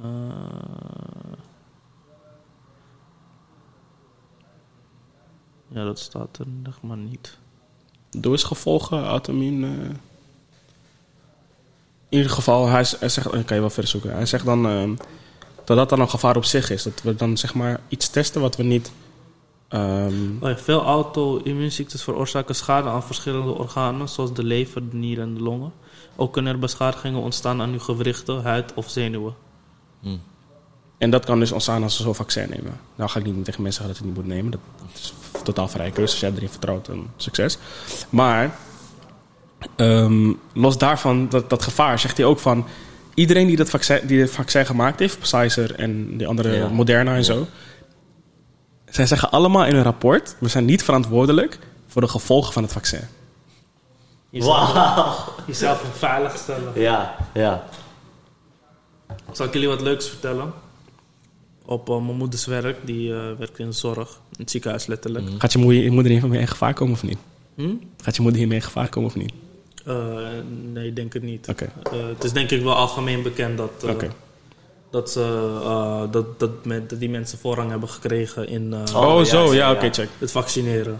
Eh, 0.02 0.09
ja, 5.68 5.84
dat 5.84 5.98
staat 5.98 6.38
er 6.38 6.46
nog 6.62 6.82
maar 6.82 6.96
niet. 6.96 7.38
Doorsgevolgen, 8.11 9.04
auto-immuun... 9.04 9.64
eh. 9.64 9.90
In 12.11 12.16
ieder 12.18 12.30
geval, 12.32 12.66
hij, 12.68 12.84
zegt... 12.84 13.28
kan 13.30 13.56
je 13.56 13.61
wel 13.61 13.70
verder 13.70 13.90
zoeken. 13.90 14.12
Hij 14.12 14.26
zegt 14.26 14.44
dan 14.44 14.66
ehm, 14.66 14.94
dat 15.69 15.77
dat 15.77 15.89
dan 15.89 16.01
een 16.01 16.11
gevaar 16.11 16.37
op 16.37 16.45
zich 16.45 16.71
is. 16.71 16.83
Dat 16.83 17.03
we 17.03 17.14
dan 17.14 17.37
zeg 17.37 17.55
maar 17.55 17.81
iets 17.89 18.09
testen 18.09 18.41
wat 18.41 18.57
we 18.57 18.62
niet... 18.62 18.93
ehm, 19.69 20.12
Oh 20.41 20.49
ja, 20.49 20.57
veel 20.57 20.83
auto-immuunziektes 20.83 22.03
veroorzaken 22.03 22.55
schade 22.55 22.89
aan 22.89 23.03
verschillende 23.03 23.53
organen, 23.53 24.09
zoals 24.09 24.33
de 24.33 24.45
lever, 24.45 24.91
de 24.91 24.97
nieren 24.97 25.25
en 25.25 25.35
de 25.35 25.41
longen. 25.41 25.73
Ook 26.16 26.33
kunnen 26.33 26.53
er 26.53 26.59
beschadigingen 26.59 27.21
ontstaan 27.21 27.61
aan 27.61 27.73
uw 27.73 27.79
gewrichten, 27.79 28.43
huid 28.43 28.75
of 28.75 28.91
zenuwen. 28.91 29.35
En 30.99 31.11
dat 31.11 31.25
kan 31.25 31.39
dus 31.39 31.53
ontstaan 31.53 31.83
als 31.83 31.97
we 31.97 32.03
zo'n 32.03 32.14
vaccin 32.14 32.49
nemen. 32.51 32.81
Nou 32.95 33.11
ga 33.11 33.19
ik 33.19 33.25
niet 33.25 33.45
tegen 33.45 33.62
mensen 33.62 33.85
zeggen 33.85 33.87
dat 33.87 33.97
je 33.97 34.05
het 34.05 34.14
niet 34.14 34.25
moet 34.25 34.35
nemen. 34.35 34.51
Dat, 34.51 34.61
is 34.95 35.12
totaal 35.43 35.69
vrije 35.69 35.91
keuze. 35.91 36.12
Als 36.12 36.21
jij 36.21 36.33
erin 36.37 36.49
vertrouwt, 36.49 36.87
dan 36.87 37.11
succes. 37.16 37.59
Maar 38.11 38.59
ehm, 39.77 40.33
los 40.53 40.79
daarvan, 40.79 41.29
dat, 41.29 41.51
dat 41.51 41.62
gevaar, 41.62 41.99
zegt 41.99 42.16
hij 42.16 42.27
ook 42.27 42.39
van... 42.39 42.66
Iedereen 43.19 43.47
die 43.47 43.57
dat 43.57 43.71
vaccin, 43.71 44.01
die 44.07 44.21
het 44.21 44.31
vaccin 44.31 44.66
gemaakt 44.66 44.99
heeft, 44.99 45.19
Pfizer 45.19 45.75
en 45.75 46.16
die 46.16 46.27
andere 46.27 46.53
Ja. 46.53 46.69
Moderna 46.69 47.14
en 47.14 47.25
zo... 47.25 47.47
Zij 48.91 49.07
zeggen 49.07 49.31
allemaal 49.31 49.64
in 49.64 49.75
hun 49.75 49.83
rapport... 49.83 50.37
we 50.39 50.49
zijn 50.49 50.64
niet 50.64 50.85
verantwoordelijk 50.85 51.59
voor 51.87 52.03
de 52.03 52.09
gevolgen 52.09 52.53
van 52.53 52.62
het 52.62 52.73
vaccin. 52.73 53.01
Jezelf, 54.31 54.73
Wauw. 54.73 55.14
jezelf 55.47 55.85
veilig 55.93 56.37
stellen. 56.37 56.73
Ja, 56.75 57.16
ja. 57.35 57.64
Zal 59.33 59.47
ik 59.47 59.53
jullie 59.53 59.69
wat 59.69 59.81
leuks 59.81 60.09
vertellen? 60.09 60.53
Op 61.64 61.89
eh, 61.89 62.01
mijn 62.01 62.16
moeders 62.16 62.47
werk, 62.47 62.77
die 62.87 63.14
eh, 63.14 63.21
werkt 63.39 63.59
in 63.59 63.66
de 63.66 63.73
zorg, 63.73 64.09
in 64.09 64.41
het 64.41 64.51
ziekenhuis 64.51 64.87
letterlijk. 64.87 65.27
Gaat 65.39 65.53
je 65.53 65.59
moeder, 65.59 65.83
je 65.83 65.91
moeder 65.91 66.12
hiermee 66.12 66.41
in 66.41 66.49
gevaar 66.49 66.75
komen 66.75 66.95
of 66.95 67.03
niet? 67.03 67.19
Hm? 67.55 67.75
Gaat 68.03 68.16
je 68.16 68.23
moeder 68.23 68.39
hiermee 68.41 68.59
in 68.59 68.64
gevaar 68.64 68.89
komen 68.89 69.09
of 69.09 69.16
niet? 69.16 69.33
Eh, 69.89 69.95
nee, 70.72 70.86
ik 70.89 70.97
denk 70.97 71.12
het 71.12 71.22
niet. 71.22 71.49
Oké. 71.49 71.64
Eh, 71.93 72.07
het 72.09 72.24
is 72.24 72.32
denk 72.32 72.51
ik 72.51 72.62
wel 72.62 72.74
algemeen 72.74 73.22
bekend 73.22 73.57
dat, 73.59 73.70
eh, 73.86 74.09
dat, 74.91 75.11
ze, 75.11 75.20
eh, 75.62 76.03
dat, 76.11 76.39
dat, 76.41 76.64
met, 76.64 76.91
dat 76.91 77.01
die 77.01 77.11
mensen 77.11 77.39
voorrang 77.39 77.70
hebben 77.70 77.89
gekregen 77.89 78.49
in 78.49 78.72
eh, 78.74 78.95
Oh, 78.97 79.09
Oh, 79.09 79.18
ja, 79.18 79.24
zo, 79.24 79.45
ja, 79.45 79.53
ja, 79.53 79.68
ja. 79.70 79.72
oké, 79.74 79.91
check. 79.93 80.09
het 80.18 80.30
vaccineren. 80.30 80.99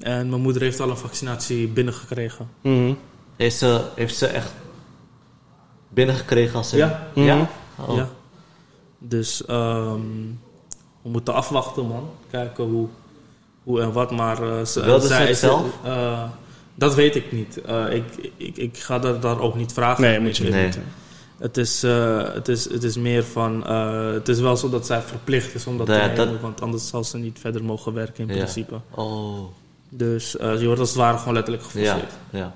En 0.00 0.28
mijn 0.28 0.40
moeder 0.42 0.62
heeft 0.62 0.80
al 0.80 0.90
een 0.90 0.96
vaccinatie 0.96 1.68
binnengekregen. 1.68 2.48
Mhm. 2.60 2.92
Heeft 3.36 3.56
ze, 3.56 3.80
heeft 3.94 4.16
ze 4.16 4.26
echt 4.26 4.52
binnengekregen 5.88 6.56
als 6.56 6.68
ze... 6.68 6.76
Ja. 6.76 7.06
Ja? 7.14 7.48
Oh. 7.86 7.96
Ja. 7.96 8.08
Dus 8.98 9.44
ehm, 9.44 10.00
we 11.02 11.08
moeten 11.08 11.34
afwachten, 11.34 11.86
man. 11.86 12.10
Kijken 12.30 12.64
hoe, 12.64 12.88
hoe 13.62 13.80
en 13.80 13.92
wat. 13.92 14.10
Maar 14.10 14.42
uh, 14.42 14.64
ze, 14.64 14.84
Wilde 14.84 15.00
ze 15.00 15.06
zij 15.06 15.20
het 15.20 15.28
is- 15.28 15.38
zelf? 15.38 15.64
eh, 15.84 16.22
dat 16.74 16.94
weet 16.94 17.14
ik 17.14 17.32
niet. 17.32 17.60
Eh, 17.60 17.84
ik, 17.94 18.04
ik, 18.36 18.56
ik 18.56 18.78
ga 18.78 18.98
daar, 18.98 19.20
daar 19.20 19.40
ook 19.40 19.54
niet 19.54 19.72
vragen. 19.72 20.02
Nee, 20.02 20.20
moet 20.20 20.36
je 20.36 20.44
Nee. 20.48 20.64
niet. 20.64 20.78
Het 21.38 21.56
is, 21.56 21.82
eh, 21.82 22.32
het, 22.34 22.48
is, 22.48 22.70
het 22.70 22.82
is 22.82 22.96
meer 22.96 23.24
van... 23.24 23.66
eh, 23.66 24.12
het 24.12 24.28
is 24.28 24.40
wel 24.40 24.56
zo 24.56 24.68
dat 24.70 24.86
zij 24.86 25.00
verplicht 25.02 25.54
is 25.54 25.66
om 25.66 25.78
dat 25.78 25.86
Ja, 25.86 26.08
te 26.08 26.14
dat- 26.14 26.26
nemen. 26.26 26.40
Want 26.42 26.60
anders 26.60 26.88
zal 26.88 27.04
ze 27.04 27.18
niet 27.18 27.38
verder 27.38 27.64
mogen 27.64 27.92
werken 27.92 28.28
in 28.28 28.34
Ja. 28.34 28.42
principe. 28.42 28.80
Oh, 28.90 29.38
Dus 29.88 30.32
je 30.32 30.64
wordt 30.66 30.80
als 30.80 30.88
het 30.88 30.98
ware 30.98 31.18
gewoon 31.18 31.34
letterlijk 31.34 31.64
geforceerd. 31.64 32.12
ja. 32.30 32.54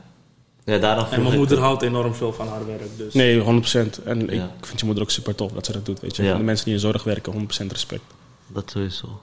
Ja, 0.64 0.78
daarom 0.78 1.04
En 1.10 1.22
mijn 1.22 1.34
moeder 1.36 1.56
het. 1.56 1.64
houdt 1.66 1.82
enorm 1.82 2.14
veel 2.14 2.32
van 2.32 2.48
haar 2.48 2.66
werk. 2.66 2.96
Dus. 2.96 3.14
Nee, 3.14 3.40
100%. 3.40 4.02
En 4.04 4.30
ik 4.30 4.42
vind 4.60 4.78
je 4.80 4.84
moeder 4.86 5.02
ook 5.04 5.10
super 5.10 5.34
tof 5.34 5.52
dat 5.52 5.66
ze 5.66 5.72
dat 5.72 5.86
doet, 5.86 6.00
weet 6.00 6.16
je. 6.16 6.22
Ja. 6.22 6.36
De 6.36 6.42
mensen 6.42 6.64
die 6.64 6.74
in 6.74 6.80
zorg 6.80 7.04
werken, 7.04 7.32
100% 7.32 7.72
respect. 7.72 8.02
Dat 8.46 8.70
sowieso. 8.70 9.20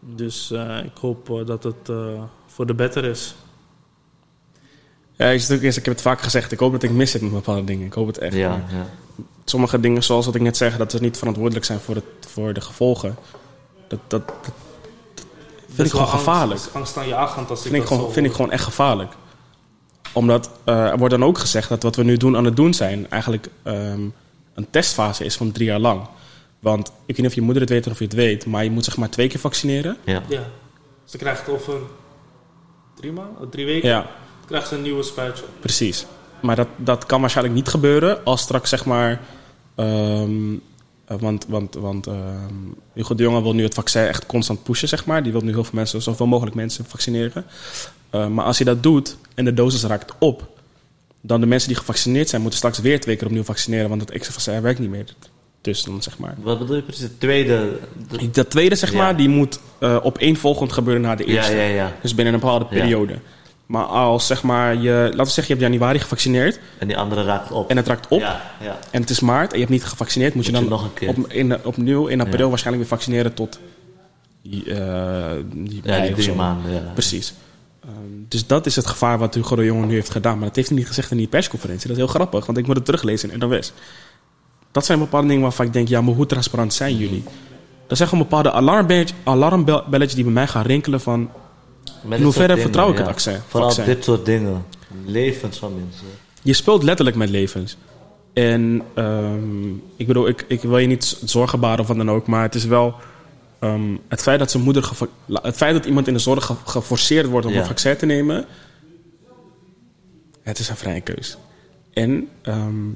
Dus 0.00 0.50
ik 0.84 0.96
hoop 1.00 1.42
dat 1.46 1.62
het 1.62 1.90
voor 2.46 2.66
de 2.66 2.74
better 2.74 3.04
is. 3.04 3.34
Ja, 5.18 5.26
ik, 5.26 5.40
zit 5.40 5.56
ook 5.56 5.62
eerst, 5.62 5.78
ik 5.78 5.84
heb 5.84 5.94
het 5.94 6.02
vaak 6.02 6.20
gezegd, 6.20 6.52
ik 6.52 6.58
hoop 6.58 6.72
dat 6.72 6.82
ik 6.82 6.90
mis 6.90 7.10
zit 7.10 7.22
met 7.22 7.32
bepaalde 7.32 7.64
dingen. 7.64 7.86
Ik 7.86 7.92
hoop 7.92 8.06
het 8.06 8.18
echt. 8.18 8.34
Ja, 8.34 8.64
ja. 8.70 8.86
Sommige 9.44 9.80
dingen, 9.80 10.02
zoals 10.02 10.26
wat 10.26 10.34
ik 10.34 10.40
net 10.40 10.56
zeg, 10.56 10.76
dat 10.76 10.92
we 10.92 10.98
niet 10.98 11.18
verantwoordelijk 11.18 11.64
zijn 11.64 11.80
voor, 11.80 11.94
het, 11.94 12.04
voor 12.20 12.52
de 12.52 12.60
gevolgen. 12.60 13.16
Dat, 13.88 13.98
dat, 14.06 14.26
dat 14.26 14.44
Dat 14.44 15.24
vind 15.72 15.86
ik 15.86 15.92
gewoon 15.92 16.08
gevaarlijk. 16.08 16.60
Angst, 16.60 16.74
angst 16.74 16.96
aanjagend 16.96 17.50
als 17.50 17.58
ik 17.58 17.70
Vind 17.70 17.74
ik, 17.74 17.80
dat 17.80 17.88
gewoon, 17.88 18.06
zo 18.06 18.12
vind 18.12 18.26
ik 18.26 18.32
gewoon 18.32 18.50
echt 18.50 18.64
gevaarlijk. 18.64 19.12
Omdat 20.12 20.50
eh, 20.64 20.90
er 20.90 20.98
wordt 20.98 21.14
dan 21.14 21.24
ook 21.24 21.38
gezegd 21.38 21.68
dat 21.68 21.82
wat 21.82 21.96
we 21.96 22.02
nu 22.02 22.16
doen 22.16 22.36
aan 22.36 22.44
het 22.44 22.56
doen 22.56 22.74
zijn... 22.74 23.10
eigenlijk 23.10 23.48
ehm, 23.62 24.00
een 24.54 24.70
testfase 24.70 25.24
is 25.24 25.36
van 25.36 25.52
drie 25.52 25.66
jaar 25.66 25.78
lang. 25.78 26.08
Want 26.58 26.88
ik 26.88 26.94
weet 27.06 27.16
niet 27.16 27.26
of 27.26 27.34
je 27.34 27.40
moeder 27.40 27.62
het 27.62 27.70
weet 27.70 27.86
of 27.86 27.98
je 27.98 28.04
het 28.04 28.14
weet... 28.14 28.46
maar 28.46 28.64
je 28.64 28.70
moet 28.70 28.84
zeg 28.84 28.96
maar 28.96 29.10
twee 29.10 29.28
keer 29.28 29.40
vaccineren. 29.40 29.96
Ja. 30.04 30.22
Ja. 30.28 30.42
Ze 31.04 31.18
krijgt 31.18 31.48
over 31.48 31.74
drie 32.94 33.12
maanden, 33.12 33.50
drie 33.50 33.66
weken, 33.66 33.88
Ja, 33.88 34.06
krijgt 34.48 34.68
ze 34.68 34.74
een 34.74 34.82
nieuwe 34.82 35.02
spuitje. 35.02 35.44
precies. 35.60 36.06
Maar 36.42 36.56
dat, 36.56 36.68
dat 36.76 37.06
kan 37.06 37.20
waarschijnlijk 37.20 37.56
niet 37.56 37.68
gebeuren 37.68 38.24
als 38.24 38.40
straks 38.40 38.68
zeg 38.70 38.84
maar... 38.84 39.20
ehm, 39.74 40.52
eh, 41.04 41.16
want 41.20 41.46
want, 41.48 41.74
want 41.74 42.06
ehm, 42.06 42.54
Hugo 42.94 43.14
de 43.14 43.22
Jonge 43.22 43.42
wil 43.42 43.52
nu 43.54 43.62
het 43.62 43.74
vaccin 43.74 44.02
echt 44.06 44.26
constant 44.26 44.62
pushen, 44.62 44.88
zeg 44.88 45.06
maar. 45.06 45.22
Die 45.22 45.32
wil 45.32 45.40
nu 45.40 45.52
heel 45.52 45.64
veel 45.64 45.74
mensen, 45.74 46.02
zoveel 46.02 46.26
mogelijk 46.26 46.56
mensen 46.56 46.84
vaccineren. 46.84 47.44
Eh, 48.10 48.26
maar 48.26 48.44
als 48.44 48.58
hij 48.58 48.66
dat 48.66 48.82
doet 48.82 49.16
en 49.34 49.44
de 49.44 49.54
dosis 49.54 49.82
raakt 49.84 50.12
op... 50.18 50.48
dan 51.20 51.40
de 51.40 51.46
mensen 51.46 51.68
die 51.68 51.78
gevaccineerd 51.78 52.28
zijn... 52.28 52.40
moeten 52.40 52.58
straks 52.58 52.78
weer 52.78 53.00
twee 53.00 53.16
keer 53.16 53.26
opnieuw 53.26 53.44
vaccineren... 53.44 53.88
want 53.88 54.00
het 54.00 54.10
extra 54.10 54.32
vaccin 54.32 54.62
werkt 54.62 54.78
niet 54.78 54.90
meer. 54.90 55.04
Dus 55.60 55.82
dan 55.84 56.02
zeg 56.02 56.18
maar... 56.18 56.34
Wat 56.42 56.58
bedoel 56.58 56.76
je 56.76 56.82
precies? 56.82 57.02
De 57.02 57.18
tweede... 57.18 57.78
de- 58.10 58.30
Dat 58.30 58.50
tweede, 58.50 58.74
zeg 58.74 58.92
Ja. 58.92 58.98
maar, 58.98 59.16
die 59.16 59.28
moet 59.28 59.60
eh 59.78 59.98
op 60.02 60.18
één 60.18 60.36
volgend 60.36 60.72
gebeuren 60.72 61.02
na 61.02 61.14
de 61.14 61.24
eerste. 61.24 61.54
ja, 61.56 61.62
ja. 61.62 61.92
Dus 62.02 62.14
binnen 62.14 62.34
een 62.34 62.40
bepaalde 62.40 62.64
Ja. 62.70 62.70
periode. 62.80 63.18
Maar 63.68 63.84
als 63.84 64.26
zeg 64.26 64.42
maar 64.42 64.74
je, 64.76 64.90
laten 64.90 65.16
we 65.24 65.24
zeggen, 65.30 65.44
je 65.56 65.60
hebt 65.60 65.72
januari 65.72 65.98
gevaccineerd 65.98 66.60
En 66.78 66.86
die 66.88 66.96
andere 66.98 67.22
raakt 67.24 67.50
op. 67.50 67.70
en 67.70 67.76
het 67.76 67.86
raakt 67.86 68.08
op 68.08 68.20
Ja, 68.20 68.40
ja. 68.60 68.78
en 68.90 69.00
het 69.00 69.10
is 69.10 69.20
maart 69.20 69.48
en 69.50 69.54
je 69.58 69.64
hebt 69.64 69.70
niet 69.76 69.84
gevaccineerd, 69.84 70.34
moet, 70.34 70.44
Moet 70.44 70.54
je 70.56 70.62
je 70.62 70.68
dan 70.68 70.78
nog 70.78 70.84
een 70.88 70.94
keer. 70.94 71.08
Op, 71.08 71.32
in, 71.32 71.64
opnieuw 71.64 72.06
in 72.06 72.20
april 72.20 72.42
Ja. 72.44 72.48
waarschijnlijk 72.48 72.88
weer 72.88 72.98
vaccineren 72.98 73.34
tot 73.34 73.58
eh, 74.42 74.50
die 75.52 75.80
Ja, 75.84 76.00
die 76.00 76.14
drie 76.14 76.32
maanden. 76.34 76.72
Ja. 76.72 76.80
Precies. 76.92 77.34
Ehm, 77.84 77.92
dus 78.28 78.46
dat 78.46 78.66
is 78.66 78.76
het 78.76 78.86
gevaar 78.86 79.18
wat 79.18 79.34
Hugo 79.34 79.56
de 79.56 79.64
Jonge 79.64 79.86
nu 79.86 79.94
heeft 79.94 80.10
gedaan. 80.10 80.38
Maar 80.38 80.46
dat 80.46 80.56
heeft 80.56 80.68
hij 80.68 80.78
niet 80.78 80.86
gezegd 80.86 81.10
in 81.10 81.16
die 81.16 81.26
persconferentie. 81.28 81.88
Dat 81.88 81.96
is 81.96 82.02
heel 82.02 82.12
grappig, 82.12 82.46
want 82.46 82.58
ik 82.58 82.66
moet 82.66 82.76
het 82.76 82.84
teruglezen 82.84 83.30
in 83.30 83.38
NOS. 83.38 83.72
Dat 84.72 84.84
zijn 84.86 84.98
bepaalde 84.98 85.26
dingen 85.26 85.42
waarvan 85.42 85.66
ik 85.66 85.72
denk, 85.72 85.88
ja, 85.88 86.00
maar 86.00 86.14
hoe 86.14 86.26
transparant 86.26 86.74
zijn 86.74 86.96
jullie? 86.96 87.24
Dat 87.86 87.96
zijn 87.96 88.08
gewoon 88.08 88.24
bepaalde 88.24 88.52
alarmbelletjes, 88.52 89.18
alarmbelletjes 89.24 90.14
die 90.14 90.24
bij 90.24 90.32
mij 90.32 90.46
gaan 90.46 90.62
rinkelen 90.64 91.00
van... 91.00 91.30
In 92.10 92.22
hoeverre 92.22 92.56
vertrouw 92.56 92.90
ik 92.90 92.96
het 92.98 93.06
vaccin- 93.06 93.40
Vooral 93.48 93.70
vaccin? 93.70 93.94
dit 93.94 94.04
soort 94.04 94.24
dingen. 94.24 94.64
Levens 95.04 95.58
van 95.58 95.74
mensen. 95.74 96.06
Je 96.42 96.52
speelt 96.52 96.82
letterlijk 96.82 97.16
met 97.16 97.28
levens. 97.28 97.76
En 98.32 98.82
ehm, 98.94 99.68
ik 99.96 100.06
bedoel, 100.06 100.28
ik, 100.28 100.44
ik 100.48 100.62
wil 100.62 100.78
je 100.78 100.86
niet 100.86 101.18
zorgen 101.24 101.60
baren 101.60 101.80
of 101.80 101.86
wat 101.86 101.96
dan 101.96 102.10
ook, 102.10 102.26
maar 102.26 102.42
het 102.42 102.54
is 102.54 102.64
wel 102.64 102.94
ehm, 103.58 103.96
het 104.08 104.22
feit 104.22 104.38
dat 104.38 104.50
zijn 104.50 104.62
moeder, 104.62 104.90
het 105.32 105.56
feit 105.56 105.74
dat 105.74 105.84
iemand 105.84 106.06
in 106.06 106.12
de 106.12 106.18
zorg 106.18 106.44
ge- 106.46 106.54
geforceerd 106.64 107.26
wordt 107.26 107.46
om 107.46 107.52
Ja. 107.52 107.60
een 107.60 107.66
vaccin 107.66 107.96
te 107.96 108.06
nemen, 108.06 108.46
het 110.42 110.58
is 110.58 110.68
een 110.68 110.76
vrije 110.76 111.00
keus. 111.00 111.36
En 111.92 112.28
ehm, 112.42 112.86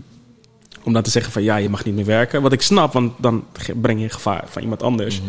om 0.83 0.93
dan 0.93 1.03
te 1.03 1.11
zeggen 1.11 1.33
van 1.33 1.43
ja, 1.43 1.57
je 1.57 1.69
mag 1.69 1.85
niet 1.85 1.95
meer 1.95 2.05
werken, 2.05 2.43
wat 2.43 2.53
ik 2.53 2.63
snap, 2.63 2.93
want 2.93 3.13
dan 3.19 3.45
breng 3.81 4.01
je 4.01 4.09
gevaar 4.09 4.45
van 4.49 4.63
iemand 4.63 4.83
anders. 4.83 5.21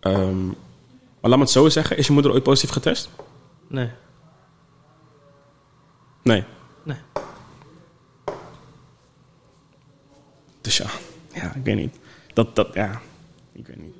Ehm, 0.00 0.36
maar 1.26 1.34
laat 1.38 1.44
me 1.46 1.52
het 1.52 1.62
zo 1.62 1.68
zeggen, 1.68 1.96
is 1.96 2.06
je 2.06 2.12
moeder 2.12 2.32
ooit 2.32 2.42
positief 2.42 2.70
getest? 2.70 3.08
Nee. 3.68 3.90
Nee. 6.22 6.44
Nee. 6.82 6.96
Dus 10.60 10.76
ja, 10.76 10.86
ja, 11.32 11.54
ik 11.54 11.64
weet 11.64 11.76
niet. 11.76 11.98
Dat, 12.34 12.56
dat, 12.56 12.68
ja, 12.74 13.00
ik 13.52 13.66
weet 13.66 13.80
niet. 13.82 13.94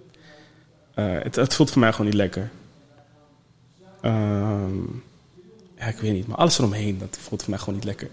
Eh, 0.94 1.04
het, 1.22 1.34
het 1.36 1.54
voelt 1.54 1.70
voor 1.70 1.80
mij 1.80 1.90
gewoon 1.90 2.06
niet 2.06 2.14
lekker. 2.14 2.50
Ehm, 4.00 4.76
ja, 5.78 5.84
ik 5.86 5.96
weet 5.98 6.12
niet. 6.12 6.26
Maar 6.26 6.36
alles 6.36 6.58
eromheen, 6.58 6.98
dat 6.98 7.18
voelt 7.20 7.40
voor 7.42 7.50
mij 7.50 7.58
gewoon 7.58 7.74
niet 7.74 7.84
lekker. 7.84 8.08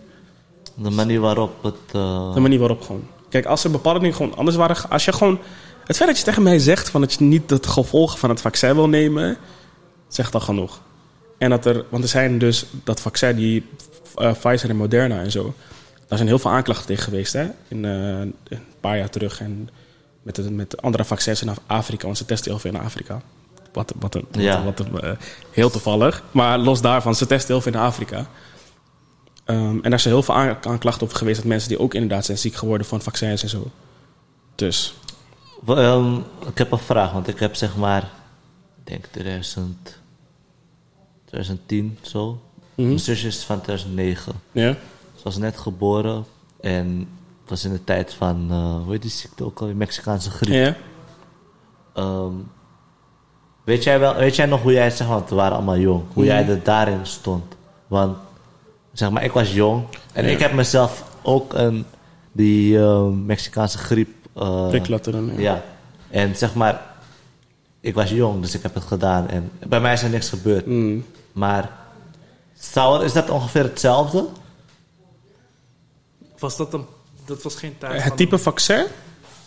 De 0.76 0.90
manier 0.90 1.20
waarop 1.20 1.64
het... 1.64 1.76
eh, 1.92 2.34
De 2.34 2.40
manier 2.40 2.60
waarop 2.60 2.82
gewoon. 2.82 3.08
Kijk, 3.30 3.46
als 3.46 3.64
er 3.64 3.72
bepaalde 3.72 4.00
dingen 4.00 4.16
gewoon 4.16 4.36
anders 4.36 4.56
waren... 4.58 4.90
Als 4.90 5.06
je 5.06 5.14
gewoon... 5.14 5.40
Het 5.86 5.96
feit 5.96 6.10
dat 6.10 6.18
je 6.18 6.24
tegen 6.26 6.44
mij 6.44 6.60
zegt 6.60 6.90
van 6.90 7.02
dat 7.02 7.14
je 7.14 7.24
niet 7.24 7.50
het 7.50 7.68
gevolgen 7.68 8.20
van 8.20 8.30
het 8.30 8.42
vaccin 8.42 8.76
wil 8.76 8.90
nemen... 8.90 9.38
Zegt 10.08 10.34
al 10.34 10.40
genoeg. 10.40 10.82
En 11.38 11.50
dat 11.50 11.66
er... 11.66 11.86
Want 11.90 12.04
er 12.04 12.10
zijn 12.10 12.38
dus 12.38 12.66
dat 12.84 13.00
vaccin, 13.02 13.36
die 13.36 13.66
eh, 14.16 14.32
Pfizer 14.32 14.70
en 14.70 14.76
Moderna 14.76 15.20
en 15.20 15.32
zo... 15.32 15.54
Daar 16.08 16.18
zijn 16.18 16.28
heel 16.28 16.40
veel 16.40 16.52
aanklachten 16.52 16.86
tegen 16.88 17.04
geweest, 17.04 17.34
hè? 17.34 17.48
In, 17.68 17.86
eh, 17.86 18.20
een 18.20 18.64
paar 18.80 18.98
jaar 18.98 19.10
terug. 19.10 19.40
En 19.42 19.70
met, 20.24 20.36
de, 20.36 20.52
met 20.52 20.72
de 20.72 20.78
andere 20.78 21.06
vaccins 21.06 21.42
in 21.42 21.50
Af- 21.50 21.60
Afrika. 21.68 22.06
Want 22.06 22.18
ze 22.18 22.26
testen 22.26 22.52
heel 22.52 22.60
veel 22.60 22.72
in 22.72 22.80
Afrika. 22.80 23.22
Wat, 23.74 23.94
wat, 24.00 24.16
een, 24.16 24.26
Ja. 24.32 24.64
wat, 24.64 24.80
een, 24.80 25.00
eh, 25.00 25.12
heel 25.52 25.70
toevallig. 25.70 26.24
Maar 26.32 26.58
los 26.58 26.82
daarvan, 26.82 27.16
ze 27.16 27.26
testen 27.26 27.54
heel 27.54 27.62
veel 27.62 27.72
in 27.74 27.80
Afrika. 27.80 28.28
Ehm, 29.46 29.80
en 29.82 29.90
daar 29.90 30.00
zijn 30.00 30.14
heel 30.14 30.24
veel 30.24 30.36
aan- 30.36 30.58
aanklachten 30.68 31.04
over 31.04 31.18
geweest... 31.18 31.38
dat 31.38 31.46
mensen 31.46 31.70
die 31.70 31.80
ook 31.80 31.94
inderdaad 31.94 32.26
zijn 32.26 32.38
ziek 32.38 32.56
geworden 32.56 32.88
van 32.88 33.02
vaccins 33.02 33.44
en 33.44 33.50
zo. 33.50 33.72
Dus, 34.56 34.94
Ehm, 35.68 36.16
ik 36.48 36.58
heb 36.58 36.72
een 36.72 36.78
vraag, 36.78 37.12
want 37.12 37.28
ik 37.28 37.40
heb 37.40 37.56
zeg 37.56 37.76
maar, 37.78 38.02
ik 38.84 38.88
denk 38.92 39.06
2000, 39.06 40.00
2010 41.26 41.98
zo. 42.02 42.42
Mhm. 42.76 42.88
Mijn 42.88 43.00
zusje 43.00 43.28
is 43.28 43.44
van 43.44 43.62
2009. 43.62 44.34
ja. 44.52 44.76
Ze 45.16 45.24
was 45.30 45.38
net 45.38 45.58
geboren 45.58 46.26
en 46.62 47.08
het 47.42 47.50
was 47.50 47.66
in 47.66 47.72
de 47.72 47.84
tijd 47.84 48.14
van, 48.14 48.48
eh, 48.50 48.84
hoe 48.84 48.92
heet 48.92 49.02
die 49.02 49.12
ziekte 49.12 49.44
ook 49.44 49.60
al, 49.60 49.66
die 49.66 49.76
Mexicaanse 49.76 50.30
griep. 50.30 50.54
Ja. 50.54 50.76
Ehm, 51.94 52.34
weet, 53.64 53.84
jij 53.84 54.00
wel, 54.00 54.16
weet 54.16 54.36
jij 54.36 54.46
nog 54.46 54.62
hoe 54.62 54.72
jij, 54.72 54.90
zeg 54.90 55.08
maar, 55.08 55.16
want 55.18 55.30
we 55.30 55.36
waren 55.36 55.56
allemaal 55.56 55.78
jong, 55.78 56.04
hoe 56.14 56.26
jij 56.26 56.48
er 56.48 56.64
daarin 56.64 57.06
stond? 57.06 57.56
Want, 57.88 58.18
zeg 58.94 59.10
maar, 59.12 59.24
ik 59.24 59.32
was 59.32 59.54
jong 59.54 59.84
en 60.14 60.26
Ja. 60.26 60.32
ik 60.32 60.40
heb 60.40 60.54
mezelf 60.54 61.04
ook 61.22 61.54
een, 61.54 61.86
die 62.32 62.80
eh, 62.80 63.08
Mexicaanse 63.08 63.78
griep... 63.78 64.10
eh, 64.36 64.70
Prik 64.70 64.88
laten 64.88 65.12
doen, 65.12 65.34
ja. 65.36 65.40
ja. 65.42 65.64
En 66.10 66.36
zeg 66.36 66.54
maar, 66.54 66.82
ik 67.80 67.94
was 67.94 68.10
jong, 68.10 68.42
dus 68.42 68.56
ik 68.56 68.62
heb 68.62 68.74
het 68.74 68.84
gedaan 68.84 69.30
en 69.30 69.52
bij 69.68 69.80
mij 69.80 69.94
is 69.94 70.04
er 70.04 70.10
niks 70.10 70.30
gebeurd. 70.30 70.66
Mm. 70.66 71.06
Maar, 71.32 71.72
zou, 72.60 73.04
is 73.06 73.14
dat 73.14 73.30
ongeveer 73.30 73.64
hetzelfde? 73.64 74.26
Was 76.40 76.58
dat 76.58 76.74
een... 76.74 76.86
Dat 77.26 77.44
was 77.44 77.56
geen 77.56 77.78
tijd 77.78 77.94
Het 77.94 78.04
van- 78.04 78.16
type 78.16 78.38
vaccin? 78.38 78.86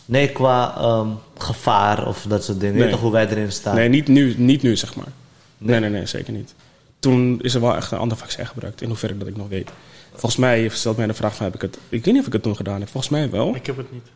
Nee, 0.04 0.28
qua 0.32 0.76
ehm, 0.76 1.08
gevaar 1.38 2.06
of 2.06 2.24
dat 2.28 2.44
soort 2.44 2.60
dingen. 2.60 2.74
Weet 2.74 2.82
Nee. 2.82 2.90
je 2.90 2.94
toch 2.94 3.04
hoe 3.04 3.12
wij 3.12 3.28
erin 3.28 3.52
staan? 3.52 3.74
Nee, 3.74 3.88
niet 3.88 4.08
nu, 4.08 4.34
niet 4.38 4.62
nu, 4.62 4.76
zeg 4.76 4.94
maar. 4.94 5.12
Nee, 5.58 5.80
nee, 5.80 5.90
nee, 5.90 6.06
zeker 6.06 6.32
niet. 6.32 6.54
Toen 6.98 7.38
is 7.42 7.54
er 7.54 7.60
wel 7.60 7.76
echt 7.76 7.90
een 7.90 7.98
ander 7.98 8.16
vaccin 8.16 8.46
gebruikt, 8.46 8.80
in 8.82 8.88
hoeverre 8.88 9.18
dat 9.18 9.28
ik 9.28 9.36
nog 9.36 9.48
weet. 9.48 9.70
Volgens 10.10 10.36
mij 10.36 10.68
stelt 10.68 10.96
mij 10.96 11.06
de 11.06 11.14
vraag 11.14 11.34
van, 11.36 11.44
heb 11.44 11.54
ik 11.54 11.60
het... 11.60 11.78
Ik 11.88 12.04
weet 12.04 12.12
niet 12.14 12.20
of 12.20 12.26
ik 12.26 12.32
het 12.32 12.42
toen 12.42 12.56
gedaan 12.56 12.80
heb. 12.80 12.88
Volgens 12.88 13.12
mij 13.12 13.30
wel. 13.30 13.54
Ik 13.54 13.66
heb 13.66 13.76
het 13.76 13.92
niet. 13.92 14.06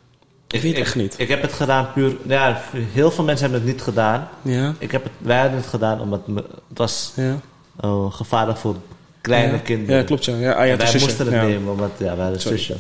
Ik 0.50 0.60
weet 0.62 0.74
echt 0.74 0.94
niet. 0.94 1.14
Ik 1.18 1.28
heb 1.28 1.42
het 1.42 1.52
gedaan 1.52 1.92
puur... 1.92 2.16
Ja, 2.26 2.60
heel 2.72 3.10
veel 3.10 3.24
mensen 3.24 3.50
hebben 3.50 3.66
het 3.66 3.74
niet 3.76 3.84
gedaan. 3.84 4.28
Ja, 4.42 4.74
Ik 4.78 4.90
heb 4.90 5.02
het, 5.02 5.12
wij 5.18 5.40
hebben 5.40 5.58
het 5.58 5.68
gedaan 5.68 6.00
omdat 6.00 6.26
me- 6.28 6.44
het 6.68 6.78
was 6.78 7.12
ja. 7.16 7.40
eh, 7.80 8.12
gevaarlijk 8.12 8.58
voor 8.58 8.76
kleine 9.20 9.52
ja. 9.52 9.58
kinderen. 9.58 9.96
Ja, 9.96 10.02
klopt, 10.04 10.24
ja. 10.24 10.36
ja, 10.36 10.52
ah, 10.52 10.64
ja 10.64 10.70
het 10.70 10.80
wij 10.82 10.90
zusje. 10.90 11.06
moesten 11.06 11.26
het 11.26 11.34
Ja. 11.34 11.42
nemen, 11.42 11.72
omdat 11.72 11.90
ja, 11.98 12.14
wij 12.14 12.22
hadden 12.22 12.40
Sorry. 12.40 12.58
zusje. 12.58 12.76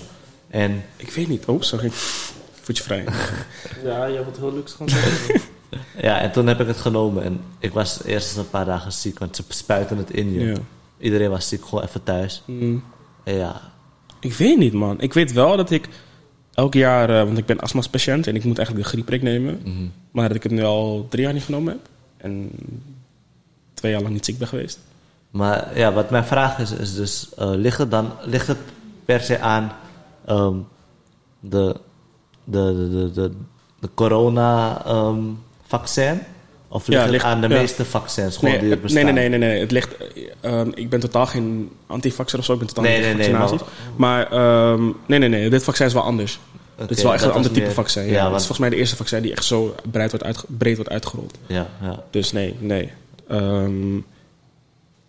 En 0.48 0.84
Ik 0.96 1.10
weet 1.10 1.28
niet. 1.28 1.44
Oh, 1.44 1.62
sorry. 1.62 1.90
Voetje 2.62 2.82
vrij. 2.82 3.04
Ja, 3.84 4.04
je 4.04 4.14
hebt 4.14 4.26
het 4.26 4.36
heel 4.36 4.52
luxe 4.54 4.76
gewoon 4.76 4.88
zeggen. 4.98 5.40
ja, 6.00 6.20
en 6.20 6.32
toen 6.32 6.46
heb 6.46 6.60
ik 6.60 6.66
het 6.66 6.76
genomen. 6.78 7.22
En 7.24 7.40
ik 7.58 7.72
was 7.72 8.04
eerst 8.04 8.36
een 8.36 8.50
paar 8.50 8.64
dagen 8.64 8.92
ziek, 8.92 9.18
want 9.18 9.36
ze 9.36 9.42
spuiten 9.48 9.96
het 9.96 10.10
in 10.10 10.32
je. 10.32 10.44
Ja. 10.46 10.54
Iedereen 10.98 11.30
was 11.30 11.48
ziek, 11.48 11.64
gewoon 11.64 11.84
even 11.84 12.02
thuis. 12.02 12.42
Mm. 12.46 12.84
En 13.24 13.34
ja, 13.34 13.60
Ik 14.20 14.32
weet 14.34 14.58
niet, 14.58 14.72
man. 14.72 15.00
Ik 15.00 15.12
weet 15.14 15.32
wel 15.32 15.56
dat 15.56 15.70
ik 15.70 15.88
elk 16.54 16.74
jaar... 16.74 17.10
eh, 17.10 17.24
want 17.24 17.38
ik 17.38 17.46
ben 17.46 17.60
astma-patiënt 17.60 18.26
en 18.26 18.36
ik 18.36 18.44
moet 18.44 18.58
eigenlijk 18.58 18.86
de 18.86 18.92
griepprik 18.92 19.22
nemen. 19.22 19.60
mhm. 19.64 19.86
Maar 20.10 20.26
dat 20.28 20.36
ik 20.36 20.42
het 20.42 20.52
nu 20.52 20.62
al 20.62 21.06
drie 21.08 21.24
jaar 21.24 21.32
niet 21.32 21.44
genomen 21.44 21.72
heb. 21.72 21.88
En 22.16 22.50
twee 23.74 23.92
jaar 23.92 24.00
lang 24.02 24.14
niet 24.14 24.24
ziek 24.24 24.38
ben 24.38 24.48
geweest. 24.48 24.78
Maar 25.30 25.78
ja, 25.78 25.92
wat 25.92 26.10
mijn 26.10 26.24
vraag 26.24 26.58
is, 26.58 26.72
is 26.72 26.94
dus, 26.94 27.28
eh, 27.36 27.50
ligt, 27.50 27.78
het 27.78 27.90
dan, 27.90 28.12
ligt 28.22 28.46
het 28.46 28.58
per 29.04 29.20
se 29.20 29.40
aan 29.40 29.72
ehm, 30.24 30.54
de, 31.40 31.76
de, 32.44 32.74
de, 32.74 32.88
de, 32.90 33.10
de, 33.10 33.32
de 33.80 33.90
corona-vaccin? 33.94 36.20
Of 36.72 36.86
ligt 36.86 36.98
Ja, 36.98 37.02
het 37.04 37.10
ligt- 37.10 37.24
aan 37.24 37.40
de 37.40 37.48
ja. 37.48 37.58
meeste 37.60 37.84
vaccins 37.84 38.36
gewoon 38.36 38.50
Nee, 38.50 38.60
die 38.60 38.68
er 38.68 38.74
het- 38.74 38.82
bestaan? 38.84 39.04
nee, 39.04 39.12
nee, 39.12 39.28
nee, 39.38 39.48
nee. 39.48 39.60
Het 39.60 39.70
ligt, 39.70 39.96
eh, 39.96 40.28
ehm, 40.40 40.70
ik 40.74 40.88
ben 40.90 41.00
totaal 41.00 41.26
geen 41.26 41.70
antivaxer 41.86 42.38
of 42.38 42.44
zo. 42.44 42.52
Ik 42.52 42.58
ben 42.58 42.68
totaal 42.68 42.84
Nee, 42.84 42.96
niet 42.96 43.06
nee, 43.06 43.14
vaccinaties. 43.14 43.60
maar 43.96 44.30
ehm, 44.32 44.84
nee, 45.06 45.18
nee, 45.18 45.28
nee. 45.28 45.50
Dit 45.50 45.64
vaccin 45.64 45.86
is 45.86 45.92
wel 45.92 46.02
anders. 46.02 46.38
Oké, 46.76 46.86
dit 46.88 46.96
is 46.96 47.02
wel 47.02 47.12
echt 47.14 47.24
een 47.24 47.30
ander 47.32 47.50
type 47.50 47.64
meer- 47.64 47.74
vaccin. 47.74 48.02
Ja, 48.02 48.08
Ja, 48.08 48.14
Dat 48.14 48.22
want- 48.22 48.40
is 48.40 48.46
volgens 48.46 48.58
mij 48.58 48.68
de 48.68 48.76
eerste 48.76 48.96
vaccin 48.96 49.22
die 49.22 49.32
echt 49.32 49.44
zo 49.44 49.74
breed 49.90 50.10
wordt, 50.10 50.24
uitge- 50.24 50.46
breed 50.48 50.76
wordt 50.76 50.90
uitgerold. 50.90 51.38
Ja, 51.46 51.66
ja. 51.82 52.02
Dus 52.10 52.32
nee, 52.32 52.54
nee. 52.58 52.90
Ehm, 53.28 53.94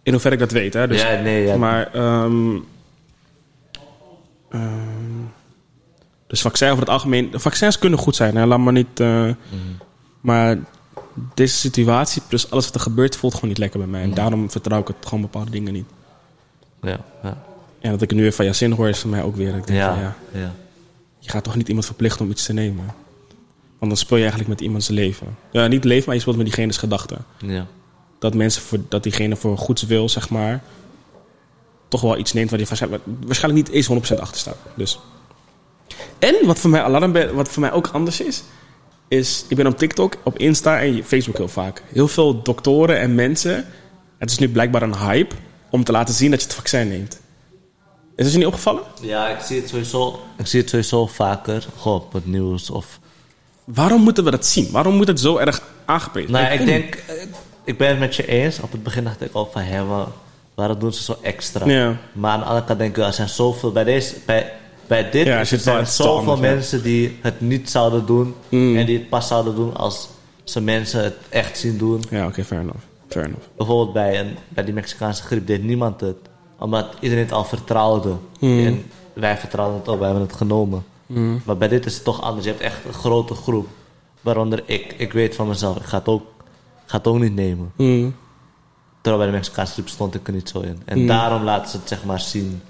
in 0.03 0.12
hoeverre 0.12 0.36
ik 0.36 0.41
dat 0.41 0.51
weet, 0.51 0.74
hè. 0.74 0.88
Dus, 0.88 1.01
ja, 1.01 1.22
nee, 1.22 1.45
ja. 1.45 1.55
Maar... 1.57 1.89
ehm, 1.93 2.55
ehm, 4.49 5.22
dus 6.28 6.41
vaccin 6.41 6.68
over 6.70 6.80
het 6.80 6.89
algemeen... 6.89 7.30
Vaccins 7.34 7.80
kunnen 7.80 7.99
goed 7.99 8.16
zijn, 8.16 8.36
hè. 8.36 8.45
Laat 8.45 8.59
maar 8.59 8.74
niet... 8.74 8.99
eh, 8.99 9.07
Mhm. 9.24 9.34
Maar 10.22 10.57
deze 11.34 11.55
situatie 11.55 12.22
plus 12.28 12.51
alles 12.51 12.66
wat 12.66 12.76
er 12.76 12.82
gebeurt 12.82 13.16
voelt 13.16 13.34
gewoon 13.34 13.49
niet 13.49 13.57
lekker 13.57 13.80
bij 13.80 13.88
mij. 13.88 14.01
En 14.01 14.14
daarom 14.14 14.51
vertrouw 14.51 14.80
ik 14.80 14.88
het 14.88 14.95
gewoon 15.03 15.22
bepaalde 15.22 15.51
dingen 15.51 15.74
niet. 15.74 15.88
Ja, 16.82 16.99
ja. 17.24 17.43
En 17.80 17.91
dat 17.91 18.01
ik 18.01 18.12
nu 18.14 18.22
weer 18.22 18.34
van 18.34 18.45
Yasin 18.45 18.72
hoor, 18.72 18.89
is 18.89 18.99
voor 18.99 19.09
mij 19.09 19.24
ook 19.24 19.36
weer. 19.36 19.55
Ik 19.55 19.68
denk 19.68 19.80
Ja, 19.80 19.93
van, 19.93 20.03
ja, 20.03 20.16
ja. 20.34 20.53
je 21.20 21.30
gaat 21.30 21.43
toch 21.43 21.55
niet 21.55 21.68
iemand 21.68 21.86
verplichten 21.86 22.26
om 22.26 22.32
iets 22.32 22.45
te 22.45 22.53
nemen. 22.53 22.86
Want 23.80 23.91
dan 23.91 23.97
speel 23.97 24.18
je 24.18 24.24
eigenlijk 24.24 24.53
met 24.53 24.62
iemands 24.62 24.88
leven. 24.88 25.38
Ja, 25.51 25.68
niet 25.68 25.84
leven, 25.84 26.03
maar 26.05 26.16
je 26.16 26.22
speelt 26.22 26.36
met 26.38 26.45
diegene's 26.45 26.78
gedachten. 26.78 27.26
ja. 27.38 27.66
Dat 28.20 28.34
mensen 28.34 28.62
voor, 28.62 28.80
dat 28.89 29.03
diegene 29.03 29.36
voor 29.36 29.57
goeds 29.57 29.84
wil, 29.84 30.09
zeg 30.09 30.30
maar, 30.30 30.64
toch 31.88 32.01
wel 32.01 32.18
iets 32.18 32.34
neemt 32.34 32.49
waar 32.49 32.59
hij 32.59 32.68
waarschijnlijk, 32.68 33.03
waarschijnlijk 33.26 33.68
niet 33.68 33.76
eens 33.76 34.14
100% 34.16 34.20
achter 34.20 34.38
staat. 34.39 34.57
Dus. 34.76 34.99
En 36.20 36.36
wat 36.45 36.59
voor 36.59 36.70
mij 36.70 36.84
alarm, 36.84 37.14
wat 37.34 37.49
voor 37.49 37.62
mij 37.62 37.72
ook 37.72 37.88
anders 37.88 38.22
is, 38.22 38.43
is 39.12 39.45
ik 39.47 39.55
ben 39.57 39.68
op 39.68 39.78
TikTok, 39.78 40.18
op 40.24 40.38
Insta 40.38 40.80
en 40.80 41.03
Facebook 41.03 41.38
heel 41.38 41.47
vaak. 41.47 41.84
Heel 41.93 42.07
veel 42.07 42.41
doktoren 42.41 42.99
en 42.99 43.16
mensen. 43.16 43.66
Het 44.18 44.32
is 44.32 44.38
nu 44.38 44.49
blijkbaar 44.49 44.82
een 44.82 44.95
hype 44.97 45.36
om 45.70 45.84
te 45.84 45.91
laten 45.91 46.14
zien 46.14 46.32
dat 46.32 46.39
je 46.39 46.45
het 46.45 46.55
vaccin 46.55 46.88
neemt. 46.88 47.20
Is 48.16 48.24
het 48.26 48.32
je 48.32 48.38
niet 48.38 48.47
opgevallen? 48.47 48.82
Ja, 49.01 49.28
ik 49.30 49.39
zie 49.39 49.59
het 49.59 49.70
sowieso, 49.70 50.20
ik 50.38 50.47
zie 50.47 50.59
het 50.59 50.70
sowieso 50.70 51.05
vaker. 51.07 51.66
Gewoon 51.80 51.97
op 52.01 52.14
het 52.14 52.26
nieuws 52.26 52.70
of... 52.70 52.99
Waarom 53.64 54.01
moeten 54.01 54.24
we 54.24 54.32
dat 54.32 54.45
zien? 54.45 54.72
Waarom 54.72 54.95
moet 54.95 55.07
het 55.07 55.20
zo 55.20 55.38
erg 55.38 55.62
aangeprezen 55.86 56.32
Nou, 56.32 56.43
ik 56.45 56.49
weet 56.59 56.59
niet. 56.59 56.68
denk... 56.68 56.95
eh, 56.95 57.28
Ik 57.64 57.78
ben 57.78 57.88
het 57.89 57.99
met 57.99 58.16
je 58.16 58.26
eens. 58.28 58.59
Op 58.59 58.72
het 58.72 58.84
begin 58.84 59.03
dacht 59.03 59.22
ik 59.22 59.30
ook 59.36 59.51
van... 59.51 59.62
Hé, 59.62 59.86
waarom 60.55 60.80
doen 60.80 60.93
ze 60.93 61.03
zo 61.03 61.18
extra? 61.22 61.66
Ja. 61.66 61.97
Maar 62.14 62.32
aan 62.32 62.39
de 62.39 62.45
andere 62.45 62.66
kant 62.66 62.80
denk 62.80 62.97
ik... 62.97 63.03
Er 63.03 63.14
zijn 63.14 63.30
zoveel... 63.30 63.72
Bij, 63.72 63.84
deze, 63.84 64.16
bij, 64.26 64.51
bij 64.91 65.09
dit 65.09 65.25
Ja, 65.25 65.37
er 65.37 65.45
zijn 65.45 65.83
te 65.83 65.91
zoveel 65.91 66.17
anders, 66.17 66.39
ja. 66.39 66.53
mensen 66.53 66.83
die 66.83 67.17
het 67.21 67.41
niet 67.41 67.69
zouden 67.69 68.05
doen. 68.05 68.35
Mm. 68.49 68.77
En 68.77 68.85
die 68.85 68.97
het 68.97 69.09
pas 69.09 69.27
zouden 69.27 69.55
doen 69.55 69.75
als 69.75 70.09
ze 70.43 70.61
mensen 70.61 71.03
het 71.03 71.15
echt 71.29 71.57
zien 71.57 71.77
doen. 71.77 72.03
Ja, 72.09 72.27
oké, 72.27 72.43
fair 72.43 72.61
enough. 72.61 72.79
Fair 73.07 73.25
enough. 73.25 73.45
Bijvoorbeeld 73.57 73.93
bij, 73.93 74.19
een, 74.19 74.37
bij 74.49 74.63
die 74.63 74.73
Mexicaanse 74.73 75.23
griep 75.23 75.47
deed 75.47 75.63
niemand 75.63 76.01
het. 76.01 76.15
Omdat 76.59 76.87
iedereen 76.99 77.23
het 77.23 77.33
al 77.33 77.43
vertrouwde. 77.43 78.15
Mm. 78.39 78.65
En 78.65 78.83
wij 79.13 79.37
vertrouwden 79.37 79.79
het 79.79 79.87
ook, 79.87 79.99
wij 79.99 80.07
hebben 80.09 80.27
het 80.27 80.35
genomen. 80.35 80.83
Maar 81.45 81.57
bij 81.57 81.67
dit 81.67 81.85
is 81.85 81.93
het 81.93 82.03
toch 82.03 82.21
anders. 82.21 82.45
Je 82.45 82.51
hebt 82.51 82.63
echt 82.63 82.85
een 82.87 82.93
grote 82.93 83.33
groep. 83.33 83.67
Waaronder 84.21 84.63
ik. 84.65 84.93
Ik 84.97 85.13
weet 85.13 85.35
van 85.35 85.47
mezelf, 85.47 85.77
ik 85.77 85.83
ga 85.83 85.97
het 85.97 86.07
ook, 86.07 86.23
ga 86.85 86.97
het 86.97 87.07
ook 87.07 87.19
niet 87.19 87.35
nemen. 87.35 87.71
Mm. 87.75 88.15
Terwijl 89.01 89.23
bij 89.23 89.31
de 89.31 89.37
Mexicaanse 89.37 89.73
griep 89.73 89.89
stond 89.89 90.15
ik 90.15 90.27
er 90.27 90.33
niet 90.33 90.49
zo 90.49 90.59
in. 90.59 90.81
En 90.85 91.07
daarom 91.07 91.43
laten 91.43 91.69
ze 91.69 91.77
het 91.77 91.87
zeg 91.87 92.03
maar 92.05 92.19
zien. 92.19 92.61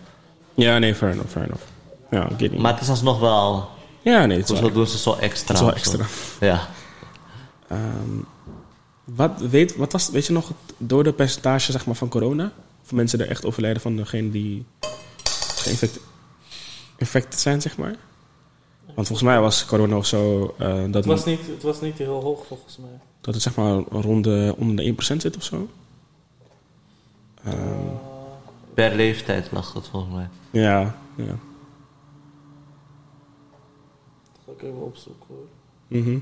Ja, 0.53 0.77
nee, 0.77 0.95
fair 0.95 1.11
enough, 1.11 1.31
fair 1.31 1.45
enough. 1.45 1.63
Ja, 2.11 2.29
ik 2.29 2.37
weet 2.39 2.51
niet. 2.51 2.61
Maar 2.61 2.73
het 2.73 2.81
is 2.81 2.89
alsnog 2.89 3.19
wel... 3.19 3.69
ja, 4.01 4.25
nee, 4.25 4.37
het 4.37 4.43
is 4.43 4.49
Hoezo 4.49 4.63
waar. 4.63 4.73
doen 4.73 4.87
ze 4.87 4.97
zo 4.97 5.13
extra? 5.13 5.53
Het 5.53 5.63
is 5.63 5.67
wel 5.67 5.75
extra. 5.75 6.05
Ja. 6.47 6.67
Ehm, 7.67 8.17
wat, 9.03 9.39
weet, 9.39 9.75
wat 9.75 9.91
was, 9.91 10.09
weet 10.09 10.25
je 10.25 10.33
nog 10.33 10.47
het 10.47 10.57
dode 10.77 11.13
percentage 11.13 11.71
zeg 11.71 11.85
maar, 11.85 11.95
van 11.95 12.09
corona? 12.09 12.51
Of 12.83 12.91
mensen 12.91 13.19
er 13.19 13.29
echt 13.29 13.45
overlijden 13.45 13.81
van 13.81 13.95
degene 13.95 14.31
die 14.31 14.65
geïnfecteerd 15.55 16.05
infected 16.97 17.39
zijn, 17.39 17.61
zeg 17.61 17.77
maar? 17.77 17.95
Want 18.95 19.07
volgens 19.07 19.21
mij 19.27 19.39
was 19.39 19.65
corona 19.65 19.95
of 19.97 20.05
zo 20.05 20.53
eh, 20.57 20.67
dat, 20.83 20.93
Het 20.93 21.05
was, 21.05 21.25
niet, 21.25 21.47
het 21.47 21.63
was 21.63 21.81
niet 21.81 21.97
heel 21.97 22.21
hoog 22.21 22.45
volgens 22.47 22.77
mij. 22.77 22.99
dat 23.21 23.33
het 23.33 23.43
zeg 23.43 23.55
maar 23.55 23.73
rond 23.89 24.23
de, 24.23 24.55
onder 24.57 24.75
de 24.85 24.93
1% 24.93 24.95
zit 25.17 25.37
of 25.37 25.43
zo. 25.43 25.67
Ehm, 27.43 27.55
Per 28.73 28.95
leeftijd 28.95 29.51
lag 29.51 29.73
het 29.73 29.87
volgens 29.87 30.13
mij. 30.13 30.27
ja, 30.51 30.95
ja. 31.15 31.25
Dat 31.25 31.39
ga 34.45 34.50
ik 34.61 34.67
even 34.67 34.81
opzoeken 34.83 35.25
hoor. 35.27 35.47
Mhm. 35.87 36.17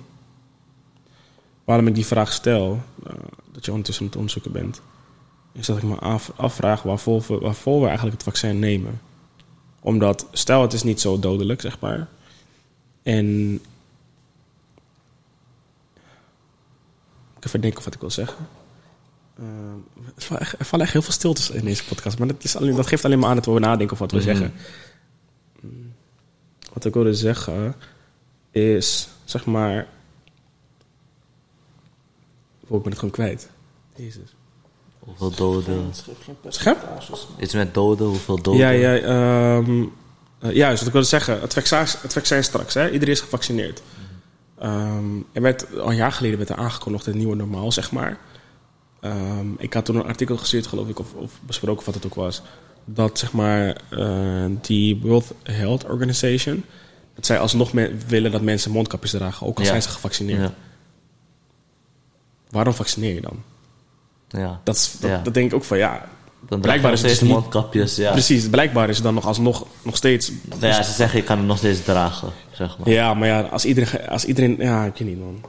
Waarom 1.64 1.88
ik 1.88 1.96
die 1.96 2.06
vraag 2.06 2.32
stel, 2.34 2.82
eh, 3.08 3.14
dat 3.52 3.66
je 3.66 3.72
ondertussen 3.72 4.04
aan 4.04 4.10
het 4.10 4.18
onderzoeken 4.20 4.52
bent, 4.52 4.82
is 5.52 5.66
dat 5.66 5.78
ik 5.78 5.84
me 5.84 5.96
af, 5.96 6.32
afvraag 6.36 6.82
waarvoor 6.84 7.22
we, 7.28 7.38
waarvoor 7.38 7.80
we 7.80 7.86
eigenlijk 7.88 8.16
het 8.16 8.26
vaccin 8.26 8.60
nemen. 8.60 9.02
Omdat, 9.82 10.28
stel 10.32 10.62
het 10.62 10.74
is 10.74 10.84
niet 10.84 11.02
zo 11.02 11.20
dodelijk, 11.20 11.62
zeg 11.62 11.80
maar. 11.80 12.08
En. 13.04 13.54
Ik 17.38 17.46
even 17.46 17.62
denken 17.62 17.80
of 17.80 17.86
wat 17.86 17.94
ik 17.94 18.00
wil 18.00 18.10
zeggen. 18.10 18.48
Eh, 19.36 19.44
er 20.16 20.22
vallen 20.66 20.86
echt- 20.86 20.94
heel 20.94 21.02
veel 21.02 21.12
stiltes 21.14 21.50
in 21.50 21.66
deze 21.66 21.86
podcast, 21.86 22.20
maar 22.20 22.28
dat, 22.28 22.44
is 22.44 22.56
alleen, 22.56 22.76
dat 22.76 22.88
geeft 22.88 23.06
alleen 23.06 23.20
maar 23.20 23.30
aan 23.30 23.36
dat 23.36 23.46
we 23.46 23.60
nadenken 23.60 23.92
over 23.94 24.08
wat 24.08 24.12
we 24.12 24.18
Mhm. 24.18 24.38
zeggen. 24.38 24.54
Wat 26.74 26.86
ik 26.86 26.94
wilde 26.94 27.14
zeggen 27.14 27.76
is, 28.52 29.10
zeg 29.26 29.45
maar. 29.45 29.88
Oh, 32.68 32.78
ik 32.78 32.82
ben 32.82 32.91
het 32.91 33.00
gewoon 33.00 33.14
kwijt. 33.14 33.50
Jezus. 33.95 34.36
Hoeveel 35.00 35.32
doden? 35.32 35.89
Schrijf 35.93 36.18
geen 36.24 36.36
Scherp? 36.50 36.80
percentages. 36.80 37.28
Iets 37.39 37.54
met 37.54 37.74
doden, 37.74 38.08
hoeveel 38.08 38.41
doden? 38.41 38.60
Ja, 38.60 38.70
ja, 38.70 38.97
ehm 38.97 39.84
eh, 40.39 40.56
juist, 40.56 40.78
wat 40.78 40.88
ik 40.88 40.93
wilde 40.93 41.08
zeggen. 41.08 41.41
Het 41.41 41.54
vaccin, 41.54 41.78
het 41.78 42.14
vaccin 42.14 42.43
straks, 42.43 42.74
hè? 42.74 42.91
iedereen 42.91 43.14
is 43.14 43.22
gevaccineerd. 43.22 43.82
Ehm, 44.60 45.18
er 45.32 45.41
werd 45.41 45.78
al 45.78 45.89
een 45.89 45.95
jaar 45.95 46.12
geleden 46.12 46.38
werd 46.38 46.50
er 46.50 46.56
aangekondigd 46.56 47.06
het 47.06 47.16
nieuwe 47.16 47.36
normaal, 47.36 47.72
zeg 47.72 47.91
maar. 47.91 48.18
Ehm, 49.00 49.47
ik 49.58 49.74
had 49.74 49.86
toen 49.86 49.95
een 49.95 50.06
artikel 50.06 50.38
gestuurd, 50.38 50.68
geloof 50.68 50.88
ik, 50.88 51.00
of, 51.00 51.14
of 51.14 51.39
besproken 51.45 51.86
wat 51.86 51.95
het 51.95 52.06
ook 52.06 52.16
was. 52.16 52.41
Dat 52.86 53.20
zeg 53.20 53.32
maar 53.32 53.82
eh, 53.89 54.45
die 54.62 55.00
World 55.02 55.34
Health 55.43 55.86
Organization. 55.86 56.64
Dat 57.20 57.28
zij 57.28 57.40
alsnog 57.40 57.72
willen 58.08 58.32
dat 58.32 58.42
mensen 58.42 58.72
mondkapjes 58.72 59.12
dragen, 59.12 59.48
ook 59.48 59.58
al 59.58 59.64
Ja. 59.64 59.70
zijn 59.70 59.82
ze 59.82 59.90
gevaccineerd. 59.90 60.40
Ja. 60.42 60.54
Waarom 62.50 62.74
vaccineer 62.74 63.14
je 63.14 63.22
dan? 63.22 63.44
ja. 64.30 64.62
Dat, 64.64 64.76
is, 64.76 64.96
dat, 65.24 65.34
denk 65.34 65.48
ik 65.48 65.54
ook 65.54 65.64
van 65.64 65.78
ja. 65.78 66.10
Dan 66.48 66.60
Blijkbaar 66.62 66.92
is 66.92 67.02
het 67.02 67.10
dus 67.10 67.22
niet- 67.22 67.32
mondkapjes, 67.32 67.96
ja. 67.96 68.12
Precies, 68.12 68.50
blijkbaar 68.50 68.90
is 68.90 68.96
het 68.96 69.04
dan 69.04 69.14
nog 69.14 69.26
alsnog 69.26 69.66
nog 69.82 69.96
steeds. 69.96 70.32
Nou 70.50 70.66
ja, 70.66 70.84
ze 70.84 70.92
zeggen 70.92 71.20
je 71.20 71.26
kan 71.26 71.38
hem 71.38 71.46
nog 71.46 71.58
steeds 71.58 71.84
dragen, 71.84 72.32
zeg 72.52 72.78
maar. 72.78 72.90
Ja, 72.90 73.14
maar 73.14 73.28
ja, 73.28 73.42
als 73.42 73.66
iedereen, 73.66 74.08
als 74.08 74.26
iedereen 74.26 74.56
ja, 74.60 74.86
ik 74.86 74.98
weet 74.98 75.08
niet 75.08 75.20
man. 75.20 75.42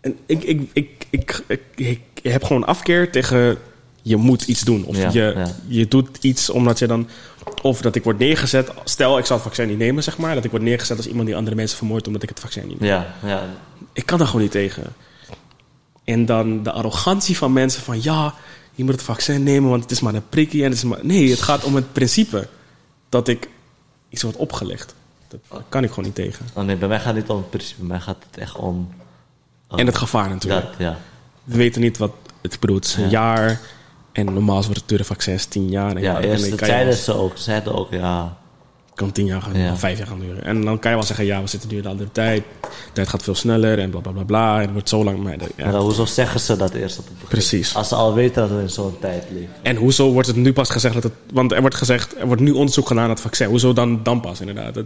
En 0.00 0.18
ik, 0.26 0.42
ik, 0.42 0.68
ik, 0.72 1.06
ik, 1.10 1.42
ik, 1.46 1.60
ik, 1.74 2.00
heb 2.22 2.44
gewoon 2.44 2.64
afkeer 2.66 3.12
tegen 3.12 3.58
je 4.02 4.16
moet 4.16 4.42
iets 4.42 4.60
doen. 4.60 4.84
Of 4.84 4.96
Ja, 4.96 5.10
je, 5.12 5.32
ja. 5.36 5.46
je 5.66 5.88
doet 5.88 6.08
iets 6.20 6.50
omdat 6.50 6.78
je 6.78 6.86
dan, 6.86 7.08
of 7.62 7.80
dat 7.80 7.94
ik 7.94 8.04
word 8.04 8.18
neergezet, 8.18 8.70
stel 8.84 9.18
ik 9.18 9.24
zou 9.26 9.38
het 9.38 9.48
vaccin 9.48 9.68
niet 9.68 9.78
nemen 9.78 10.02
zeg 10.02 10.18
maar, 10.18 10.34
dat 10.34 10.44
ik 10.44 10.50
word 10.50 10.62
neergezet 10.62 10.96
als 10.96 11.06
iemand 11.06 11.26
die 11.26 11.36
andere 11.36 11.56
mensen 11.56 11.76
vermoordt 11.76 12.06
omdat 12.06 12.22
ik 12.22 12.28
het 12.28 12.40
vaccin 12.40 12.66
niet 12.66 12.80
neem. 12.80 12.88
Ja, 12.90 13.14
ja. 13.24 13.42
Ik 13.92 14.06
kan 14.06 14.18
daar 14.18 14.26
gewoon 14.26 14.42
niet 14.42 14.50
tegen. 14.50 14.82
En 16.04 16.26
dan 16.26 16.62
de 16.62 16.72
arrogantie 16.72 17.36
van 17.36 17.52
mensen 17.52 17.82
van 17.82 18.02
ja, 18.02 18.34
je 18.74 18.84
moet 18.84 18.92
het 18.92 19.02
vaccin 19.02 19.42
nemen, 19.42 19.70
want 19.70 19.82
het 19.82 19.90
is 19.92 20.00
maar 20.00 20.14
een 20.14 20.28
prikkie. 20.28 20.60
En 20.64 20.68
het 20.68 20.76
is 20.78 20.84
maar... 20.84 20.98
Nee, 21.02 21.30
het 21.30 21.42
gaat 21.42 21.64
om 21.64 21.74
het 21.74 21.92
principe 21.92 22.48
dat 23.08 23.28
ik 23.28 23.48
iets 24.08 24.22
wordt 24.22 24.36
opgelegd. 24.38 24.94
Dat 25.28 25.62
kan 25.68 25.82
ik 25.82 25.88
gewoon 25.88 26.04
niet 26.04 26.14
tegen. 26.14 26.46
Oh 26.54 26.64
nee, 26.64 26.76
bij 26.76 26.88
mij 26.88 26.98
gaat 26.98 27.06
het 27.06 27.16
niet 27.16 27.28
om 27.30 27.36
het 27.36 27.50
principe, 27.50 27.78
bij 27.80 27.88
mij 27.88 28.00
gaat 28.00 28.16
het 28.30 28.40
echt 28.40 28.56
om... 28.56 28.88
En 29.76 29.86
het 29.86 29.98
gevaar 29.98 30.28
natuurlijk. 30.28 30.66
Dat, 30.66 30.74
ja. 30.78 30.98
We 31.44 31.56
weten 31.56 31.80
niet 31.80 31.98
wat 31.98 32.12
het 32.42 32.60
bedoelt. 32.60 32.86
Het 32.86 32.92
is 32.96 33.02
een 33.04 33.10
Ja. 33.10 33.34
jaar. 33.34 33.60
En 34.12 34.24
normaal 34.24 34.64
wordt 34.64 34.90
het 34.90 35.06
vaccins 35.06 35.44
tien 35.44 35.68
jaar. 35.68 35.96
En 35.96 36.02
Ja, 36.02 36.20
eerst 36.20 36.50
dat 36.50 36.58
je 36.60 36.66
zeiden 36.66 36.94
ze 36.94 37.12
ook. 37.12 37.36
Ze 37.36 37.42
zeiden 37.42 37.74
ook, 37.74 37.90
ja... 37.90 38.36
kan 38.94 39.12
tien 39.12 39.26
jaar 39.26 39.42
gaan, 39.42 39.58
Ja. 39.58 39.72
of 39.72 39.78
vijf 39.78 39.98
jaar 39.98 40.06
gaan 40.06 40.20
duren. 40.20 40.44
En 40.44 40.64
dan 40.64 40.78
kan 40.78 40.90
je 40.90 40.96
wel 40.96 41.06
zeggen, 41.06 41.24
ja, 41.24 41.40
we 41.40 41.46
zitten 41.46 41.68
nu 41.70 41.76
in 41.76 41.82
de 41.82 41.88
andere 41.88 42.12
tijd. 42.12 42.44
De 42.60 42.68
tijd 42.92 43.08
gaat 43.08 43.22
veel 43.22 43.34
sneller 43.34 43.78
en 43.78 43.90
bla 43.90 44.00
bla 44.00 44.12
bla 44.12 44.22
bla. 44.24 44.54
En 44.56 44.62
het 44.62 44.72
wordt 44.72 44.88
zo 44.88 45.04
lang. 45.04 45.22
Maar, 45.22 45.32
ja. 45.32 45.46
Maar 45.62 45.72
dan, 45.72 45.82
hoezo 45.82 46.04
zeggen 46.04 46.40
ze 46.40 46.56
dat 46.56 46.72
eerst 46.74 46.98
op 46.98 47.04
het 47.04 47.12
begin? 47.14 47.28
Precies. 47.28 47.74
Als 47.74 47.88
ze 47.88 47.94
al 47.94 48.14
weten 48.14 48.48
dat 48.48 48.56
we 48.56 48.62
in 48.62 48.70
zo'n 48.70 48.98
tijd 49.00 49.24
leven. 49.32 49.54
En 49.62 49.76
hoezo 49.76 50.12
wordt 50.12 50.28
het 50.28 50.36
nu 50.36 50.52
pas 50.52 50.70
gezegd 50.70 50.94
dat 50.94 51.02
het... 51.02 51.12
Want 51.32 51.52
er 51.52 51.60
wordt 51.60 51.76
gezegd, 51.76 52.16
er 52.18 52.26
wordt 52.26 52.42
nu 52.42 52.50
onderzoek 52.50 52.86
gedaan 52.86 53.02
naar 53.02 53.12
het 53.14 53.20
vaccin. 53.22 53.48
Hoezo 53.48 53.72
dan, 53.72 54.02
dan 54.02 54.20
pas, 54.20 54.40
inderdaad? 54.40 54.74
Dat, 54.74 54.84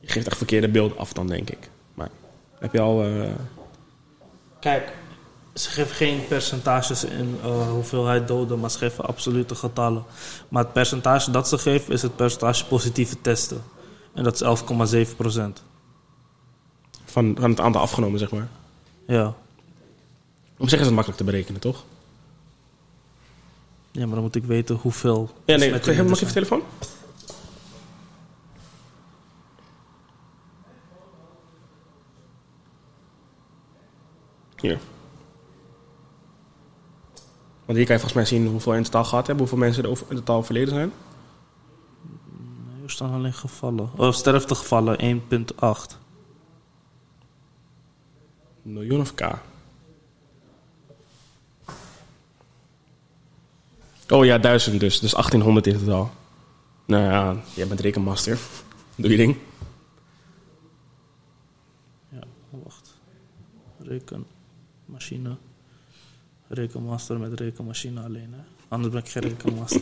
je 0.00 0.08
geeft 0.08 0.26
echt 0.26 0.36
verkeerde 0.36 0.68
beeld 0.68 0.96
af 0.98 1.12
dan, 1.12 1.26
denk 1.26 1.50
ik. 1.50 1.70
Maar 1.94 2.08
heb 2.58 2.72
je 2.72 2.80
al... 2.80 3.02
eh, 3.04 3.08
Kijk, 4.60 4.92
ze 5.58 5.70
geven 5.70 5.94
geen 5.96 6.26
percentages 6.26 7.04
in 7.04 7.38
eh, 7.42 7.70
hoeveelheid 7.70 8.28
doden, 8.28 8.60
maar 8.60 8.70
ze 8.70 8.78
geven 8.78 9.06
absolute 9.06 9.54
getallen. 9.54 10.04
Maar 10.48 10.62
het 10.62 10.72
percentage 10.72 11.30
dat 11.30 11.48
ze 11.48 11.58
geven 11.58 11.92
is 11.92 12.02
het 12.02 12.16
percentage 12.16 12.66
positieve 12.66 13.20
testen. 13.20 13.62
En 14.14 14.24
dat 14.24 14.40
is 14.40 15.06
11,7 15.10 15.16
procent. 15.16 15.62
van, 17.04 17.36
van 17.40 17.50
het 17.50 17.60
aantal 17.60 17.80
afgenomen, 17.80 18.18
zeg 18.18 18.30
maar. 18.30 18.48
Ja. 19.06 19.34
Op 20.58 20.68
zich 20.68 20.78
is 20.78 20.84
het 20.84 20.94
makkelijk 20.94 21.20
te 21.20 21.24
berekenen, 21.24 21.60
toch? 21.60 21.84
ja, 23.98 24.04
maar 24.04 24.14
dan 24.14 24.22
moet 24.22 24.34
ik 24.34 24.44
weten 24.44 24.76
hoeveel. 24.76 25.30
Ja, 25.44 25.56
nee, 25.56 25.70
mag 25.70 25.80
ik 25.80 25.86
even 25.86 26.32
telefoon? 26.32 26.62
Hier. 34.60 34.78
Want 37.68 37.80
hier 37.80 37.86
kan 37.88 37.96
je 37.96 38.02
volgens 38.02 38.30
mij 38.30 38.38
zien 38.38 38.50
hoeveel 38.50 38.74
in 38.74 38.82
totaal 38.82 39.04
gehad 39.04 39.26
hebben, 39.26 39.48
hoeveel 39.48 39.66
mensen 39.66 39.84
er 39.84 39.90
in 39.90 40.16
totaal 40.16 40.42
verleden 40.42 40.74
zijn. 40.74 40.92
Nee, 42.66 42.82
er 42.82 42.90
staan 42.90 43.12
alleen 43.12 43.32
gevallen. 43.32 43.90
Oh, 43.96 44.12
sterftegevallen 44.12 45.22
1,8. 45.90 45.96
Miljoen 48.62 49.00
of 49.00 49.14
K? 49.14 49.38
Oh 54.08 54.24
ja, 54.24 54.38
duizend 54.38 54.80
dus. 54.80 55.00
Dus 55.00 55.10
1800 55.10 55.66
in 55.66 55.78
totaal. 55.78 56.10
Nou 56.84 57.02
ja, 57.02 57.36
jij 57.54 57.66
bent 57.66 57.80
rekenmaster. 57.80 58.38
Doe 58.96 59.10
je 59.10 59.16
ding. 59.16 59.36
Ja, 62.08 62.22
wacht. 62.50 62.98
Rekenmachine. 63.78 65.36
Rekenmaster 66.48 67.18
met 67.18 67.40
rekenmachine 67.40 68.00
alleen, 68.02 68.32
hè. 68.32 68.40
Anders 68.68 68.92
ben 68.92 69.02
ik 69.02 69.08
geen 69.10 69.22
rekenmaster. 69.22 69.80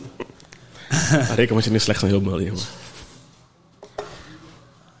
Rekenmachine 1.35 1.75
is 1.75 1.83
slecht 1.83 1.99
van 1.99 2.09
heel 2.09 2.21
veel, 2.21 2.41
jongen. 2.41 2.63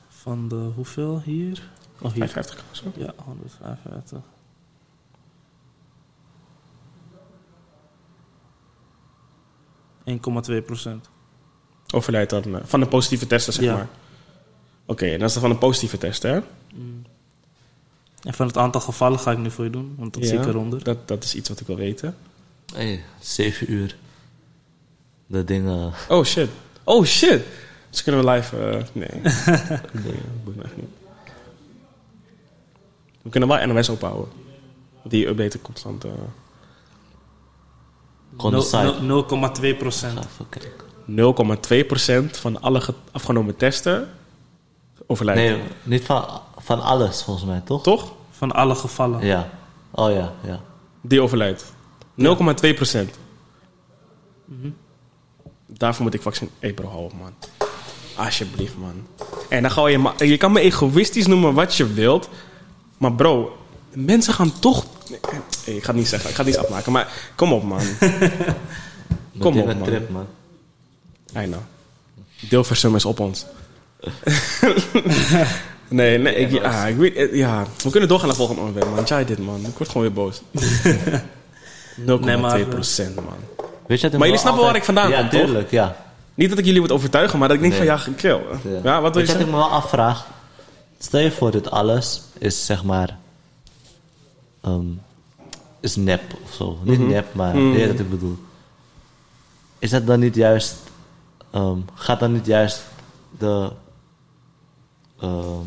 Van 0.07 0.47
de 0.47 0.55
hoeveel 0.75 1.21
hier? 1.21 1.69
Oh, 2.01 2.11
hier. 2.13 2.27
55 2.27 2.65
of 2.71 2.75
zo. 2.77 2.91
Ja, 2.95 3.13
155. 3.25 4.19
...1,2 10.59 10.65
procent. 10.65 11.09
Overlijdt 11.93 12.29
dan 12.29 12.43
eh, 12.55 12.61
van 12.63 12.79
de 12.79 12.85
positieve 12.87 13.27
testen, 13.27 13.53
zeg 13.53 13.63
Ja. 13.63 13.73
maar. 13.73 13.87
Oké, 14.85 15.05
en 15.05 15.19
dat 15.19 15.27
is 15.27 15.33
dan 15.33 15.41
van 15.41 15.51
een 15.51 15.57
positieve 15.57 15.97
test, 15.97 16.23
hè? 16.23 16.39
En 18.27 18.33
van 18.33 18.47
het 18.47 18.57
aantal 18.57 18.81
gevallen 18.81 19.19
ga 19.19 19.31
ik 19.31 19.37
nu 19.37 19.51
voor 19.51 19.63
je 19.63 19.69
doen, 19.69 19.95
want 19.97 20.13
dat 20.13 20.25
zie 20.25 20.37
ik 20.39 20.45
eronder. 20.45 20.83
Dat, 20.83 21.07
dat 21.07 21.23
is 21.23 21.35
iets 21.35 21.49
wat 21.49 21.59
ik 21.59 21.67
wil 21.67 21.75
weten. 21.75 22.15
Hey, 22.73 23.03
7 23.19 23.71
uur. 23.71 23.97
De 25.25 25.43
dingen. 25.43 25.91
Oh 26.09 26.23
shit. 26.23 26.49
Oh 26.83 27.05
shit. 27.05 27.41
Dus 27.89 28.03
kunnen 28.03 28.25
we 28.25 28.31
live... 28.31 28.57
eh, 28.57 28.83
nee. 28.91 29.09
nee, 29.23 30.13
dat 30.13 30.43
boeit 30.43 30.57
me 30.57 30.63
echt 30.63 30.75
niet. 30.75 30.89
We 33.21 33.29
kunnen 33.29 33.49
wel 33.49 33.65
NOS 33.67 33.89
ophouden. 33.89 34.27
Die 35.03 35.27
updaten 35.27 35.61
constant. 35.61 36.03
eh. 36.03 36.11
Nul- 39.01 39.01
nul- 39.01 39.23
0,2 39.73 39.77
procent. 39.77 40.19
Even 40.19 40.49
kijken. 40.49 40.85
0,2% 42.27 42.37
van 42.39 42.61
alle 42.61 42.81
ge- 42.81 42.93
afgenomen 43.11 43.55
testen 43.55 44.09
overlijdt. 45.07 45.41
Nee, 45.41 45.61
niet 45.83 46.05
van, 46.05 46.25
van 46.57 46.81
alles 46.81 47.23
volgens 47.23 47.45
mij, 47.45 47.61
toch? 47.65 47.83
Toch? 47.83 48.13
Van 48.37 48.51
alle 48.51 48.75
gevallen. 48.75 49.25
Ja. 49.25 49.49
Oh 49.91 50.11
ja, 50.11 50.33
ja. 50.43 50.61
Die 51.01 51.21
overlijdt. 51.21 51.65
0,2%. 52.21 53.09
Daarvoor 55.65 56.03
moet 56.03 56.13
ik 56.13 56.21
vaccin... 56.21 56.49
Hé 56.59 56.73
bro, 56.73 56.89
hou 56.89 57.03
op 57.03 57.13
man. 57.13 57.33
Alsjeblieft 58.15 58.77
man. 58.77 59.07
En 59.49 59.61
dan 59.61 59.71
ga 59.71 59.87
je... 59.87 60.11
Je 60.17 60.37
kan 60.37 60.51
me 60.51 60.59
egoïstisch 60.59 61.27
noemen 61.27 61.53
wat 61.53 61.75
je 61.75 61.93
wilt. 61.93 62.29
Maar 62.97 63.13
bro, 63.13 63.57
mensen 63.91 64.33
gaan 64.33 64.59
toch... 64.59 64.85
Ik 65.65 65.83
ga 65.83 65.87
het 65.87 65.95
niet 65.95 66.07
zeggen. 66.07 66.29
Ik 66.29 66.35
ga 66.35 66.43
het 66.43 66.55
niet 66.55 66.63
afmaken. 66.65 66.91
Maar 66.91 67.31
kom 67.35 67.53
op 67.53 67.63
man. 67.63 67.81
Kom 69.39 69.59
op, 69.59 69.67
een 69.67 69.77
man. 69.77 69.87
trip, 69.87 70.09
man. 70.09 70.27
I 71.35 71.45
know. 71.45 71.61
Deelversum 72.49 72.95
is 72.95 73.05
op 73.05 73.19
ons. 73.19 73.45
nee, 75.89 76.17
nee. 76.17 76.35
Ik, 76.35 76.51
ja, 76.51 76.85
ik 76.85 76.95
weet, 76.97 77.15
eh, 77.15 77.33
ja, 77.35 77.65
we 77.83 77.89
kunnen 77.89 78.09
doorgaan 78.09 78.27
naar 78.27 78.37
het 78.37 78.45
volgende 78.47 78.61
onderwerp, 78.61 78.95
man. 78.95 79.03
Jij 79.05 79.25
dit, 79.25 79.37
man. 79.39 79.65
Ik 79.65 79.77
word 79.77 79.89
gewoon 79.89 80.03
weer 80.03 80.13
boos. 80.13 80.41
0,2 82.05 82.39
maar, 82.41 82.59
procent, 82.65 83.15
man. 83.15 83.25
Weet 83.87 83.99
je, 84.01 84.09
dat 84.09 84.19
Maar 84.19 84.27
jullie 84.27 84.41
snappen 84.41 84.63
waar 84.63 84.75
ik 84.75 84.83
vandaan 84.83 85.09
ja, 85.09 85.19
kom, 85.19 85.29
toch? 85.29 85.39
tuurlijk, 85.41 85.71
ja. 85.71 85.95
Niet 86.33 86.49
dat 86.49 86.57
ik 86.57 86.65
jullie 86.65 86.79
moet 86.81 86.91
overtuigen, 86.91 87.39
maar 87.39 87.47
dat 87.47 87.57
ik 87.57 87.63
denk 87.63 87.73
Nee. 87.79 87.87
van, 87.89 87.97
ja, 88.11 88.15
kill. 88.17 88.41
Ja, 88.63 88.79
Ja. 88.83 89.01
wat 89.01 89.01
wil 89.01 89.01
Weet 89.11 89.13
je 89.13 89.21
je 89.21 89.37
wat 89.37 89.47
ik 89.47 89.53
me 89.53 89.57
wel 89.59 89.69
afvraag? 89.69 90.27
Stel 90.99 91.19
je 91.19 91.31
voor, 91.31 91.51
dit 91.51 91.71
alles 91.71 92.21
is 92.37 92.65
zeg 92.65 92.83
maar... 92.83 93.17
ehm, 94.63 94.85
is 95.79 95.95
nep 95.95 96.21
of 96.43 96.53
zo. 96.53 96.77
Niet 96.83 96.99
Mhm. 96.99 97.07
nep, 97.09 97.33
maar 97.33 97.57
je 97.57 97.71
weet 97.71 97.87
wat 97.91 97.99
ik 97.99 98.09
bedoel. 98.09 98.37
Is 99.79 99.89
dat 99.89 100.07
dan 100.07 100.19
niet 100.19 100.35
juist... 100.35 100.75
ehm, 101.51 101.77
gaat 101.95 102.19
dan 102.19 102.31
niet 102.33 102.45
juist 102.45 102.81
de... 103.39 103.69
ehm, 105.19 105.65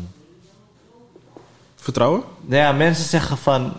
Vertrouwen? 1.75 2.23
nou 2.41 2.61
ja, 2.61 2.71
mensen 2.71 3.05
zeggen 3.05 3.37
van... 3.37 3.73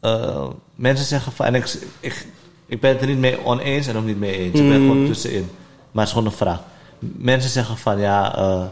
eh, 0.00 0.46
mensen 0.74 1.06
zeggen 1.06 1.32
van... 1.32 1.46
En 1.46 1.54
ik, 1.54 1.78
ik, 2.00 2.26
ik 2.66 2.80
ben 2.80 2.90
het 2.90 3.00
er 3.00 3.06
niet 3.06 3.18
mee 3.18 3.44
oneens 3.44 3.86
en 3.86 3.96
ook 3.96 4.04
niet 4.04 4.18
mee 4.18 4.36
eens. 4.36 4.60
Ik 4.60 4.68
ben 4.68 4.80
gewoon 4.80 5.06
tussenin. 5.06 5.48
Maar 5.90 6.04
het 6.04 6.06
is 6.06 6.10
gewoon 6.12 6.26
een 6.26 6.38
vraag. 6.38 6.60
Mensen 6.98 7.50
zeggen 7.50 7.76
van 7.76 7.98
ja... 7.98 8.36
eh, 8.36 8.64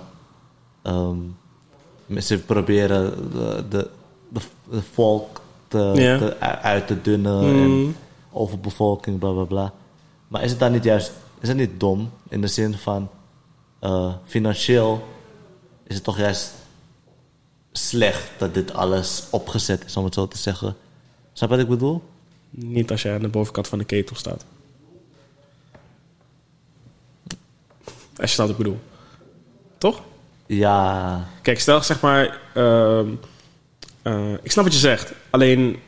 ehm, 0.82 1.16
ze 2.20 2.38
proberen 2.38 3.30
de, 3.32 3.64
de, 3.68 3.90
de, 4.28 4.40
de 4.70 4.82
volk 4.92 5.40
te, 5.68 5.92
Ja. 5.94 6.18
te, 6.18 6.38
uit 6.62 6.86
te 6.86 7.00
dunnen. 7.00 7.42
En 7.42 7.96
overbevolking, 8.32 9.18
bla 9.18 9.30
bla 9.30 9.44
bla. 9.44 9.72
Maar 10.28 10.42
is 10.42 10.50
het 10.50 10.60
dan 10.60 10.72
niet 10.72 10.84
juist... 10.84 11.12
Is 11.40 11.48
het 11.48 11.56
niet 11.56 11.80
dom? 11.80 12.10
In 12.28 12.40
de 12.40 12.46
zin 12.46 12.74
van... 12.74 13.08
eh, 13.78 14.12
financieel 14.24 15.06
is 15.86 15.94
het 15.94 16.04
toch 16.04 16.18
juist 16.18 16.52
slecht 17.72 18.30
dat 18.38 18.54
dit 18.54 18.72
alles 18.74 19.24
opgezet 19.30 19.84
is, 19.84 19.96
om 19.96 20.04
het 20.04 20.14
zo 20.14 20.28
te 20.28 20.38
zeggen. 20.38 20.76
Snap 21.32 21.48
je 21.50 21.56
wat 21.56 21.64
ik 21.64 21.70
bedoel? 21.70 22.02
Niet 22.50 22.90
als 22.90 23.02
jij 23.02 23.14
aan 23.14 23.20
de 23.20 23.28
bovenkant 23.28 23.68
van 23.68 23.78
de 23.78 23.84
ketel 23.84 24.16
staat. 24.16 24.44
Als 28.16 28.30
je 28.30 28.34
snapt 28.34 28.50
wat 28.50 28.58
ik 28.58 28.64
bedoel. 28.64 28.80
Toch? 29.78 30.02
Ja, 30.46 31.28
Kijk, 31.42 31.60
stel 31.60 31.82
zeg 31.82 32.00
maar. 32.00 32.40
ehm, 32.54 33.08
eh, 34.02 34.32
ik 34.42 34.50
snap 34.50 34.64
wat 34.64 34.72
je 34.74 34.78
zegt. 34.80 35.12
Alleen. 35.30 35.78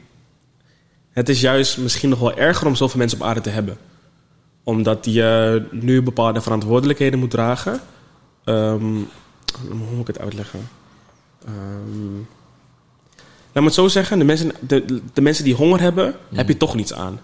Het 1.11 1.29
is 1.29 1.41
juist 1.41 1.79
misschien 1.79 2.09
nog 2.09 2.19
wel 2.19 2.37
erger 2.37 2.67
om 2.67 2.75
zoveel 2.75 2.99
mensen 2.99 3.21
op 3.21 3.27
aarde 3.27 3.41
te 3.41 3.51
hebben. 3.51 3.79
Omdat 4.63 5.05
je 5.05 5.63
nu 5.71 6.03
bepaalde 6.03 6.41
verantwoordelijkheden 6.41 7.19
moet 7.19 7.31
dragen. 7.31 7.81
Ehm, 8.45 8.97
hoe 9.69 9.75
moet 9.91 10.01
ik 10.01 10.07
het 10.07 10.19
uitleggen? 10.19 10.69
Ehm, 11.47 12.15
laat 13.53 13.55
me 13.55 13.65
het 13.65 13.75
zo 13.75 13.89
zeggen. 13.89 14.19
De 14.19 14.25
mensen, 14.25 14.53
de, 14.61 15.01
de 15.13 15.21
mensen 15.21 15.45
die 15.45 15.55
honger 15.55 15.81
hebben, 15.81 16.15
heb 16.35 16.49
je 16.49 16.57
toch 16.57 16.75
niets 16.75 16.93
aan. 16.95 17.21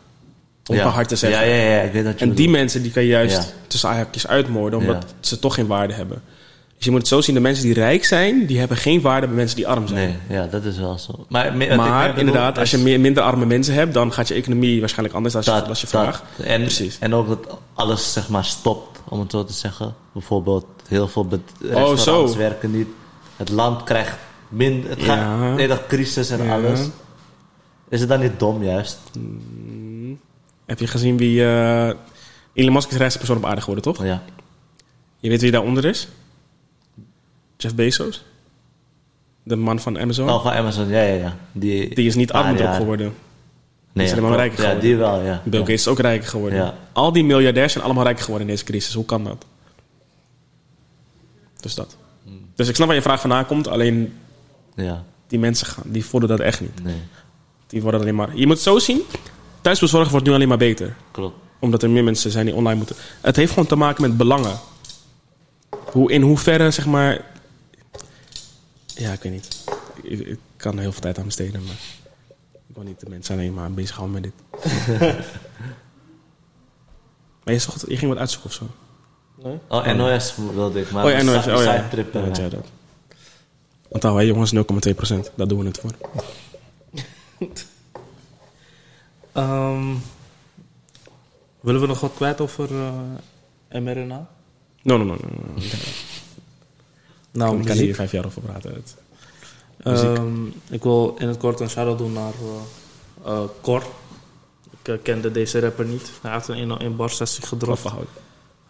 Om 0.66 0.76
ja. 0.76 0.86
hard 0.88 1.09
te 1.09 1.16
zeggen. 1.16 1.46
Ja, 1.48 1.55
ja, 1.55 1.74
ja, 1.76 1.80
ik 1.82 1.92
weet 1.92 2.05
dat 2.05 2.18
je 2.18 2.24
En 2.24 2.34
die 2.34 2.48
mensen 2.48 2.82
die 2.82 2.90
kan 2.92 3.02
je 3.02 3.09
juist 3.09 3.36
Ja. 3.36 3.44
tussen 3.66 3.88
haakjes 3.88 4.26
uitmoorden, 4.26 4.78
omdat 4.78 5.02
Ja. 5.02 5.09
ze 5.20 5.38
toch 5.38 5.55
geen 5.55 5.66
waarde 5.66 5.94
hebben. 5.94 6.22
Dus 6.76 6.84
je 6.84 6.90
moet 6.90 7.01
het 7.01 7.09
zo 7.09 7.20
zien, 7.20 7.34
de 7.34 7.40
mensen 7.40 7.64
die 7.64 7.74
rijk 7.74 8.05
zijn, 8.05 8.46
die 8.46 8.59
hebben 8.59 8.76
geen 8.76 9.01
waarde 9.01 9.26
bij 9.26 9.36
mensen 9.36 9.56
die 9.56 9.68
arm 9.68 9.86
zijn. 9.88 10.18
Nee, 10.28 10.38
ja, 10.38 10.46
dat 10.46 10.64
is 10.64 10.76
wel 10.78 10.98
zo. 10.98 11.26
Maar, 11.28 11.56
Maar 11.56 12.18
inderdaad, 12.18 12.59
als 12.59 12.70
je 12.70 12.78
meer, 12.78 13.01
minder 13.01 13.22
arme 13.22 13.46
mensen 13.46 13.74
hebt, 13.74 13.94
dan 13.94 14.12
gaat 14.12 14.28
je 14.28 14.34
economie 14.34 14.80
waarschijnlijk 14.80 15.14
anders 15.16 15.36
als 15.36 15.44
je, 15.44 15.51
dat- 15.51 15.68
als 15.68 15.80
je 15.80 15.86
dat- 15.90 16.01
vraagt. 16.02 16.22
En, 16.42 16.60
Precies. 16.60 16.96
en 17.01 17.14
ook 17.14 17.28
dat 17.28 17.59
alles 17.74 18.12
zeg 18.12 18.28
maar 18.28 18.44
stopt, 18.44 18.93
om 19.09 19.20
het 19.20 19.31
zo 19.31 19.44
te 19.44 19.52
zeggen. 19.52 19.94
Bijvoorbeeld, 20.12 20.66
heel 20.89 21.09
veel 21.09 21.22
Oh, 21.22 21.31
restaurants 21.90 22.32
zo. 22.32 22.39
werken 22.39 22.70
niet. 22.70 22.89
Het 23.36 23.48
land 23.51 23.82
krijgt 23.82 24.18
minder... 24.48 24.90
Het 24.90 25.02
gaat 25.02 25.56
nee, 25.56 25.68
dat 25.68 25.86
crisis 25.86 26.31
en 26.31 26.44
Ja. 26.44 26.55
alles. 26.55 26.81
Is 27.89 28.01
het 28.01 28.09
dan 28.09 28.20
niet 28.20 28.39
dom, 28.39 28.62
juist? 28.62 28.98
Heb 30.66 30.78
je 30.78 30.86
gezien 30.86 31.16
wie... 31.16 31.44
eh 31.44 31.93
Elon 32.52 32.72
Musk 32.72 32.90
is 32.90 32.97
rijkste 32.97 33.18
persoon 33.18 33.36
op 33.36 33.44
aarde 33.44 33.60
geworden, 33.60 33.85
toch? 33.94 34.05
Ja. 34.05 34.22
Je 35.18 35.28
weet 35.28 35.40
wie 35.40 35.51
daaronder 35.51 35.85
is? 35.85 36.09
Jeff 37.56 37.74
Bezos. 37.74 38.24
De 39.43 39.56
man 39.56 39.78
van 39.81 39.98
Amazon. 39.98 40.31
Oh, 40.31 40.43
van 40.43 40.52
Amazon, 40.52 40.89
ja, 40.89 41.01
ja, 41.02 41.14
ja. 41.14 41.36
Die, 41.52 41.94
Die 41.94 42.06
is 42.06 42.14
niet 42.14 42.31
jaar- 42.32 42.74
geworden. 42.74 43.14
Nee, 43.94 44.06
ja, 44.06 44.12
alleen 44.12 44.24
maar 44.24 44.32
klopt. 44.36 44.46
rijker 44.46 44.64
Ja, 44.64 44.70
geworden. 44.70 44.90
die 44.90 44.96
wel, 44.96 45.20
ja. 45.20 45.42
Bill 45.44 45.60
ja. 45.60 45.66
Gates 45.66 45.80
is 45.80 45.88
ook 45.88 45.98
rijker 45.98 46.28
geworden. 46.28 46.58
Ja. 46.58 46.74
Al 46.92 47.12
die 47.12 47.24
miljardairs 47.24 47.72
zijn 47.72 47.84
allemaal 47.84 48.04
rijker 48.04 48.22
geworden 48.24 48.46
in 48.48 48.52
deze 48.54 48.66
crisis. 48.66 48.94
Hoe 48.94 49.04
kan 49.04 49.24
dat? 49.24 49.44
Dus 51.60 51.74
dat. 51.74 51.96
Dus 52.54 52.68
ik 52.68 52.74
snap 52.74 52.86
waar 52.86 52.96
je 52.96 53.02
vraag 53.02 53.20
vandaan 53.20 53.46
komt. 53.46 53.68
Alleen 53.68 54.12
Ja, 54.74 55.04
die 55.26 55.38
mensen 55.38 55.66
gaan, 55.66 55.82
die 55.86 56.04
voelen 56.04 56.28
dat 56.28 56.40
echt 56.40 56.60
niet. 56.60 56.82
nee, 56.84 56.94
Die 57.66 57.82
worden 57.82 58.00
alleen 58.00 58.14
maar... 58.14 58.36
Je 58.36 58.46
moet 58.46 58.54
het 58.54 58.64
zo 58.64 58.78
zien. 58.78 59.00
Thuisbezorgen 59.60 60.10
wordt 60.10 60.26
nu 60.26 60.32
alleen 60.32 60.48
maar 60.48 60.56
beter. 60.58 60.96
klopt. 61.10 61.36
Omdat 61.60 61.82
er 61.82 61.90
meer 61.90 62.04
mensen 62.04 62.30
zijn 62.30 62.46
die 62.46 62.54
online 62.54 62.76
moeten. 62.76 62.96
Het 63.20 63.36
heeft 63.36 63.52
gewoon 63.52 63.68
te 63.68 63.76
maken 63.76 64.02
met 64.02 64.16
belangen. 64.16 64.58
Hoe, 65.70 66.12
in 66.12 66.22
hoeverre, 66.22 66.70
zeg 66.70 66.86
maar... 66.86 67.24
Ja, 68.86 69.12
ik 69.12 69.22
weet 69.22 69.32
niet. 69.32 69.64
Ik, 70.02 70.18
ik 70.20 70.38
kan 70.56 70.74
er 70.74 70.80
heel 70.80 70.92
veel 70.92 71.00
tijd 71.00 71.18
aan 71.18 71.24
besteden, 71.24 71.62
maar... 71.64 71.74
Ik 72.74 72.80
wil 72.80 72.88
niet 72.88 73.01
de 73.01 73.09
mensen 73.09 73.34
alleen 73.34 73.55
maar 73.55 73.72
bezighouden 73.72 74.20
met 74.20 74.22
dit. 74.22 74.32
maar 77.44 77.55
je, 77.55 77.59
zocht, 77.60 77.84
je 77.88 77.96
ging 77.96 78.10
wat 78.10 78.20
uitzoeken 78.20 78.51
of 78.51 78.56
zo? 78.56 78.66
Oh, 79.68 79.92
NOS 79.92 80.34
wilde 80.36 80.80
ik, 80.80 80.90
maar 80.90 81.05
oh 81.05 81.10
ja, 81.10 81.22
NOS. 81.22 81.46
Oh 81.46 81.62
ja. 81.62 81.76
sidetrip, 81.76 82.14
ja, 82.14 82.20
ja, 82.42 82.48
dat. 82.48 82.66
Onthoud, 83.88 84.16
hè, 84.16 84.22
jongens, 84.22 84.55
0,2%. 84.55 84.60
Daar 85.34 85.48
doen 85.48 85.59
we 85.59 85.66
het 85.66 85.78
voor. 85.78 85.90
Ehm, 89.32 89.94
willen 91.60 91.80
we 91.80 91.86
nog 91.86 92.01
wat 92.01 92.14
kwijt 92.14 92.40
over 92.40 92.68
eh, 93.68 93.80
mRNA? 93.80 94.28
No, 94.82 94.96
no, 94.96 95.05
no. 95.05 95.14
no, 95.14 95.18
no. 95.55 95.62
Nou, 97.30 97.59
Ik 97.59 97.64
kan 97.64 97.76
hier 97.76 97.94
vijf 97.94 98.12
jaar 98.12 98.24
over 98.26 98.42
praten. 98.42 98.74
Het- 98.74 98.96
Ehm, 99.85 100.47
ik 100.70 100.82
wil 100.82 101.15
in 101.19 101.28
het 101.28 101.36
kort 101.39 101.61
een 101.61 101.70
shout-out 101.70 101.98
doen 101.98 102.12
naar 102.12 102.32
eh, 103.24 103.32
eh, 103.32 103.40
Cor. 103.62 103.82
eh, 104.82 104.94
kende 105.02 105.31
deze 105.32 105.61
rapper 105.61 105.85
niet. 105.85 106.11
Hij 106.23 106.32
heeft 106.32 106.48
een 106.48 106.59
101 106.59 106.97
bar 106.97 107.11
sessie 107.11 107.47
gedropt. 107.47 107.81
van 107.81 107.90
hout. 107.93 108.06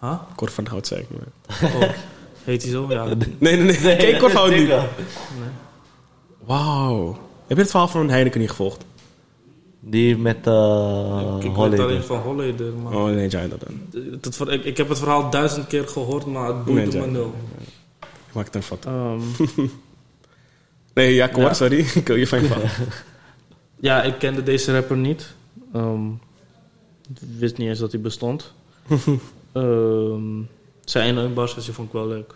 Huh? 0.01 0.19
Kort 0.37 0.53
van 0.53 0.67
hout, 0.67 0.87
zei 0.87 1.01
ik. 1.01 1.07
maar. 1.11 1.73
Oh, 1.75 1.89
heet 2.45 2.63
hij 2.63 2.71
zo? 2.71 2.87
Ja. 2.89 3.05
Nee, 3.39 3.57
nee, 3.57 3.81
nee. 3.81 3.97
Kijk, 3.97 4.19
kort 4.19 4.33
van 4.33 4.41
hout 4.41 4.51
niet. 4.57 4.67
Dikke. 4.67 4.87
Wauw. 6.45 7.19
Heb 7.47 7.57
je 7.57 7.63
het 7.63 7.71
verhaal 7.71 7.89
van 7.89 8.09
Heineken 8.09 8.41
niet 8.41 8.51
gevolgd? 8.51 8.85
Die 9.81 10.17
met 10.17 10.37
ik 10.37 10.47
uh, 10.47 11.37
ik 11.41 11.55
weet 11.57 11.81
alleen 11.81 12.03
van 12.03 12.19
Holleder, 12.19 12.73
maar... 12.73 12.93
Oh, 12.95 13.05
nee, 13.05 13.29
jij 13.29 13.49
dat 13.49 13.61
dan. 13.61 14.49
Ik, 14.53 14.65
ik 14.65 14.77
heb 14.77 14.89
het 14.89 14.99
verhaal 14.99 15.31
duizend 15.31 15.67
keer 15.67 15.89
gehoord, 15.89 16.27
maar 16.27 16.47
het 16.47 16.67
Nee, 16.67 16.89
Jack. 16.89 17.05
me 17.07 17.11
nul. 17.11 17.35
Ik 18.01 18.35
maak 18.35 18.45
het 18.45 18.55
een 18.55 18.63
vat. 18.63 18.85
Ehm, 18.87 19.21
Nee, 20.95 21.15
ja, 21.15 21.27
kom 21.27 21.39
Ja. 21.41 21.45
maar, 21.47 21.55
sorry. 21.57 21.79
Ik 21.95 22.07
wil 22.07 22.17
je 22.17 22.27
van 22.27 22.43
je 22.43 22.49
ja, 23.89 24.03
ik 24.03 24.19
kende 24.19 24.43
deze 24.43 24.73
rapper 24.73 24.97
niet. 24.97 25.35
Ehm, 25.73 26.11
ik 26.11 27.19
wist 27.39 27.57
niet 27.57 27.69
eens 27.69 27.79
dat 27.79 27.93
hij 27.93 28.01
bestond. 28.01 28.53
Ehm, 29.53 30.23
zijn 30.85 31.05
101 31.07 31.35
bar 31.35 31.49
sessie 31.49 31.73
vond 31.73 31.87
ik 31.87 31.93
wel 31.95 32.07
leuk. 32.09 32.35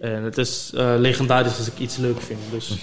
En 0.00 0.22
het 0.22 0.38
is 0.38 0.70
eh, 0.74 0.94
legendarisch 0.98 1.58
als 1.58 1.66
ik 1.66 1.78
iets 1.78 1.96
leuk 1.96 2.20
vind. 2.20 2.40
Dus 2.50 2.78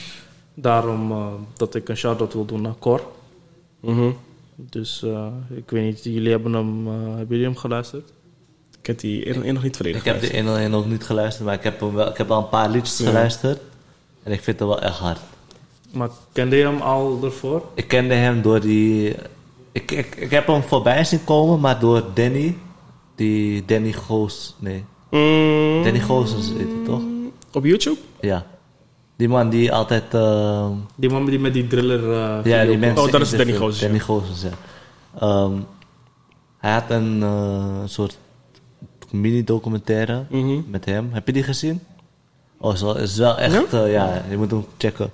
daarom 0.53 1.11
eh, 1.11 1.27
dat 1.57 1.75
ik 1.75 1.89
een 1.89 1.97
shout-out 1.97 2.33
wil 2.33 2.45
doen 2.45 2.61
naar 2.61 2.75
Cor. 2.79 3.01
Mhm. 3.79 4.09
Dus 4.55 5.03
eh, 5.03 5.27
ik 5.55 5.69
weet 5.69 5.83
niet, 5.83 6.03
jullie 6.03 6.31
hebben 6.31 6.53
hem, 6.53 6.87
eh, 6.87 6.93
hebben 7.07 7.27
jullie 7.27 7.43
hem 7.45 7.55
geluisterd? 7.55 8.11
Ik 8.79 8.85
heb 8.87 8.99
die 8.99 9.33
nog 9.53 9.63
niet 9.63 9.77
volledig 9.77 9.99
Ik 9.99 10.05
heb 10.05 10.21
de 10.21 10.35
101 10.35 10.71
nog 10.71 10.89
niet 10.89 11.03
geluisterd, 11.03 11.45
maar 11.45 11.55
ik 11.55 11.63
heb, 11.63 11.79
hem 11.79 11.93
wel, 11.93 12.07
ik 12.09 12.17
heb 12.17 12.31
al 12.31 12.37
een 12.41 12.49
paar 12.49 12.69
liedjes 12.69 12.97
Ja. 12.97 13.05
geluisterd. 13.05 13.59
En 14.23 14.31
ik 14.31 14.41
vind 14.41 14.59
het 14.59 14.67
wel 14.67 14.81
echt 14.81 14.97
hard. 14.97 15.19
Maar 15.93 16.09
kende 16.31 16.55
je 16.55 16.63
hem 16.63 16.81
al 16.81 17.19
ervoor? 17.23 17.63
Ik 17.73 17.87
kende 17.87 18.13
hem 18.13 18.41
door 18.41 18.59
die... 18.59 19.15
Ik, 19.71 19.91
ik, 19.91 20.15
ik 20.15 20.31
heb 20.31 20.47
hem 20.47 20.61
voorbij 20.61 21.03
zien 21.03 21.23
komen, 21.23 21.59
maar 21.59 21.79
door 21.79 22.03
Danny. 22.13 22.57
Die 23.15 23.65
Danny 23.65 23.91
Goos... 23.91 24.55
Nee, 24.59 24.83
Mm, 25.11 25.83
Danny 25.83 25.99
Goosens 25.99 26.47
heet 26.47 26.57
hij 26.57 26.85
toch? 26.85 27.01
Op 27.53 27.65
YouTube? 27.65 27.97
Ja. 28.21 28.45
Die 29.15 29.27
man 29.29 29.49
die 29.49 29.73
altijd... 29.73 30.13
ehm, 30.13 30.71
Die 30.95 31.09
man 31.09 31.25
die 31.25 31.39
met 31.39 31.53
die 31.53 31.67
driller. 31.67 32.11
eh, 32.13 32.45
ja, 32.45 32.65
die 32.65 32.77
mensen 32.77 33.05
Oh, 33.05 33.11
dat 33.11 33.21
is 33.21 33.29
Danny. 33.31 33.53
Goosens. 33.53 33.79
Danny 33.79 33.99
Goosens, 33.99 34.41
ja. 34.41 34.49
Ehm, 35.19 35.51
hij 36.57 36.71
had 36.71 36.83
een 36.89 37.23
eh, 37.23 37.75
soort 37.85 38.17
mini-documentaire 39.11 40.25
Mhm. 40.29 40.59
met 40.69 40.85
hem. 40.85 41.09
Heb 41.11 41.27
je 41.27 41.33
die 41.33 41.43
gezien? 41.43 41.79
Oh, 42.61 42.75
wel, 42.75 42.97
is 42.97 43.17
wel 43.17 43.37
echt... 43.37 43.71
Ja? 43.71 43.85
ja, 43.85 44.23
je 44.29 44.37
moet 44.37 44.51
hem 44.51 44.65
checken. 44.77 45.09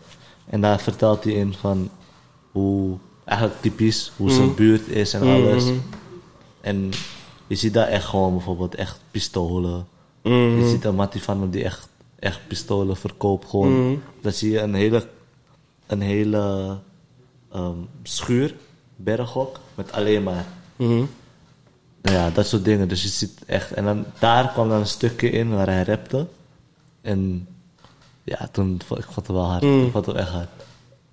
En 0.46 0.62
daar 0.62 0.80
vertelt 0.80 1.24
hij 1.24 1.34
in 1.34 1.54
van 1.54 1.90
hoe... 2.52 2.98
Eigenlijk 3.26 3.62
typisch, 3.62 4.12
hoe 4.18 4.32
zijn 4.32 4.56
buurt 4.56 4.88
is 4.88 5.14
en 5.14 5.22
alles. 5.22 5.64
Mhm. 5.64 5.76
En 6.62 6.92
je 7.48 7.56
ziet 7.56 7.74
daar 7.74 7.88
echt 7.88 8.06
gewoon 8.06 8.34
bijvoorbeeld 8.34 8.76
echt 8.76 9.00
pistolen. 9.12 9.88
Mhm. 10.24 10.60
Je 10.60 10.70
ziet 10.70 10.86
een 10.86 10.96
mattie 10.96 11.22
van 11.22 11.42
hem 11.42 11.50
die 11.50 11.64
echt, 11.64 11.88
echt 12.20 12.40
pistolen 12.48 12.98
verkoopt. 12.98 13.50
Gewoon. 13.50 13.88
Mhm. 13.88 13.98
Dan 14.22 14.32
zie 14.32 14.52
je 14.52 14.60
een 14.60 14.74
hele, 14.74 15.08
een 15.88 16.02
hele 16.02 16.78
ehm, 17.52 17.78
schuur, 18.04 18.56
berghok, 18.96 19.60
met 19.76 19.92
alleen 19.92 20.24
maar. 20.24 20.46
Mhm. 20.76 21.04
Nou 22.02 22.18
ja, 22.18 22.30
dat 22.30 22.48
soort 22.48 22.66
dingen. 22.66 22.88
Dus 22.88 23.02
je 23.02 23.10
ziet 23.10 23.40
echt... 23.46 23.72
En 23.72 23.86
dan, 23.86 24.06
daar 24.20 24.52
kwam 24.52 24.70
dan 24.70 24.80
een 24.80 24.88
stukje 24.88 25.30
in 25.30 25.56
waar 25.56 25.68
hij 25.68 25.84
rapte. 25.84 26.28
En 27.06 27.48
ja, 28.24 28.48
toen 28.52 28.82
vond 28.86 29.00
ik 29.00 29.06
vond 29.06 29.28
het 29.28 29.36
wel 29.36 29.46
hard. 29.46 29.62
Mm. 29.64 29.86
Ik 29.86 29.92
vond 29.92 30.06
het 30.06 30.16
wel 30.16 30.24
echt 30.24 30.34
hard. 30.34 30.48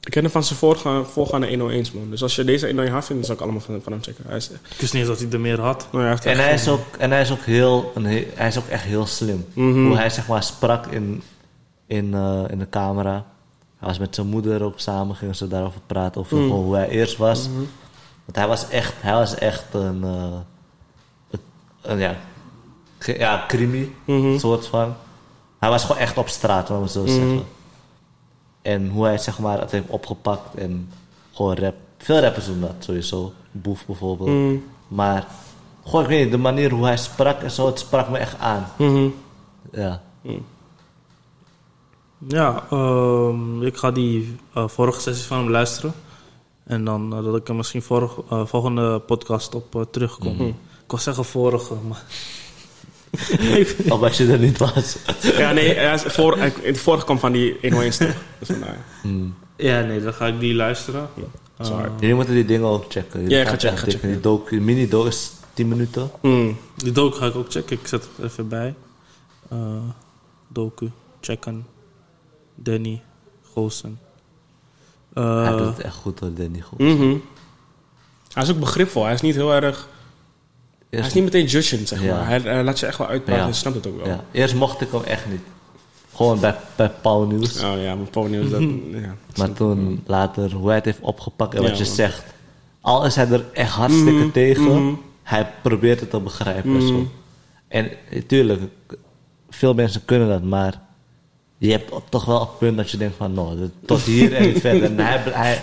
Ik 0.01 0.11
ken 0.11 0.23
hem 0.23 0.33
van 0.33 0.45
zijn 0.45 0.59
voorgaande, 0.59 1.05
voorgaande 1.09 1.49
101 1.49 1.87
man. 1.95 2.11
Dus 2.11 2.23
als 2.23 2.37
je 2.37 2.45
deze 2.45 2.67
101 2.67 2.93
hard 2.93 3.05
vindt, 3.05 3.27
dan 3.27 3.37
zou 3.37 3.39
ik 3.39 3.45
allemaal 3.45 3.61
van, 3.61 3.83
van 3.83 3.93
hem 3.93 4.03
checken. 4.03 4.25
Hij 4.27 4.37
is, 4.37 4.51
Ik 4.51 4.77
wist 4.81 4.93
niet 4.93 5.03
eens 5.03 5.11
dat 5.11 5.21
hij 5.21 5.31
er 5.31 5.41
meer 5.41 5.61
had. 5.61 5.89
nou, 5.93 6.05
hij 6.05 6.33
En 6.33 6.39
hij 6.39 6.53
is 6.55 6.69
ook, 6.69 6.97
en 6.99 7.11
hij 7.11 7.21
is 7.21 7.31
ook 7.33 7.41
heel, 7.45 7.93
een 7.95 8.05
hij 8.35 8.47
is 8.49 8.59
ook 8.59 8.67
echt 8.69 8.85
heel 8.85 9.07
slim. 9.07 9.47
Mhm. 9.53 9.85
Hoe 9.87 9.97
hij 9.97 10.11
zeg 10.11 10.27
maar 10.29 10.43
sprak 10.43 10.87
in, 10.87 11.23
in, 11.87 12.15
eh, 12.15 12.43
in 12.49 12.59
de 12.59 12.69
camera. 12.69 13.25
Hij 13.79 13.89
was 13.89 13.99
met 13.99 14.15
zijn 14.15 14.27
moeder 14.27 14.63
ook 14.63 14.81
samen, 14.81 15.17
gingen 15.17 15.35
ze 15.37 15.49
daarover 15.49 15.81
praten. 15.87 16.21
Over 16.21 16.37
Mhm. 16.37 16.47
gewoon 16.47 16.65
hoe 16.65 16.75
hij 16.77 16.89
eerst 16.89 17.17
was. 17.17 17.49
Want 18.25 18.37
hij 18.37 18.47
was 18.47 18.69
echt, 18.69 18.95
hij 19.01 19.13
was 19.13 19.35
echt 19.35 19.65
een, 19.75 20.05
eh, 20.05 20.33
een, 21.31 21.41
een, 21.83 21.99
ja, 21.99 22.17
ja, 22.99 23.45
crimi, 23.49 23.95
Mhm. 24.05 24.39
soort 24.39 24.67
van. 24.67 24.95
Hij 25.63 25.71
was 25.71 25.85
gewoon 25.85 26.01
echt 26.01 26.17
op 26.17 26.29
straat, 26.29 26.69
laten 26.69 26.83
we 26.83 26.89
zo 26.89 27.07
zeggen. 27.07 27.45
En 28.63 28.89
hoe 28.89 29.05
hij 29.05 29.19
zeg 29.19 29.39
maar 29.39 29.61
het 29.61 29.71
heeft 29.71 29.89
opgepakt 29.89 30.55
en 30.55 30.93
gewoon 31.33 31.55
rap. 31.55 31.75
Veel 31.99 32.21
rappers 32.21 32.47
doen 32.47 32.61
dat 32.61 32.75
sowieso. 32.79 33.33
Boef 33.51 33.87
bijvoorbeeld. 33.87 34.29
Mhm. 34.29 34.57
Maar 34.89 35.27
gewoon, 35.85 36.03
ik 36.03 36.09
weet 36.09 36.23
niet, 36.23 36.31
de 36.31 36.39
manier 36.39 36.71
hoe 36.71 36.85
hij 36.85 36.97
sprak 36.97 37.43
en 37.43 37.51
zo, 37.51 37.67
het 37.67 37.79
sprak 37.79 38.09
me 38.09 38.19
echt 38.19 38.39
aan. 38.39 38.67
Mhm. 38.77 39.09
Ja. 39.73 40.03
Ja, 42.29 42.65
ehm, 42.71 43.63
ik 43.63 43.77
ga 43.77 43.91
die 43.91 44.37
eh, 44.55 44.69
vorige 44.69 45.01
sessie 45.01 45.27
van 45.27 45.39
hem 45.39 45.51
luisteren. 45.51 45.95
En 46.65 46.85
dan 46.85 47.17
eh, 47.17 47.25
dat 47.25 47.37
ik 47.37 47.49
er 47.49 47.55
misschien 47.55 47.83
vorig, 47.83 48.19
eh, 48.31 48.47
volgende 48.47 48.99
podcast 48.99 49.55
op 49.55 49.87
terugkom. 49.91 50.41
Ik 50.41 50.55
wou 50.87 51.03
zeggen 51.03 51.25
vorige, 51.25 51.75
maar... 51.89 52.05
Omdat 53.95 54.17
je 54.17 54.33
er 54.33 54.39
niet 54.39 54.59
was. 54.59 54.97
Ja, 55.37 55.53
nee, 55.53 55.75
hij 55.75 55.95
is 55.95 56.03
voor, 56.03 56.39
het 56.63 56.79
vorige 56.79 57.05
kwam 57.05 57.19
van 57.19 57.33
die 57.33 57.57
101 57.61 57.93
stuk. 57.93 58.15
Dus 58.39 58.49
vandaar. 58.49 58.85
Hmm. 59.03 59.35
ja, 59.57 59.81
nee, 59.81 60.03
dan 60.03 60.15
ga 60.15 60.27
ik 60.27 60.41
die 60.41 60.55
luisteren. 60.55 61.09
Dat 61.57 61.67
is 61.67 61.73
hard. 61.73 62.01
Jullie 62.01 62.15
moeten 62.15 62.35
die 62.35 62.45
dingen 62.45 62.69
ook 62.69 62.85
checken. 62.89 63.29
Ja, 63.29 63.41
ik 63.41 63.49
ga 63.49 63.57
checken. 63.57 64.01
Die 64.01 64.21
docu, 64.21 64.51
die 64.51 64.61
mini-docu 64.61 65.09
is 65.09 65.31
10 65.55 65.69
minuten. 65.69 66.11
Mm. 66.21 66.57
Die 66.77 66.93
docu 66.93 67.19
ga 67.19 67.27
ik 67.27 67.35
ook 67.35 67.51
checken. 67.51 67.79
Ik 67.81 67.87
zet 67.87 68.09
het 68.17 68.31
even 68.31 68.49
bij. 68.49 68.75
Eh, 69.49 69.59
docu, 70.49 70.91
checken. 71.21 71.67
Danny, 72.55 73.03
Goosen. 73.55 73.99
Eh, 75.13 75.43
hij 75.43 75.57
doet 75.57 75.67
het 75.77 75.81
echt 75.81 75.95
goed 75.95 76.21
hoor, 76.21 76.35
Danny. 76.35 76.61
Goed. 76.61 76.79
Mhm. 76.79 77.17
Hij 78.33 78.43
is 78.43 78.51
ook 78.51 78.61
begripvol. 78.61 79.05
Hij 79.05 79.15
is 79.15 79.21
niet 79.21 79.35
heel 79.35 79.53
erg... 79.53 79.89
Hij 80.99 81.07
is 81.07 81.13
niet 81.15 81.25
meteen 81.25 81.45
judging, 81.47 81.89
zeg 81.89 82.05
maar. 82.05 82.27
Hij, 82.27 82.39
hij 82.39 82.63
laat 82.65 82.81
je 82.81 82.87
echt 82.87 82.99
wel 82.99 83.07
uitpraten 83.07 83.47
en 83.47 83.55
snapt 83.55 83.77
het 83.77 83.87
ook 83.87 83.97
wel. 83.97 84.07
Ja. 84.07 84.25
Eerst 84.33 84.55
mocht 84.55 84.81
ik 84.81 84.89
hem 84.91 85.03
echt 85.03 85.31
niet. 85.31 85.41
Gewoon 86.15 86.41
bij, 86.41 86.57
bij 86.77 86.91
Pauw 86.91 87.25
Nieuws. 87.25 87.63
Oh 87.63 87.83
ja, 87.83 87.95
mijn 87.95 88.11
pony 88.11 88.37
is 88.37 88.51
dat... 88.51 88.61
ja. 89.05 89.15
Maar 89.37 89.53
toen 89.53 90.03
later, 90.07 90.53
hoe 90.53 90.67
hij 90.67 90.77
het 90.77 90.85
heeft 90.85 91.01
opgepakt 91.01 91.55
en 91.55 91.63
wat 91.63 91.79
je 91.79 91.85
zegt. 91.85 92.23
Al 92.81 93.05
is 93.07 93.15
hij 93.17 93.29
er 93.31 93.45
echt 93.53 93.71
hartstikke 93.73 94.11
Mhm, 94.13 94.31
tegen, 94.31 94.85
mhm. 94.87 94.95
hij 95.23 95.51
probeert 95.63 96.01
het 96.01 96.11
te 96.11 96.21
begrijpen. 96.21 96.71
en 96.71 96.77
Mhm. 96.77 96.87
zo. 96.87 97.07
En 97.69 97.91
natuurlijk, 98.11 98.61
veel 99.51 99.75
mensen 99.75 100.05
kunnen 100.05 100.29
dat, 100.29 100.43
maar 100.43 100.81
je 101.59 101.71
hebt 101.71 101.93
toch 102.09 102.25
wel 102.25 102.41
een 102.41 102.57
punt 102.59 102.77
dat 102.77 102.91
je 102.91 102.97
denkt 102.97 103.17
van, 103.17 103.33
no, 103.33 103.57
dit- 103.57 103.71
tot 103.87 104.01
hier 104.03 104.35
en 104.35 104.47
niet 104.47 104.61
verder. 104.61 104.83
En 104.91 104.99
hij, 104.99 105.19
hij, 105.25 105.63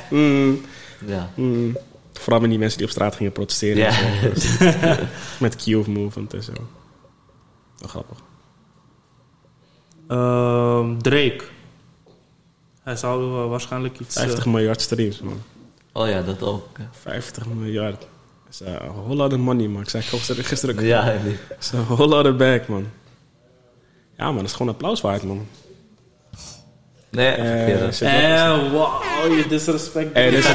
ja. 1.06 1.30
Vooral 2.20 2.40
met 2.40 2.50
die 2.50 2.60
mensen 2.60 2.78
die 2.78 2.88
op 2.88 2.94
straat 2.94 3.16
gingen 3.16 3.32
protesteren. 3.32 3.78
Ja. 3.78 4.00
en 4.22 4.42
zo. 4.42 4.72
met 5.44 5.56
Q 5.56 5.76
of 5.76 5.88
Movement 5.88 6.34
en 6.34 6.44
zo. 6.44 6.52
Wel 7.78 7.90
grappig. 7.90 8.18
Ehm, 10.08 10.98
Drake. 10.98 11.44
Hij 12.84 12.96
zou 12.96 13.44
eh, 13.44 13.50
waarschijnlijk 13.50 14.00
iets... 14.00 14.16
eh, 14.16 14.24
50 14.24 14.46
miljard 14.46 14.82
streams, 14.82 15.22
man. 15.22 15.42
Oh 15.94 16.08
ja, 16.08 16.22
dat 16.22 16.44
ook. 16.44 16.68
50 16.92 17.46
miljard. 17.46 18.00
Dat 18.00 18.08
is 18.50 18.62
uh, 18.62 18.74
a 18.76 18.92
whole 18.94 19.16
lot 19.16 19.34
of 19.34 19.40
money, 19.40 19.68
man. 19.68 19.82
Ik 19.82 19.90
zei 19.90 20.04
gisteren, 20.04 20.44
gisteren 20.44 20.76
ook. 20.76 20.82
Ja, 20.82 21.06
Dat 21.50 21.58
is 21.60 21.74
a 21.74 21.84
whole 21.84 22.08
lot 22.08 22.26
of 22.28 22.36
bag, 22.36 22.68
man. 22.68 22.86
Ja, 24.18 24.26
man. 24.26 24.36
Dat 24.36 24.46
is 24.46 24.52
gewoon 24.54 24.72
applaus 24.72 25.02
waard, 25.02 25.24
man. 25.24 25.48
Nee, 27.12 27.28
Eh, 27.28 27.46
verkeerde. 27.46 27.90
wel- 28.00 28.10
Eh, 28.10 28.72
wow, 28.72 29.02
je 29.38 29.46
disrespect. 29.50 30.14
Eh, 30.14 30.30
dit- 30.30 30.46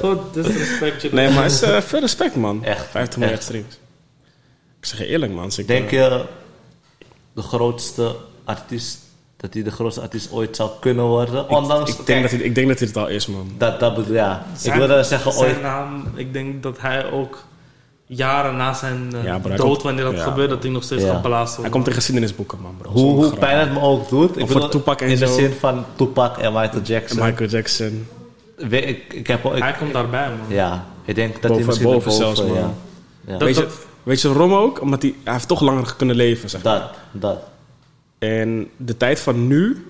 Goed, 0.00 0.18
disrespect. 0.34 1.02
je. 1.02 1.08
Nee, 1.12 1.30
maar 1.30 1.42
het 1.42 1.52
is 1.52 1.62
eh, 1.62 1.80
veel 1.80 2.00
respect, 2.00 2.36
man. 2.36 2.64
Echt, 2.64 2.86
50 2.90 3.18
miljard 3.18 3.42
streams. 3.42 3.78
Ik 4.80 4.86
zeg 4.90 4.98
je 4.98 5.06
eerlijk, 5.06 5.32
man. 5.32 5.50
Ik, 5.56 5.66
Denk 5.66 5.84
eh, 5.84 5.90
je 5.92 6.24
de 7.34 7.42
grootste 7.42 8.16
artiest, 8.44 8.98
dat 9.36 9.54
hij 9.54 9.62
de 9.62 9.70
grootste 9.70 10.00
artiest 10.00 10.32
ooit 10.32 10.56
zou 10.56 10.70
kunnen 10.80 11.04
worden? 11.04 11.48
Ondanks, 11.48 11.98
ik, 11.98 12.06
denk 12.06 12.22
dat 12.22 12.30
hij, 12.30 12.40
ik 12.40 12.54
denk 12.54 12.68
dat 12.68 12.78
hij 12.78 12.88
het 12.88 12.96
al 12.96 13.08
is, 13.08 13.26
man. 13.26 13.52
dat, 13.58 13.80
dat 13.80 13.94
bedoel 13.94 14.14
ja. 14.14 14.46
Zijn- 14.56 14.80
ik 14.80 14.86
wilde 14.86 15.02
zeggen 15.02 15.32
zijn 15.32 15.44
ooit. 15.50 15.62
naam, 15.62 16.12
ik 16.14 16.32
denk 16.32 16.62
dat 16.62 16.80
hij 16.80 17.10
ook 17.10 17.44
jaren 18.06 18.56
na 18.56 18.72
zijn 18.74 19.10
eh, 19.14 19.24
Ja, 19.24 19.38
dood, 19.38 19.56
komt- 19.58 19.82
wanneer 19.82 20.04
dat 20.04 20.14
ja. 20.14 20.22
gebeurt, 20.22 20.50
dat 20.50 20.62
hij 20.62 20.72
nog 20.72 20.82
steeds 20.82 21.02
Ja. 21.02 21.14
geplaatst 21.14 21.56
Hij 21.56 21.70
komt 21.70 21.86
in 21.86 21.92
geschiedenisboeken, 21.92 22.58
man, 22.60 22.76
bro. 22.78 22.90
Hoe, 22.90 23.14
hoe 23.24 23.38
pijn 23.38 23.58
het 23.58 23.72
me 23.72 23.80
ook 23.80 24.08
doet. 24.08 24.30
Ik 24.30 24.46
voor 24.46 24.54
bedoel, 24.54 24.68
Tupac 24.68 25.00
en 25.00 25.08
in 25.08 25.18
de 25.18 25.26
zin 25.26 25.52
van 25.52 25.84
Tupac 25.96 26.38
en 26.38 26.52
Michael 26.52 26.82
Jackson. 26.82 27.18
En 27.18 27.24
Michael 27.30 27.48
Jackson. 27.50 28.06
Ik, 28.56 29.12
ik 29.12 29.26
heb 29.26 29.44
ik- 29.44 29.62
Hij 29.62 29.72
komt 29.78 29.92
daarbij, 29.92 30.28
man. 30.28 30.56
ja, 30.56 30.86
ik 31.04 31.14
denk 31.14 31.32
dat 31.32 31.40
Boven- 31.42 31.56
hij 31.56 31.64
misschien 31.66 31.86
boven 31.90 32.10
erboven, 32.12 32.34
zelfs, 32.36 32.52
man. 32.52 32.60
ja. 32.60 32.72
Ja. 33.26 33.32
Dat- 33.32 33.42
weet, 33.42 33.56
je, 33.56 33.62
dat- 33.62 33.86
weet 34.02 34.20
je 34.20 34.28
waarom 34.28 34.52
ook? 34.52 34.80
Omdat 34.80 35.02
hij, 35.02 35.14
hij 35.24 35.32
heeft 35.32 35.48
toch 35.48 35.60
langer 35.60 35.94
kunnen 35.96 36.16
leven, 36.16 36.50
zeg 36.50 36.62
maar. 36.62 36.78
Dat, 36.80 36.90
dat. 37.12 37.38
En 38.18 38.68
de 38.76 38.96
tijd 38.96 39.20
van 39.20 39.46
nu 39.46 39.86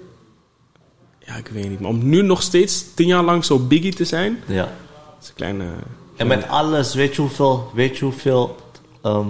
Ja, 1.26 1.34
ik 1.34 1.48
weet 1.48 1.68
niet. 1.68 1.80
Maar 1.80 1.90
om 1.90 2.08
nu 2.08 2.22
nog 2.22 2.42
steeds 2.42 2.84
tien 2.94 3.06
jaar 3.06 3.22
lang 3.22 3.44
zo 3.44 3.58
biggie 3.58 3.94
te 3.94 4.04
zijn... 4.04 4.38
Ja. 4.46 4.68
is 5.22 5.28
een 5.28 5.34
kleine... 5.34 5.64
En 6.16 6.26
met 6.26 6.48
alles, 6.48 6.94
weet 6.94 7.14
je 7.14 7.20
hoeveel, 7.20 7.70
weet 7.74 7.96
je 7.96 8.04
hoeveel 8.04 8.56
ehm, 9.02 9.28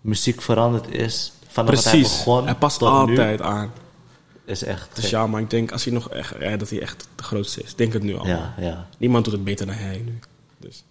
muziek 0.00 0.42
veranderd 0.42 0.90
is? 0.90 1.32
Vanaf 1.48 1.74
dat 1.74 1.84
hij 1.84 1.92
Precies. 1.92 2.16
begon 2.16 2.44
Hij 2.44 2.54
past 2.54 2.82
altijd 2.82 3.42
aan. 3.42 3.72
is 4.44 4.62
echt 4.64 4.88
Dus 4.94 5.10
ja, 5.10 5.26
maar 5.26 5.40
ik 5.40 5.50
denk 5.50 5.72
als 5.72 5.84
hij 5.84 5.92
nog 5.92 6.10
echt, 6.10 6.34
ja, 6.40 6.56
dat 6.56 6.70
hij 6.70 6.80
echt 6.80 7.08
de 7.14 7.22
grootste 7.22 7.62
is. 7.62 7.74
Denk 7.74 7.92
het 7.92 8.02
nu 8.02 8.16
al. 8.16 8.26
Ja, 8.26 8.54
ja. 8.58 8.86
Niemand 8.98 9.24
doet 9.24 9.34
het 9.34 9.44
beter 9.44 9.66
dan 9.66 9.74
hij 9.74 10.02
nu. 10.04 10.18
Dus. 10.58 10.84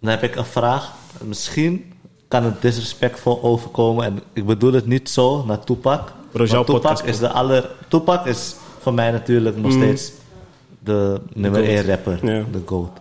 Dan 0.00 0.10
heb 0.10 0.22
ik 0.22 0.36
een 0.36 0.44
vraag. 0.44 0.92
Misschien 1.22 1.92
kan 2.28 2.44
het 2.44 2.62
disrespectvol 2.62 3.42
overkomen. 3.42 4.04
En 4.04 4.22
ik 4.32 4.46
bedoel 4.46 4.72
het 4.72 4.86
niet 4.86 5.10
zo 5.10 5.44
naar 5.44 5.64
Tupac. 5.64 6.12
Bro, 6.32 6.64
Tupac 6.64 7.02
is 7.02 7.18
de 7.18 7.28
aller... 7.28 7.70
Tupac 7.88 8.26
is 8.26 8.54
voor 8.80 8.94
mij 8.94 9.10
natuurlijk 9.10 9.56
nog 9.56 9.72
steeds 9.72 10.12
de 10.78 11.20
nummer 11.32 11.60
Mm. 11.60 11.66
Goat. 11.66 11.76
1 11.76 11.86
rapper. 11.86 12.26
Ja. 12.26 12.44
De 12.52 12.62
GOAT. 12.66 13.00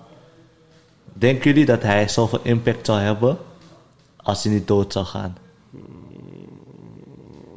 Denken 1.14 1.44
jullie 1.50 1.66
dat 1.66 1.82
hij 1.82 2.08
zoveel 2.08 2.40
impact 2.44 2.86
zou 2.86 3.00
hebben 3.00 3.38
als 4.18 4.44
hij 4.44 4.54
niet 4.54 4.68
dood 4.68 4.94
zou 4.94 5.06
gaan? 5.06 5.38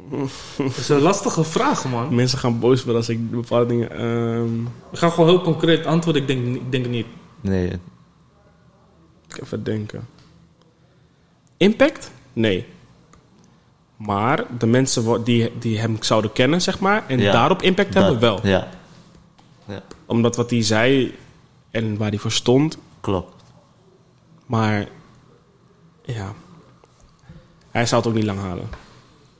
Dat 0.57 0.77
is 0.77 0.89
een 0.89 0.99
lastige 1.01 1.43
vraag, 1.43 1.89
man. 1.89 2.15
Mensen 2.15 2.37
gaan 2.39 2.59
boos 2.59 2.77
worden 2.83 2.95
als 3.01 3.09
ik 3.09 3.31
bepaalde 3.31 3.65
dingen... 3.65 3.91
ehm, 3.91 4.61
Ik 4.91 4.97
ga 4.97 5.09
gewoon 5.09 5.29
heel 5.29 5.41
concreet 5.41 5.85
antwoorden. 5.85 6.21
Ik 6.21 6.27
denk, 6.27 6.55
ik 6.55 6.71
denk 6.71 6.87
niet. 6.87 7.05
Nee. 7.41 7.71
even 9.43 9.63
denken. 9.63 10.07
Impact? 11.57 12.11
Nee. 12.33 12.65
Maar 13.95 14.45
de 14.59 14.65
mensen 14.65 15.23
die, 15.23 15.51
die 15.59 15.79
hem 15.79 15.97
zouden 15.99 16.31
kennen, 16.33 16.61
zeg 16.61 16.79
maar... 16.79 17.03
en 17.07 17.19
Ja. 17.19 17.31
daarop 17.31 17.61
impact 17.61 17.93
hebben, 17.93 18.19
wel. 18.19 18.39
Ja. 18.47 18.67
Ja, 19.67 19.81
Omdat 20.05 20.35
wat 20.35 20.49
hij 20.49 20.61
zei 20.63 21.15
en 21.71 21.97
waar 21.97 22.09
hij 22.09 22.17
voor 22.17 22.31
stond... 22.31 22.77
klopt. 23.01 23.36
Maar... 24.47 24.87
Ja... 26.01 26.33
Hij 27.71 27.85
zou 27.85 28.01
het 28.01 28.09
ook 28.09 28.17
niet 28.17 28.25
lang 28.25 28.39
halen. 28.39 28.69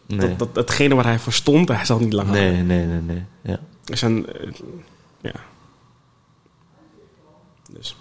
Nee. 0.05 0.35
Dat, 0.35 0.37
dat, 0.37 0.49
hetgene 0.55 0.95
waar 0.95 1.05
hij 1.05 1.19
voor 1.19 1.33
stond, 1.33 1.67
hij 1.67 1.85
zal 1.85 1.95
het 1.95 2.05
niet 2.05 2.13
lang 2.13 2.27
halen. 2.27 2.43
nee, 2.43 2.63
nee, 2.63 2.85
nee, 2.85 3.01
nee. 3.01 3.23
Ja. 3.41 3.59
Er 3.85 3.97
zijn, 3.97 4.33
eh, 4.33 4.51
ja. 5.21 5.33
Dus. 7.71 7.95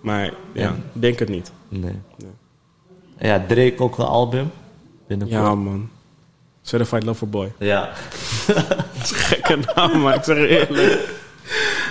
Maar 0.00 0.34
ja, 0.52 0.76
denk 0.92 1.18
het 1.18 1.28
niet. 1.28 1.52
Nee. 1.68 1.98
Nee. 2.16 2.30
Ja, 3.18 3.44
Drake 3.46 3.78
ook 3.78 3.98
een 3.98 4.04
album. 4.04 4.50
Binnenkort. 5.06 5.40
Ja, 5.40 5.54
man. 5.54 5.90
Certified 6.62 7.02
Lover 7.02 7.28
Boy. 7.28 7.52
Ja. 7.58 7.80
Dat 8.46 8.86
is 9.02 9.10
een 9.10 9.16
gekke 9.16 9.58
naam, 9.74 10.00
maar 10.00 10.14
ik 10.14 10.24
zeg 10.24 10.36
eerlijk. 10.36 11.08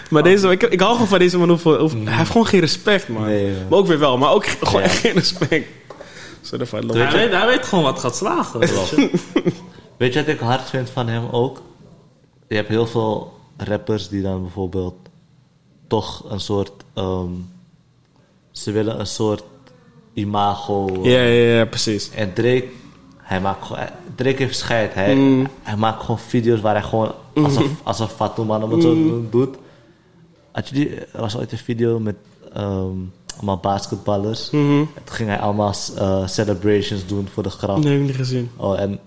Maar 0.09 0.23
deze, 0.23 0.49
ik, 0.49 0.63
ik 0.63 0.79
hou 0.79 0.91
gewoon 0.93 1.07
van 1.07 1.19
deze 1.19 1.37
man. 1.37 1.49
Hoeveel, 1.49 1.77
hoeveel- 1.79 2.05
Hij 2.05 2.15
heeft 2.17 2.31
gewoon 2.31 2.47
geen 2.47 2.59
respect, 2.59 3.07
man. 3.07 3.23
Nee, 3.25 3.53
maar 3.69 3.79
ook 3.79 3.87
weer 3.87 3.99
wel, 3.99 4.17
maar 4.17 4.31
ook 4.31 4.45
gewoon 4.47 4.81
Ja. 4.81 4.87
echt 4.87 4.97
geen 4.97 5.13
respect. 5.13 5.67
Certified 6.41 6.83
Lover 6.83 7.07
Hij 7.07 7.11
weet, 7.17 7.31
hij 7.37 7.47
weet 7.47 7.65
gewoon 7.65 7.83
wat 7.83 7.99
gaat 7.99 8.15
slagen. 8.15 8.59
weet 8.59 8.89
je. 8.89 9.09
Weet 9.97 10.13
je 10.13 10.19
wat 10.19 10.27
ik 10.33 10.39
hard 10.39 10.69
vind 10.69 10.89
van 10.89 11.07
hem 11.07 11.27
ook? 11.31 11.61
Je 12.47 12.55
hebt 12.55 12.67
heel 12.67 12.87
veel 12.87 13.33
rappers 13.57 14.09
die 14.09 14.21
dan 14.21 14.41
bijvoorbeeld 14.41 14.95
toch 15.87 16.25
een 16.31 16.39
soort. 16.39 16.71
ehm, 16.93 17.29
ze 18.51 18.71
willen 18.71 18.99
een 18.99 19.07
soort 19.07 19.43
imago. 20.13 20.99
Ja, 21.03 21.19
ja, 21.21 21.55
ja, 21.57 21.65
precies. 21.65 22.09
En 22.09 22.33
Drake, 22.33 22.67
hij 23.27 23.41
maakt 23.41 23.65
gewoon. 23.65 23.83
Drake 24.15 24.43
heeft 24.43 24.57
scheid. 24.57 24.93
Hij, 24.93 25.15
Mm. 25.15 25.47
hij 25.63 25.75
maakt 25.75 26.01
gewoon 26.01 26.19
video's 26.19 26.61
waar 26.61 26.73
hij 26.73 26.83
gewoon 26.83 27.11
alsof, 27.35 27.65
alsof 27.83 28.11
Fatou 28.11 28.47
man 28.47 28.63
om 28.63 28.71
het 28.71 28.83
Mm. 28.83 29.07
zo 29.09 29.25
doet. 29.29 29.55
Had 30.51 30.67
je 30.69 30.75
die, 30.75 30.89
er 30.95 31.19
was 31.21 31.37
ooit 31.37 31.51
een 31.51 31.57
video 31.57 31.99
met 31.99 32.15
ehm, 32.53 32.91
allemaal 33.35 33.57
basketballers. 33.57 34.49
Mhm. 34.49 34.79
En 34.79 35.03
toen 35.03 35.15
ging 35.15 35.29
hij 35.29 35.39
allemaal 35.39 35.73
eh, 35.97 36.27
celebrations 36.27 37.05
doen 37.05 37.27
voor 37.33 37.43
de 37.43 37.49
grap. 37.49 37.77
Nee, 37.77 37.91
heb 37.91 38.01
ik 38.01 38.07
niet 38.07 38.15
gezien. 38.15 38.49
Oh, 38.57 38.79
en 38.79 38.99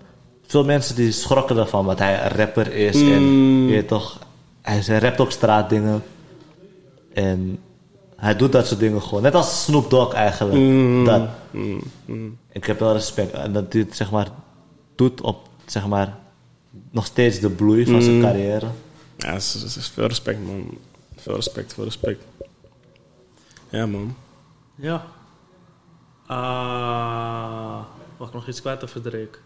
veel 0.47 0.63
mensen 0.65 0.95
die 0.95 1.11
schrokken 1.11 1.57
ervan, 1.57 1.85
want 1.85 1.99
hij 1.99 2.23
een 2.23 2.35
rapper 2.37 2.73
is. 2.73 2.95
Mm. 2.95 3.11
En 3.11 3.21
je 3.67 3.71
weet 3.71 3.87
toch, 3.87 4.19
hij, 4.61 4.81
hij 4.85 4.99
rapt 4.99 5.19
ook 5.21 5.31
straatdingen. 5.31 6.03
En 7.13 7.59
hij 8.21 8.35
doet 8.35 8.51
dat 8.51 8.67
soort 8.67 8.79
dingen 8.79 9.01
gewoon. 9.01 9.21
Net 9.23 9.35
als 9.35 9.63
Snoop 9.63 9.89
Dogg 9.89 10.13
eigenlijk. 10.13 10.57
Mm. 10.57 11.05
Dat. 11.05 11.29
Mm, 11.51 11.81
mm. 12.05 12.37
Ik 12.51 12.65
heb 12.65 12.79
wel 12.79 12.93
respect. 12.93 13.31
En 13.31 13.53
dat 13.53 13.73
hij 13.73 13.81
het 13.81 13.95
zeg 13.95 14.11
maar 14.11 14.27
doet 14.95 15.21
op, 15.21 15.47
zeg 15.65 15.87
maar, 15.87 16.17
nog 16.91 17.05
steeds 17.05 17.39
de 17.39 17.49
bloei 17.49 17.85
van 17.85 18.01
zijn 18.01 18.15
Mm. 18.15 18.21
carrière. 18.21 18.67
Ja, 19.17 19.31
is, 19.31 19.63
is, 19.63 19.77
is 19.77 19.87
veel 19.87 20.07
respect, 20.07 20.45
man. 20.45 20.77
Veel 21.15 21.35
respect, 21.35 21.73
veel 21.73 21.83
respect. 21.83 22.23
Ja, 23.69 23.85
man. 23.85 24.15
Ja. 24.75 25.05
Ah, 26.25 27.79
mag 28.17 28.27
ik 28.27 28.33
nog 28.33 28.47
iets 28.47 28.61
kwijt 28.61 28.83
over 28.83 29.01
Drake? 29.01 29.37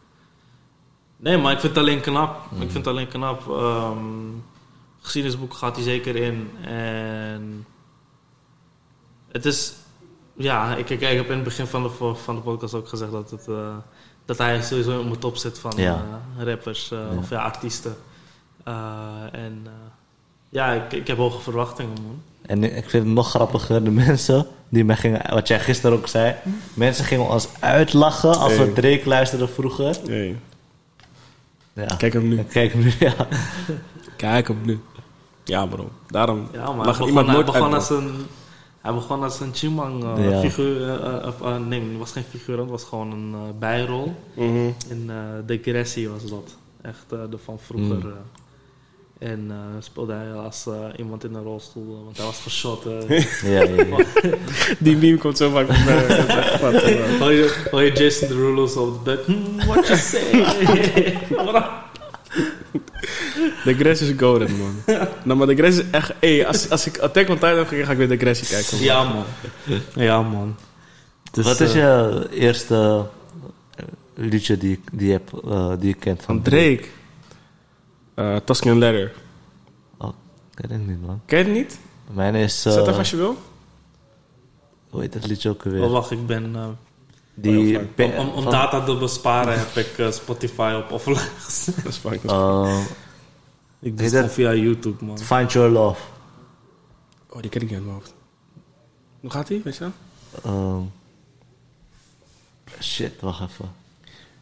Nee, 1.18 1.38
maar 1.38 1.52
ik 1.52 1.60
vind 1.60 1.76
het 1.76 1.84
alleen 1.84 2.02
knap. 2.02 2.36
Ik 2.52 2.58
vind 2.58 2.74
het 2.74 2.88
alleen 2.88 3.08
knap. 3.08 3.50
Ehm 3.50 3.98
geschiedenisboek 5.02 5.54
gaat 5.54 5.76
hij 5.76 5.84
zeker 5.84 6.16
in. 6.16 6.50
En 6.62 7.66
het 9.36 9.46
is... 9.46 9.74
Ja, 10.34 10.76
ik, 10.76 10.90
ik, 10.90 11.02
ik 11.02 11.16
heb 11.18 11.26
in 11.30 11.36
het 11.36 11.44
begin 11.44 11.68
van 11.68 11.84
de, 11.84 12.14
van 12.24 12.36
de 12.36 12.42
podcast 12.42 12.74
ook 12.74 12.88
gezegd 12.88 13.12
dat, 13.12 13.32
het, 13.32 13.48
eh, 13.48 13.76
dat 14.26 14.38
hij 14.38 14.62
sowieso 14.62 15.00
in 15.00 15.08
mijn 15.08 15.20
top 15.20 15.38
zit 15.38 15.60
van 15.60 15.74
Ja. 15.76 16.04
eh, 16.38 16.44
rappers 16.46 16.92
eh, 16.92 17.00
Ja. 17.12 17.18
of 17.18 17.30
ja, 17.30 17.42
artiesten. 17.44 17.96
Eh, 18.64 18.74
en 19.32 19.62
eh, 19.66 19.72
ja, 20.50 20.72
ik, 20.72 20.94
ik 20.94 21.08
heb 21.08 21.18
hoge 21.18 21.42
verwachtingen, 21.42 21.94
man. 22.04 22.22
En 22.42 22.64
ik 22.64 22.90
vind 22.90 23.06
het 23.06 23.14
nog 23.14 23.30
grappiger, 23.30 23.84
de 23.84 23.92
mensen 23.92 24.48
die 24.70 24.84
mij 24.86 24.96
gingen, 24.96 25.22
wat 25.34 25.48
jij 25.48 25.60
gisteren 25.60 25.98
ook 25.98 26.08
zei, 26.08 26.36
mensen 26.74 27.06
gingen 27.06 27.30
ons 27.30 27.48
uitlachen 27.60 28.38
als 28.38 28.58
we. 28.58 28.74
Drake 28.74 29.02
luisterden 29.06 29.50
vroeger. 29.50 29.96
Hey. 30.06 30.40
Ja. 31.74 31.86
Kijk 31.86 32.14
hem 32.14 32.28
nu. 32.28 32.44
Kijk 32.44 32.74
nu, 32.76 32.94
ja. 33.00 33.14
Kijk 34.18 34.48
hem 34.48 34.62
nu. 34.64 34.80
Ja, 35.44 35.66
bro. 35.66 35.90
Daarom 36.08 36.48
Ja, 36.54 36.72
maar 36.72 36.86
lag 36.86 37.06
iemand 37.06 37.28
nooit 37.28 37.46
begon 37.46 37.64
uit, 37.64 37.74
als 37.74 37.90
een, 37.90 38.26
hij 38.86 38.94
begon 38.94 39.24
als 39.24 39.40
een 39.40 39.54
Chimang 39.54 40.04
eh, 40.04 40.30
Ja. 40.30 40.40
figuur. 40.40 40.90
eh, 40.90 41.28
eh, 41.42 41.58
nee, 41.58 41.80
het 41.80 41.98
was 41.98 42.12
geen 42.12 42.24
figuur, 42.30 42.60
het 42.60 42.70
was 42.70 42.84
gewoon 42.84 43.12
een 43.12 43.34
eh, 43.34 43.40
bijrol. 43.60 44.14
bro. 44.36 44.44
Mhm. 44.46 44.70
In 44.90 45.10
eh 45.10 45.16
Degressie 45.46 46.10
was 46.10 46.30
dat. 46.30 46.56
Echt 46.82 47.06
eh, 47.12 47.20
de 47.30 47.38
van 47.38 47.60
vroeger. 47.60 47.96
Mm. 47.98 48.12
eh. 48.12 49.30
en 49.32 49.46
eh, 49.50 49.56
speelde 49.80 50.14
hij 50.14 50.32
als 50.34 50.66
eh, 50.68 50.74
iemand 50.98 51.24
in 51.24 51.34
een 51.34 51.44
rolstoel, 51.44 52.02
want 52.04 52.18
hij 52.18 52.26
was 52.26 52.40
geschot. 52.42 52.86
eh. 52.86 53.20
ja, 53.54 53.64
ja, 53.64 53.84
ja. 53.84 54.06
Die 54.80 54.98
meme 54.98 55.18
komt 55.18 55.38
zo 55.38 55.50
vaak 55.50 55.68
eh, 55.68 57.20
Hoor 57.72 57.82
je, 57.84 57.92
Jason 57.94 58.28
Derulo's 58.28 58.76
op 58.76 58.92
het 58.94 59.04
bed? 59.04 59.26
Hmm, 59.26 59.56
what 59.68 59.88
you 59.88 60.00
say? 60.00 60.32
De 63.66 63.74
Gress 63.74 64.02
is 64.02 64.14
golden, 64.20 64.58
man. 64.58 64.76
nou, 65.24 65.38
maar 65.38 65.48
de 65.48 65.56
Gress 65.56 65.78
is 65.78 65.90
echt... 65.92 66.14
Ey, 66.20 66.46
als, 66.48 66.70
als 66.70 66.86
ik 66.86 66.98
Attack 66.98 67.30
on 67.30 67.36
Titan 67.36 67.66
ga, 67.66 67.84
ga 67.86 67.92
ik 67.92 67.98
weer 67.98 68.08
de 68.08 68.18
Gressie 68.18 68.48
kijken. 68.48 68.80
ja, 68.80 69.04
man. 69.04 69.24
Ja, 69.96 70.22
man. 70.22 70.56
Dus, 71.32 71.46
Wat 71.46 71.60
is 71.60 71.70
eh, 71.70 71.76
je 71.76 72.28
eerste 72.32 73.06
eh, 73.76 73.86
liedje 74.14 74.58
die, 74.58 74.82
die, 74.92 75.08
je, 75.08 75.12
hebt, 75.12 75.32
eh, 75.46 75.72
die 75.80 75.88
je 75.88 75.94
kent 75.94 76.22
van 76.24 76.42
Drake. 76.42 76.84
Uh, 78.16 78.36
Tuscan 78.36 78.78
Leather. 78.80 79.12
Oh, 79.98 80.10
ik 80.52 80.60
weet 80.62 80.72
het 80.78 80.88
niet, 80.88 81.02
man. 81.06 81.22
Ken 81.26 81.38
je 81.40 81.44
het 81.44 81.54
niet? 81.54 81.80
Mijn 82.14 82.36
is... 82.36 82.62
Zet 82.62 82.78
even 82.78 82.98
als 82.98 83.10
je 83.10 83.16
wil. 83.18 83.38
hoe 84.90 85.02
heet 85.02 85.14
dat 85.14 85.28
liedje 85.28 85.50
ook 85.50 85.66
Oh, 85.66 85.74
alweer? 85.74 85.90
wacht, 85.90 86.12
ik 86.12 86.26
ben... 86.28 86.78
Die... 87.34 87.80
Oh, 87.80 88.18
om, 88.20 88.28
om 88.30 88.44
van- 88.44 88.52
data 88.52 88.84
te 88.84 88.96
besparen 88.98 89.60
heb 89.60 89.76
ik 89.76 90.14
Spotify 90.14 90.82
op 90.84 90.92
offline 90.92 91.20
gezet. 91.40 91.76
Dat 91.76 91.86
is 91.86 91.98
fijn. 91.98 92.20
Ik 93.80 93.98
doe 93.98 94.08
het 94.10 94.32
via 94.32 94.54
YouTube, 94.54 95.06
man. 95.06 95.18
Find 95.20 95.52
Your 95.52 95.70
Love. 95.70 96.02
Oh, 97.30 97.42
die 97.42 97.50
ken 97.50 97.62
ik 97.62 97.68
niet 97.68 97.76
uit 97.78 97.86
mijn 97.86 97.96
hoofd. 97.98 98.14
Hoe 99.20 99.32
gaat 99.32 99.48
die, 99.48 99.62
weet 99.64 99.76
je 99.78 99.80
wel? 99.80 99.92
Ehm, 100.54 100.82
shit, 102.82 103.22
wacht 103.22 103.42
even. 103.42 103.72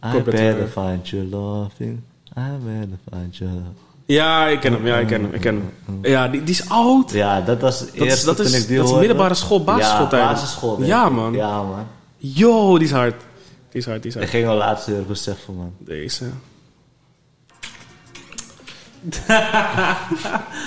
I 0.05 0.21
better 0.21 0.67
find 0.67 1.09
your 1.09 1.25
loving. 1.25 1.99
I 2.37 2.41
better 2.63 2.97
find 3.11 3.37
your 3.37 3.53
love. 3.53 3.65
Ja, 4.05 4.47
ik 4.47 4.59
ken 4.59 4.73
hem. 4.73 4.85
Ja, 4.85 4.97
ik 4.97 5.07
ken 5.07 5.21
hem. 5.23 5.33
Ik 5.33 5.41
ken 5.41 5.71
hem. 5.85 5.99
Ja, 6.01 6.27
die, 6.27 6.43
die 6.43 6.53
is 6.53 6.69
oud. 6.69 7.11
Ja, 7.11 7.41
dat 7.41 7.61
was 7.61 7.79
het 7.79 7.95
Dat 7.97 8.07
is, 8.07 8.23
dat 8.23 8.35
toen 8.35 8.45
is, 8.45 8.61
ik 8.61 8.67
die 8.67 8.77
dat 8.77 8.89
is 8.89 8.95
middelbare 8.95 9.33
school, 9.33 9.63
basisschooltijd. 9.63 10.21
Ja, 10.23 10.31
basisschool. 10.31 10.75
denk 10.75 10.87
Ja, 10.87 11.05
ik. 11.05 11.11
man. 11.11 11.33
Ja, 11.33 11.63
man. 11.63 11.85
Yo, 12.17 12.77
die 12.77 12.87
is 12.87 12.93
hard. 12.93 13.15
Die 13.69 13.81
is 13.81 13.85
hard, 13.85 14.01
die 14.01 14.07
is 14.11 14.15
Ik 14.15 14.21
hard. 14.21 14.33
ging 14.33 14.47
al 14.47 14.55
laatst 14.57 14.85
weer 14.85 15.05
beseffen, 15.05 15.55
man. 15.55 15.73
Deze. 15.77 16.25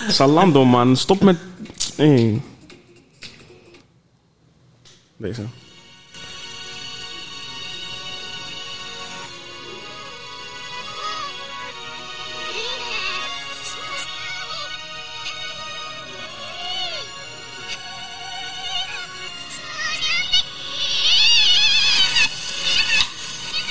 Salando, 0.09 0.65
man. 0.65 0.97
Stop 0.97 1.23
met... 1.23 1.37
Nee. 1.97 2.43
Deze. 5.17 5.43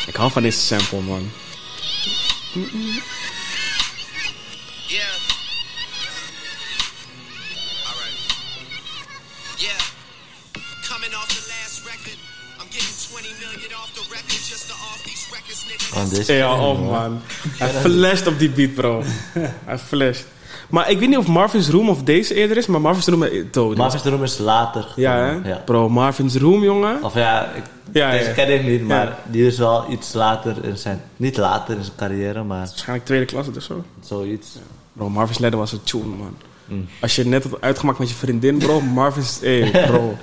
Ik 0.08 0.16
hou 0.16 0.32
van 0.32 0.42
deze 0.42 0.60
sample, 0.60 1.02
man. 1.02 1.32
Mm 2.54 2.70
-mm. 2.72 3.15
Ja, 16.26 16.60
oh 16.68 16.90
man. 16.92 17.20
Hij 17.58 17.70
flasht 17.70 18.28
op 18.28 18.40
die 18.40 18.50
beat, 18.50 18.74
bro. 18.74 19.04
Hij 19.66 19.78
flasht. 19.78 20.26
Maar 20.70 20.90
ik 20.92 21.00
weet 21.00 21.10
niet 21.10 21.18
of 21.18 21.28
Marvin's 21.28 21.70
Room 21.70 21.90
of 21.90 22.04
deze 22.04 22.34
eerder 22.34 22.58
is, 22.58 22.66
maar 22.66 22.82
Marvin's 22.82 23.08
Room... 23.08 23.24
eh, 23.24 23.44
Toad. 23.52 23.78
Marvin's 23.78 24.04
Room 24.04 24.24
is 24.24 24.38
later. 24.38 24.88
Ja, 24.96 25.16
hè? 25.18 25.28
gekomen, 25.28 25.50
Ja. 25.50 25.56
Bro, 25.66 25.90
Marvin's 25.90 26.36
Room, 26.36 26.64
jongen. 26.64 27.04
Of 27.04 27.14
ja, 27.14 27.52
ik, 27.52 27.64
Ja, 27.92 28.12
deze 28.12 28.28
ja. 28.28 28.34
ken 28.34 28.54
ik 28.54 28.64
niet, 28.64 28.82
maar 28.88 29.06
Ja. 29.06 29.20
die 29.26 29.48
is 29.48 29.58
wel 29.58 29.92
iets 29.92 30.14
later 30.14 30.56
in 30.66 30.78
zijn... 30.78 31.02
Niet 31.18 31.38
later 31.38 31.78
in 31.78 31.84
zijn 31.84 31.96
carrière, 31.96 32.44
maar 32.44 32.58
Waarschijnlijk 32.58 33.06
tweede 33.06 33.26
klasse 33.26 33.52
of 33.58 33.64
zo. 33.64 33.84
zoiets. 34.02 34.48
Bro, 34.94 35.10
Marvin's 35.10 35.40
Ladder 35.40 35.60
was 35.60 35.72
een 35.72 35.84
tune, 35.84 36.04
man. 36.06 36.36
Mm. 36.66 36.88
Als 37.02 37.16
je 37.16 37.26
net 37.26 37.44
had 37.44 37.62
uitgemaakt 37.62 38.00
met 38.00 38.10
je 38.10 38.16
vriendin, 38.16 38.58
bro. 38.58 38.82
Marvin's... 38.82 39.40
Hey, 39.42 39.72
bro. 39.88 40.18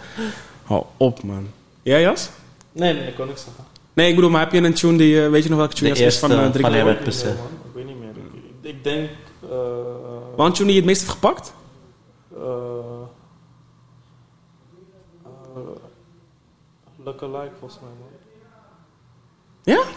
Hou 0.63 0.85
op, 0.97 1.23
man. 1.23 1.47
Jij, 1.83 2.01
Jas? 2.01 2.29
Nee, 2.73 2.95
nee, 2.95 3.07
ik 3.09 3.15
kon 3.15 3.27
niks 3.27 3.41
zeggen. 3.45 3.65
Nee, 3.93 4.09
ik 4.09 4.15
bedoel, 4.15 4.31
maar 4.31 4.41
heb 4.41 4.53
je 4.53 4.61
een 4.63 4.75
tune 4.75 4.99
die... 4.99 5.25
eh, 5.25 5.31
weet 5.31 5.43
je 5.43 5.49
nog 5.49 5.59
welke 5.59 5.75
tune 5.75 5.89
dat 5.89 5.99
is 5.99 6.19
van 6.19 6.31
eerste 6.31 6.47
uh, 6.47 6.53
Drik 6.53 6.63
van 6.65 6.71
Leeuwen? 6.75 6.95
Herbert 6.95 7.23
ik 7.25 7.73
weet 7.75 7.87
niet 7.87 7.99
meer. 7.99 8.09
Ik, 8.63 8.77
ik 8.77 8.85
denk... 8.85 9.11
eh 9.43 9.49
Wat 10.37 10.47
een 10.47 10.53
tune 10.53 10.65
die 10.67 10.75
je 10.75 10.81
het 10.81 10.85
meest 10.85 11.01
heeft 11.01 11.13
gepakt? 11.13 11.55
eh 12.35 12.41
eh, 15.55 15.61
Lookalike, 17.05 17.51
volgens 17.59 17.81
mij, 17.81 17.91
man. 17.99 18.09
Ja? 19.63 19.81
Ik 19.83 19.97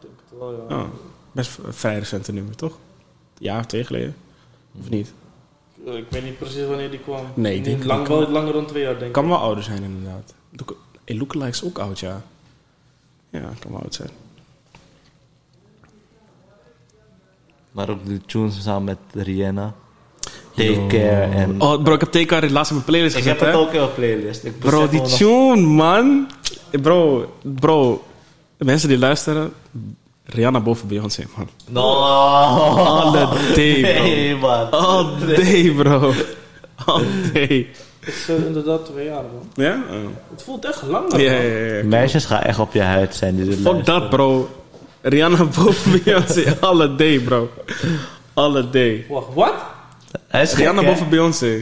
denk 0.00 0.14
het 0.28 0.38
wel, 0.38 0.52
ja. 0.68 0.76
Oh, 0.82 0.88
best 1.32 1.50
v- 1.50 1.58
vrij 1.68 1.98
recente 1.98 2.32
nummer, 2.32 2.56
toch? 2.56 2.76
Ja, 3.38 3.64
twee 3.64 3.84
geleden. 3.84 4.16
Of 4.80 4.88
niet? 4.90 5.12
Eh, 5.86 5.94
Ik 5.96 6.06
weet 6.10 6.24
niet 6.24 6.38
precies 6.38 6.66
wanneer 6.66 6.90
die 6.90 6.98
kwam. 7.00 7.24
Nee, 7.34 7.52
ik 7.52 7.56
Niet 7.58 7.64
denk- 7.68 7.84
lang, 7.84 8.08
wel 8.08 8.22
kan- 8.22 8.32
langer 8.32 8.52
dan 8.52 8.66
twee 8.66 8.82
jaar, 8.82 8.98
denk 8.98 9.12
Kan 9.12 9.24
ik. 9.24 9.30
wel 9.30 9.38
ouder 9.38 9.64
zijn, 9.64 9.82
inderdaad. 9.82 10.34
Look, 10.50 10.76
hey, 11.04 11.16
Lookalike 11.16 11.48
is 11.50 11.64
ook 11.64 11.78
oud, 11.78 11.98
ja. 11.98 12.22
Ja, 13.30 13.40
kan 13.40 13.70
wel 13.70 13.80
oud 13.80 13.94
zijn. 13.94 14.10
Maar 17.70 17.90
ook 17.90 18.06
de 18.06 18.20
tunes 18.26 18.62
samen 18.62 18.84
met 18.84 19.24
Rihanna. 19.24 19.74
Take 20.54 20.86
Care 20.88 21.22
en... 21.22 21.60
Oh, 21.60 21.82
bro, 21.82 21.94
ik 21.94 22.00
heb 22.00 22.10
TK 22.10 22.50
laatst 22.50 22.70
in 22.70 22.76
mijn 22.76 22.84
playlist 22.84 23.16
ik 23.16 23.22
gezet, 23.22 23.40
heb 23.40 23.48
het 23.48 23.58
ook 23.60 23.72
in 23.72 23.80
mijn 23.80 23.94
playlist. 23.94 24.44
Ik 24.44 24.58
Bro, 24.58 24.88
die 24.88 25.02
tune, 25.02 25.60
man. 25.60 26.30
Bro, 26.70 27.32
bro. 27.42 28.04
De 28.56 28.64
mensen 28.64 28.88
die 28.88 28.98
luisteren... 28.98 29.52
Rihanna 30.24 30.60
boven 30.60 30.88
Beyoncé, 30.88 31.24
man. 31.36 31.48
No. 31.68 31.82
All 31.82 33.12
day, 33.54 33.80
bro. 33.80 34.02
Nee, 34.02 34.36
man. 34.36 34.70
All 34.70 35.18
day, 35.18 35.72
bro. 35.72 36.12
All 36.84 37.04
day. 37.32 37.68
Het 38.08 38.16
is 38.16 38.28
eh, 38.28 38.46
inderdaad 38.46 38.84
twee 38.84 39.04
jaar, 39.04 39.22
man. 39.22 39.48
Ja? 39.54 39.74
Oh. 39.90 39.96
Het 40.30 40.42
voelt 40.42 40.64
echt 40.64 40.82
langer, 40.82 41.20
Ja, 41.20 41.32
man. 41.32 41.42
ja, 41.46 41.76
ja. 41.76 41.84
Meisjes 41.84 42.24
gaan 42.24 42.40
echt 42.40 42.58
op 42.58 42.72
je 42.72 42.82
huid 42.82 43.14
zijn 43.14 43.36
die 43.36 43.44
dit 43.44 43.58
Fuck 43.60 43.84
dat, 43.84 44.10
bro. 44.10 44.48
Rihanna 45.02 45.44
boven 45.44 45.92
Beyoncé. 46.04 46.56
Alle 46.60 46.94
day, 46.94 47.18
bro. 47.20 47.50
Alle 48.34 48.70
day. 48.70 49.06
Wacht, 49.08 49.26
wat? 49.34 49.54
Hij 50.28 50.42
is 50.42 50.48
gek, 50.50 50.58
Rihanna 50.58 50.82
boven 50.84 51.08
Beyoncé. 51.08 51.60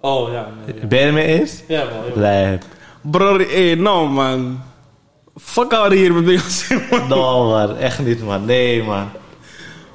Oh, 0.00 0.32
ja. 0.32 0.48
Nee, 0.66 0.74
ja. 0.80 0.86
Ben 0.86 0.98
je 0.98 1.04
er 1.06 1.12
mee 1.12 1.26
eens? 1.40 1.62
Ja, 1.68 1.84
wel. 1.86 2.04
ja. 2.14 2.20
Lijp. 2.20 2.62
Bro, 3.00 3.38
hey, 3.38 3.74
no, 3.74 4.06
man. 4.06 4.62
Fuck 5.36 5.72
out 5.72 5.92
hier 5.92 6.12
met 6.12 6.24
Beyoncé, 6.24 6.80
man. 6.90 7.08
No, 7.08 7.48
man. 7.50 7.76
Echt 7.76 7.98
niet, 7.98 8.22
man. 8.24 8.44
Nee, 8.44 8.82
man. 8.82 9.08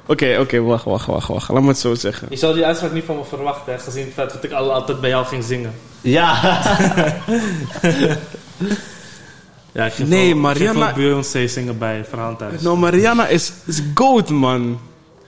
Oké, 0.08 0.36
oké, 0.40 0.60
wacht, 0.60 0.84
wacht, 0.84 1.06
wacht, 1.06 1.28
wacht. 1.28 1.48
Laat 1.48 1.62
me 1.62 1.68
het 1.68 1.78
zo 1.78 1.94
zeggen. 1.94 2.26
Je 2.30 2.36
zou 2.36 2.54
die 2.54 2.64
uitspraak 2.64 2.92
niet 2.92 3.04
van 3.04 3.16
me 3.16 3.24
verwachten, 3.24 3.72
hè, 3.72 3.78
gezien 3.78 4.04
het 4.04 4.12
feit 4.14 4.32
dat 4.32 4.44
ik 4.44 4.52
al- 4.52 4.72
altijd 4.72 5.00
bij 5.00 5.10
jou 5.10 5.26
ging 5.26 5.44
zingen. 5.44 5.74
Ja. 6.00 6.40
Ja, 9.72 9.84
ik 9.86 9.92
ging 9.92 10.08
Nee, 10.08 10.34
maar 10.34 10.56
ik 10.60 10.94
Beyoncé 10.94 11.46
zingen 11.46 11.78
bij 11.78 12.04
Verhaal 12.08 12.36
thuis. 12.36 12.60
No, 12.62 12.76
maar 12.76 12.94
Rihanna 12.94 13.26
is, 13.26 13.52
is 13.66 13.82
goat, 13.94 14.28
man. 14.30 14.80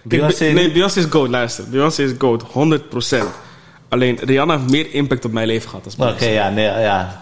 Beyoncé 0.02 0.44
Be- 0.46 0.52
nee? 0.52 0.72
Beyoncé 0.72 0.98
is 0.98 1.04
goat, 1.10 1.28
luister. 1.28 1.64
Beyoncé 1.68 2.02
is 2.02 2.12
goat, 2.18 2.42
100%. 2.42 3.24
Alleen, 3.88 4.18
Rihanna 4.20 4.58
heeft 4.58 4.70
meer 4.70 4.94
impact 4.94 5.24
op 5.24 5.32
mijn 5.32 5.46
leven 5.46 5.68
gehad 5.70 5.84
als 5.84 5.94
Oké, 6.14 6.24
ja. 6.26 6.48
Nee, 6.50 6.64
ja. 6.64 7.20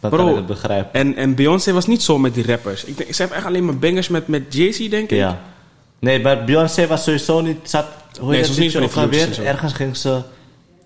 Dat 0.00 0.10
Bro. 0.10 0.20
kan 0.20 0.28
ik 0.30 0.36
het 0.36 0.46
begrijpen. 0.46 0.92
En, 1.00 1.16
en 1.16 1.34
Beyoncé 1.34 1.72
was 1.72 1.86
niet 1.86 2.02
zo 2.02 2.18
met 2.18 2.34
die 2.34 2.46
rappers. 2.46 2.84
Ik 2.84 2.96
denk, 2.96 3.14
ze 3.14 3.22
heeft 3.22 3.34
echt 3.34 3.44
alleen 3.46 3.64
maar 3.64 3.78
bangers 3.78 4.08
met, 4.08 4.28
met 4.28 4.42
Jay-Z, 4.54 4.88
denk 4.88 5.10
ik. 5.10 5.18
Ja. 5.18 5.40
Nee, 5.98 6.22
maar 6.22 6.44
Beyoncé 6.44 6.86
was 6.86 7.04
sowieso 7.04 7.40
niet... 7.40 7.70
Zat, 7.70 7.86
hoe 8.20 8.30
Nee, 8.30 8.40
dat 8.40 8.50
niet 8.50 8.58
liedje 8.58 8.82
ook 8.82 9.12
zo. 9.34 9.42
Ergens 9.42 9.72
ging 9.72 9.96
ze... 9.96 10.22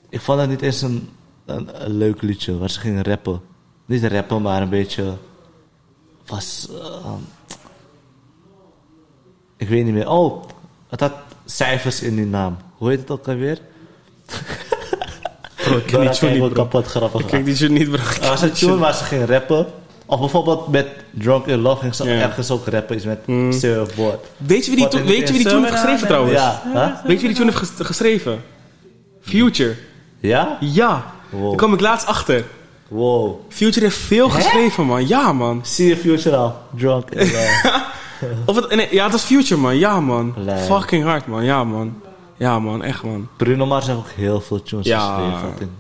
Ik 0.08 0.20
vond 0.20 0.38
dat 0.38 0.48
niet 0.48 0.62
eens 0.62 0.82
een, 0.82 1.08
een, 1.46 1.84
een 1.84 1.96
leuk 1.96 2.22
liedje. 2.22 2.58
Waar 2.58 2.70
ze 2.70 2.80
ging 2.80 3.06
rappen. 3.06 3.40
Niet 3.86 4.04
rappen, 4.04 4.42
maar 4.42 4.62
een 4.62 4.68
beetje... 4.68 5.16
Was... 6.26 6.68
ehm, 6.70 7.20
ik 9.56 9.68
weet 9.68 9.84
niet 9.84 9.94
meer. 9.94 10.08
Oh, 10.08 10.44
het 10.88 11.00
had 11.00 11.12
cijfers 11.44 12.02
in 12.02 12.16
die 12.16 12.26
naam. 12.26 12.56
Hoe 12.76 12.88
heet 12.88 12.98
het 12.98 13.10
ook 13.10 13.28
alweer? 13.28 13.58
Bro, 15.56 15.76
ik 15.76 15.86
kijkt 15.86 16.22
niet, 16.22 16.52
kapot 16.52 16.86
grappig. 16.86 17.20
Ik 17.20 17.26
ken 17.26 17.44
die 17.44 17.54
tune 17.54 17.78
niet, 17.78 17.90
bro. 17.90 18.28
Was 18.28 18.42
een 18.42 18.52
tune 18.52 18.76
waar 18.76 18.94
ze 18.94 19.04
ging 19.04 19.28
rappen. 19.28 19.66
Of 20.10 20.18
bijvoorbeeld 20.20 20.68
met 20.68 20.86
Drunk 21.10 21.46
in 21.46 21.60
Love 21.60 21.80
ging 21.80 21.94
ze 21.94 22.04
ergens 22.10 22.50
ook 22.50 22.66
rappen. 22.66 22.96
Iets 22.96 23.04
met 23.04 23.26
Mm. 23.26 23.52
surfboard. 23.52 24.24
Weet 24.36 24.64
je 24.66 24.74
wie 24.74 24.88
die, 24.88 25.00
weet 25.02 25.16
je 25.28 25.32
wie 25.34 25.42
die 25.42 25.48
tune 25.52 25.60
heeft 25.66 25.72
geschreven, 25.80 26.06
trouwens? 26.06 26.32
Ja. 26.34 26.62
Huh? 26.72 26.82
Weet 27.04 27.20
je 27.20 27.26
wie 27.26 27.28
die 27.28 27.36
tune 27.36 27.44
heeft 27.50 27.58
ges- 27.58 27.86
geschreven? 27.86 28.42
Future. 29.20 29.74
Ja? 30.20 30.56
Ja. 30.60 31.04
Wow. 31.30 31.48
Daar 31.48 31.56
kwam 31.56 31.72
ik 31.72 31.80
laatst 31.80 32.06
achter. 32.06 32.44
Wow. 32.88 33.40
Future 33.48 33.84
heeft 33.84 33.96
veel 33.98 34.28
geschreven, 34.28 34.84
man. 34.86 35.08
Ja, 35.08 35.32
man. 35.32 35.60
Zie 35.64 35.88
je 35.88 35.96
Future 35.96 36.36
al? 36.36 36.54
Drunk 36.76 37.10
in 37.10 37.18
Love. 37.18 37.82
Of 38.46 38.56
het, 38.56 38.74
nee, 38.74 38.88
ja, 38.90 39.02
het 39.02 39.12
was 39.12 39.22
Future, 39.22 39.60
man. 39.60 39.78
Ja, 39.78 40.00
man. 40.00 40.34
Fucking 40.66 41.04
hard, 41.04 41.26
man. 41.26 41.44
Ja, 41.44 41.64
man. 41.64 42.02
Ja, 42.36 42.58
man. 42.58 42.82
Echt, 42.82 43.02
man. 43.02 43.28
Bruno 43.36 43.66
Mars 43.66 43.86
heeft 43.86 43.98
ook 43.98 44.08
heel 44.14 44.40
veel 44.40 44.62
tunes 44.62 44.86
Ja. 44.86 45.14
geschreven. 45.14 45.70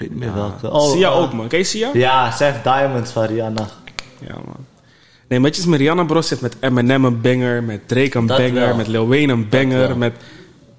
Ik 0.00 0.08
weet 0.08 0.10
niet 0.10 0.18
meer 0.18 0.28
Ja. 0.28 0.52
welke. 0.60 0.90
Sia 0.96 1.08
eh, 1.10 1.16
ook, 1.20 1.32
man. 1.32 1.48
Ken 1.48 1.58
je 1.58 1.64
Sia? 1.64 1.90
Ja, 1.92 2.30
zij 2.36 2.50
heeft 2.50 2.64
Diamonds 2.64 3.10
van 3.10 3.24
Rihanna. 3.24 3.68
Ja, 4.20 4.34
man. 4.34 4.56
Nee, 5.28 5.40
met 5.40 5.56
je 5.56 5.68
met 5.68 5.78
Rihanna, 5.80 6.04
bro, 6.04 6.20
zit 6.20 6.40
met 6.40 6.56
Eminem 6.60 7.04
een 7.04 7.20
banger, 7.20 7.62
met 7.62 7.88
Drake 7.88 8.18
een 8.18 8.26
Dat 8.26 8.36
banger, 8.38 8.54
wel. 8.66 8.76
met 8.76 8.86
Lil 8.86 9.08
Wayne 9.08 9.32
een 9.32 9.48
banger, 9.48 9.96
met 9.96 10.12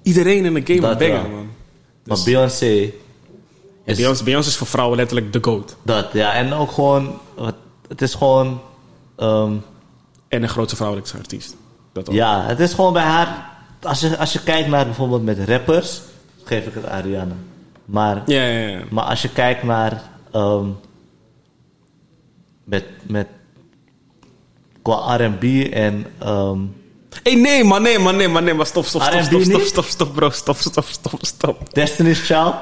iedereen 0.02 0.44
in 0.44 0.54
de 0.54 0.60
game 0.74 0.88
een 0.88 0.98
banger, 0.98 1.12
wel. 1.22 1.30
man. 1.30 1.48
Maar 2.04 2.18
Beyoncé, 2.24 2.66
Ja, 2.66 2.88
is- 3.84 3.96
Beyoncé, 3.96 4.24
Beyoncé 4.24 4.48
is 4.48 4.56
voor 4.56 4.66
vrouwen 4.66 4.96
letterlijk 4.96 5.32
de 5.32 5.38
GOAT. 5.42 5.76
dat 5.82 6.06
ja. 6.12 6.32
En 6.32 6.52
ook 6.52 6.70
gewoon, 6.72 7.18
wat, 7.36 7.54
het 7.88 8.02
is 8.02 8.14
gewoon, 8.14 8.60
ehm, 9.16 9.52
En 10.28 10.40
de 10.40 10.48
grootste 10.48 10.76
vrouwelijke 10.76 11.16
artiest. 11.18 11.56
Dat 11.92 12.08
ook. 12.08 12.14
ja, 12.14 12.42
het 12.46 12.60
is 12.60 12.72
gewoon 12.72 12.92
bij 12.92 13.02
haar. 13.02 13.50
Als 13.82 14.00
je, 14.00 14.18
als 14.18 14.32
je 14.32 14.42
kijkt 14.42 14.68
naar 14.68 14.84
bijvoorbeeld 14.84 15.24
met 15.24 15.38
rappers, 15.48 16.00
geef 16.44 16.66
ik 16.66 16.74
het 16.74 16.86
aan 16.86 17.02
Rihanna. 17.02 17.34
Maar, 17.92 18.22
Ja, 18.26 18.42
ja, 18.44 18.68
ja. 18.68 18.80
maar 18.90 19.04
als 19.04 19.22
je 19.22 19.28
kijkt 19.28 19.62
naar, 19.62 20.02
ehm, 20.32 20.66
met, 22.64 22.84
met, 23.02 23.26
qua 24.82 25.16
R&B 25.16 25.42
en, 25.72 26.06
ehm, 26.18 26.58
Hey, 27.22 27.34
nee, 27.34 27.64
man, 27.64 27.82
nee, 27.82 27.98
man, 27.98 28.16
nee, 28.16 28.28
man, 28.28 28.44
nee, 28.44 28.54
maar 28.54 28.66
stop, 28.66 28.84
stop, 28.84 29.02
stop, 29.02 29.22
stop, 29.22 29.42
stop, 29.42 29.62
stop, 29.62 29.84
stop, 29.84 30.14
bro, 30.14 30.30
stop, 30.30 30.56
stop, 30.56 30.84
stop, 30.88 31.12
stop. 31.20 31.60
Oké, 31.60 31.72
Destiny's 31.72 32.20
Child, 32.20 32.54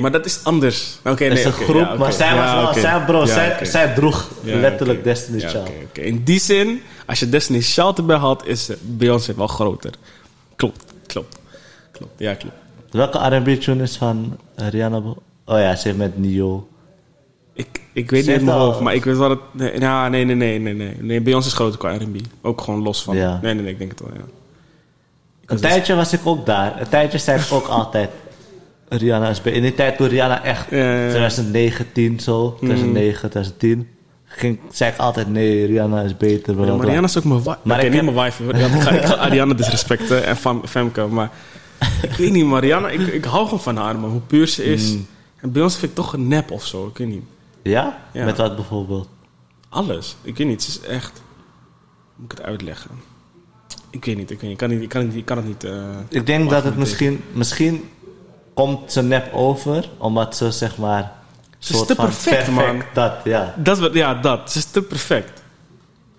maar 0.00 0.12
dat 0.12 0.24
is 0.26 0.40
anders. 0.44 0.98
Oké, 1.04 1.24
nee, 1.24 1.38
is 1.38 1.44
een 1.44 1.52
oké, 1.52 1.64
groep, 1.64 1.82
ja, 1.82 1.88
oké. 1.88 1.98
maar 1.98 2.12
zij 2.12 2.34
was 2.36 2.52
wel, 2.52 2.66
oké. 2.68 2.80
zij, 2.80 3.04
bro, 3.04 3.20
Ja, 3.20 3.26
zij, 3.26 3.52
oké. 3.52 3.64
zij 3.64 3.94
droeg 3.94 4.30
letterlijk 4.42 4.98
oké. 4.98 5.08
Destiny's 5.08 5.44
Child. 5.44 5.68
oké, 5.68 5.78
oké. 5.88 6.00
In 6.00 6.24
die 6.24 6.40
zin, 6.40 6.82
als 7.06 7.18
je 7.18 7.28
Destiny's 7.28 7.74
Child 7.74 7.98
erbij 7.98 8.16
had, 8.16 8.46
is 8.46 8.70
Beyoncé 8.80 9.34
wel 9.34 9.46
groter. 9.46 9.92
Klopt, 10.56 10.84
klopt, 11.06 11.38
klopt, 11.92 12.12
ja, 12.16 12.34
klopt. 12.34 12.56
Welke 12.94 13.18
R&B 13.36 13.60
tune 13.60 13.82
is 13.82 13.96
van 13.96 14.36
eh, 14.54 14.68
Rihanna? 14.68 14.96
Oh 14.98 15.14
ja, 15.58 15.76
ze 15.76 15.86
heeft 15.88 15.98
met 15.98 16.18
Nio. 16.18 16.68
Ik, 17.52 17.80
ik 17.92 18.10
weet 18.10 18.26
niet 18.26 18.42
mijn 18.42 18.56
al- 18.56 18.64
hoofd, 18.64 18.80
maar 18.80 18.94
ik 18.94 19.04
weet 19.04 19.16
wel 19.16 19.28
dat... 19.28 19.38
Nee, 19.52 19.80
ja, 19.80 20.08
nee, 20.08 20.24
nee, 20.24 20.34
nee, 20.34 20.58
nee, 20.58 20.74
nee. 20.74 20.96
nee 21.00 21.20
Beyoncé 21.20 21.46
is 21.48 21.54
groter 21.54 21.78
qua 21.78 21.94
R&B. 21.94 22.16
Ook 22.42 22.60
gewoon 22.60 22.82
los 22.82 23.02
van... 23.02 23.16
Ja. 23.16 23.38
Nee, 23.42 23.54
nee, 23.54 23.62
nee, 23.62 23.72
ik 23.72 23.78
denk 23.78 23.90
het 23.90 24.00
wel, 24.00 24.10
ja. 24.14 24.20
Een 25.46 25.60
tijdje 25.60 25.94
was 25.94 26.12
ik 26.12 26.20
ook 26.24 26.46
daar. 26.46 26.80
Een 26.80 26.88
tijdje 26.88 27.18
zei 27.18 27.40
ik 27.40 27.52
ook 27.52 27.66
altijd... 27.78 28.10
Rihanna 28.88 29.28
is 29.28 29.40
beter. 29.42 29.56
In 29.56 29.62
die 29.62 29.74
tijd 29.74 29.96
toen 29.96 30.08
Rihanna 30.08 30.42
echt... 30.44 30.70
Ja, 30.70 30.76
ja, 30.76 31.00
ja. 31.02 31.08
2019 31.08 32.20
zo. 32.20 32.54
2009, 32.56 33.18
2010. 33.30 33.88
Ging, 34.24 34.58
zei 34.72 34.92
ik 34.92 34.98
altijd 34.98 35.28
nee, 35.28 35.66
Rihanna 35.66 36.00
is 36.00 36.16
beter. 36.16 36.54
bla. 36.54 36.74
Marianne 36.74 37.06
is 37.06 37.18
ook 37.18 37.24
mijn 37.24 37.42
wife. 37.42 37.56
Maar 37.62 37.84
ik 37.84 37.90
niet 37.92 38.00
heb- 38.02 38.14
mijn 38.14 38.26
wife. 38.26 38.44
ik, 38.44 38.80
ga, 39.04 39.14
Ariana 39.16 39.54
disrespecten 39.54 40.24
en 40.24 40.36
Femke. 40.64 41.06
Maar 41.06 41.30
ik 42.02 42.10
weet 42.10 42.32
niet, 42.32 42.44
Marianne, 42.46 42.92
ik, 42.92 43.06
ik 43.06 43.24
hou 43.24 43.44
gewoon 43.44 43.60
van 43.60 43.76
haar, 43.76 43.98
man. 43.98 44.10
Hoe 44.10 44.20
puur 44.20 44.46
ze 44.48 44.64
is. 44.64 44.92
Mm. 44.92 45.06
En 45.36 45.52
bij 45.52 45.62
ons 45.62 45.76
vind 45.76 45.90
ik 45.90 45.96
toch 45.96 46.12
een 46.12 46.28
nep 46.28 46.50
of 46.50 46.66
zo. 46.66 46.86
Ik 46.86 46.96
weet 46.98 47.08
niet. 47.08 47.24
Ja? 47.62 47.98
Ja. 48.12 48.24
Met 48.24 48.36
wat 48.36 48.56
bijvoorbeeld? 48.56 49.08
Alles. 49.68 50.16
Ik 50.22 50.36
weet 50.36 50.46
niet, 50.46 50.62
ze 50.62 50.70
is 50.70 50.80
echt... 50.88 51.22
moet 52.16 52.32
ik 52.32 52.38
het 52.38 52.46
uitleggen? 52.46 52.90
Ik 53.90 54.04
weet 54.04 54.16
niet, 54.16 54.30
ik, 54.30 54.40
weet 54.40 54.50
niet, 54.50 54.52
ik, 54.52 54.58
kan, 54.58 54.68
niet, 54.68 54.82
ik, 54.82 54.88
kan, 54.88 55.06
niet, 55.06 55.14
ik 55.14 55.24
kan 55.24 55.36
het 55.36 55.46
niet... 55.46 55.64
eh, 55.64 55.98
Ik 56.08 56.26
denk 56.26 56.50
dat 56.50 56.64
het 56.64 56.76
misschien... 56.76 57.22
Misschien 57.32 57.88
komt 58.54 58.92
ze 58.92 59.02
nep 59.02 59.32
over, 59.32 59.88
omdat 59.98 60.36
ze 60.36 60.50
zeg 60.50 60.76
maar... 60.78 61.12
Ze 61.58 61.72
is 61.74 61.86
te 61.86 61.94
perfect, 61.94 62.48
man. 62.50 62.82
Dat, 62.94 63.12
ja. 63.24 63.54
Dat, 63.58 63.94
ja, 63.94 64.14
dat. 64.14 64.52
Ze 64.52 64.58
is 64.58 64.64
te 64.64 64.82
perfect. 64.82 65.42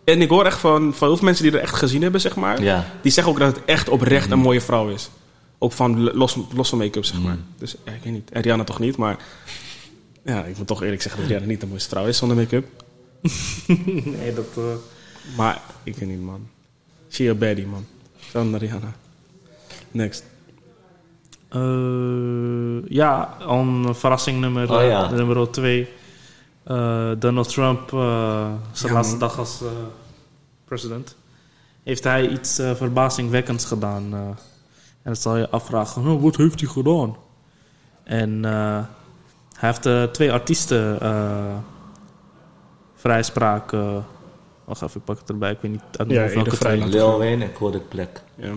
En 0.04 0.22
ik 0.22 0.30
hoor 0.30 0.46
echt 0.46 0.60
van, 0.60 0.94
van 0.94 1.08
heel 1.08 1.18
veel 1.18 1.26
mensen 1.26 1.44
die 1.44 1.54
er 1.54 1.60
echt 1.60 1.76
gezien 1.76 2.02
hebben, 2.02 2.22
zeg 2.22 2.36
maar. 2.36 2.62
Ja. 2.62 2.86
Die 3.02 3.12
zeggen 3.12 3.34
ook 3.34 3.40
dat 3.40 3.56
het 3.56 3.66
echt 3.66 3.90
oprecht 3.90 4.32
een 4.32 4.40
mooie 4.40 4.62
vrouw 4.62 4.88
is. 4.90 5.10
Ook 5.66 5.72
van 5.72 6.02
los, 6.14 6.38
los 6.54 6.70
van 6.70 6.78
make-up, 6.78 7.06
zeg 7.06 7.22
maar. 7.22 7.38
Dus 7.58 7.76
ja, 7.86 7.92
ik 7.92 8.04
weet 8.04 8.14
niet. 8.14 8.32
En 8.32 8.42
Rihanna 8.42 8.64
toch 8.64 8.80
niet, 8.80 8.98
maar... 8.98 9.18
Ja, 10.24 10.44
ik 10.44 10.58
moet 10.58 10.68
toch 10.68 10.84
eerlijk 10.84 11.02
zeggen 11.02 11.20
dat 11.22 11.30
Rihanna 11.30 11.50
niet 11.52 11.62
de 11.62 11.68
mooiste 11.68 11.90
vrouw 11.90 12.06
is 12.06 12.18
zonder 12.18 12.38
make-up. 12.38 12.68
Nee, 14.18 14.34
dat... 14.34 14.46
eh, 14.58 14.64
Maar 15.38 15.62
ik 15.84 15.96
weet 15.96 16.10
niet, 16.10 16.22
man. 16.22 16.48
She 17.10 17.30
a 17.30 17.34
baddie, 17.34 17.66
man. 17.66 17.86
Zonder 18.32 18.60
Rihanna. 18.60 18.94
Next. 19.92 20.24
eh, 21.50 22.90
ja, 22.90 23.36
een 23.42 23.96
verrassing 23.96 24.40
nummer, 24.40 24.72
Oh, 24.72 24.82
eh, 24.82 24.88
ja. 24.90 25.10
nummer 25.12 25.52
twee. 25.52 25.88
Eh, 26.64 27.12
Donald 27.20 27.50
Trump, 27.50 27.94
eh, 27.94 28.52
zijn 28.72 28.92
Ja, 28.92 28.98
laatste 28.98 29.16
man. 29.18 29.28
dag 29.28 29.38
als 29.40 29.62
eh, 29.62 29.68
president, 30.66 31.16
heeft 31.84 32.04
hij 32.04 32.30
iets 32.30 32.60
eh, 32.60 32.76
verbazingwekkends 32.76 33.66
gedaan. 33.66 34.38
En 35.06 35.12
dan 35.12 35.16
zal 35.16 35.38
je 35.38 35.50
afvragen, 35.50 36.04
nou, 36.04 36.20
wat 36.20 36.36
heeft 36.36 36.60
hij 36.60 36.70
gedaan? 36.70 37.16
En 38.04 38.46
eh, 38.46 38.80
hij 39.56 39.70
heeft 39.70 39.86
eh, 39.86 40.04
twee 40.04 40.32
artiesten 40.32 41.02
eh, 41.02 41.56
vrijspraak... 42.96 43.72
wacht 44.66 44.82
even, 44.82 45.00
ik 45.00 45.04
pak 45.06 45.20
het 45.20 45.30
erbij. 45.30 45.52
Ik 45.52 45.58
weet 45.62 45.72
niet 45.72 45.82
uit 45.98 46.10
Ja, 46.12 46.28
welke 46.30 46.58
twee. 46.58 46.86
Lil 46.88 47.18
Wayne 47.18 47.44
en 47.44 47.54
Kodak 47.54 47.88
Black. 47.90 48.22
Ja. 48.36 48.52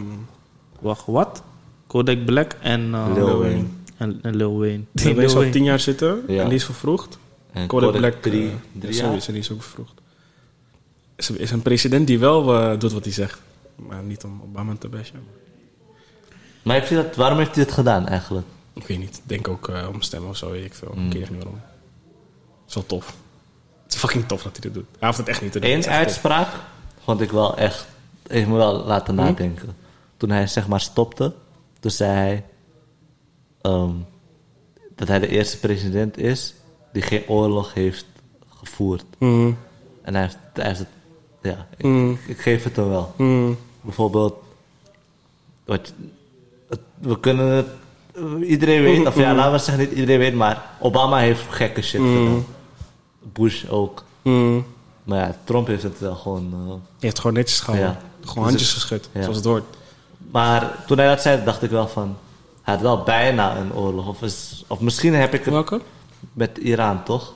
Wacht, 0.81 1.07
wat? 1.07 1.43
Kodak 1.87 2.25
Black 2.25 2.53
en, 2.61 2.95
eh, 2.95 3.07
Lil 3.15 3.25
Lil 3.27 3.39
Wayne. 3.39 3.65
En, 3.97 4.19
en 4.23 4.37
Lil 4.37 4.59
Wayne. 4.59 4.83
Lil 4.93 5.05
Wayne 5.05 5.21
Lil 5.21 5.29
zal 5.29 5.39
Wayne. 5.39 5.53
tien 5.53 5.65
jaar 5.65 5.81
zitten 5.81 6.23
Ja. 6.27 6.43
en 6.43 6.49
die 6.49 6.59
is 6.59 6.65
vervroegd. 6.65 7.19
En 7.53 7.67
Kodak, 7.67 7.93
Kodak, 7.93 8.11
Black, 8.11 8.23
drie, 8.23 8.51
drie 8.73 8.95
ja, 8.95 8.99
jaar. 8.99 9.07
sowieso, 9.07 9.33
die 9.33 9.41
is 9.41 9.53
ook 9.53 9.63
vervroegd. 9.63 9.93
Is, 11.17 11.31
is 11.31 11.51
een 11.51 11.63
president 11.63 12.07
die 12.07 12.19
wel 12.19 12.55
eh, 12.55 12.79
doet 12.79 12.93
wat 12.93 13.05
hij 13.05 13.13
zegt. 13.13 13.41
Maar 13.77 14.03
niet 14.03 14.25
om 14.25 14.41
Obama 14.45 14.75
te 14.79 14.89
bashen. 14.89 15.21
Maar 16.63 16.75
heeft 16.77 16.89
hij 16.91 17.03
dat, 17.03 17.17
waarom 17.17 17.39
heeft 17.39 17.55
hij 17.55 17.65
het 17.65 17.73
gedaan 17.73 18.07
eigenlijk? 18.09 18.47
Ik 18.73 18.87
weet 18.87 18.99
niet. 18.99 19.17
Ik 19.17 19.23
denk 19.29 19.49
ook 19.49 19.69
eh, 19.69 19.89
om 19.93 20.01
stemmen 20.03 20.31
of 20.31 20.37
zo, 20.37 20.51
weet 20.51 20.65
ik 20.65 20.75
veel. 20.75 20.93
Mm. 20.95 21.07
Ik 21.07 21.13
weet 21.13 21.23
echt 21.23 21.31
niet 21.31 21.43
waarom. 21.43 21.61
Het 22.61 22.69
is 22.69 22.75
wel 22.75 22.87
tof. 22.87 23.15
Het 23.85 23.93
is 23.95 23.99
fucking 24.01 24.27
tof 24.29 24.43
dat 24.43 24.53
hij 24.53 24.61
dit 24.61 24.75
doet. 24.75 24.87
Hij 24.99 25.07
hoeft 25.09 25.19
het 25.21 25.29
echt 25.29 25.43
niet 25.43 25.53
te 25.53 25.59
doen. 25.61 25.71
Eén 25.71 25.77
echt 25.77 25.85
tof. 25.87 25.95
uitspraak 25.97 26.49
vond 27.05 27.21
ik 27.21 27.31
wel 27.31 27.57
echt... 27.57 27.87
Heeft 28.27 28.49
me 28.49 28.57
wel 28.57 28.85
laten 28.85 29.15
Hm? 29.19 29.21
nadenken. 29.25 29.77
Toen 30.17 30.31
hij 30.31 30.47
zeg 30.47 30.69
maar 30.69 30.81
stopte, 30.81 31.35
toen 31.81 31.91
zei 31.91 32.11
hij... 32.13 32.45
ehm, 33.61 33.91
dat 34.97 35.09
hij 35.09 35.19
de 35.19 35.29
eerste 35.29 35.59
president 35.59 36.19
is 36.19 36.55
die 36.93 37.03
geen 37.03 37.29
oorlog 37.29 37.75
heeft 37.75 38.07
gevoerd. 38.59 39.05
Mm, 39.19 39.59
En 40.03 40.15
hij 40.15 40.23
heeft, 40.23 40.39
hij 40.53 40.67
heeft 40.67 40.79
het... 40.79 40.89
Ja, 41.43 41.67
ik, 41.77 42.19
ik 42.27 42.41
geef 42.41 42.65
het 42.65 42.77
hem 42.77 42.89
wel. 42.89 43.15
Bijvoorbeeld... 43.81 44.35
Wat, 45.65 45.93
we 47.01 47.21
kunnen 47.21 47.47
het... 47.53 47.67
Iedereen 48.43 48.83
weet, 48.83 49.07
of 49.07 49.17
ja, 49.17 49.35
laten 49.35 49.53
we 49.53 49.59
zeggen 49.59 49.79
niet 49.79 49.91
iedereen 49.93 50.19
weet, 50.19 50.35
maar 50.35 50.63
Obama 50.81 51.19
heeft 51.19 51.43
gekke 51.51 51.83
shit 51.83 52.01
gedaan. 52.01 52.45
Bush 53.33 53.65
ook. 53.69 54.05
mm. 54.23 54.65
Maar 55.05 55.19
ja, 55.19 55.37
Trump 55.45 55.67
heeft 55.67 55.83
het 55.83 55.99
wel 56.01 56.15
gewoon... 56.15 56.53
eh, 56.53 56.75
Je 56.99 57.07
hebt 57.07 57.19
gewoon 57.19 57.37
netjes 57.37 57.61
gehouden. 57.61 57.91
Ja. 57.91 58.01
Gewoon 58.27 58.35
Dus 58.45 58.53
handjes 58.53 58.73
geschud, 58.73 59.09
ja. 59.13 59.21
zoals 59.23 59.37
het 59.37 59.45
hoort. 59.47 59.65
Maar 60.31 60.85
toen 60.87 60.99
hij 60.99 61.07
dat 61.09 61.21
zei, 61.23 61.45
dacht 61.45 61.63
ik 61.63 61.71
wel 61.71 61.89
van... 61.89 62.17
Hij 62.63 62.75
had 62.75 62.83
wel 62.83 63.03
bijna 63.03 63.57
een 63.57 63.75
oorlog. 63.75 64.09
Of, 64.09 64.23
is, 64.23 64.65
of 64.67 64.81
misschien 64.81 65.15
heb 65.15 65.35
ik 65.35 65.45
het 65.45 65.55
Welke? 65.55 65.81
met 66.33 66.59
Iran, 66.59 67.03
toch? 67.05 67.33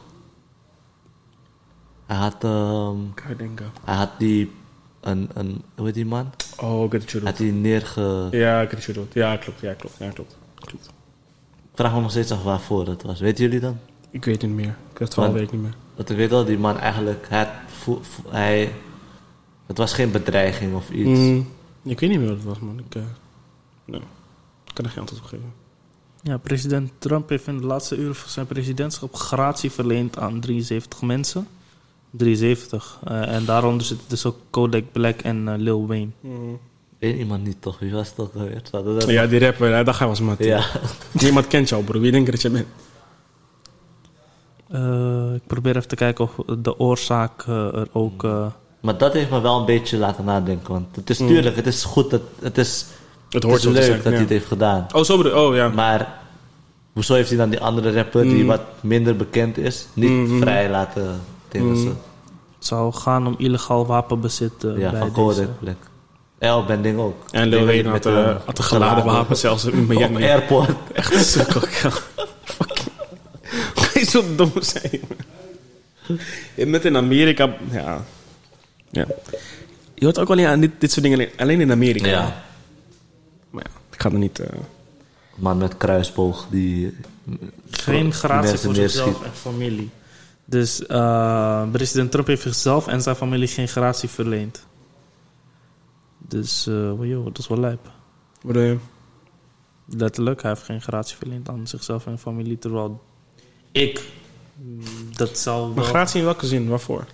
Hij 2.06 2.16
had, 2.16 2.40
denken. 3.36 3.72
hij 3.84 3.94
had 3.94 4.10
die... 4.18 4.52
Een, 5.03 5.31
een, 5.35 5.62
hoe 5.77 5.87
heet 5.87 5.95
die 5.95 6.07
man? 6.07 6.31
Oh, 6.61 6.91
Hij 6.91 7.01
had 7.24 7.37
die 7.37 7.53
neerge... 7.53 8.29
Ja, 8.31 8.65
doet. 8.93 9.12
Ja, 9.12 9.37
klopt. 9.37 9.61
Ja, 9.61 9.74
klopt. 9.74 9.97
Ja, 9.99 10.11
klopt. 10.11 10.37
klopt. 10.55 10.87
Ik 11.73 11.79
vraag 11.79 11.95
me 11.95 12.01
nog 12.01 12.11
steeds 12.11 12.31
af 12.31 12.43
waarvoor 12.43 12.85
dat 12.85 13.03
was. 13.03 13.20
Weten 13.20 13.45
jullie 13.45 13.61
dan? 13.61 13.79
Ik 14.11 14.24
weet 14.24 14.43
het 14.43 14.51
niet 14.51 14.61
meer. 14.61 14.69
Ik 14.69 14.99
weet 14.99 14.99
het 14.99 15.15
verhaal 15.15 15.33
weet 15.33 15.43
ik 15.43 15.53
niet 15.53 15.62
meer. 15.62 15.74
Dat 15.95 16.11
ik 16.11 16.16
weet 16.16 16.31
wel, 16.31 16.45
die 16.45 16.59
man 16.59 16.79
eigenlijk... 16.79 17.27
Hij, 17.29 17.39
had 17.39 17.49
vo- 17.66 18.01
vo- 18.03 18.31
hij, 18.31 18.73
het 19.66 19.79
was 19.79 19.93
geen 19.93 20.11
bedreiging 20.11 20.74
of 20.74 20.91
iets. 20.91 21.19
Mm, 21.20 21.49
ik 21.83 22.01
weet 22.01 22.11
niet 22.11 22.19
meer 22.19 22.29
wat 22.29 22.37
het 22.37 22.47
was, 22.47 22.59
man. 22.59 22.79
Ik, 22.79 22.95
eh, 22.95 23.03
nee. 23.85 24.01
ik 24.66 24.74
kan 24.74 24.85
er 24.85 24.91
geen 24.91 25.01
antwoord 25.01 25.23
op 25.23 25.29
geven. 25.29 25.53
Ja, 26.23 26.37
president 26.37 26.91
Trump 26.99 27.29
heeft 27.29 27.47
in 27.47 27.59
de 27.59 27.66
laatste 27.66 27.97
uren 27.97 28.15
van 28.15 28.31
zijn 28.31 28.47
presidentschap 28.47 29.15
gratie 29.15 29.70
verleend 29.70 30.19
aan 30.19 30.41
73 30.41 31.03
mensen. 31.03 31.47
73. 32.16 32.98
Eh, 33.05 33.34
en 33.34 33.44
daaronder 33.44 33.86
zitten 33.86 34.06
dus 34.09 34.26
ook 34.26 34.36
Kodak 34.51 34.82
Black 34.93 35.20
en 35.20 35.48
eh, 35.48 35.55
Lil 35.59 35.86
Wayne. 35.86 36.09
Eén 36.98 37.16
iemand 37.16 37.44
niet 37.44 37.56
toch? 37.62 37.78
Wie 37.78 37.93
was 37.93 38.12
het 38.16 38.18
alweer? 38.34 38.62
Hadden 38.70 38.98
dat- 38.98 39.10
Ja, 39.10 39.26
die 39.26 39.40
rapper, 39.40 39.68
ja, 39.68 39.82
dat 39.82 39.94
gaan 39.94 40.09
we 40.10 40.14
eens 40.16 40.24
met. 40.28 40.39
ja. 40.47 40.64
Niemand 41.22 41.47
kent 41.47 41.68
jou, 41.68 41.84
bro. 41.84 42.01
Wie 42.01 42.10
denk 42.12 42.26
je 42.26 42.32
dat 42.32 42.43
je 42.43 42.51
bent? 42.51 42.66
Eh, 44.70 45.34
ik 45.34 45.47
probeer 45.47 45.76
even 45.76 45.89
te 45.89 45.94
kijken 45.97 46.24
of 46.24 46.56
de 46.59 46.78
oorzaak 46.78 47.43
er 47.47 47.89
ook... 47.93 48.24
eh, 48.24 48.47
Maar 48.80 48.98
dat 48.98 49.12
heeft 49.12 49.30
me 49.30 49.40
wel 49.40 49.59
een 49.59 49.64
beetje 49.66 49.97
laten 49.97 50.24
nadenken. 50.24 50.72
Want 50.72 50.97
het 50.97 51.10
is 51.10 51.16
tuurlijk, 51.16 51.56
het 51.56 51.66
is 51.66 51.84
goed. 51.84 52.10
Dat, 52.10 52.22
het 52.40 52.59
is, 52.59 52.86
Het 53.24 53.32
het 53.32 53.43
hoort 53.43 53.56
is 53.56 53.62
te 53.62 53.70
leuk 53.70 53.82
zijn. 53.82 53.97
dat 53.97 54.05
ja. 54.05 54.10
hij 54.10 54.20
het 54.20 54.28
heeft 54.28 54.47
gedaan. 54.47 54.86
Oh, 54.94 55.02
zo 55.02 55.16
bedoel 55.16 55.47
Oh, 55.48 55.55
ja. 55.55 55.68
Maar 55.68 56.20
hoezo 56.93 57.14
heeft 57.14 57.28
hij 57.28 57.39
dan 57.39 57.51
die 57.51 57.60
andere 57.60 57.93
rapper 57.93 58.22
die 58.22 58.40
Mm. 58.43 58.47
wat 58.47 58.60
minder 58.80 59.16
bekend 59.16 59.59
is, 59.59 59.86
niet 59.93 60.10
Mhm. 60.10 60.40
vrij 60.40 60.70
laten 60.70 61.20
tegen 61.53 61.77
ze? 61.77 61.87
het 62.57 62.66
zou 62.66 62.93
gaan 62.95 63.27
om 63.27 63.35
illegaal 63.39 63.87
wapenbezit 63.87 64.65
eh, 64.65 64.79
Ja, 64.79 64.91
bij 64.91 65.01
van 65.01 65.27
deze. 65.29 65.49
Black. 65.61 65.77
El 66.39 66.65
ben 66.65 66.83
ding 66.83 66.99
ook. 66.99 67.24
En 67.31 67.49
Lil 67.49 67.65
Wayne 67.65 67.89
had, 67.89 68.05
Met, 68.05 68.15
had 68.45 68.59
een 68.59 68.65
geladen 68.65 69.05
wapen 69.05 69.37
zelfs 69.37 69.65
in 69.65 69.87
Miami. 69.87 70.16
Op 70.16 70.23
airport. 70.23 70.70
Echt 70.93 71.15
een 71.15 71.20
sukkel, 71.24 71.61
ja. 71.83 71.91
Fucking. 72.45 72.89
Zo 74.09 74.23
dom 74.37 74.53
zijn? 74.61 75.01
man? 76.57 76.70
Met 76.70 76.85
in 76.85 76.97
Amerika, 76.97 77.55
ja. 77.70 78.05
ja. 78.91 79.07
Je 79.95 80.05
hoort 80.05 80.19
ook 80.19 80.31
alleen 80.31 80.47
aan 80.47 80.61
dit, 80.61 80.70
dit 80.79 80.91
soort 80.93 81.03
dingen 81.03 81.19
alleen- 81.19 81.33
alleen 81.37 81.61
in 81.61 81.70
Amerika. 81.70 82.07
Ja. 82.09 82.43
Maar 83.51 83.65
ja, 83.65 83.70
ik 83.93 84.01
ga 84.03 84.11
er 84.11 84.19
niet... 84.19 84.39
eh, 84.39 84.47
Man 85.35 85.59
met 85.59 85.77
kruisboog 85.77 86.47
die... 86.51 86.97
Geen 87.70 88.12
gratie 88.12 88.41
mensen 88.51 88.59
voor 88.59 88.74
zichzelf 88.74 89.24
en 89.24 89.31
familie. 89.35 89.91
Dus 90.53 90.87
eh, 90.87 91.70
president 91.70 92.11
Trump 92.11 92.27
heeft 92.27 92.43
zichzelf 92.43 92.87
en 92.87 93.03
zijn 93.03 93.16
familie 93.16 93.49
geen 93.49 93.69
gratie 93.69 94.09
verleend. 94.09 94.66
Dus, 96.19 96.66
eh 96.66 96.93
joh, 97.01 97.24
dat 97.24 97.39
is 97.39 97.49
wel 97.49 97.59
lijp. 97.59 97.91
wat 98.43 98.55
je? 98.55 98.79
Letterlijk, 99.87 100.43
hij 100.43 100.51
heeft 100.51 100.65
geen 100.65 100.83
gratie 100.83 101.16
verleend 101.16 101.49
aan 101.49 101.66
zichzelf 101.66 102.07
en 102.07 102.19
familie. 102.19 102.59
Terwijl 102.59 103.03
ik, 103.70 104.05
mm, 104.55 104.83
dat 105.16 105.39
zou 105.39 105.66
Maar 105.66 105.74
wel 105.74 105.85
gratie 105.85 106.19
in 106.19 106.24
welke 106.24 106.47
zin? 106.47 106.69
Waarvoor? 106.69 107.07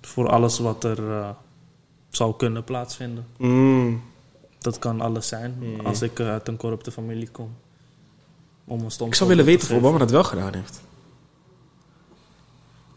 voor 0.00 0.28
alles 0.28 0.58
wat 0.58 0.84
er 0.84 1.10
eh, 1.10 1.28
zou 2.08 2.36
kunnen 2.36 2.64
plaatsvinden. 2.64 3.26
Mm. 3.36 4.02
Dat 4.58 4.78
kan 4.78 5.00
alles 5.00 5.28
zijn 5.28 5.80
als 5.84 6.02
ik 6.02 6.20
uit 6.20 6.48
een 6.48 6.56
corrupte 6.56 6.90
familie 6.90 7.28
kom. 7.28 7.54
Om 8.64 8.80
een 8.80 9.06
Ik 9.06 9.14
zou 9.14 9.28
willen 9.28 9.44
weten 9.44 9.68
te 9.68 9.74
of. 9.74 9.80
Obama 9.80 9.98
dat 9.98 10.10
wel 10.10 10.24
gedaan 10.24 10.54
heeft. 10.54 10.80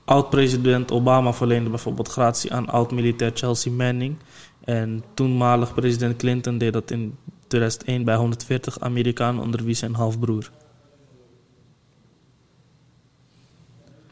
Oud-president 0.05 0.91
Obama 0.91 1.34
verleende 1.34 1.69
bijvoorbeeld 1.69 2.07
gratie 2.07 2.53
aan 2.53 2.69
oud-militair 2.69 3.31
Chelsea 3.34 3.71
Manning. 3.71 4.15
En 4.63 5.03
toenmalig 5.13 5.73
president 5.73 6.17
Clinton 6.17 6.57
deed 6.57 6.73
dat 6.73 6.91
in 6.91 7.17
2001 7.47 8.03
bij 8.03 8.15
140 8.15 8.80
Amerikanen 8.80 9.41
onder 9.41 9.63
wie 9.63 9.75
zijn 9.75 9.93
halfbroer. 9.93 10.51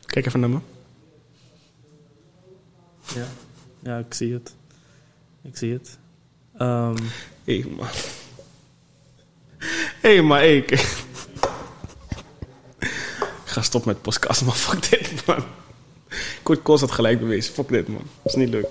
Kijk 0.05 0.25
even 0.25 0.39
naar 0.39 0.49
me. 0.49 0.59
Ja, 3.15 3.27
ja 3.79 3.97
ik 3.97 4.13
zie 4.13 4.33
het. 4.33 4.55
Ik 5.41 5.57
zie 5.57 5.73
het. 5.73 5.97
Ehm, 6.57 6.97
Hé, 7.43 7.59
hey, 7.59 7.71
man. 7.75 7.87
Hey, 10.01 10.21
maar 10.21 10.45
ik... 10.45 10.71
ik 12.81 13.45
ga 13.45 13.61
stoppen 13.61 13.91
met 13.93 14.01
podcast, 14.01 14.45
man. 14.45 14.55
Fuck 14.55 14.89
dit, 14.89 15.25
man. 15.25 15.43
Kort 16.43 16.61
Kos 16.61 16.79
had 16.81 16.91
gelijk 16.91 17.19
bewezen. 17.19 17.53
Fuck 17.53 17.67
dit, 17.67 17.87
man. 17.87 18.01
Dat 18.21 18.33
is 18.33 18.35
niet 18.35 18.49
leuk. 18.49 18.67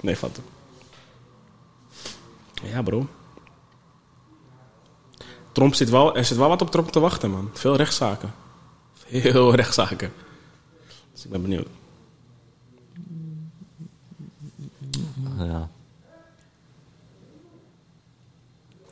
Nee, 0.00 0.16
vat 0.16 0.40
Ja, 2.62 2.82
bro. 2.82 3.06
Trump 5.52 5.74
zit 5.74 5.90
wel... 5.90 6.16
Er 6.16 6.24
zit 6.24 6.36
wel 6.36 6.48
wat 6.48 6.62
op 6.62 6.70
Trump 6.70 6.88
te 6.90 7.00
wachten, 7.00 7.30
man. 7.30 7.50
Veel 7.52 7.76
rechtszaken. 7.76 8.34
Veel 8.94 9.54
rechtszaken. 9.60 10.12
Dus 11.12 11.24
ik 11.24 11.30
ben 11.30 11.42
benieuwd. 11.42 11.66
Ja. 15.38 15.68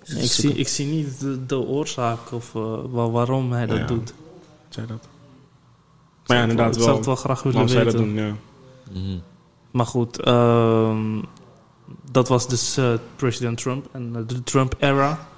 Ik 0.05 0.31
zie, 0.33 0.55
ik 0.55 0.69
zie 0.69 0.87
niet 0.87 1.21
de, 1.21 1.47
de 1.47 1.59
oorzaak 1.59 2.33
of 2.33 2.55
eh, 2.55 2.81
wa- 2.91 3.11
waarom 3.11 3.53
hij 3.53 3.67
dat 3.67 3.79
Ja. 3.79 3.87
doet. 3.87 4.13
Zei 4.69 4.87
dat. 4.87 5.09
Maar 6.27 6.37
ja, 6.37 6.43
Ik 6.45 6.51
inderdaad 6.51 6.75
zou 6.75 6.87
wel. 6.87 6.97
het 6.97 7.07
wel 7.07 7.17
graag 7.17 7.43
willen 7.43 7.61
dat 7.67 7.71
weten. 7.71 7.97
doen, 7.99 8.15
ja. 8.15 8.33
Mhm. 8.93 9.19
Maar 9.71 9.87
goed, 9.87 10.21
ehm, 10.21 11.23
dat 12.11 12.29
was 12.29 12.49
dus 12.49 12.77
eh, 12.77 12.93
president 13.17 13.59
Trump 13.59 13.87
en 13.93 14.13
eh, 14.17 14.23
de 14.27 14.43
Trump-era. 14.43 15.29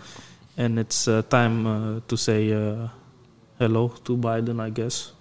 And 0.57 0.79
it's 0.79 1.07
eh, 1.07 1.19
time 1.29 2.01
to 2.07 2.17
say 2.17 2.77
hello 3.57 3.93
to 4.03 4.17
Biden, 4.17 4.59
I 4.67 4.71
guess. 4.75 5.15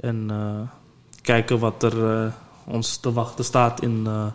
En 0.00 0.26
eh, 0.30 0.60
kijken 1.22 1.58
wat 1.58 1.82
er 1.82 2.32
ons 2.64 2.96
te 2.96 3.12
wachten 3.12 3.44
staat 3.44 3.80
in, 3.82 4.02
eh, 4.06 4.26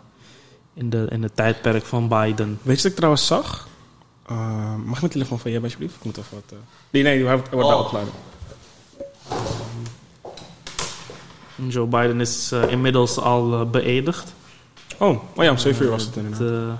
in, 0.73 0.89
de, 0.89 1.05
in 1.09 1.23
het 1.23 1.35
tijdperk 1.35 1.83
van 1.85 2.07
Biden. 2.07 2.59
Weet 2.61 2.75
je 2.77 2.81
wat 2.81 2.91
ik 2.91 2.95
trouwens 2.95 3.25
zag? 3.27 3.67
Uh, 4.31 4.75
mag 4.85 4.93
ik 4.95 4.99
mijn 5.01 5.11
telefoon 5.11 5.39
van 5.39 5.51
je 5.51 5.57
hebben, 5.59 5.63
alsjeblieft? 5.63 5.95
Ik 5.95 6.03
moet 6.03 6.17
even 6.17 6.33
wat... 6.33 6.43
eh, 6.51 6.57
Nee, 6.89 7.03
nee, 7.03 7.25
hij 7.25 7.37
wordt 7.37 7.53
Oh. 7.53 7.79
opgeladen. 7.79 8.13
Joe 11.69 11.85
Biden 11.87 12.21
is 12.21 12.51
eh, 12.51 12.71
inmiddels 12.71 13.17
al 13.17 13.53
eh, 13.53 13.65
beëdigd. 13.69 14.33
Oh, 14.97 15.09
oh 15.35 15.43
ja, 15.43 15.49
om 15.51 15.57
7 15.57 15.85
uur 15.85 15.91
was 15.91 16.03
het 16.03 16.15
Het, 16.15 16.23
inderdaad. 16.23 16.67
eh, 16.67 16.73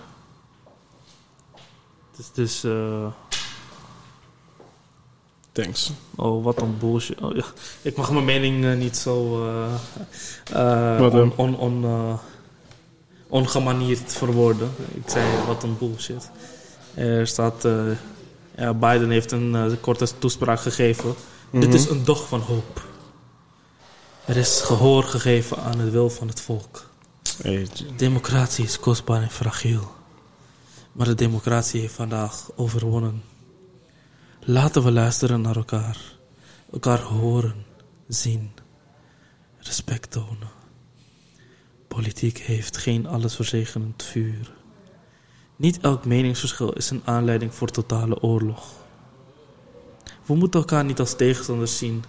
het 2.12 2.20
is 2.20 2.32
dus... 2.34 2.64
eh, 2.64 3.06
Thanks. 5.52 5.92
Oh, 6.16 6.44
wat 6.44 6.62
een 6.62 6.78
bullshit. 6.80 7.22
Oh, 7.22 7.36
ja. 7.36 7.44
Ik 7.82 7.96
mag 7.98 8.12
mijn 8.12 8.26
mening 8.26 8.66
eh, 8.66 8.74
niet 8.78 8.98
zo 8.98 9.46
eh, 9.46 10.94
eh, 10.94 11.00
Wat, 11.00 11.14
on, 11.14 11.32
eh? 11.32 11.40
on, 11.40 11.58
on, 11.58 11.84
eh, 11.84 12.14
ongemanierd 13.28 14.14
verwoorden. 14.14 14.72
Ik 14.94 15.10
zei 15.10 15.26
wat 15.48 15.64
een 15.64 15.78
bullshit. 15.78 16.30
Er 16.94 17.28
staat, 17.28 17.66
eh, 17.66 17.82
ja, 18.58 18.74
Biden 18.74 19.10
heeft 19.10 19.32
een 19.32 19.56
eh, 19.56 19.66
korte 19.82 20.08
toespraak 20.20 20.60
gegeven. 20.60 21.14
Dit 21.52 21.74
is 21.74 21.90
een 21.90 22.06
dag 22.06 22.28
van 22.28 22.40
hoop. 22.40 22.82
Er 24.26 24.38
is 24.38 24.62
gehoor 24.62 25.04
gegeven 25.04 25.58
aan 25.58 25.80
het 25.80 25.92
wil 25.92 26.10
van 26.10 26.28
het 26.28 26.42
volk. 26.42 26.90
Democratie 27.96 28.66
is 28.66 28.80
kostbaar 28.80 29.22
en 29.22 29.30
fragiel. 29.30 29.92
Maar 30.92 31.08
de 31.08 31.16
democratie 31.16 31.82
heeft 31.82 31.94
vandaag 31.94 32.50
overwonnen. 32.56 33.24
Laten 34.40 34.84
we 34.84 34.92
luisteren 34.92 35.42
naar 35.42 35.56
elkaar. 35.56 35.98
Elkaar 36.72 37.00
horen, 37.00 37.66
zien, 38.08 38.52
respect 39.58 40.12
tonen. 40.12 40.50
Politiek 41.88 42.38
heeft 42.38 42.78
geen 42.78 43.08
allesverzegenend 43.08 44.04
vuur. 44.04 44.54
Niet 45.56 45.80
elk 45.80 46.06
meningsverschil 46.06 46.74
is 46.74 46.90
een 46.90 47.02
aanleiding 47.06 47.54
voor 47.54 47.70
totale 47.70 48.22
oorlog. 48.22 48.72
We 50.26 50.36
moeten 50.36 50.60
elkaar 50.60 50.86
niet 50.86 51.00
als 51.00 51.16
tegenstanders 51.16 51.78
zien, 51.78 52.04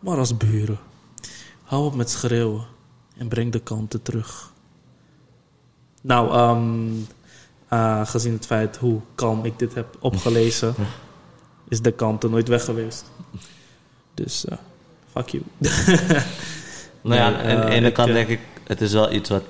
maar 0.00 0.18
als 0.18 0.36
buren. 0.36 0.78
Hou 1.66 1.84
op 1.84 1.94
met 1.94 2.10
schreeuwen 2.10 2.64
en 3.16 3.28
breng 3.28 3.52
de 3.52 3.60
kalmte 3.60 4.02
terug. 4.02 4.52
Nou, 6.02 6.32
ehm, 6.32 6.92
eh, 7.68 8.06
gezien 8.06 8.32
het 8.32 8.46
feit 8.46 8.76
hoe 8.76 9.00
kalm 9.14 9.44
ik 9.44 9.58
dit 9.58 9.74
heb 9.74 9.96
opgelezen, 10.00 10.74
is 11.68 11.80
de 11.80 11.92
kalmte 11.92 12.28
nooit 12.28 12.48
weg 12.48 12.64
geweest. 12.64 13.04
Dus, 14.14 14.44
eh, 14.44 14.58
fuck 15.12 15.28
you. 15.28 15.42
Nou 17.06 17.20
ja, 17.20 17.28
Nee, 17.28 17.54
aan 17.54 17.60
de 17.60 17.66
eh, 17.66 17.74
ene 17.74 17.86
ik, 17.86 17.94
kant 17.94 18.08
eh, 18.08 18.14
denk 18.14 18.28
ik, 18.28 18.40
het 18.64 18.80
is 18.80 18.92
wel 18.92 19.12
iets 19.12 19.28
wat 19.30 19.42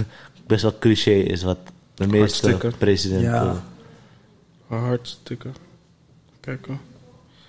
best 0.46 0.62
wel 0.62 0.78
cliché 0.78 1.10
is, 1.10 1.42
wat 1.42 1.58
de 1.94 2.06
meeste 2.06 2.72
presidenten... 2.78 3.30
Ja. 3.30 3.62
Hartstikke. 4.66 5.48
Kijken. 6.40 6.80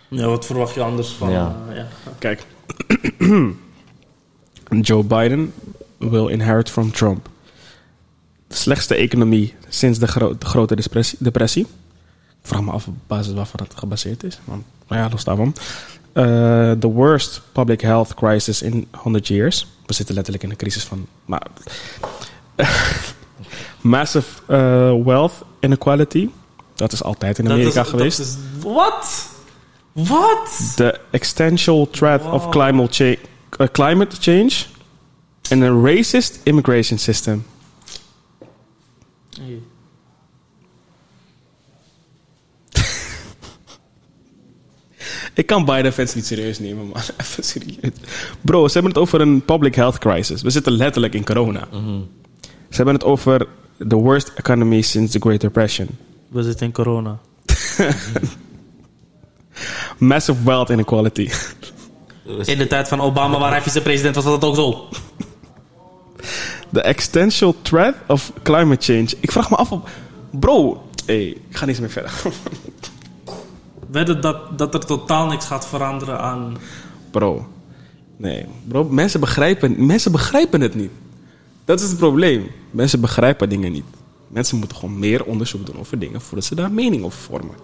ja, 0.08 0.28
wat 0.28 0.46
verwacht 0.46 0.74
je 0.74 0.82
anders 0.82 1.10
van? 1.10 1.32
Ja. 1.32 1.56
eh, 1.70 1.76
ja. 1.76 1.88
Kijk. 2.20 2.46
Joe 4.82 5.04
Biden 5.04 5.54
will 5.98 6.28
inherit 6.30 6.70
from 6.70 6.92
Trump. 6.92 7.30
De 8.48 8.56
slechtste 8.56 8.96
economie 8.96 9.54
sinds 9.70 10.00
de, 10.00 10.08
gro- 10.08 10.38
de 10.38 10.46
grote 10.46 10.76
depressie, 10.76 11.18
depressie. 11.22 11.64
Ik 12.42 12.50
vraag 12.50 12.62
me 12.62 12.72
af 12.72 12.88
op 12.88 12.94
basis 13.08 13.34
waarvan 13.34 13.60
dat 13.68 13.74
gebaseerd 13.80 14.24
is. 14.24 14.40
Want, 14.44 14.64
nou 14.88 15.02
ja, 15.02 15.10
los 15.10 15.24
daarvan. 15.24 15.56
Eh, 16.14 16.72
the 16.72 16.88
worst 16.88 17.42
public 17.52 17.82
health 17.82 18.14
crisis 18.14 18.62
in 18.62 18.88
100 18.92 19.28
years. 19.28 19.68
We 19.86 19.94
zitten 19.94 20.16
letterlijk 20.16 20.44
in 20.44 20.50
een 20.50 20.56
crisis 20.56 20.84
van... 20.84 21.08
Maar, 21.26 21.48
massive 23.82 24.42
eh, 24.48 25.04
wealth 25.06 25.34
inequality. 25.60 26.30
Dat 26.76 26.92
is 26.92 27.04
altijd 27.04 27.38
in 27.38 27.44
Dat 27.46 27.54
Amerika 27.54 27.82
is- 27.82 27.88
geweest. 27.88 28.18
dat 28.18 28.28
is- 28.28 28.38
Wat? 28.64 29.28
Wat? 29.92 30.74
the 30.76 31.00
existential 31.12 31.90
threat 31.90 32.26
of 32.26 32.50
climate, 32.50 32.88
cha- 32.94 33.06
uh, 33.06 33.18
climate 33.72 34.16
change 34.20 34.66
and 35.52 35.64
a 35.64 35.70
racist 35.70 36.40
immigration 36.44 36.98
system. 36.98 37.46
Hey. 39.38 39.62
Ik 45.34 45.46
kan 45.46 45.66
beide 45.66 45.92
fans 45.92 46.16
niet 46.16 46.26
serieus 46.26 46.60
nemen, 46.60 46.88
man. 46.88 47.02
Even 47.22 47.44
serieus. 47.44 47.92
Bro, 48.42 48.68
ze 48.68 48.74
hebben 48.74 48.92
het 48.92 49.02
over 49.02 49.22
een 49.22 49.46
public 49.46 49.76
health 49.76 49.98
crisis. 49.98 50.42
We 50.42 50.50
zitten 50.50 50.72
letterlijk 50.72 51.14
in 51.14 51.26
corona. 51.26 51.68
Ze 52.70 52.76
hebben 52.76 52.94
het 52.94 53.04
over 53.04 53.48
the 53.88 53.96
worst 53.96 54.32
economy 54.36 54.82
since 54.82 55.12
the 55.12 55.20
Great 55.20 55.42
Depression. 55.42 55.88
We 56.28 56.44
zitten 56.44 56.66
in 56.66 56.72
corona. 56.72 57.20
Massive 59.98 60.44
wealth 60.44 60.70
inequality. 60.70 61.30
In 62.26 62.58
de 62.58 62.68
tijd 62.68 62.88
van 62.88 63.02
Obama, 63.02 63.40
waar 63.40 63.52
hij 63.52 63.62
vicepresident 63.62 64.16
was, 64.16 64.24
was 64.24 64.40
dat 64.40 64.50
ook 64.50 64.56
zo. 64.56 64.88
The 66.72 66.82
existential 66.82 67.56
threat 67.62 67.96
of 68.08 68.32
climate 68.44 68.94
change. 68.94 69.08
Ik 69.20 69.32
vraag 69.32 69.50
me 69.50 69.56
af 69.56 69.72
op... 69.72 69.90
Bro, 70.32 70.84
hey, 71.06 71.28
ik 71.28 71.58
ga 71.58 71.66
niet 71.66 71.80
meer 71.80 71.90
verder. 71.90 72.12
Wedden 73.92 74.22
dat, 74.22 74.58
dat 74.58 74.74
er 74.74 74.86
totaal 74.86 75.28
niks 75.28 75.46
gaat 75.46 75.68
veranderen 75.68 76.20
aan... 76.20 76.58
Bro. 77.12 77.48
Nee, 78.18 78.46
bro, 78.68 78.84
mensen 78.84 79.20
begrijpen, 79.20 79.86
mensen 79.86 80.12
begrijpen 80.12 80.62
het 80.62 80.76
niet. 80.76 80.92
Dat 81.66 81.82
is 81.82 81.90
het 81.90 81.98
probleem. 81.98 82.52
Mensen 82.72 83.02
begrijpen 83.02 83.50
dingen 83.50 83.72
niet. 83.72 83.86
Mensen 84.28 84.58
moeten 84.58 84.78
gewoon 84.78 85.00
meer 85.00 85.26
onderzoek 85.26 85.66
doen 85.66 85.80
over 85.80 86.00
dingen 86.00 86.22
voordat 86.22 86.46
ze 86.46 86.56
daar 86.56 86.72
mening 86.72 87.04
over 87.04 87.20
vormen. 87.20 87.56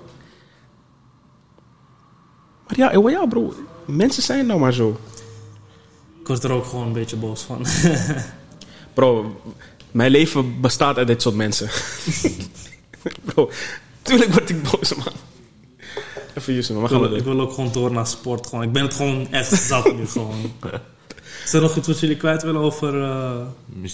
Maar 2.68 2.78
ja, 2.78 2.92
eh, 2.92 3.12
ja, 3.12 3.26
bro, 3.26 3.54
mensen 3.96 4.24
zijn 4.24 4.46
nou 4.46 4.60
maar 4.60 4.74
zo. 4.74 5.00
Ik 6.22 6.28
word 6.28 6.44
er 6.44 6.52
ook 6.52 6.66
gewoon 6.66 6.88
een 6.88 6.94
beetje 6.94 7.16
boos 7.16 7.42
van. 7.42 7.66
Bro, 8.94 9.42
mijn 9.92 10.12
leven 10.12 10.62
bestaat 10.62 10.98
uit 10.98 11.08
dit 11.08 11.22
soort 11.22 11.36
mensen. 11.36 11.70
bro, 13.26 13.50
tuurlijk 14.02 14.32
word 14.32 14.50
ik 14.50 14.64
boos, 14.64 14.96
man. 14.96 15.14
Even 16.34 16.54
Yusuf, 16.54 16.76
man, 16.76 16.88
we 16.88 16.96
ik, 16.96 17.02
gaan 17.02 17.16
ik 17.16 17.24
wil 17.24 17.40
ook 17.40 17.54
gewoon 17.54 17.72
door 17.72 17.92
naar 17.92 18.08
sport. 18.08 18.48
Gewoon. 18.48 18.64
Ik 18.64 18.72
ben 18.72 18.84
het 18.84 18.94
gewoon 18.94 19.32
echt 19.32 19.62
zat 19.68 19.96
nu 19.96 20.08
gewoon. 20.08 20.54
Is 21.44 21.54
er 21.54 21.62
nog 21.62 21.76
iets 21.76 21.88
wat 21.88 22.00
jullie 22.00 22.18
kwijt 22.18 22.44
willen 22.44 22.62
over 22.62 23.04
eh. 23.04 23.42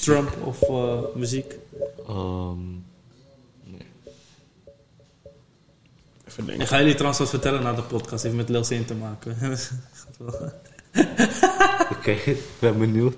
Trump 0.01 0.37
of 0.43 0.61
eh, 0.61 0.99
muziek? 1.15 1.55
Ehm, 2.07 2.57
Even 6.39 6.59
Ik 6.61 6.67
ga 6.67 6.77
jullie 6.77 6.93
trouwens 6.93 7.19
wat 7.19 7.29
vertellen 7.29 7.63
na 7.63 7.73
de 7.73 7.81
podcast. 7.81 8.23
Heeft 8.23 8.35
met 8.35 8.49
Lil 8.49 8.63
Zane 8.63 8.85
te 8.85 8.93
maken. 8.95 9.37
Gaat 9.41 10.17
wel. 10.17 10.51
Oké, 11.97 12.11
ik 12.11 12.37
ben 12.59 12.77
benieuwd. 12.79 13.15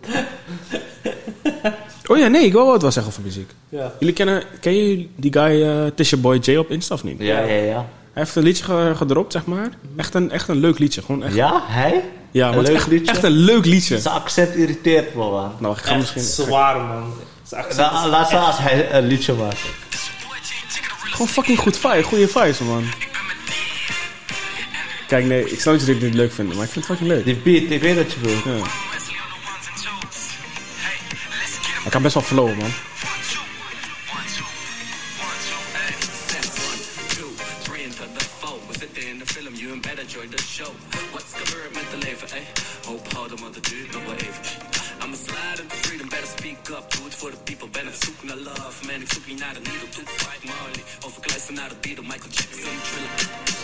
Oh 2.07 2.17
ja, 2.17 2.27
nee, 2.27 2.45
ik 2.45 2.51
wil 2.51 2.61
wel 2.61 2.71
wat 2.71 2.81
wel 2.81 2.91
zeggen 2.91 3.11
over 3.11 3.23
muziek. 3.23 3.51
ja. 3.69 3.91
Jullie 3.99 4.13
kennen, 4.13 4.43
ken 4.59 4.73
je 4.75 5.07
die 5.15 5.33
guy 5.33 5.61
uh, 5.61 5.85
Tisha 5.95 6.17
Boy 6.17 6.37
J 6.41 6.55
op 6.55 6.69
Insta 6.71 6.93
of 6.93 7.03
niet? 7.03 7.19
Ja, 7.19 7.39
ja, 7.39 7.53
ja. 7.63 7.85
Hij 8.13 8.23
heeft 8.25 8.35
een 8.35 8.43
liedje 8.43 8.63
ge- 8.63 8.93
gedropt, 8.95 9.31
zeg 9.31 9.45
maar. 9.45 9.69
Echt 9.95 10.13
een, 10.13 10.31
echt 10.31 10.47
een 10.47 10.57
leuk 10.57 10.79
liedje. 10.79 11.01
Gewoon 11.01 11.23
echt, 11.23 11.33
Ja, 11.33 11.61
hij? 11.67 12.03
ja, 12.31 12.53
een 12.53 12.61
leuk 12.61 12.75
echt, 12.75 12.87
liedje? 12.87 13.11
echt 13.11 13.23
een 13.23 13.31
leuk 13.31 13.65
liedje. 13.65 13.99
Zijn 13.99 14.13
accent 14.15 14.55
irriteert 14.55 15.15
me, 15.15 15.19
man. 15.29 15.51
Nou, 15.59 15.73
ik 15.77 15.81
ga 15.83 15.89
Echt 15.95 16.15
misschien... 16.15 16.45
zwaar, 16.45 16.77
man. 16.81 17.13
Zijn 17.43 17.63
accent 17.63 17.91
Nou, 17.91 18.09
laat 18.09 18.27
staan 18.27 18.45
als 18.45 18.57
hij 18.57 18.93
een 18.93 19.07
liedje 19.07 19.33
maakt. 19.33 19.59
Gewoon 21.11 21.27
fucking 21.27 21.59
goed 21.59 21.77
vibe, 21.77 22.03
goede 22.03 22.27
vibes, 22.27 22.59
man. 22.59 22.85
Kijk, 25.07 25.25
nee, 25.25 25.51
ik 25.51 25.59
snap 25.59 25.73
dat 25.73 25.85
jullie 25.85 26.01
dit 26.01 26.09
niet 26.09 26.19
leuk 26.19 26.33
vinden, 26.33 26.55
maar 26.55 26.65
ik 26.65 26.71
vind 26.71 26.87
het 26.87 26.97
fucking 26.97 27.17
leuk. 27.17 27.25
Die 27.25 27.35
beat, 27.35 27.71
ik 27.71 27.81
weet 27.81 27.95
wat 27.95 28.13
je 28.13 28.19
bedoelt. 28.19 28.43
Ja. 28.43 28.51
Hij 31.81 31.91
kan 31.91 32.01
best 32.01 32.13
wel 32.13 32.23
flowen, 32.23 32.57
man. 32.57 32.71
to 46.67 46.75
a 46.75 46.79
up. 46.79 46.89
Do 46.89 47.05
it 47.07 47.13
for 47.13 47.31
the 47.31 47.37
people, 47.37 47.69
love. 48.35 48.85
Man, 48.87 48.99
needle, 48.99 49.89
toe 49.89 50.16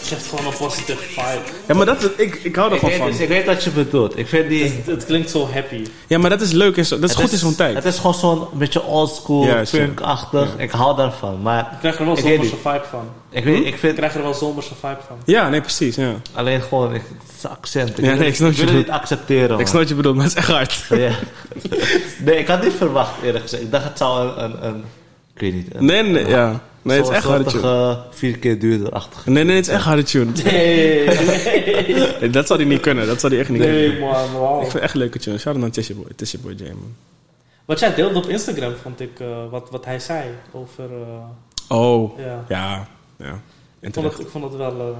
geeft 0.03 0.25
gewoon 0.27 0.45
een 0.45 0.57
positive 0.57 0.97
vibe. 1.03 1.41
Ja, 1.67 1.73
maar 1.75 1.85
dat, 1.85 2.09
ik, 2.17 2.39
ik 2.43 2.55
hou 2.55 2.67
er 2.69 2.73
Ik 2.75 2.79
gewoon 2.79 2.97
van. 2.97 3.07
dus 3.11 3.19
ik 3.19 3.27
weet 3.27 3.45
wat 3.45 3.63
je 3.63 3.69
bedoelt. 3.69 4.17
Ik 4.17 4.27
vind 4.27 4.49
die... 4.49 4.63
Het, 4.63 4.85
het 4.85 5.05
klinkt 5.05 5.29
zo 5.29 5.49
happy. 5.53 5.85
Ja, 6.07 6.17
maar 6.17 6.29
dat 6.29 6.41
is 6.41 6.51
leuk. 6.51 6.77
en 6.77 6.85
zo- 6.85 6.99
Dat 6.99 7.09
is 7.09 7.15
het 7.15 7.23
goed 7.23 7.31
in 7.31 7.37
zo'n 7.37 7.55
tijd. 7.55 7.75
Het 7.75 7.85
is 7.85 7.95
gewoon 7.97 8.13
zo'n 8.13 8.47
beetje 8.53 8.83
oldschool, 8.83 9.45
ja. 9.45 9.65
funkachtig. 9.65 10.49
Ik 10.57 10.71
hou 10.71 10.95
daarvan. 10.97 11.41
Maar 11.41 11.59
Ik 11.71 11.77
krijg 11.79 11.99
er 11.99 12.05
wel 12.05 12.17
Ik 12.17 12.23
zomerse 12.23 12.55
vibe 12.55 12.83
van. 12.89 13.09
ik, 13.29 13.43
weet, 13.43 13.57
ik 13.59 13.65
Ik 13.65 13.77
vind 13.77 13.95
krijg 13.95 14.15
er 14.15 14.21
wel 14.21 14.33
zomerse 14.33 14.73
vibe 14.79 14.97
van. 15.07 15.17
Ja, 15.25 15.49
nee, 15.49 15.61
precies. 15.61 15.95
Ja. 15.95 16.13
alleen 16.33 16.61
gewoon 16.61 16.93
ik, 16.93 17.01
het 17.41 17.51
accent. 17.51 17.89
Ik, 17.89 17.97
Ja, 17.97 18.01
wil- 18.11 18.15
nee, 18.19 18.27
ik 18.27 18.35
snap 18.35 18.51
ik 18.51 18.57
je 18.57 18.65
niet 18.65 18.89
accepteren. 18.89 19.59
Ik 19.59 19.67
snap 19.67 19.79
wat 19.79 19.89
je 19.89 19.95
bedoelt, 19.95 20.15
maar 20.15 20.23
het 20.25 20.33
is 20.33 20.39
echt 20.39 20.49
hard. 20.51 20.85
Ja. 21.03 21.11
nee, 22.17 22.37
ik 22.37 22.47
had 22.47 22.63
niet 22.63 22.73
verwacht 22.77 23.11
eerlijk 23.23 23.43
gezegd. 23.43 23.63
Ik 23.63 23.71
dacht 23.71 23.83
het 23.83 23.97
zou 23.97 24.27
een, 24.27 24.43
een, 24.43 24.65
een 24.65 24.83
ik 25.35 25.41
weet 25.41 25.53
niet. 25.53 25.67
Een, 25.75 25.85
Nee, 25.85 26.03
nee, 26.03 26.27
ja. 26.27 26.61
Nee, 26.83 26.97
het 26.97 27.07
is 27.07 27.13
echt 27.15 27.23
harde 27.25 27.43
tune. 27.43 27.61
eh, 27.63 27.97
vier 28.09 28.37
keer 28.39 28.59
duurder-achtige. 28.59 29.29
Nee, 29.29 29.43
nee, 29.43 29.55
het 29.55 29.67
is 29.67 29.73
echt 29.73 29.83
harde 29.83 30.03
tune. 30.03 30.31
Nee, 30.43 31.07
Nee, 32.19 32.29
Dat 32.37 32.47
zou 32.47 32.59
hij 32.59 32.69
niet 32.69 32.79
kunnen. 32.81 33.07
Dat 33.07 33.19
zou 33.19 33.31
hij 33.33 33.41
echt 33.41 33.51
niet 33.51 33.61
kunnen. 33.61 33.79
nee 33.89 33.99
man, 33.99 34.31
wauw. 34.33 34.55
Ik 34.55 34.61
vind 34.61 34.73
het 34.73 34.81
echt 34.81 34.93
een 34.93 34.99
leuke 34.99 35.19
tune. 35.19 35.37
Shout 35.37 35.53
out 35.55 35.63
naar 35.63 35.71
Tisha 35.73 35.93
Boy. 35.93 36.05
Tisha 36.15 36.37
Boy 36.41 36.53
Jam. 36.53 36.67
man. 36.67 36.95
Wat 37.65 37.79
jij 37.79 37.95
deelde 37.95 38.17
op 38.17 38.27
Instagram 38.27 38.73
vond 38.75 38.99
ik, 38.99 39.19
eh, 39.19 39.49
wat, 39.49 39.69
wat 39.69 39.85
hij 39.85 39.99
zei 39.99 40.29
over... 40.51 40.83
eh, 40.91 41.77
Oh, 41.77 42.19
ja. 42.19 42.45
ja. 42.49 42.87
Ja. 43.17 43.33
Ik, 43.33 43.39
En 43.79 43.93
vond 43.93 44.11
het, 44.11 44.19
ik 44.19 44.27
vond 44.27 44.43
het 44.43 44.55
wel... 44.55 44.79
eh, 44.79 44.97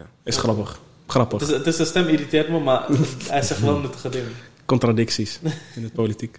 Ja. 0.00 0.06
Is 0.24 0.36
grappig. 0.36 0.68
het, 0.70 0.78
Grappig. 1.06 1.40
is, 1.40 1.48
het 1.48 1.66
is 1.66 1.76
de 1.76 1.84
stem 1.84 2.06
irriteert 2.06 2.48
me, 2.48 2.58
maar 2.60 2.84
hij 3.28 3.42
zegt 3.42 3.60
wel 3.60 3.78
nuttige 3.78 4.08
dingen. 4.08 4.32
Contradicties 4.64 5.38
in 5.74 5.82
het 5.82 5.92
politiek. 6.02 6.38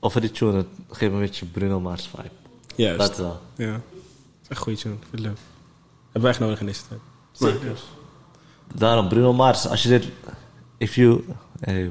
Over 0.00 0.20
die 0.20 0.30
tune, 0.30 0.56
het 0.56 0.66
geeft 0.90 1.12
me 1.12 1.18
een 1.18 1.24
beetje 1.24 1.46
Bruno 1.46 1.80
Mars 1.80 2.08
vibe. 2.16 2.28
Juist. 2.76 2.98
Dat 2.98 3.16
wel. 3.16 3.40
Ja. 3.56 3.72
Het 3.72 3.82
is 4.42 4.48
echt 4.48 4.50
een 4.50 4.56
goede 4.56 4.78
tune. 4.78 4.94
Ik 4.94 5.00
vind 5.10 5.12
het 5.12 5.20
leuk. 5.20 5.38
Hebben 6.02 6.22
wij 6.22 6.30
echt 6.30 6.40
nodig 6.40 6.60
in 6.60 6.66
deze 6.66 6.80
tijd. 6.88 7.00
Zeker. 7.32 7.78
Daarom, 8.74 9.08
Bruno 9.08 9.32
Mars, 9.32 9.68
als 9.68 9.82
je 9.82 9.88
dit... 9.88 10.04
If 10.78 10.94
you... 10.94 11.24
Hey, 11.60 11.90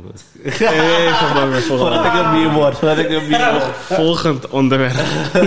voordat 1.61 2.05
ik 2.05 2.13
een 2.13 2.31
meme 2.31 2.53
word, 2.53 2.77
voordat 2.77 2.97
ik 2.97 3.09
een 3.09 3.27
meme 3.29 3.51
word. 3.51 3.75
Volgend 3.99 4.49
onderwerp. 4.49 5.05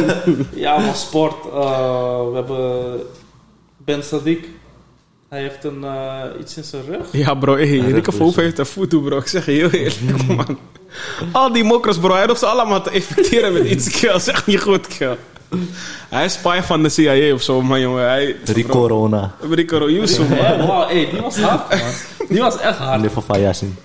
Ja, 0.55 0.79
maar 0.79 0.95
sport. 0.95 1.45
eh, 1.53 2.29
we 2.31 2.35
hebben 2.35 3.01
Ben 3.77 4.03
Sadiq. 4.03 4.45
Hij 5.29 5.41
heeft 5.41 5.65
een, 5.65 5.85
eh, 5.85 6.23
iets 6.41 6.57
in 6.57 6.65
zijn 6.65 6.85
rug. 6.85 7.13
Ja, 7.13 7.35
bro. 7.35 7.57
Hey. 7.57 8.03
Verhoeven 8.03 8.43
heeft 8.43 8.59
een 8.59 8.67
voet 8.67 8.89
bro. 8.89 9.19
Ik 9.19 9.27
zeg 9.27 9.47
je 9.47 9.53
heel 9.53 9.71
eerlijk, 9.71 10.27
kom 10.27 10.37
man. 10.37 10.59
Al 11.33 11.53
die 11.53 11.65
mokros, 11.65 11.99
bro. 11.99 12.15
Hij 12.15 12.27
hoeft 12.27 12.39
ze 12.39 12.47
allemaal 12.47 12.83
te 12.83 12.91
infecteren 12.91 13.53
met 13.53 13.65
iets, 13.65 13.91
kill. 14.01 14.13
Dat 14.13 14.21
is 14.21 14.29
echt 14.29 14.47
niet 14.47 14.61
goed, 14.61 14.87
kill. 14.87 15.17
Hij 16.09 16.25
is 16.25 16.33
spy 16.33 16.61
van 16.63 16.83
de 16.83 16.89
CIA 16.89 17.35
of 17.35 17.43
zo, 17.43 17.63
man, 17.63 17.81
jongen. 17.81 18.05
Hij... 18.09 18.37
Rico 18.45 18.87
Rona. 18.87 19.33
Rico 19.51 19.91
Yusuf, 19.91 20.29
man. 20.29 20.39
Ja, 20.39 20.67
wow, 20.67 20.89
hey, 20.89 21.09
die 21.11 21.21
was 21.21 21.41
hard, 21.41 21.69
man. 21.69 22.29
Die 22.29 22.41
was 22.41 22.59
echt 22.59 22.79
hard. 22.79 23.01
Meneer 23.01 23.23
van 23.23 23.41
Yasin. 23.41 23.77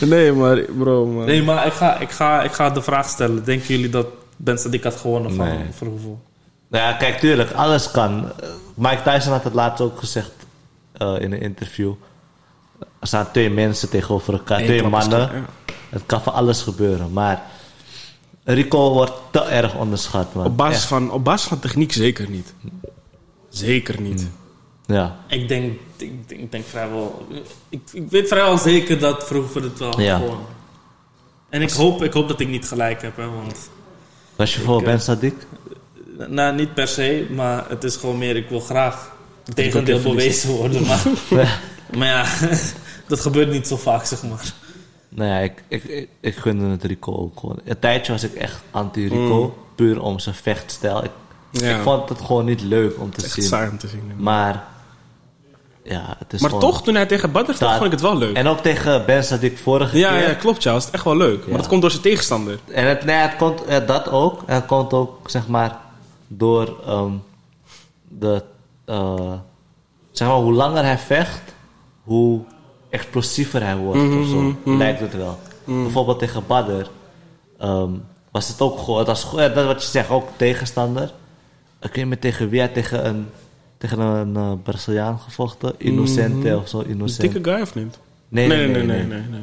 Nee, 0.00 0.32
maar 0.32 0.56
bro, 0.78 1.06
man. 1.06 1.24
Nee, 1.24 1.42
maar 1.42 1.66
ik 1.66 1.72
ga, 1.72 1.98
ik, 1.98 2.10
ga, 2.10 2.42
ik 2.42 2.52
ga 2.52 2.70
de 2.70 2.82
vraag 2.82 3.08
stellen. 3.08 3.44
Denken 3.44 3.66
jullie 3.66 3.90
dat 3.90 4.06
Ben 4.36 4.58
Sadiq 4.58 4.82
had 4.82 4.96
gewonnen 4.96 5.34
van 5.34 5.46
Nee. 5.46 5.58
Verhoeven? 5.76 6.20
Nou 6.68 6.84
ja, 6.84 6.92
kijk, 6.92 7.18
tuurlijk, 7.18 7.52
alles 7.52 7.90
kan. 7.90 8.32
Eh, 8.40 8.48
Mike 8.74 9.02
Tyson 9.02 9.32
had 9.32 9.44
het 9.44 9.54
laatst 9.54 9.80
ook 9.80 9.98
gezegd 9.98 10.30
eh, 10.92 11.14
in 11.18 11.32
een 11.32 11.40
interview. 11.40 11.92
Er 13.04 13.10
staan 13.10 13.30
twee 13.32 13.50
mensen 13.50 13.88
tegenover 13.90 14.32
elkaar, 14.32 14.58
Eén 14.60 14.64
twee 14.66 14.82
mannen. 14.82 15.18
ja. 15.20 15.44
Het 15.88 16.02
kan 16.06 16.22
van 16.22 16.32
alles 16.32 16.62
gebeuren, 16.62 17.12
maar 17.12 17.42
Rico 18.44 18.92
wordt 18.92 19.12
te 19.30 19.40
erg 19.40 19.74
onderschat, 19.74 20.34
man. 20.34 20.46
Op 20.46 20.56
basis, 20.56 20.76
Echt. 20.76 20.86
van, 20.86 21.10
op 21.10 21.24
basis 21.24 21.48
van 21.48 21.58
techniek 21.58 21.92
zeker 21.92 22.30
niet. 22.30 22.54
Zeker 23.48 24.00
niet. 24.00 24.28
Ja, 24.86 25.16
Ik 25.28 25.48
denk, 25.48 25.72
ik, 25.96 26.28
denk- 26.28 26.40
ik 26.40 26.52
denk 26.52 26.64
vrijwel... 26.66 27.26
Ik, 27.68 27.80
ik 27.92 28.10
weet 28.10 28.28
vrijwel 28.28 28.58
zeker 28.58 28.98
dat 28.98 29.26
Verhoeven 29.26 29.62
het 29.62 29.78
wel 29.78 30.00
Ja. 30.00 30.16
gewonnen. 30.18 30.46
En 31.48 31.62
ik 31.62 31.70
hoop, 31.70 32.02
ik 32.02 32.12
hoop 32.12 32.28
dat 32.28 32.40
ik 32.40 32.48
niet 32.48 32.68
gelijk 32.68 33.02
heb, 33.02 33.16
hè, 33.16 33.30
want... 33.30 33.70
was 34.36 34.54
je 34.54 34.60
voor 34.60 34.78
Ik, 34.78 34.84
Ben 34.84 34.94
eh, 34.94 35.00
Sadik? 35.00 35.46
Nou, 36.28 36.54
niet 36.54 36.74
per 36.74 36.88
se, 36.88 37.26
maar 37.30 37.64
het 37.68 37.84
is 37.84 37.96
gewoon 37.96 38.18
meer... 38.18 38.36
Ik 38.36 38.48
wil 38.48 38.60
graag 38.60 39.12
tegendeel 39.54 40.00
bewezen 40.00 40.50
worden, 40.50 40.86
maar... 40.86 41.02
maar 41.98 42.06
ja, 42.08 42.24
dat 43.06 43.20
gebeurt 43.20 43.50
niet 43.50 43.66
zo 43.66 43.76
vaak, 43.76 44.04
zeg 44.04 44.22
maar. 44.22 44.52
Nou 45.08 45.30
ja, 45.30 45.38
ik, 45.38 45.62
ik, 45.68 45.84
ik, 45.84 46.08
ik 46.20 46.36
gunde 46.36 46.66
het 46.70 46.84
Rico 46.84 47.16
ook 47.16 47.40
gewoon. 47.40 47.58
Een 47.64 47.78
tijdje 47.78 48.12
was 48.12 48.22
ik 48.24 48.34
echt 48.34 48.62
anti-Rico, 48.70 49.56
puur 49.74 50.02
om 50.02 50.18
zijn 50.18 50.34
vechtstijl. 50.34 51.04
Ik, 51.04 51.10
Mm. 51.50 51.60
Ja. 51.60 51.76
ik 51.76 51.82
vond 51.82 52.08
het 52.08 52.20
gewoon 52.20 52.44
niet 52.44 52.60
leuk 52.62 52.98
om 53.00 53.10
te 53.10 53.22
Echt 53.24 53.32
zien. 53.32 53.44
saai 53.44 53.70
om 53.70 53.78
te 53.78 53.88
zien. 53.88 54.12
Maar, 54.16 54.64
ja, 55.82 56.16
het 56.18 56.32
is 56.32 56.40
Maar 56.40 56.50
gewoon... 56.50 56.70
toch, 56.70 56.82
toen 56.82 56.94
hij 56.94 57.06
tegen 57.06 57.32
Badr 57.32 57.46
Dat- 57.58 57.70
vond 57.72 57.84
ik 57.84 57.90
het 57.90 58.00
wel 58.00 58.16
leuk. 58.16 58.36
En 58.36 58.46
ook 58.46 58.58
tegen 58.58 59.06
Ben 59.06 59.24
Sadik 59.24 59.58
vorige 59.58 59.98
Ja, 59.98 60.10
keer. 60.18 60.28
ja, 60.28 60.34
klopt, 60.34 60.62
ja. 60.62 60.72
Dat 60.72 60.82
is 60.82 60.90
echt 60.90 61.04
wel 61.04 61.16
leuk. 61.16 61.46
Maar 61.46 61.56
dat 61.56 61.66
komt 61.66 61.80
door 61.80 61.90
zijn 61.90 62.02
tegenstander. 62.02 62.58
En 62.70 62.88
het, 62.88 63.04
nee, 63.04 63.16
het 63.16 63.36
komt, 63.36 63.62
ja, 63.68 63.80
dat 63.80 64.08
ook. 64.10 64.42
En 64.46 64.54
het 64.54 64.66
komt 64.66 64.92
ook, 64.92 65.30
zeg 65.30 65.48
maar, 65.48 65.78
door 66.28 66.76
ehm, 66.86 67.12
de... 68.08 68.42
eh, 68.84 69.32
zeg 70.10 70.28
maar, 70.28 70.36
hoe 70.36 70.52
langer 70.52 70.84
hij 70.84 70.98
vecht, 70.98 71.42
hoe 72.02 72.40
explosiever 72.94 73.62
hij 73.62 73.76
wordt 73.76 74.18
of 74.18 74.26
zo. 74.26 74.54
Lijkt 74.64 75.00
het 75.00 75.16
wel. 75.16 75.38
Bijvoorbeeld 75.64 76.18
tegen 76.18 76.42
Badr 76.46 76.86
ehm, 77.58 77.90
was 78.30 78.48
het 78.48 78.60
ook 78.60 78.78
gewoon... 78.78 78.98
Het 78.98 79.06
was, 79.06 79.30
dat 79.32 79.66
wat 79.66 79.82
je 79.82 79.88
zegt, 79.88 80.10
ook 80.10 80.28
tegenstander. 80.36 81.12
Ik 81.80 81.94
weet 81.94 81.96
niet 81.96 82.06
meer 82.06 82.18
tegen 82.18 82.48
wie 82.48 82.60
hij 82.60 82.68
tegen 82.68 83.06
een, 83.06 83.26
tegen 83.78 84.00
een 84.00 84.36
eh, 84.36 84.52
Braziliaan 84.62 85.18
gevochten. 85.18 85.74
Innocente 85.78 86.56
of 86.56 86.68
zo, 86.68 86.78
Een 86.78 86.86
Innocente. 86.88 87.32
dikke 87.32 87.50
guy 87.50 87.60
of 87.60 87.74
niet? 87.74 87.98
Nee, 88.28 88.46
nee, 88.48 88.66
nee. 88.66 88.82
nee, 88.82 88.84
nee. 88.84 89.06
nee, 89.06 89.22
nee. 89.30 89.40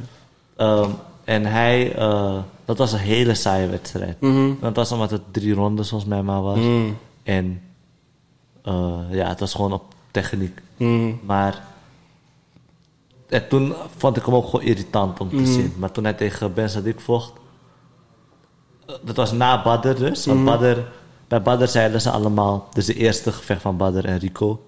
Ehm, 0.56 0.90
en 1.24 1.46
hij, 1.46 1.96
eh, 1.96 2.38
dat 2.66 2.78
was 2.78 2.92
een 2.92 3.00
hele 3.00 3.34
saaie 3.34 3.68
wedstrijd. 3.68 4.18
Dat 4.62 4.76
was 4.76 4.92
omdat 4.92 5.12
het 5.12 5.22
drie 5.32 5.54
rondes 5.54 5.90
volgens 5.90 6.10
mij 6.10 6.22
maar 6.22 6.42
was. 6.42 6.60
En 7.24 7.62
eh, 8.64 9.00
ja, 9.10 9.28
het 9.28 9.40
was 9.40 9.54
gewoon 9.54 9.74
op 9.74 9.84
techniek. 10.12 10.62
Maar 11.26 11.70
en 13.32 13.48
toen 13.48 13.74
vond 13.98 14.18
ik 14.18 14.26
hem 14.26 14.36
ook 14.36 14.46
gewoon 14.46 14.62
irritant 14.66 15.20
om 15.20 15.30
te 15.30 15.46
zien. 15.46 15.74
Maar 15.78 15.92
toen 15.92 16.04
hij 16.04 16.14
tegen 16.14 16.54
Ben 16.54 16.70
Sadik 16.70 17.00
vocht, 17.00 17.34
eh, 18.86 18.96
dat 19.02 19.16
was 19.16 19.32
na 19.32 19.62
Badr 19.62 19.94
dus. 19.94 20.26
Want 20.26 20.46
Badr, 20.46 20.80
bij 21.28 21.42
Badr 21.42 21.66
zeiden 21.66 22.02
ze 22.02 22.10
allemaal, 22.10 22.68
dus 22.74 22.86
de 22.86 22.94
eerste 22.94 23.32
gevecht 23.32 23.62
van 23.62 23.78
Badr 23.78 24.06
en 24.06 24.18
Rico. 24.18 24.66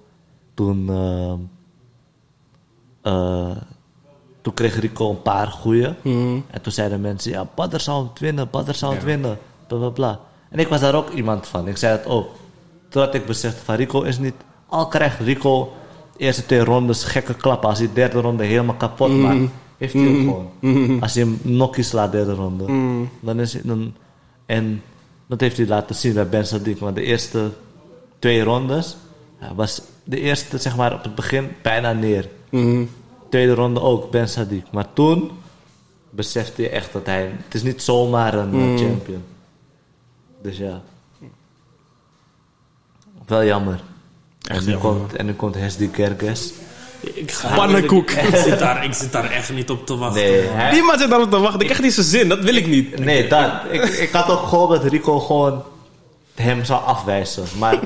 Toen, 0.54 0.90
ehm, 0.90 1.40
eh, 3.02 3.58
toen 4.42 4.54
kreeg 4.54 4.80
Rico 4.80 5.10
een 5.10 5.22
paar 5.22 5.48
goeie. 5.48 5.94
En 6.48 6.62
toen 6.62 6.72
zeiden 6.72 7.02
mensen, 7.02 7.32
ja, 7.32 7.48
Badr 7.56 7.80
zou 7.80 8.08
het 8.08 8.20
winnen, 8.20 8.50
Badr 8.50 8.74
zou 8.74 8.94
het 8.94 9.04
winnen. 9.04 9.38
Bla 9.68 9.78
bla 9.78 9.90
bla. 9.90 10.20
En 10.50 10.60
ik 10.60 10.68
was 10.68 10.80
daar 10.80 10.96
ook 10.96 11.10
iemand 11.10 11.48
van. 11.48 11.68
Ik 11.68 11.78
zei 11.78 11.98
het 11.98 12.06
ook. 12.06 12.30
Totdat 12.90 13.14
ik 13.14 13.26
besefte 13.26 13.64
van 13.64 13.76
Rico 13.76 14.02
is 14.02 14.20
niet... 14.20 14.36
Al 14.68 14.88
krijgt 14.88 15.20
Rico 15.20 15.74
eerste 16.18 16.46
twee 16.46 16.64
rondes 16.64 17.04
gekke 17.04 17.34
klappen. 17.34 17.70
Als 17.70 17.78
hij 17.78 17.88
de 17.88 17.94
derde 17.94 18.22
ronde 18.22 18.44
helemaal 18.44 18.76
kapot 18.76 19.12
maakt, 19.12 19.52
heeft 19.78 19.94
hij 19.94 20.04
hem 20.04 20.20
gewoon. 20.20 21.02
Als 21.02 21.14
hij 21.14 21.24
hem 21.24 21.40
nokkie 21.42 21.84
slaat 21.84 22.12
derde 22.12 22.34
ronde. 22.34 22.66
Dan 23.20 23.40
is 23.40 23.54
hij... 23.54 23.62
Dan, 23.66 23.94
en 24.46 24.82
dat 25.28 25.42
heeft 25.42 25.58
hij 25.58 25.68
laten 25.68 25.96
zien 25.96 26.14
bij 26.14 26.30
Ben 26.30 26.46
Sadiq. 26.46 26.78
Want 26.80 26.96
de 26.96 27.04
eerste 27.04 27.52
twee 28.20 28.44
rondes 28.44 28.96
was 29.56 29.82
de 30.04 30.20
eerste, 30.20 30.58
zeg 30.58 30.76
maar, 30.76 30.94
op 30.94 31.04
het 31.04 31.16
begin 31.16 31.48
bijna 31.62 31.94
neer. 31.94 32.30
Tweede 33.30 33.54
ronde 33.54 33.82
ook, 33.82 34.12
Ben 34.12 34.28
Sadiq. 34.28 34.70
Maar 34.72 34.94
toen 34.94 35.32
besefte 36.10 36.62
je 36.62 36.70
echt 36.70 36.94
dat 36.94 37.06
hij... 37.06 37.32
Het 37.44 37.54
is 37.54 37.64
niet 37.64 37.82
zomaar 37.82 38.34
een 38.34 38.54
eh, 38.54 38.86
champion. 38.86 39.24
Dus 40.42 40.58
ja. 40.58 40.82
Wel 43.26 43.44
jammer. 43.44 43.80
En 44.44 44.66
nu, 44.66 44.78
komt, 44.78 45.16
en 45.16 45.26
nu 45.26 45.34
komt 45.34 45.56
Hesdy 45.56 45.90
Kerkes. 45.90 46.52
Ik 47.00 47.32
ga, 47.32 47.56
Pannenkoek. 47.56 48.12
Ik, 48.32 48.36
zit 48.36 48.60
daar, 48.60 48.84
ik 48.84 48.94
zit 48.94 49.12
daar 49.12 49.32
echt 49.32 49.54
niet 49.54 49.70
op 49.70 49.86
te 49.86 49.98
wachten. 49.98 50.22
Nee, 50.22 50.42
hij- 50.42 50.72
Die 50.72 50.84
man 50.84 51.00
zit 51.00 51.10
daarop 51.10 51.30
te 51.32 51.40
wachten. 51.40 51.60
Ik 51.60 51.66
krijg 51.66 51.82
niet 51.82 51.94
zijn 51.94 52.06
zin. 52.06 52.30
Dat 52.30 52.40
wil 52.40 52.56
ik 52.56 52.68
niet. 52.68 53.00
nee 53.00 53.28
dat. 53.28 53.52
Ik, 53.72 53.84
ik 53.84 54.12
had 54.12 54.30
ook 54.30 54.48
gehoopt 54.48 54.72
dat 54.82 54.92
Rico 54.92 55.20
gewoon 55.20 55.64
hem 56.36 56.66
zou 56.66 56.84
afwijzen. 56.86 57.44
Maar 57.60 57.80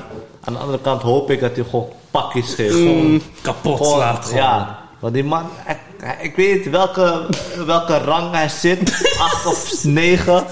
aan 0.44 0.52
de 0.52 0.58
andere 0.58 0.78
kant 0.80 1.02
hoop 1.02 1.30
ik 1.30 1.40
dat 1.40 1.56
hij 1.56 1.64
gewoon 1.64 1.88
pakjes 2.10 2.54
geeft. 2.54 2.74
Gewoon, 2.74 3.22
Kapot 3.42 3.76
gewoon- 3.76 3.92
slaat 3.94 4.24
gewoon. 4.24 4.38
Ja, 4.42 4.78
want 4.98 5.14
die 5.14 5.24
man... 5.24 5.42
hij- 5.64 6.18
ik 6.20 6.36
weet 6.36 6.54
niet 6.64 6.70
welke, 6.70 7.26
welke 7.66 7.98
rang 7.98 8.32
hij 8.34 8.48
zit. 8.48 8.90
Acht 9.18 9.46
of 9.46 9.84
negen. 9.84 10.44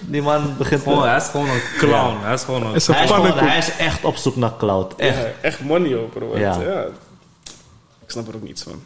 Die 0.00 0.22
man 0.22 0.56
begint... 0.58 0.82
Gewoon, 0.82 1.02
hij 1.08 1.16
is 1.16 1.24
gewoon 1.28 1.48
een 1.48 1.60
clown. 1.78 2.16
Hij 2.20 2.34
is 2.34 2.42
gewoon 2.42 2.66
een... 2.66 2.74
Is 2.74 2.86
een 2.86 2.94
hij, 2.94 3.04
is 3.04 3.10
gewoon, 3.10 3.38
hij 3.38 3.58
is 3.58 3.76
echt 3.76 4.04
op 4.04 4.16
zoek 4.16 4.36
naar 4.36 4.56
cloud. 4.56 4.94
Echt. 4.96 5.16
Ja, 5.18 5.28
echt 5.40 5.60
money, 5.60 5.94
hoor, 5.94 6.08
bro. 6.08 6.38
Ja. 6.38 6.60
Ja. 6.60 6.82
Ik 8.04 8.10
snap 8.10 8.28
er 8.28 8.34
ook 8.34 8.42
niets 8.42 8.62
van. 8.62 8.82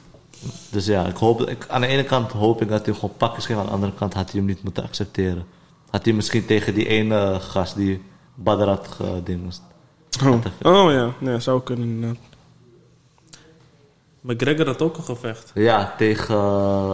Dus 0.71 0.87
ja, 0.87 1.07
ik 1.07 1.17
hoop, 1.17 1.41
ik, 1.49 1.65
aan 1.69 1.81
de 1.81 1.87
ene 1.87 2.05
kant 2.05 2.33
hoop 2.33 2.63
ik 2.63 2.69
dat 2.69 2.77
hij 2.79 2.87
hem 2.87 2.95
gewoon 3.01 3.17
pakjes 3.17 3.47
geeft. 3.47 3.59
Aan 3.59 3.67
de 3.67 3.73
andere 3.73 3.93
kant 3.93 4.15
had 4.15 4.31
hij 4.31 4.41
hem 4.41 4.49
niet 4.49 4.63
moeten 4.63 4.83
accepteren. 4.85 5.47
Had 5.91 6.05
hij 6.05 6.15
misschien 6.15 6.47
tegen 6.47 6.75
die 6.75 6.87
ene 6.87 7.41
gast 7.41 7.77
die 7.77 8.03
Badr 8.35 8.63
had 8.65 8.89
gedingest. 8.89 9.63
Oh, 10.25 10.35
oh 10.63 10.93
ja. 10.93 11.13
ja, 11.19 11.39
zou 11.41 11.63
kunnen 11.63 11.89
inderdaad. 11.89 12.19
McGregor 14.21 14.67
had 14.67 14.83
ook 14.83 14.97
een 14.97 15.05
gevecht. 15.05 15.51
Ja, 15.55 15.95
tegen... 15.97 16.35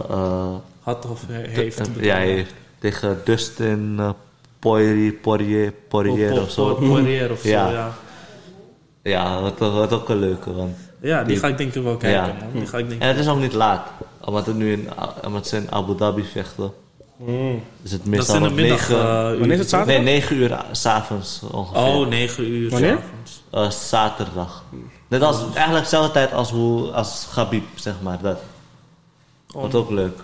eh, 0.09 0.55
Had 0.81 1.05
of 1.05 1.23
he- 1.27 1.47
heeft. 1.47 1.79
eh, 1.97 2.03
ja, 2.03 2.15
hij 2.15 2.27
heeft. 2.27 2.53
Tegen 2.81 3.21
Dustin 3.25 3.95
uh, 3.99 4.09
Poirier, 4.59 5.13
Poirier, 5.13 5.71
Poirier 5.87 6.41
of 6.41 6.49
zo. 6.51 6.73
Poirier 6.73 7.31
of 7.31 7.39
zo, 7.39 7.47
Ja. 7.49 7.69
ja. 7.71 7.91
Ja, 9.03 9.41
wat, 9.41 9.57
wat 9.59 9.93
ook 9.93 10.09
een 10.09 10.19
leuke. 10.19 10.53
Want 10.53 10.75
Ja, 11.01 11.17
die 11.17 11.27
Die- 11.27 11.37
ga 11.39 11.47
ik 11.47 11.57
denk 11.57 11.73
ik 11.75 11.83
wel 11.83 11.97
kijken, 11.97 12.21
Ja. 12.25 12.37
man. 12.39 12.51
Die 12.53 12.67
ga 12.67 12.77
ik 12.77 12.89
denk 12.89 13.01
En 13.01 13.07
het 13.07 13.17
is 13.17 13.27
ook 13.27 13.39
niet 13.39 13.53
laat. 13.53 13.87
Omdat, 14.25 14.45
het 14.45 14.55
nu 14.55 14.71
in, 14.71 14.87
omdat 15.25 15.47
ze 15.47 15.57
in 15.57 15.71
Abu 15.71 15.95
Dhabi 15.95 16.23
vechten. 16.23 16.71
Is 17.25 17.91
het 17.91 17.91
Dat 17.91 17.99
is 18.01 18.05
meestal 18.05 18.35
in 18.35 18.43
de 18.43 18.49
middag. 18.49 18.89
9, 18.89 18.97
eh, 19.05 19.13
Wanneer 19.23 19.51
is 19.51 19.59
het 19.59 19.69
zaterdag? 19.69 20.03
nee, 20.03 20.13
9 20.13 20.35
uur 20.35 20.53
a- 20.53 20.65
s'avonds 20.71 21.41
ongeveer. 21.51 21.81
Oh, 21.81 22.07
9 22.07 22.47
uur 22.51 22.69
Wanneer? 22.69 22.97
s'avonds. 22.97 23.43
Eh, 23.51 23.69
zaterdag. 23.69 24.63
Net 25.07 25.21
als, 25.21 25.37
eigenlijk 25.53 25.83
dezelfde 25.83 26.11
tijd 26.11 26.33
als, 26.33 26.49
hoe, 26.51 26.91
als 26.91 27.27
Gabib, 27.31 27.63
zeg 27.75 27.93
maar. 28.01 28.17
Dat. 28.21 28.39
Oh. 29.55 29.61
Wat 29.61 29.75
ook 29.75 29.89
leuk. 29.89 30.19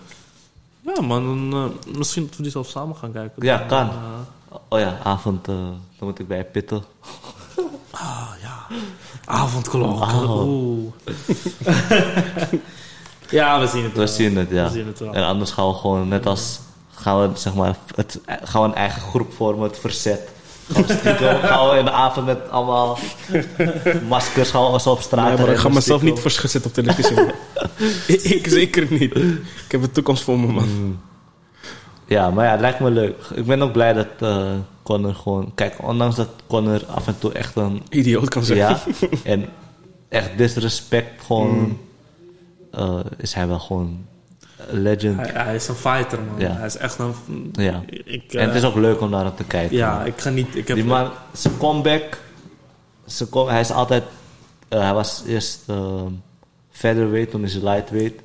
Ja, 0.95 1.01
man. 1.01 1.49
Dan, 1.49 1.71
eh, 1.87 1.95
misschien 1.97 2.25
dat 2.27 2.35
we 2.35 2.41
die 2.43 2.51
zelf 2.51 2.67
samen 2.67 2.95
gaan 2.95 3.11
kijken. 3.11 3.45
Ja, 3.45 3.57
Dan, 3.57 3.67
kan. 3.67 3.87
eh, 3.89 3.95
Oh 4.69 4.79
ja, 4.79 4.97
avond, 5.03 5.47
eh, 5.47 5.55
dan 5.55 5.79
moet 5.99 6.19
ik 6.19 6.27
bij 6.27 6.45
Pitten. 6.45 6.83
ah, 7.91 8.27
ja. 8.41 8.65
Avondklok. 9.25 10.01
Oh. 10.01 10.47
Oeh. 10.47 10.91
ja, 13.29 13.59
we 13.59 13.67
zien 13.67 13.83
het 13.83 13.91
We 13.91 13.97
wel. 13.97 14.07
zien 14.07 14.37
het, 14.37 14.49
ja. 14.49 14.63
We 14.63 14.69
zien 14.71 14.87
het 14.87 14.99
wel. 14.99 15.13
En 15.13 15.23
anders 15.23 15.51
gaan 15.51 15.67
we 15.67 15.73
gewoon, 15.73 16.07
net 16.07 16.25
als, 16.25 16.59
gaan 16.93 17.21
we, 17.21 17.29
zeg 17.39 17.55
maar, 17.55 17.75
het, 17.95 18.19
gaan 18.25 18.61
we 18.61 18.67
een 18.67 18.75
eigen 18.75 19.01
groep 19.01 19.33
vormen, 19.33 19.63
het 19.67 19.79
verzet. 19.79 20.29
Gaan 20.73 21.69
we 21.69 21.75
in 21.77 21.85
de 21.85 21.91
avond 21.91 22.25
met 22.25 22.49
allemaal 22.49 22.97
maskers 24.07 24.55
ons 24.55 24.87
op 24.87 25.01
straat 25.01 25.27
Nee, 25.27 25.45
maar 25.45 25.55
ik 25.55 25.59
ga 25.59 25.69
mezelf 25.69 26.01
niet 26.01 26.19
voor 26.19 26.31
schut 26.31 26.51
zetten 26.51 26.69
op 26.69 26.75
televisie. 26.75 27.17
ik, 28.07 28.21
ik 28.37 28.47
zeker 28.47 28.87
niet. 28.89 29.15
Ik 29.15 29.71
heb 29.71 29.81
een 29.81 29.91
toekomst 29.91 30.23
voor 30.23 30.39
me, 30.39 30.47
man. 30.47 30.99
Ja, 32.05 32.29
maar 32.29 32.45
ja, 32.45 32.51
het 32.51 32.59
lijkt 32.59 32.79
me 32.79 32.91
leuk. 32.91 33.23
Ik 33.35 33.45
ben 33.45 33.61
ook 33.61 33.71
blij 33.71 33.93
dat 33.93 34.07
eh 34.19 34.53
Connor 34.83 35.15
gewoon... 35.15 35.51
Kijk, 35.55 35.75
ondanks 35.83 36.15
dat 36.15 36.29
Connor 36.47 36.85
af 36.85 37.07
en 37.07 37.19
toe 37.19 37.31
echt 37.31 37.55
een... 37.55 37.81
Idioot 37.89 38.29
kan 38.29 38.43
zijn. 38.43 38.57
Ja, 38.57 38.79
en 39.23 39.45
echt 40.09 40.37
disrespect 40.37 41.23
gewoon... 41.25 41.77
eh, 42.71 42.99
is 43.17 43.33
hij 43.33 43.47
wel 43.47 43.59
gewoon 43.59 44.05
legend. 44.69 45.17
Hij, 45.17 45.43
hij 45.43 45.55
is 45.55 45.67
een 45.67 45.75
fighter, 45.75 46.19
man. 46.21 46.39
Ja. 46.39 46.51
Hij 46.51 46.65
is 46.65 46.77
echt 46.77 46.99
een... 46.99 47.13
Ja. 47.51 47.83
Ik, 48.05 48.33
en 48.33 48.45
het 48.47 48.55
is 48.55 48.61
eh, 48.61 48.67
ook 48.67 48.75
leuk 48.75 49.01
om 49.01 49.09
naar 49.09 49.33
te 49.33 49.43
kijken. 49.43 49.77
Ja, 49.77 50.03
ik 50.03 50.19
ga 50.19 50.29
niet... 50.29 50.55
Ik 50.55 50.67
heb, 50.67 50.77
Die 50.77 50.85
man, 50.85 51.11
zijn 51.31 51.57
comeback... 51.57 52.21
Zijn 53.05 53.29
hij 53.47 53.59
is 53.59 53.71
altijd... 53.71 54.03
eh, 54.67 54.79
hij 54.79 54.93
was 54.93 55.23
eerst 55.27 55.59
uh, 55.69 56.01
featherweight, 56.69 57.31
toen 57.31 57.43
is 57.43 57.53
hij 57.53 57.63
lightweight. 57.63 58.19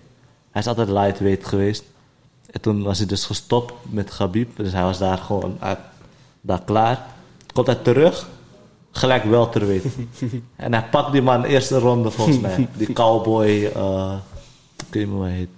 Hij 0.50 0.60
is 0.60 0.66
altijd 0.66 0.88
lightweight 0.88 1.46
geweest. 1.46 1.84
En 2.50 2.60
toen 2.60 2.82
was 2.82 2.98
hij 2.98 3.06
dus 3.06 3.24
gestopt 3.24 3.72
met 3.82 4.10
Gabib. 4.10 4.56
Dus 4.56 4.72
hij 4.72 4.82
was 4.82 4.98
daar 4.98 5.18
gewoon 5.18 5.56
uit, 5.60 5.78
daar 6.40 6.62
klaar. 6.64 7.06
Komt 7.52 7.66
hij 7.66 7.76
terug, 7.76 8.28
gelijk 8.90 9.24
welterweight. 9.24 9.86
en 10.56 10.72
hij 10.72 10.84
pakt 10.90 11.12
die 11.12 11.22
man 11.22 11.44
eerste 11.44 11.78
ronde 11.78 12.10
volgens 12.10 12.38
mij. 12.40 12.68
Die 12.76 12.92
cowboy, 12.92 13.70
eh 13.74 14.14
ik 14.76 14.94
weet 14.94 15.06
niet 15.06 15.14
hoe 15.14 15.24
hij 15.24 15.32
heet. 15.32 15.48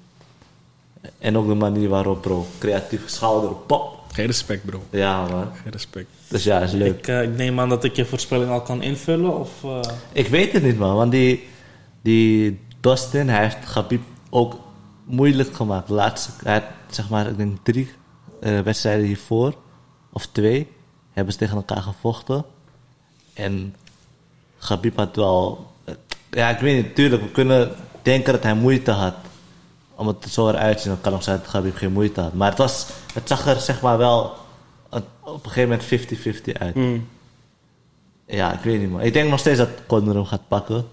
En 1.19 1.37
ook 1.37 1.47
de 1.47 1.55
manier 1.55 1.89
waarop, 1.89 2.23
bro. 2.23 2.47
Creatieve 2.59 3.09
schouder, 3.09 3.51
pop. 3.51 4.03
Geen 4.13 4.27
respect, 4.27 4.65
bro. 4.65 4.83
Ja, 4.91 5.27
man. 5.27 5.51
Geen 5.63 5.73
respect. 5.73 6.07
Dus 6.29 6.45
ja, 6.45 6.61
is 6.61 6.73
leuk. 6.73 6.99
ik, 6.99 7.09
eh, 7.09 7.23
ik 7.23 7.37
neem 7.37 7.61
aan 7.61 7.69
dat 7.69 7.85
ik 7.85 7.97
je 7.97 8.05
voorspelling 8.05 8.51
al 8.51 8.63
kan 8.63 8.83
invullen. 8.83 9.39
Of, 9.39 9.65
eh, 9.65 9.81
Ik 10.13 10.27
weet 10.27 10.53
het 10.53 10.63
niet, 10.63 10.79
man. 10.79 10.97
Want 10.97 11.11
die, 11.11 11.49
die 12.03 12.61
Dustin, 12.81 13.29
hij 13.29 13.43
heeft 13.43 13.67
Gabib 13.67 14.03
ook 14.31 14.59
moeilijk 15.05 15.55
gemaakt. 15.55 15.89
Laatste, 15.89 16.31
hij 16.45 16.53
had, 16.53 16.63
zeg 16.91 17.09
maar, 17.09 17.27
ik 17.27 17.37
denk 17.37 17.59
drie 17.63 17.91
eh, 18.41 18.61
wedstrijden 18.61 19.07
hiervoor, 19.07 19.55
of 20.13 20.27
twee, 20.27 20.69
hebben 21.13 21.33
ze 21.33 21.39
tegen 21.39 21.57
elkaar 21.57 21.83
gevochten. 21.83 22.45
En 23.33 23.75
Gabib 24.59 24.97
had 24.97 25.17
wel... 25.17 25.67
Ja, 26.31 26.49
ik 26.49 26.59
weet 26.59 26.85
niet, 26.85 26.95
tuurlijk, 26.95 27.23
we 27.23 27.31
kunnen 27.31 27.71
denken 28.03 28.33
dat 28.33 28.43
hij 28.43 28.55
moeite 28.55 28.91
had. 28.91 29.15
Om 29.97 30.07
het 30.07 30.27
zo 30.31 30.49
eruit 30.49 30.77
te 30.77 30.83
zien, 30.83 30.93
dan 30.93 31.01
kan 31.01 31.15
ook 31.15 31.23
zijn 31.23 31.39
dat 31.39 31.49
Gabib 31.49 31.77
geen 31.77 31.93
moeite 31.93 32.21
had. 32.21 32.35
Maar 32.35 32.49
het, 32.49 32.59
was, 32.59 32.87
het 33.15 33.29
zag 33.29 33.47
er, 33.47 33.61
zeg 33.61 33.81
maar, 33.81 33.99
wel 33.99 34.33
op 35.25 35.45
een 35.45 35.51
gegeven 35.51 35.81
moment 35.91 36.57
50-50 36.57 36.61
uit. 36.61 36.75
Mm. 36.75 37.09
Ja, 38.27 38.53
ik 38.53 38.61
weet 38.61 38.81
niet 38.81 38.91
man. 38.91 39.01
Ik 39.01 39.13
denk 39.13 39.31
nog 39.31 39.39
steeds 39.39 39.59
dat 39.59 39.69
Conor 39.87 40.15
hem 40.15 40.25
gaat 40.25 40.49
pakken. 40.49 40.85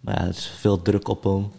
Maar 0.00 0.14
ja, 0.14 0.20
er 0.22 0.28
is 0.28 0.52
veel 0.58 0.82
druk 0.82 1.08
op 1.08 1.24
hem. 1.24 1.52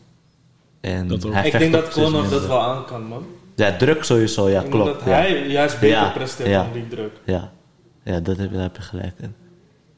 En 0.81 1.07
Dat 1.07 1.23
hij 1.23 1.45
ik 1.47 1.57
denk 1.57 1.73
dat 1.73 1.89
Conor 1.89 2.30
dat 2.30 2.45
wel 2.45 2.61
aan 2.61 2.85
kan, 2.85 3.03
man. 3.03 3.26
Ja, 3.56 3.77
druk 3.77 4.03
sowieso, 4.03 4.49
ja, 4.49 4.61
Ik 4.61 4.69
klopt. 4.69 4.93
dat 4.93 5.02
ja. 5.06 5.11
hij 5.11 5.47
juist 5.47 5.80
beter 5.80 5.97
Ja, 5.97 6.10
presteert 6.10 6.49
ja. 6.49 6.64
dan 6.64 6.73
die 6.73 6.88
druk. 6.88 7.19
Ja, 7.26 7.52
ja 8.03 8.19
dat 8.19 8.38
heb 8.38 8.49
je, 8.49 8.53
daar 8.53 8.64
heb 8.64 8.76
je 8.76 8.81
gelijk 8.81 9.14
in. 9.19 9.35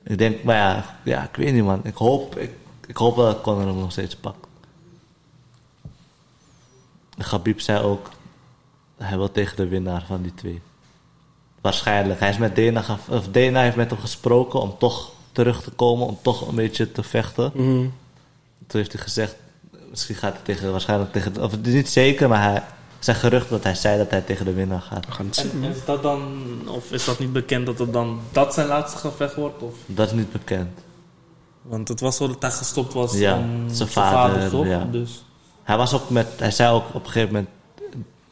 Ik 0.03 0.17
denk, 0.17 0.43
maar 0.43 0.55
ja, 0.55 0.85
ja, 1.03 1.23
ik 1.23 1.35
weet 1.35 1.53
niet 1.53 1.63
man. 1.63 1.79
Ik 1.83 1.95
hoop, 1.95 2.37
ik, 2.37 2.51
ik 2.87 2.97
hoop 2.97 3.15
wel 3.15 3.25
dat 3.25 3.41
Conor 3.41 3.67
hem 3.67 3.79
nog 3.79 3.91
steeds 3.91 4.15
pakt. 4.15 4.46
Gabib 7.17 7.59
zei 7.59 7.83
ook, 7.83 8.09
hij 8.97 9.17
wil 9.17 9.31
tegen 9.31 9.55
de 9.55 9.67
winnaar 9.67 10.03
van 10.07 10.21
die 10.21 10.33
twee. 10.33 10.61
Waarschijnlijk. 11.61 12.19
Hij 12.19 12.29
is 12.29 12.37
met 12.37 12.55
Dana, 12.55 12.81
ge- 12.81 13.11
of 13.15 13.27
Dana 13.27 13.61
heeft 13.61 13.75
met 13.75 13.89
hem 13.89 13.99
gesproken 13.99 14.59
om 14.61 14.75
toch 14.79 15.11
terug 15.31 15.61
te 15.63 15.71
komen, 15.71 16.07
om 16.07 16.17
toch 16.21 16.47
een 16.47 16.55
beetje 16.55 16.91
te 16.91 17.03
vechten. 17.03 17.51
Mm. 17.53 17.93
Toen 18.67 18.79
heeft 18.79 18.93
hij 18.93 19.01
gezegd, 19.01 19.35
misschien 19.89 20.15
gaat 20.15 20.33
hij 20.33 20.41
tegen, 20.43 20.71
waarschijnlijk 20.71 21.11
tegen, 21.11 21.43
of 21.43 21.51
het 21.51 21.67
is 21.67 21.73
niet 21.73 21.89
zeker, 21.89 22.29
maar 22.29 22.41
hij, 22.43 22.63
zijn 22.99 23.17
geruchten 23.17 23.49
dat 23.51 23.63
hij 23.63 23.75
zei 23.75 23.97
dat 23.97 24.09
hij 24.09 24.21
tegen 24.21 24.45
de 24.45 24.53
winnaar 24.53 24.81
gaat. 24.81 25.05
We 25.05 25.11
gaan 25.11 25.25
het 25.25 25.37
En 25.37 25.49
zien. 25.49 25.63
is 25.63 25.85
dat 25.85 26.03
dan, 26.03 26.21
of 26.67 26.91
is 26.91 27.05
dat 27.05 27.19
niet 27.19 27.33
bekend 27.33 27.65
dat 27.65 27.79
het 27.79 27.93
dan 27.93 28.19
dat 28.31 28.53
zijn 28.53 28.67
laatste 28.67 28.97
gevecht 28.97 29.35
wordt? 29.35 29.61
Of? 29.61 29.73
Dat 29.85 30.07
is 30.07 30.13
niet 30.13 30.31
bekend. 30.31 30.79
Want 31.61 31.87
het 31.87 31.99
was 31.99 32.15
zo 32.17 32.27
dat 32.27 32.41
hij 32.41 32.51
gestopt 32.51 32.93
was 32.93 33.13
Ja, 33.17 33.37
om 33.37 33.63
zijn 33.69 33.89
vader, 33.89 34.49
toch? 34.49 34.65
ja. 34.65 34.83
Dus, 34.91 35.23
Hij 35.67 35.77
was 35.77 35.93
ook 35.93 36.09
met, 36.09 36.27
hij 36.39 36.51
zei 36.51 36.73
ook 36.73 36.87
op 36.93 37.05
een 37.05 37.11
gegeven 37.11 37.33
moment, 37.33 37.49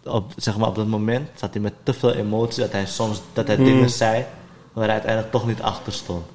op, 0.04 0.34
zeg 0.38 0.58
maar 0.58 0.68
op 0.68 0.76
dat 0.76 0.88
moment 0.88 1.30
zat 1.40 1.54
hij 1.54 1.62
met 1.62 1.74
te 1.84 1.94
veel 1.94 2.12
emotie 2.14 2.62
dat 2.62 2.72
hij 2.72 2.86
soms 2.86 3.22
dat 3.34 3.48
hij 3.48 3.56
dingen 3.56 3.90
zei 3.90 4.26
waar 4.74 4.84
hij 4.84 4.94
uiteindelijk 4.94 5.32
toch 5.32 5.48
niet 5.48 5.62
achter 5.62 5.94
stond. 5.94 6.26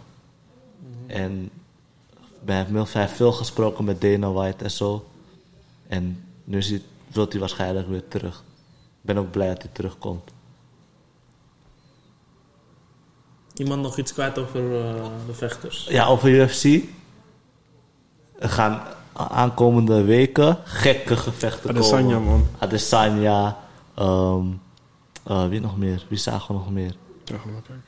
En 1.06 1.50
heel- 2.44 2.86
hij 2.92 3.02
heeft 3.02 3.12
veel 3.16 3.32
gesproken 3.32 3.84
met 3.84 4.00
Dana 4.00 4.30
White 4.30 4.64
en 4.64 4.70
zo. 4.70 5.04
En 5.88 6.24
nu 6.44 6.58
is 6.58 6.70
hij, 6.70 6.82
wil 7.06 7.26
hij 7.28 7.40
waarschijnlijk 7.40 7.88
weer 7.88 8.08
terug. 8.08 8.42
Ik 8.76 9.00
ben 9.00 9.18
ook 9.18 9.30
blij 9.30 9.48
dat 9.48 9.62
hij 9.62 9.70
terugkomt. 9.72 10.30
iemand 13.54 13.82
nog 13.82 13.98
iets 13.98 14.12
kwijt 14.12 14.38
over 14.38 14.86
eh, 14.86 15.04
de 15.26 15.34
vechters? 15.34 15.86
Ja, 15.88 16.06
over 16.06 16.30
UFC. 16.30 16.64
Er 18.38 18.48
gaan 18.48 18.82
aankomende 19.12 20.02
weken 20.04 20.58
gekke 20.64 21.16
gevechten 21.16 21.70
Adesanya, 21.70 22.14
komen. 22.14 22.30
man. 22.30 22.46
Adesanya. 22.58 23.56
ehm, 23.94 24.44
eh, 25.24 25.46
wie 25.48 25.60
nog 25.60 25.76
meer? 25.78 26.04
Wie 26.08 26.18
zagen 26.18 26.46
we 26.46 26.52
nog 26.60 26.70
meer? 26.70 26.94
Ja, 27.24 27.34
gaan 27.36 27.46
we 27.46 27.52
maar 27.52 27.62
kijken. 27.62 27.84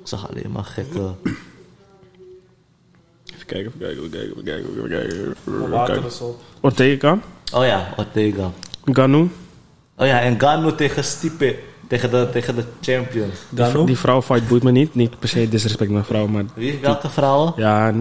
Ik 0.00 0.06
zag 0.06 0.28
alleen 0.30 0.50
maar 0.52 0.64
gekke... 0.64 1.14
Even 3.34 3.46
kijken, 3.46 3.72
even 3.78 3.78
kijken, 3.78 3.98
even 3.98 4.10
kijken, 4.10 4.30
even 4.30 4.44
kijken, 4.44 4.70
even 4.76 4.88
kijken. 4.88 5.34
Even 5.48 5.70
Water 5.70 5.94
kijken. 5.94 6.10
is 6.12 6.20
op. 6.20 6.40
Ortega, 6.60 7.18
Oh 7.54 7.64
ja, 7.64 7.94
Ortega. 7.96 8.50
Ganu. 8.84 9.30
Oh 9.96 10.06
ja, 10.06 10.20
en 10.20 10.40
Ganu 10.40 10.74
tegen 10.74 11.04
Stipe. 11.04 11.58
Tegen 11.88 12.10
de, 12.10 12.28
tegen 12.32 12.54
de 12.56 12.64
champion. 12.80 13.30
Die, 13.50 13.84
die 13.84 13.98
vrouw 13.98 14.22
fight 14.22 14.48
boeit 14.48 14.62
me 14.62 14.70
niet. 14.70 14.94
Niet 14.94 15.18
per 15.18 15.28
se 15.28 15.48
disrespect 15.48 15.90
naar 15.90 16.04
vrouw, 16.04 16.26
maar... 16.26 16.44
Wie? 16.54 16.78
Welke 16.82 17.08
vrouwen? 17.10 17.52
Ja, 17.56 17.94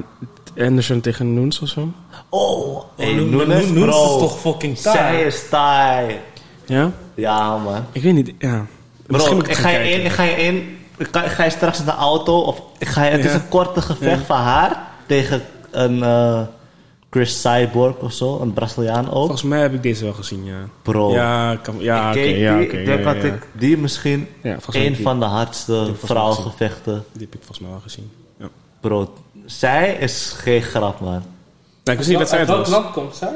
Anderson 0.60 1.02
tegen 1.02 1.34
Noens 1.34 1.60
of 1.60 1.68
zo. 1.70 1.92
Oh, 2.30 2.84
hey, 2.96 3.14
Nunes, 3.14 3.66
Noen 3.70 3.86
bro. 3.86 4.16
is 4.16 4.22
toch 4.22 4.40
fucking 4.40 4.78
taai? 4.78 4.98
Zij 4.98 5.24
is 5.24 5.50
taai. 5.50 6.20
Ja? 6.66 6.92
Ja, 7.16 7.58
man. 7.58 7.86
Ik 7.92 8.02
weet 8.02 8.14
niet, 8.14 8.34
ja. 8.40 8.66
Bro, 9.06 9.16
Misschien 9.18 9.36
moet 9.36 9.48
ik 9.48 9.56
ga, 9.56 9.70
je 9.70 9.90
in, 9.92 10.06
ik 10.06 10.12
ga 10.12 10.24
je 10.24 10.36
in. 10.36 10.78
Ik 10.98 11.08
ga, 11.12 11.24
ik 11.24 11.32
ga 11.32 11.44
je 11.44 11.50
straks 11.50 11.80
in 11.80 11.86
de 11.86 11.92
auto. 11.92 12.40
Of 12.40 12.62
ik 12.78 12.88
ga 12.88 13.04
je, 13.06 13.12
het 13.12 13.26
is 13.26 13.34
een 13.34 13.48
korte 13.48 13.82
gevecht 13.82 14.26
van 14.26 14.38
haar 14.38 14.88
tegen 15.06 15.42
een 15.72 16.04
eh, 16.04 16.42
Chris 17.10 17.42
Cyborg 17.42 17.96
of 17.96 18.14
zo, 18.14 18.40
een 18.42 18.54
Braziliaan 18.54 19.06
ook. 19.10 19.14
Volgens 19.14 19.44
mij 19.44 19.62
heb 19.62 19.74
ik 19.74 19.84
deze 19.84 20.04
wel 20.04 20.14
gezien, 20.14 20.46
ja. 20.46 20.68
Bro, 20.82 21.12
Ja, 21.14 21.56
kan, 21.56 21.76
ja 21.80 22.10
oké, 22.10 22.20
ja, 22.20 22.58
die, 22.58 22.66
oké. 22.66 22.78
ik 22.78 22.86
denk 22.86 23.00
ja, 23.04 23.14
dat 23.14 23.22
ja. 23.24 23.28
ik 23.28 23.48
die 23.52 23.78
misschien 23.78 24.28
een 24.72 24.96
van 24.96 25.20
de 25.20 25.26
hardste 25.26 25.92
vrouwengevechten. 26.04 27.04
Die 27.12 27.22
heb 27.22 27.34
ik 27.34 27.40
volgens 27.40 27.60
mij 27.60 27.70
wel 27.70 27.80
gezien. 27.80 28.12
Ja. 28.40 28.48
Bro, 28.80 29.14
zij 29.48 29.94
is 29.96 30.34
geen 30.38 30.62
grap, 30.62 31.00
man. 31.00 31.12
Nou, 31.12 31.22
ik 31.84 31.98
wist 31.98 32.10
niet 32.10 32.18
dat 32.20 32.30
zij 32.30 32.40
het 32.40 32.50
Uit 32.50 32.58
welk 32.58 32.70
was. 32.70 32.82
land 32.84 32.94
komt 32.94 33.16
zij? 33.16 33.34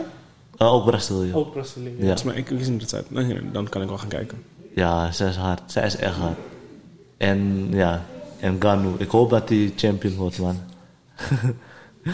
Eh, 0.57 0.73
ook 0.73 0.85
Brazilië. 0.85 1.33
Ook 1.33 1.51
Brazilië. 1.53 1.95
Ja. 1.97 2.15
Mij, 2.25 2.35
ik 2.35 2.47
wist 2.49 2.69
niet 2.69 2.79
dat 2.79 2.89
zij... 2.89 3.03
Nee, 3.07 3.51
dan 3.51 3.69
kan 3.69 3.81
ik 3.81 3.87
wel 3.87 3.97
gaan 3.97 4.07
kijken. 4.07 4.43
Ja, 4.75 5.11
zij 5.11 5.29
is 5.29 5.35
hard. 5.35 5.61
Zij 5.65 5.85
is 5.85 5.95
echt 5.95 6.15
hard. 6.15 6.37
En 7.17 7.67
ja, 7.71 8.05
en 8.39 8.55
Ganu. 8.59 8.89
Ik 8.97 9.09
hoop 9.09 9.29
dat 9.29 9.49
hij 9.49 9.73
champion 9.75 10.15
wordt, 10.15 10.37
man. 10.39 10.59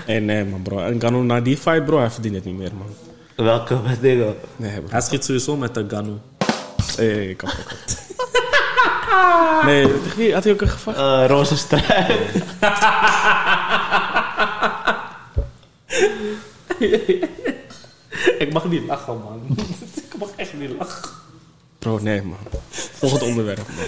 En 0.05 0.25
nee, 0.25 0.45
man, 0.45 0.61
bro. 0.61 0.79
En 0.79 1.01
Gano 1.01 1.23
na 1.23 1.41
die 1.41 1.57
fight, 1.57 1.85
bro, 1.85 1.99
hij 1.99 2.09
verdient 2.09 2.35
het 2.35 2.45
niet 2.45 2.57
meer, 2.57 2.71
man. 2.77 2.87
Welke 3.45 3.75
met 3.87 4.01
dingen? 4.01 4.35
Nee, 4.55 4.79
bro. 4.79 4.89
Hij 4.89 5.01
schiet 5.01 5.25
sowieso 5.25 5.55
met 5.57 5.73
de 5.73 5.85
Ganu. 5.87 6.11
Hey, 6.95 7.05
hey, 7.05 7.33
kap, 7.35 7.49
kap, 7.49 7.65
kap. 7.65 8.06
Nee, 9.65 10.01
tegen 10.01 10.17
wie 10.17 10.33
had 10.33 10.43
hij 10.43 10.53
ook 10.53 10.61
een 10.61 10.69
gevacht? 10.69 10.97
Eh 10.97 11.23
Rozenstruik. 11.27 12.11
Ik 18.37 18.53
mag 18.53 18.65
niet 18.65 18.83
lachen, 18.87 19.21
man. 19.23 19.41
ik 20.11 20.17
mag 20.19 20.29
echt 20.35 20.53
niet 20.53 20.71
lachen. 20.77 21.09
Bro, 21.79 21.99
nee, 22.01 22.21
man. 22.21 22.37
Volgend 22.69 23.21
onderwerp, 23.21 23.67
man. 23.75 23.85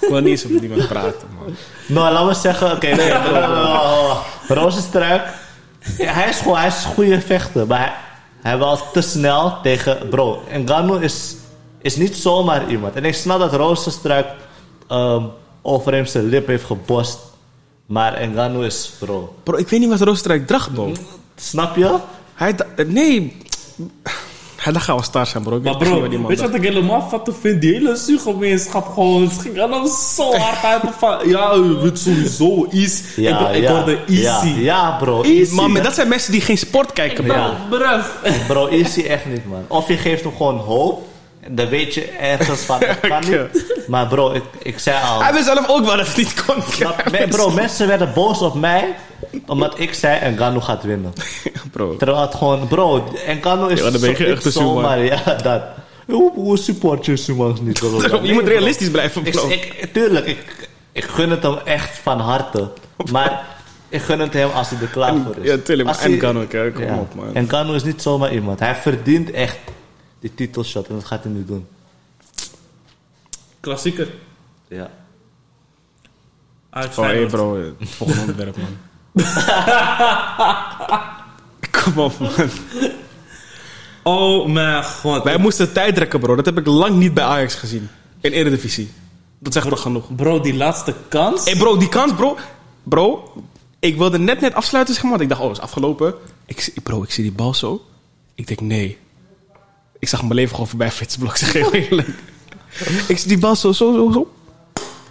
Ik 0.00 0.08
wil 0.08 0.20
niet 0.20 0.28
eens 0.28 0.44
over 0.44 0.62
iemand 0.62 0.88
praten, 0.88 1.28
man. 1.38 1.54
Nou, 1.86 2.12
laten 2.12 2.28
we 2.28 2.34
zeggen, 2.34 2.72
oké, 2.72 2.86
nee, 2.86 3.12
oh, 3.12 4.26
Rozenstruik. 4.48 5.22
Ja, 5.98 6.12
hij 6.12 6.28
is 6.28 6.36
gewoon, 6.36 6.56
hij 6.56 6.66
is 6.66 6.84
een 6.84 6.94
goede 6.94 7.20
vechter, 7.20 7.66
maar 7.66 7.78
hij, 7.78 7.92
hij 8.42 8.58
was 8.58 8.80
te 8.92 9.00
snel 9.00 9.60
tegen, 9.60 10.08
bro. 10.08 10.42
En 10.48 10.68
Ganu 10.68 11.02
is, 11.02 11.34
is 11.80 11.96
niet 11.96 12.16
zomaar 12.16 12.68
iemand. 12.68 12.94
En 12.94 13.04
ik 13.04 13.14
snap 13.14 13.38
dat 13.38 13.54
Rozenstruik 13.54 14.26
ehm 14.92 15.24
over 15.62 15.92
hem 15.94 16.06
zijn 16.06 16.28
lip 16.28 16.46
heeft 16.46 16.64
gebost. 16.64 17.18
Maar 17.86 18.14
Engano 18.14 18.60
is, 18.60 18.92
bro. 18.98 19.34
Bro, 19.42 19.56
ik 19.56 19.68
weet 19.68 19.80
niet 19.80 19.88
wat 19.88 20.00
Roosterijk 20.00 20.48
dacht, 20.48 20.72
bro. 20.74 20.92
Snap 21.36 21.76
je? 21.76 21.96
Hij 22.34 22.54
eh, 22.76 22.86
nee. 22.86 23.36
Hij 24.56 24.72
dacht, 24.72 24.86
was 24.86 25.06
star 25.06 25.26
zijn, 25.26 25.42
bro. 25.42 25.56
Ik 25.56 25.62
Maar 25.62 25.78
weet 25.78 25.88
bro, 25.88 26.08
die 26.08 26.18
weet 26.18 26.38
je 26.40 26.46
wat 26.46 26.54
ik 26.54 26.62
helemaal 26.62 27.08
vatte 27.08 27.32
vind? 27.40 27.60
Die 27.60 27.72
hele 27.72 27.96
zuurgemeenschap 27.96 28.86
gewoon. 28.92 29.22
Het 29.22 29.38
ging 29.38 29.60
allemaal 29.60 29.86
zo 29.86 30.36
hard 30.36 30.64
uit. 30.64 30.82
Van, 30.98 31.28
ja, 31.28 31.52
je 31.54 31.78
weet 31.82 31.98
sowieso 31.98 32.66
iets. 32.70 33.02
ik, 33.16 33.38
ben- 33.38 33.54
ik 33.54 33.66
hoorde 33.66 33.98
Ja, 34.06 34.42
easy. 34.42 34.60
ja, 34.60 34.96
bro. 34.98 35.22
Easy. 35.22 35.54
Man, 35.54 35.74
dat 35.74 35.94
zijn 35.94 36.08
mensen 36.08 36.32
die 36.32 36.40
geen 36.40 36.58
sport 36.58 36.92
kijken, 36.92 37.24
bro. 37.24 37.34
Ja. 37.34 37.56
Bro, 38.48 38.66
easy 38.68 39.00
echt 39.02 39.26
niet, 39.26 39.48
man. 39.48 39.64
Of 39.68 39.88
je 39.88 39.96
geeft 39.96 40.22
hem 40.24 40.32
gewoon 40.36 40.56
hoop. 40.56 41.06
Dan 41.48 41.68
weet 41.68 41.94
je 41.94 42.04
ergens 42.08 42.60
van, 42.60 42.80
dat 42.80 43.00
kan 43.00 43.20
niet. 43.30 43.74
Maar 43.88 44.06
bro, 44.06 44.32
ik, 44.32 44.42
ik 44.62 44.78
zei 44.78 44.96
al... 45.04 45.22
Hij 45.22 45.32
wist 45.32 45.44
zelf 45.44 45.68
ook 45.68 45.84
wel 45.84 45.96
dat 45.96 46.06
het 46.06 46.16
niet 46.16 46.44
kon. 46.44 46.56
Me- 47.12 47.26
bro, 47.28 47.50
mensen 47.50 47.86
werden 47.86 48.12
boos 48.14 48.40
op 48.40 48.54
mij. 48.54 48.94
Omdat 49.46 49.78
ik 49.78 49.94
zei, 49.94 50.18
Engano 50.18 50.60
gaat 50.60 50.82
winnen. 50.82 51.12
Bro. 51.72 51.96
Terwijl 51.96 52.20
het 52.20 52.34
gewoon, 52.34 52.68
bro, 52.68 53.04
Engano 53.26 53.66
is 53.66 53.78
Ja, 53.80 53.90
dan 53.90 54.00
ben 54.00 54.10
je 54.10 54.16
zo- 54.16 54.24
echt 54.24 54.44
een 54.44 54.52
zomaar, 54.52 55.04
ja, 55.04 55.22
dat. 55.42 55.62
Hoe, 56.06 56.32
hoe 56.34 56.56
support 56.58 57.06
je 57.06 57.16
Sumans 57.16 57.60
niet? 57.60 57.78
Je 58.22 58.32
moet 58.32 58.46
realistisch 58.48 58.90
blijven, 58.90 59.22
bro. 59.22 59.48
ik, 59.48 59.88
tuurlijk, 59.92 60.26
ik, 60.26 60.68
ik 60.92 61.04
gun 61.04 61.30
het 61.30 61.42
hem 61.42 61.56
echt 61.64 61.98
van 62.02 62.20
harte. 62.20 62.68
Maar 63.12 63.44
ik 63.88 64.00
gun 64.02 64.18
het 64.20 64.32
hem 64.32 64.50
als 64.50 64.70
hij 64.70 64.78
er 64.80 64.86
klaar 64.88 65.14
voor 65.24 65.36
is. 65.40 65.50
Ja, 65.50 65.56
tuurlijk, 65.64 65.88
maar 65.88 66.00
hij- 66.00 66.10
Ngannou, 66.10 66.46
kijk, 66.46 66.74
kom 66.74 66.84
ja. 66.84 66.94
op, 66.94 67.14
man. 67.14 67.44
Ngannou 67.44 67.76
is 67.76 67.84
niet 67.84 68.02
zomaar 68.02 68.32
iemand. 68.32 68.58
Hij 68.60 68.74
verdient 68.74 69.30
echt 69.30 69.56
die 70.22 70.34
titelshot 70.34 70.88
en 70.88 70.94
dat 70.94 71.04
gaat 71.04 71.24
hij 71.24 71.32
nu 71.32 71.44
doen. 71.44 71.66
Klassieker. 73.60 74.08
Ja. 74.68 74.90
Ajax 76.70 76.98
Oh, 76.98 77.04
hey 77.04 77.26
bro, 77.26 77.74
volgende 77.80 78.20
onderwerp, 78.20 78.56
man. 78.56 78.76
Kom 81.82 81.98
op, 81.98 82.18
man. 82.18 82.50
Oh 84.02 84.48
mijn 84.48 84.84
god. 84.84 85.22
Wij 85.22 85.38
moesten 85.38 85.72
tijd 85.72 85.94
trekken, 85.94 86.20
bro. 86.20 86.36
Dat 86.36 86.44
heb 86.44 86.58
ik 86.58 86.66
lang 86.66 86.96
niet 86.96 87.14
bij 87.14 87.24
Ajax 87.24 87.54
gezien. 87.54 87.88
In 88.20 88.32
Eredivisie. 88.32 88.90
Dat 89.38 89.52
zegt 89.52 89.68
toch 89.68 89.80
genoeg. 89.80 90.14
Bro, 90.14 90.40
die 90.40 90.54
laatste 90.54 90.94
kans. 91.08 91.44
Hé, 91.44 91.56
bro, 91.56 91.76
die 91.76 91.88
kans, 91.88 92.14
bro. 92.14 92.38
Bro, 92.82 93.32
ik 93.78 93.96
wilde 93.96 94.18
net 94.18 94.40
net 94.40 94.54
afsluiten, 94.54 94.94
zeg 94.94 95.02
maar. 95.02 95.12
Want 95.12 95.22
ik 95.22 95.28
dacht, 95.28 95.40
oh, 95.40 95.50
is 95.50 95.60
afgelopen. 95.60 96.14
Ik, 96.46 96.72
bro, 96.82 97.02
ik 97.02 97.10
zie 97.10 97.22
die 97.22 97.32
bal 97.32 97.54
zo. 97.54 97.84
Ik 98.34 98.46
denk, 98.46 98.60
nee. 98.60 98.98
Ik 100.02 100.08
zag 100.08 100.22
mijn 100.22 100.34
leven 100.34 100.50
gewoon 100.50 100.68
voorbij 100.68 100.90
flitsen, 100.90 101.20
blok. 101.20 101.36
Zeg 101.36 101.52
heel 101.52 101.72
eerlijk. 101.82 102.08
ik 103.08 103.18
zie 103.18 103.28
die 103.28 103.38
bal 103.38 103.56
zo, 103.56 103.72
zo, 103.72 103.92
zo, 103.92 104.10
zo. 104.12 104.32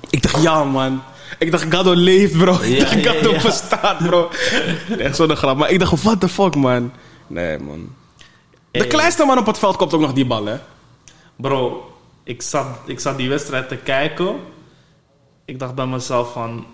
Ik 0.10 0.22
dacht, 0.22 0.42
ja, 0.42 0.64
man. 0.64 1.02
Ik 1.40 1.52
dacht, 1.52 1.66
Gado 1.70 1.94
leeft, 1.94 2.38
bro. 2.38 2.60
Ik 2.62 2.80
dacht, 2.80 3.04
ja, 3.04 3.12
Gado 3.12 3.32
ja. 3.32 3.42
bestaat, 3.42 3.98
bro. 3.98 4.30
Echt 4.98 5.16
zo'n 5.16 5.36
grap. 5.36 5.58
Maar 5.58 5.70
ik 5.70 5.80
dacht, 5.80 6.04
what 6.04 6.20
the 6.20 6.30
fuck, 6.30 6.56
man. 6.56 6.92
Nee, 7.28 7.60
man. 7.60 7.96
De 8.72 8.88
kleinste 8.88 9.26
man 9.26 9.38
op 9.38 9.46
het 9.46 9.60
veld 9.60 9.76
komt 9.76 9.94
ook 9.94 10.02
nog 10.02 10.14
die 10.14 10.26
bal, 10.26 10.46
hè. 10.46 10.58
Bro, 11.36 11.92
ik 12.24 12.42
zat, 12.42 12.68
ik 12.86 13.00
zat 13.00 13.18
die 13.18 13.30
wedstrijd 13.30 13.68
te 13.68 13.78
kijken. 13.78 14.36
Ik 15.46 15.60
dacht 15.60 15.76
bij 15.76 15.86
mezelf 15.86 16.32
van... 16.32 16.66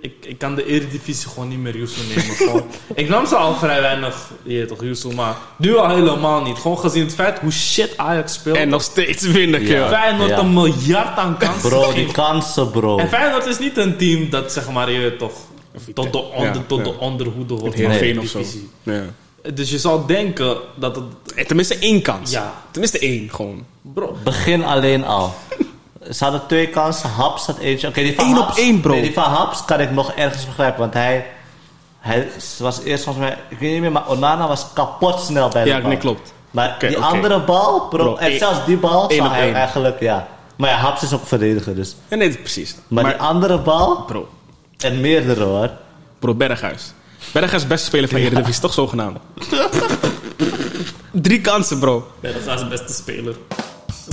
Ik, 0.00 0.12
ik 0.20 0.38
kan 0.38 0.54
de 0.54 0.66
Eredivisie 0.66 1.28
gewoon 1.28 1.48
niet 1.48 1.58
meer 1.58 1.76
Yusu 1.76 2.00
nemen. 2.08 2.34
gewoon. 2.34 2.64
Ik 2.94 3.08
nam 3.08 3.26
ze 3.26 3.36
al 3.36 3.54
vrij 3.54 3.80
weinig, 3.80 4.30
je 4.42 4.66
toch, 4.66 4.82
Yusu, 4.82 5.14
maar 5.14 5.36
nu 5.58 5.76
al 5.76 5.88
helemaal 5.94 6.42
niet. 6.42 6.56
Gewoon 6.58 6.78
gezien 6.78 7.04
het 7.04 7.14
feit 7.14 7.38
hoe 7.38 7.50
shit 7.52 7.96
Ajax 7.96 8.32
speelt. 8.32 8.56
En 8.56 8.68
nog 8.68 8.82
steeds 8.82 9.22
winnen, 9.26 9.66
ja. 9.66 9.88
Feyenoord 9.88 10.28
Ja. 10.28 10.38
een 10.38 10.52
miljard 10.52 11.16
aan 11.18 11.36
kansen. 11.38 11.68
Bro, 11.68 11.92
die 11.92 12.12
kansen, 12.12 12.70
bro. 12.70 12.98
En 12.98 13.08
Feyenoord 13.08 13.46
is 13.46 13.58
niet 13.58 13.76
een 13.76 13.96
team 13.96 14.30
dat, 14.30 14.52
zeg 14.52 14.70
maar, 14.70 14.90
je 14.90 15.16
toch... 15.16 15.32
Tot 15.94 16.12
de, 16.12 16.18
onder, 16.22 16.54
Ja, 16.54 16.62
tot 16.66 16.78
ja. 16.78 16.84
de 16.84 16.98
onderhoede 16.98 17.54
hoort 17.54 17.62
van 17.62 17.70
de 17.70 17.76
Heerenveen 17.76 18.18
of 18.20 18.26
zo. 18.26 18.38
Eredivisie. 18.38 18.70
Dus 19.54 19.70
je 19.70 19.78
zou 19.78 20.06
denken 20.06 20.56
dat 20.76 20.96
het... 20.96 21.04
Eh, 21.34 21.44
Tenminste 21.46 21.78
één 21.78 22.02
kans. 22.02 22.30
Ja. 22.30 22.62
Tenminste 22.70 22.98
één, 22.98 23.30
gewoon. 23.30 23.64
Bro, 23.82 24.16
Begin 24.24 24.64
alleen 24.64 25.04
al. 25.04 25.34
Ze 26.12 26.24
hadden 26.24 26.46
twee 26.46 26.68
kansen. 26.68 27.10
Haps 27.10 27.46
had 27.46 27.58
eentje. 27.58 27.88
Oké, 27.88 28.00
die 28.02 28.14
van 28.14 28.24
Eén 28.30 28.38
op 28.38 28.50
één, 28.56 28.80
bro. 28.80 28.92
Nee, 28.92 29.02
die 29.02 29.12
van 29.12 29.24
Haps 29.24 29.64
kan 29.64 29.80
ik 29.80 29.90
nog 29.90 30.12
ergens 30.12 30.46
begrijpen. 30.46 30.80
Want 30.80 30.94
hij, 30.94 31.26
hij 32.00 32.28
was 32.58 32.82
eerst 32.82 33.04
volgens 33.04 33.24
mij... 33.26 33.38
Ik 33.48 33.58
weet 33.58 33.72
niet 33.72 33.80
meer, 33.80 33.92
maar 33.92 34.08
Onana 34.08 34.48
was 34.48 34.66
kapot 34.74 35.20
snel 35.20 35.48
bij 35.48 35.62
de 35.62 35.68
Ja, 35.68 35.78
bal. 35.80 35.88
nee, 35.88 35.98
klopt. 35.98 36.32
Maar 36.50 36.76
die 36.78 36.98
andere 36.98 37.40
bal, 37.40 37.80
bro, 37.80 37.88
Bro, 38.04 38.16
en 38.16 38.28
één- 38.30 38.38
zelfs 38.38 38.64
die 38.66 38.76
bal 38.76 39.08
één 39.08 39.16
zou 39.18 39.28
op 39.28 39.34
hij 39.34 39.44
één. 39.46 39.54
eigenlijk, 39.54 40.00
ja. 40.00 40.28
Maar 40.56 40.70
ja, 40.70 40.76
Haps 40.76 41.02
is 41.02 41.12
ook 41.12 41.26
verdediger, 41.26 41.74
dus. 41.74 41.96
Ja, 42.08 42.16
nee, 42.16 42.30
precies. 42.38 42.74
Maar, 42.88 43.02
Maar, 43.04 43.12
die 43.12 43.22
andere 43.22 43.58
bal, 43.58 44.02
bro, 44.02 44.28
en 44.78 45.00
meerdere 45.00 45.44
hoor. 45.44 45.70
bro, 46.18 46.34
Berghuis. 46.34 46.92
Berghuis 47.32 47.62
is 47.62 47.68
beste 47.68 47.86
speler 47.86 48.08
van 48.08 48.18
Eredivisie, 48.18 48.60
toch 48.60 48.72
zogenaamd? 48.72 49.18
drie 51.12 51.40
kansen, 51.40 51.78
bro. 51.78 52.06
ja, 52.20 52.28
dat 52.32 52.38
is 52.40 52.44
zijn 52.44 52.68
beste 52.68 52.92
speler. 52.94 53.34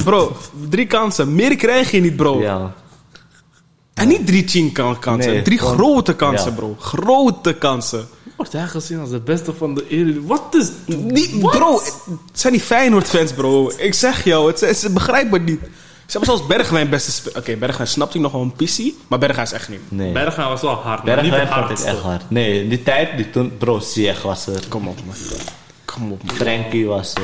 Bro, 0.04 0.36
drie 0.70 0.88
kansen. 0.88 1.36
Meer 1.36 1.56
krijg 1.56 1.92
je 1.92 2.02
niet, 2.02 2.16
bro. 2.16 2.42
Ja. 2.42 2.74
En 3.94 4.08
niet 4.08 4.28
drie 4.28 4.48
chin 4.48 4.72
kan- 4.72 5.00
kansen. 5.00 5.32
Nee, 5.32 5.42
drie 5.42 5.58
gewoon- 5.58 5.74
grote 5.78 6.16
kansen, 6.16 6.50
ja. 6.50 6.56
bro. 6.56 6.76
Grote 6.80 7.54
kansen. 7.54 8.08
Wordt 8.36 8.52
hij 8.54 8.68
gezien 8.68 9.00
als 9.00 9.10
de 9.10 9.20
beste 9.20 9.54
van 9.54 9.74
de 9.76 9.88
Eredivisie? 9.88 10.28
Wat 10.28 10.56
is... 10.56 10.70
Niet, 10.98 11.32
What? 11.42 11.52
bro, 11.58 11.74
het 11.74 12.40
zijn 12.40 12.54
die 12.54 12.62
Feyenoord-fans, 12.62 13.34
bro. 13.34 13.72
Ik 13.78 13.94
zeg 13.94 14.24
jou, 14.24 14.48
het, 14.52 14.78
ze, 14.78 14.90
begrijpen 14.92 15.34
het 15.34 15.46
niet. 15.50 15.60
Ze 16.06 16.18
hebben 16.18 16.38
zelfs 16.38 16.48
Bergwijn 16.56 16.90
beste. 16.90 17.32
Oké, 17.38 17.56
Bergwijn 17.56 17.88
snapt 17.88 18.14
hij 18.14 18.22
nog 18.22 18.32
wel 18.32 18.42
een 18.42 18.54
pissie, 18.54 18.98
maar 19.08 19.20
Berghuis 19.20 19.52
echt 19.52 19.70
niet. 19.70 19.80
Nee. 19.90 20.12
Bergwijn 20.12 20.48
was 20.48 20.62
wel 20.62 20.74
hard, 20.74 21.04
maar 21.04 21.22
niet 21.22 21.32
Bergwijn 21.32 21.60
ik 21.62 21.66
hardste. 21.68 21.88
echt 21.88 22.00
hard. 22.00 22.30
Nee, 22.30 22.64
in 22.64 22.70
die 22.70 22.84
tijd, 22.84 23.18
die 23.18 23.30
toen, 23.30 23.58
bro, 23.58 23.80
Ziyech 23.80 24.22
was 24.22 24.48
er. 24.48 24.64
Kom 24.70 24.88
op, 24.88 24.98
man. 25.06 25.16
Kom 25.86 26.12
op, 26.12 26.24
man. 26.24 26.36
Frenkie 26.36 26.86
was 26.86 27.14
er. 27.14 27.22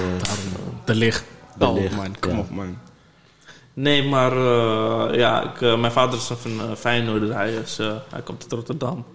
De 0.85 0.95
licht. 0.95 1.23
Oh, 1.59 1.95
man. 1.95 2.15
Kom 2.19 2.31
ja. 2.31 2.39
op, 2.39 2.49
man. 2.49 2.77
Nee, 3.73 4.03
maar 4.03 4.37
uh, 4.37 5.15
ja, 5.15 5.43
ik, 5.53 5.61
uh, 5.61 5.79
mijn 5.79 5.91
vader 5.91 6.17
is 6.17 6.25
van 6.25 6.51
uh, 6.51 6.75
Feyenoord. 6.75 7.33
Hij, 7.33 7.53
is, 7.53 7.79
uh, 7.79 7.93
hij 8.09 8.21
komt 8.21 8.41
uit 8.41 8.51
Rotterdam. 8.51 9.05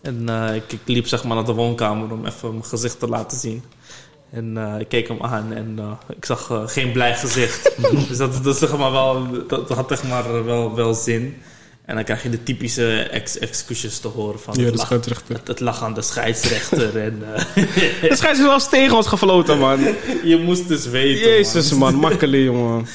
En 0.00 0.26
uh, 0.28 0.54
ik, 0.54 0.72
ik, 0.72 0.80
liep 0.84 1.06
zeg 1.06 1.24
maar 1.24 1.36
naar 1.36 1.44
de 1.44 1.52
woonkamer 1.52 2.12
om 2.12 2.26
even 2.26 2.50
mijn 2.50 2.64
gezicht 2.64 2.98
te 2.98 3.08
laten 3.08 3.38
zien. 3.38 3.62
En 4.30 4.56
uh, 4.56 4.78
ik 4.78 4.88
keek 4.88 5.08
hem 5.08 5.22
aan 5.22 5.52
en 5.52 5.76
uh, 5.78 5.90
ik 6.16 6.24
zag 6.24 6.50
uh, 6.50 6.62
geen 6.66 6.92
blij 6.92 7.14
gezicht. 7.14 7.76
dus 8.08 8.16
dat, 8.16 8.44
dat, 8.44 8.56
zeg 8.56 8.76
maar 8.76 8.92
wel, 8.92 9.26
dat, 9.46 9.68
dat 9.68 9.76
had 9.76 9.88
zeg 9.88 10.04
maar 10.04 10.44
wel, 10.44 10.74
wel 10.74 10.94
zin. 10.94 11.42
En 11.86 11.94
dan 11.94 12.04
krijg 12.04 12.22
je 12.22 12.30
de 12.30 12.42
typische 12.42 12.98
ex 12.98 13.38
excuses 13.38 13.98
te 13.98 14.08
horen 14.08 14.40
van 14.40 14.54
Ja, 14.58 14.64
het, 14.64 14.72
de 14.74 14.78
scheidsrechter. 14.80 15.34
het, 15.36 15.48
het 15.48 15.60
lag 15.60 15.82
aan 15.82 15.94
de 15.94 16.02
scheidsrechter. 16.02 16.96
en, 17.06 17.22
uh, 17.22 17.44
De 17.54 18.16
scheidsrechter 18.16 18.52
eens 18.52 18.68
tegen 18.68 18.96
ons 18.96 19.06
gefloten, 19.06 19.58
man. 19.58 19.78
je 20.24 20.36
moest 20.44 20.68
dus 20.68 20.86
weten. 20.86 21.28
Jezus, 21.30 21.72
man. 21.72 21.94
Makkelijk, 21.94 22.42
jongen. 22.44 22.86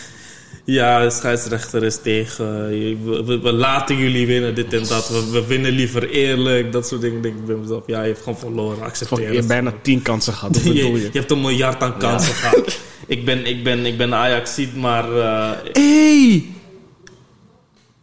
Ja, 0.64 1.04
de 1.04 1.10
scheidsrechter 1.12 1.84
is 1.84 2.00
tegen. 2.02 2.68
We, 3.06 3.24
we- 3.26 3.40
we 3.40 3.52
laten 3.52 3.98
jullie 3.98 4.28
winnen, 4.28 4.56
dit 4.56 4.74
en 4.74 4.84
dat. 4.88 5.10
We, 5.10 5.30
we 5.32 5.46
winnen 5.46 5.72
liever 5.72 6.10
eerlijk. 6.10 6.72
Dat 6.72 6.88
soort 6.88 7.02
dingen. 7.02 7.22
Denk 7.22 7.36
ik 7.36 7.46
bij 7.46 7.56
mezelf, 7.56 7.84
ja, 7.88 8.02
je 8.02 8.08
hebt 8.08 8.24
gewoon 8.24 8.40
verloren. 8.40 8.82
Accepteer 8.84 9.30
je 9.30 9.36
hebt 9.36 9.48
bijna 9.48 9.74
tien 9.82 10.02
kansen 10.02 10.34
gehad. 10.34 10.56
Wat 10.56 10.64
je, 10.74 10.74
bedoel 10.74 10.96
je 10.96 11.02
je? 11.02 11.10
hebt 11.20 11.32
een 11.32 11.42
miljard 11.42 11.82
aan 11.84 11.98
kansen 11.98 12.34
gehad. 12.34 12.80
Ik 13.08 13.26
ben, 13.26 13.46
ik 13.46 13.64
ben, 13.64 13.86
ik 13.86 13.98
ben 13.98 14.14
Ajax-ziet, 14.14 14.76
maar... 14.76 15.18
eh, 15.18 15.50
Hey! 15.72 16.46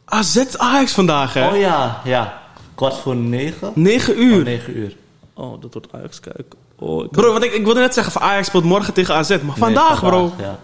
AZ 0.08 0.54
Ajax 0.56 0.92
vandaag, 0.92 1.34
hè? 1.34 1.48
Oh 1.48 1.56
ja, 1.56 2.00
ja. 2.04 2.42
Kwart 2.74 2.94
voor 2.94 3.16
negen? 3.16 3.72
9 3.74 4.14
Oh, 4.14 4.20
uur. 4.20 4.44
negen 4.44 4.76
uur. 4.76 4.96
oh, 5.34 5.60
dat 5.60 5.72
wordt 5.72 5.92
Ajax 5.92 6.20
kijken. 6.20 6.46
Oh, 6.78 7.04
ik- 7.04 7.10
Bro, 7.10 7.32
want 7.32 7.44
ik, 7.44 7.52
ik 7.52 7.64
wilde 7.64 7.80
net 7.80 7.94
zeggen 7.94 8.12
van 8.12 8.22
Ajax 8.22 8.46
speelt 8.46 8.64
morgen 8.64 8.94
tegen 8.94 9.14
AZ. 9.14 9.28
Maar 9.28 9.38
Nee, 9.40 9.54
vandaag, 9.56 10.00
bro. 10.00 10.32
Ja. 10.38 10.58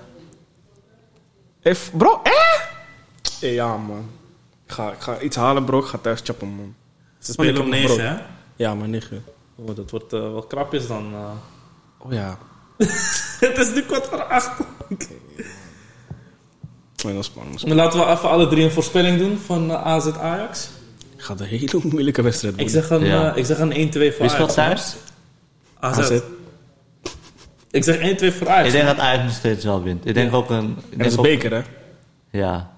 If, 1.63 1.91
bro, 1.95 2.21
eh? 2.23 2.33
Eh, 3.49 3.55
Ja, 3.55 3.77
man. 3.77 4.11
Ik 4.67 4.73
ga, 4.73 4.93
ik 4.93 5.01
ga 5.01 5.21
iets 5.21 5.37
halen, 5.37 5.65
bro. 5.65 5.79
Ik 5.79 5.85
ga 5.85 5.99
thuis 5.99 6.21
chappen, 6.25 6.49
man. 6.49 6.75
Ze 7.19 7.33
spelen 7.33 7.61
om 7.63 7.67
ik 7.67 7.73
heb 7.73 7.89
9, 7.89 7.97
brood. 7.97 8.09
hè? 8.19 8.23
Ja, 8.57 8.75
maar 8.75 8.89
nigga. 8.89 9.17
Oh, 9.57 9.77
dat 9.77 9.91
wordt 9.91 10.13
eh, 10.13 10.21
wel 10.21 10.43
krapjes 10.43 10.87
dan. 10.87 11.13
eh. 11.15 11.31
Oh 12.07 12.13
ja. 12.13 12.39
het 13.47 13.59
is 13.59 13.75
nu 13.75 13.83
kwart 13.83 14.07
voor 14.07 14.23
acht. 14.25 14.51
Nee, 17.05 17.15
dat 17.15 17.23
is 17.23 17.31
spannend. 17.31 17.67
Maar 17.67 17.77
laten 17.77 17.99
we 18.01 18.07
even 18.07 18.29
alle 18.31 18.47
drie 18.49 18.65
een 18.65 18.71
voorspelling 18.71 19.19
doen 19.19 19.39
van 19.47 19.71
eh, 19.71 19.83
AZ 19.87 20.07
Ajax. 20.21 20.69
Gaat 21.17 21.41
een 21.41 21.47
hele 21.47 21.81
moeilijke 21.83 22.23
wedstrijd 22.23 22.55
Ik 22.55 22.61
worden. 22.61 22.83
zeg 22.83 22.91
een, 22.99 23.05
Ja. 23.07 23.31
eh, 23.33 23.37
ik 23.37 23.45
zeg 23.47 23.59
een 23.59 23.73
1-2 23.73 24.13
voor 24.13 24.21
Wie 24.21 24.31
speelt 24.31 24.59
Ajax. 24.59 24.83
thuis? 24.83 24.97
AZ. 25.81 25.99
AZ. 26.11 26.21
Ik 27.71 27.85
zeg 27.85 27.99
1-2 28.01 28.33
voor 28.33 28.49
Ajax. 28.49 28.67
Ik 28.67 28.73
denk 28.73 28.87
dat 28.87 28.99
Ajax 28.99 29.23
nog 29.25 29.33
steeds 29.33 29.65
wel 29.65 29.83
wint. 29.83 30.07
Ik 30.07 30.15
denk 30.15 30.35
ook 30.35 30.51
een... 30.51 30.65
Ik 30.65 30.67
En 30.67 30.75
dat 30.91 30.99
denk 30.99 31.11
is 31.11 31.17
ook- 31.17 31.25
beker, 31.25 31.53
hè? 31.53 31.61
Ja. 32.31 32.71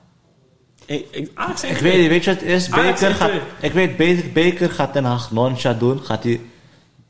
Ik, 0.86 1.06
ik, 1.10 1.30
Ajax 1.34 1.62
Ik 1.64 1.76
weet 1.76 1.98
niet, 1.98 2.08
weet 2.08 2.24
je 2.24 2.30
wat 2.30 2.40
het 2.40 2.48
is? 2.48 2.68
Beker 2.68 3.14
gaat, 3.14 3.30
1-2. 3.30 3.34
ik 3.60 3.72
weet, 3.72 3.96
Beker, 3.96 4.32
Beker 4.32 4.70
gaat 4.70 4.92
Den 4.92 5.04
Haag 5.04 5.30
nonchalant 5.30 5.80
doen. 5.80 6.00
Gaat 6.04 6.22
hij 6.22 6.40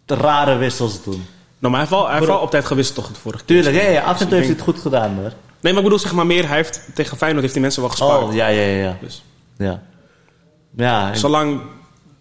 rare 0.06 0.56
wissels 0.56 1.02
doen. 1.02 1.24
Nou, 1.58 1.72
maar 1.74 1.86
hij 1.88 2.12
heeft 2.14 2.26
wel, 2.26 2.38
op 2.38 2.50
tijd 2.50 2.64
gewisseld, 2.64 2.96
toch? 2.96 3.08
De 3.08 3.20
vorige 3.20 3.44
keer. 3.44 3.62
Tuurlijk, 3.62 3.82
ja, 3.84 3.90
ja, 3.90 4.02
af 4.02 4.20
en 4.20 4.26
toe 4.28 4.34
heeft 4.36 4.46
hij 4.48 4.56
het 4.56 4.64
goed 4.64 4.78
gedaan 4.78 5.14
hoor. 5.14 5.32
Nee, 5.60 5.72
maar 5.72 5.82
ik 5.82 5.82
bedoel, 5.82 5.98
zeg 5.98 6.12
maar 6.12 6.26
meer. 6.26 6.46
Hij 6.46 6.56
heeft 6.56 6.80
tegen 6.94 7.16
Feyenoord 7.16 7.40
heeft 7.42 7.52
die 7.52 7.62
mensen 7.62 7.80
wel 7.80 7.90
gespaard. 7.90 8.22
Oh, 8.22 8.34
ja, 8.34 8.46
ja, 8.46 8.62
ja. 8.62 8.82
ja. 8.82 8.96
Dus, 9.00 9.24
Ja, 9.56 9.82
ja 10.76 11.10
en- 11.10 11.18
zolang 11.18 11.60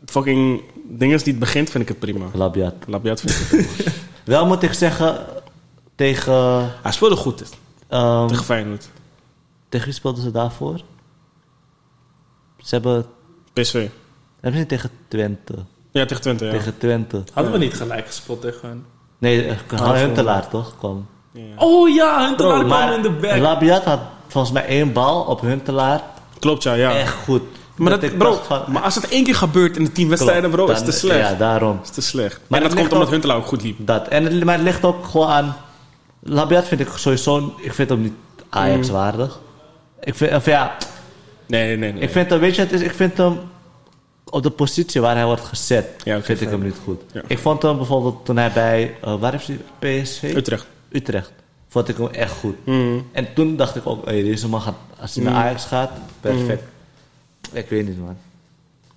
fucking 0.06 0.62
dinges 0.90 1.24
niet 1.24 1.40
begint, 1.40 1.70
vind 1.70 1.84
ik 1.84 1.90
het 1.90 2.00
prima. 2.00 2.26
Labiat. 2.34 2.74
Labiat 2.88 3.20
vind 3.22 3.32
ik 3.32 3.38
het 3.38 3.76
prima. 3.76 3.92
Wel 4.24 4.46
moet 4.46 4.64
ik 4.64 4.74
zeggen, 4.74 5.26
tegen... 5.96 6.34
Hij 6.82 6.92
speelde 6.92 7.16
goed 7.16 7.44
ehm, 7.88 8.28
tegen 8.28 8.44
Feyenoord. 8.46 8.90
tegen 9.70 9.86
wie 9.86 9.96
speelden 9.96 10.24
ze 10.24 10.32
daarvoor? 10.32 10.82
Ze 12.58 12.76
hebben... 12.76 13.06
PSV. 13.54 13.74
Hebben 13.74 14.52
ze 14.52 14.58
niet 14.58 14.68
tegen 14.68 14.90
Twente? 15.08 15.56
Ja, 15.92 16.06
tegen 16.06 16.22
Twente, 16.22 16.46
ja. 16.46 16.52
Tegen 16.52 16.78
Twente. 16.78 17.24
Hadden 17.34 17.52
we 17.52 17.58
niet 17.58 17.74
gelijk 17.74 18.06
gespeeld 18.08 18.42
tegen 18.42 18.68
hun? 18.68 18.86
Nee, 19.18 19.48
uh, 19.48 19.94
Huntelaar 19.94 20.50
toch? 20.50 20.78
Kwam. 20.78 21.08
Oh 21.58 21.90
ja, 21.90 22.26
hun 22.26 22.36
kwam 22.36 22.68
Maar 22.68 22.94
in 22.94 23.02
de 23.02 23.10
back. 23.10 23.38
Labiat 23.38 23.84
had 23.84 24.00
volgens 24.28 24.54
mij 24.54 24.66
één 24.66 24.94
bal 24.94 25.22
op 25.22 25.42
Huntelaar. 25.42 26.02
Klopt, 26.40 26.64
ja. 26.64 26.74
ja. 26.74 26.96
Echt 26.98 27.14
goed. 27.14 27.42
Maar, 27.76 28.00
dat, 28.00 28.18
bro, 28.18 28.40
van- 28.46 28.64
maar 28.68 28.82
als 28.82 28.96
het 28.96 29.08
één 29.08 29.24
keer 29.24 29.36
gebeurt 29.36 29.78
in 29.78 29.84
de 29.84 29.92
tien 29.92 30.10
wedstrijden, 30.10 30.50
bro, 30.50 30.66
is 30.68 30.78
het 30.78 30.86
te 30.86 30.92
slecht. 30.92 31.30
Ja, 31.30 31.36
daarom. 31.36 31.80
is 31.84 31.90
te 31.90 32.02
slecht. 32.02 32.40
Maar 32.48 32.62
en 32.62 32.68
dat 32.70 32.78
komt 32.78 32.94
omdat 32.94 33.10
Huntelaar 33.10 33.38
ook 33.38 33.46
goed 33.46 33.64
liep. 33.64 33.76
Dat. 33.80 34.08
En 34.08 34.24
het, 34.24 34.44
maar 34.44 34.56
het 34.56 34.64
ligt 34.64 34.84
ook 34.86 35.06
gewoon 35.06 35.28
aan... 35.28 35.56
Labiat 36.20 36.66
vind 36.68 36.82
ik 36.82 36.88
sowieso... 36.96 37.54
Ik 37.58 37.74
vind 37.74 37.90
hem 37.90 38.02
niet 38.02 38.14
Ajax 38.50 38.90
waardig. 38.90 39.40
Ik 40.04 40.16
vind... 40.16 40.34
Of 40.36 40.46
ja... 40.46 40.76
Nee, 41.48 41.68
nee, 41.68 41.78
nee. 41.78 41.94
nee. 41.94 42.02
Ik 42.02 42.10
vind 42.10 42.30
hem... 42.30 42.40
Weet 42.40 42.56
je 42.56 42.62
het 42.62 42.72
is? 42.72 42.82
Ik 42.82 42.94
vind 42.94 43.18
hem... 43.18 43.40
Op 44.30 44.44
de 44.44 44.50
positie 44.50 45.02
waar 45.02 45.16
hij 45.16 45.26
wordt 45.26 45.46
gezet... 45.46 45.86
Ja, 46.04 46.22
vind 46.22 46.42
ik 46.42 46.50
hem 46.50 46.64
niet 46.64 46.76
goed. 46.84 47.02
Ja. 47.12 47.22
Ik 47.28 47.40
vond 47.40 47.62
hem 47.62 47.78
bijvoorbeeld 47.78 48.26
toen 48.26 48.38
hij 48.38 48.52
bij... 48.52 48.96
eh, 49.02 49.16
waar 49.20 49.32
heeft 49.32 49.48
hij? 49.48 49.60
PSV? 50.02 50.34
Utrecht. 50.36 50.66
Utrecht. 50.96 51.32
Vond 51.68 51.88
ik 51.88 51.98
hem 51.98 52.08
echt 52.08 52.32
goed. 52.32 52.66
Mhm. 52.66 53.00
En 53.12 53.34
toen 53.34 53.56
dacht 53.56 53.76
ik 53.76 53.86
ook... 53.88 54.06
Hey, 54.06 54.22
deze 54.24 54.48
man 54.50 54.62
gaat... 54.62 54.76
Als 55.00 55.16
hij 55.16 55.24
naar 55.24 55.34
Ajax 55.34 55.66
gaat... 55.66 55.92
Perfect. 56.22 56.64
Ik 57.52 57.70
weet 57.70 57.88
niet, 57.88 58.00
man. 58.00 58.18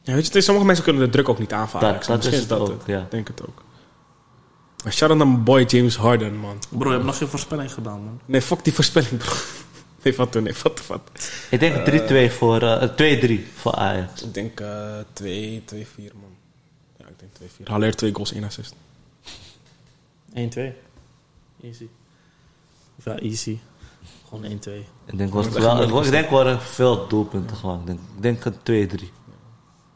Ja, 0.03 0.13
weet 0.15 0.21
je, 0.23 0.27
het 0.29 0.35
is, 0.35 0.45
sommige 0.45 0.67
mensen 0.67 0.85
kunnen 0.85 1.03
de 1.05 1.09
druk 1.11 1.29
ook 1.29 1.39
niet 1.39 1.53
aanvaren. 1.53 1.93
Dat- 1.93 2.05
dat 2.05 2.25
is 2.33 2.39
het 2.41 2.53
ook, 2.53 2.83
ja. 2.87 3.01
Ik 3.01 3.11
denk 3.11 3.29
het 3.29 3.43
ook. 3.49 3.63
Maar 4.85 4.93
shout-out 4.93 5.19
naar 5.19 5.29
mijn 5.29 5.45
boy 5.45 5.63
James 5.67 5.97
Harden, 5.97 6.37
man. 6.37 6.59
Bro, 6.69 6.87
je 6.89 6.93
hebt 6.95 7.05
nog 7.05 7.17
geen 7.19 7.29
voorspelling 7.29 7.73
gedaan, 7.73 8.05
man. 8.05 8.21
Nee, 8.25 8.43
fuck 8.43 8.65
die 8.65 8.73
voorspelling, 8.73 9.17
bro. 9.17 9.33
Nee, 10.03 10.17
wat 10.17 10.33
doen, 10.33 10.43
nee, 10.43 10.55
wat, 10.63 10.87
wat. 10.87 11.01
Ik 11.51 11.61
denk 11.61 11.75
3-2 12.31 12.33
voor... 12.33 12.63
eh 12.63 13.23
2-3 13.29 13.33
voor 13.55 13.75
Ajax. 13.75 14.23
Ik 14.23 14.35
denk 14.35 14.61
eh 14.61 14.95
2, 15.13 15.63
2, 15.65 15.87
4, 15.95 16.11
man. 16.21 16.31
Ja, 16.99 17.05
ik 17.07 17.19
denk 17.19 17.33
2, 17.35 17.49
4. 17.57 17.69
Haller 17.71 17.97
twee 17.97 18.15
goals, 18.15 18.33
één 18.33 18.45
assist. 18.45 18.75
1-2. 20.35 20.35
Easy. 21.63 21.89
Of 22.99 23.05
ja, 23.05 23.19
easy. 23.19 23.59
Gewoon 24.29 24.45
1-2. 24.45 24.47
Ik 25.07 25.19
denk, 25.19 25.33
wordt 25.33 25.59
wel, 25.59 25.83
ik, 25.83 26.05
ik 26.05 26.11
denk 26.11 26.61
veel 26.61 27.09
doelpunten 27.09 27.57
gewoon. 27.57 27.81
Ik 27.81 27.87
denk, 27.87 27.99
ik 28.17 28.23
denk 28.23 28.45
een 28.45 28.55
2-3. 29.01 29.05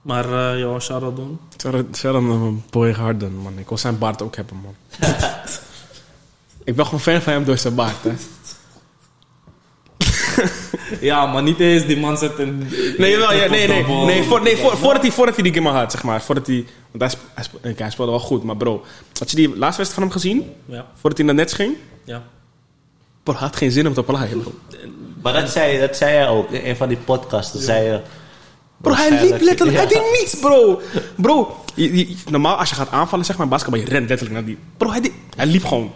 Maar 0.02 0.24
eh 0.24 0.58
jouw 0.58 0.80
shout-out 0.80 1.16
doen? 1.16 1.38
Shout-out 1.60 1.96
shout-out 1.96 2.24
naar 2.24 2.38
mijn 2.38 2.64
boy 2.70 2.92
Harden, 2.92 3.36
man. 3.36 3.58
Ik 3.58 3.68
wil 3.68 3.78
zijn 3.78 3.98
baard 3.98 4.22
ook 4.22 4.36
hebben, 4.36 4.56
man. 4.56 4.74
ik 6.64 6.76
ben 6.76 6.84
gewoon 6.84 7.00
fan 7.00 7.20
van 7.20 7.32
hem 7.32 7.44
door 7.44 7.58
zijn 7.58 7.74
baard, 7.74 8.02
hè. 8.02 8.12
Ja, 11.00 11.26
maar 11.26 11.42
niet 11.42 11.58
eens 11.60 11.86
die 11.86 11.96
man 11.98 12.18
zet 12.18 12.38
een... 12.38 12.58
Nee, 12.98 13.16
wel, 13.16 13.32
ja, 13.34 13.48
nee, 13.48 13.68
nee. 13.68 13.84
Nee, 14.04 14.22
voor, 14.22 14.42
nee 14.42 14.56
voor, 14.56 14.76
voordat, 14.76 15.02
hij, 15.02 15.10
voordat 15.10 15.34
hij 15.34 15.44
die 15.50 15.54
game 15.54 15.68
had, 15.78 15.92
zeg 15.92 16.02
maar. 16.02 16.22
Voordat 16.22 16.46
hij, 16.46 16.64
want 16.90 17.12
hij, 17.34 17.44
hij, 17.60 17.74
hij 17.76 17.90
speelde 17.90 18.10
wel 18.10 18.20
goed, 18.20 18.42
maar 18.42 18.56
bro. 18.56 18.84
Had 19.18 19.30
je 19.30 19.36
die 19.36 19.48
laatste 19.48 19.82
wedstrijd 19.82 19.92
van 19.92 20.02
hem 20.02 20.10
gezien? 20.12 20.52
Ja, 20.66 20.86
Voordat 21.00 21.18
hij 21.18 21.26
naar 21.26 21.34
net 21.36 21.52
ging? 21.52 21.74
ja. 22.04 22.22
Bro, 23.22 23.32
hij 23.34 23.42
had 23.42 23.56
geen 23.56 23.70
zin 23.70 23.86
om 23.86 23.94
te 23.94 24.02
plaaien, 24.02 24.40
bro. 24.42 24.52
Maar 25.22 25.32
dat 25.32 25.50
zei, 25.50 25.78
dat 25.80 25.96
zei 25.96 26.12
jij 26.12 26.28
ook 26.28 26.50
in 26.50 26.60
een 26.70 26.76
van 26.76 26.88
die 26.88 26.96
podcasts. 26.96 27.52
Dat 27.52 27.62
zei 27.62 27.84
je... 27.84 28.00
Bro, 28.76 28.92
hij 28.94 29.10
liep 29.10 29.40
letterlijk, 29.40 29.78
hij 29.78 29.86
deed 29.86 30.02
niets, 30.20 30.38
bro. 30.40 30.80
Bro, 31.16 31.56
je- 31.74 31.96
je- 31.96 32.14
normaal 32.30 32.56
als 32.56 32.68
je 32.68 32.74
gaat 32.74 32.90
aanvallen, 32.90 33.24
zeg 33.24 33.36
maar, 33.36 33.48
basketbal, 33.48 33.80
je 33.80 33.86
rent 33.86 34.08
letterlijk 34.08 34.32
naar 34.38 34.44
die. 34.46 34.58
Bro, 34.76 34.90
hij, 34.90 35.00
deed- 35.00 35.12
hij 35.36 35.46
liep 35.46 35.64
gewoon. 35.64 35.92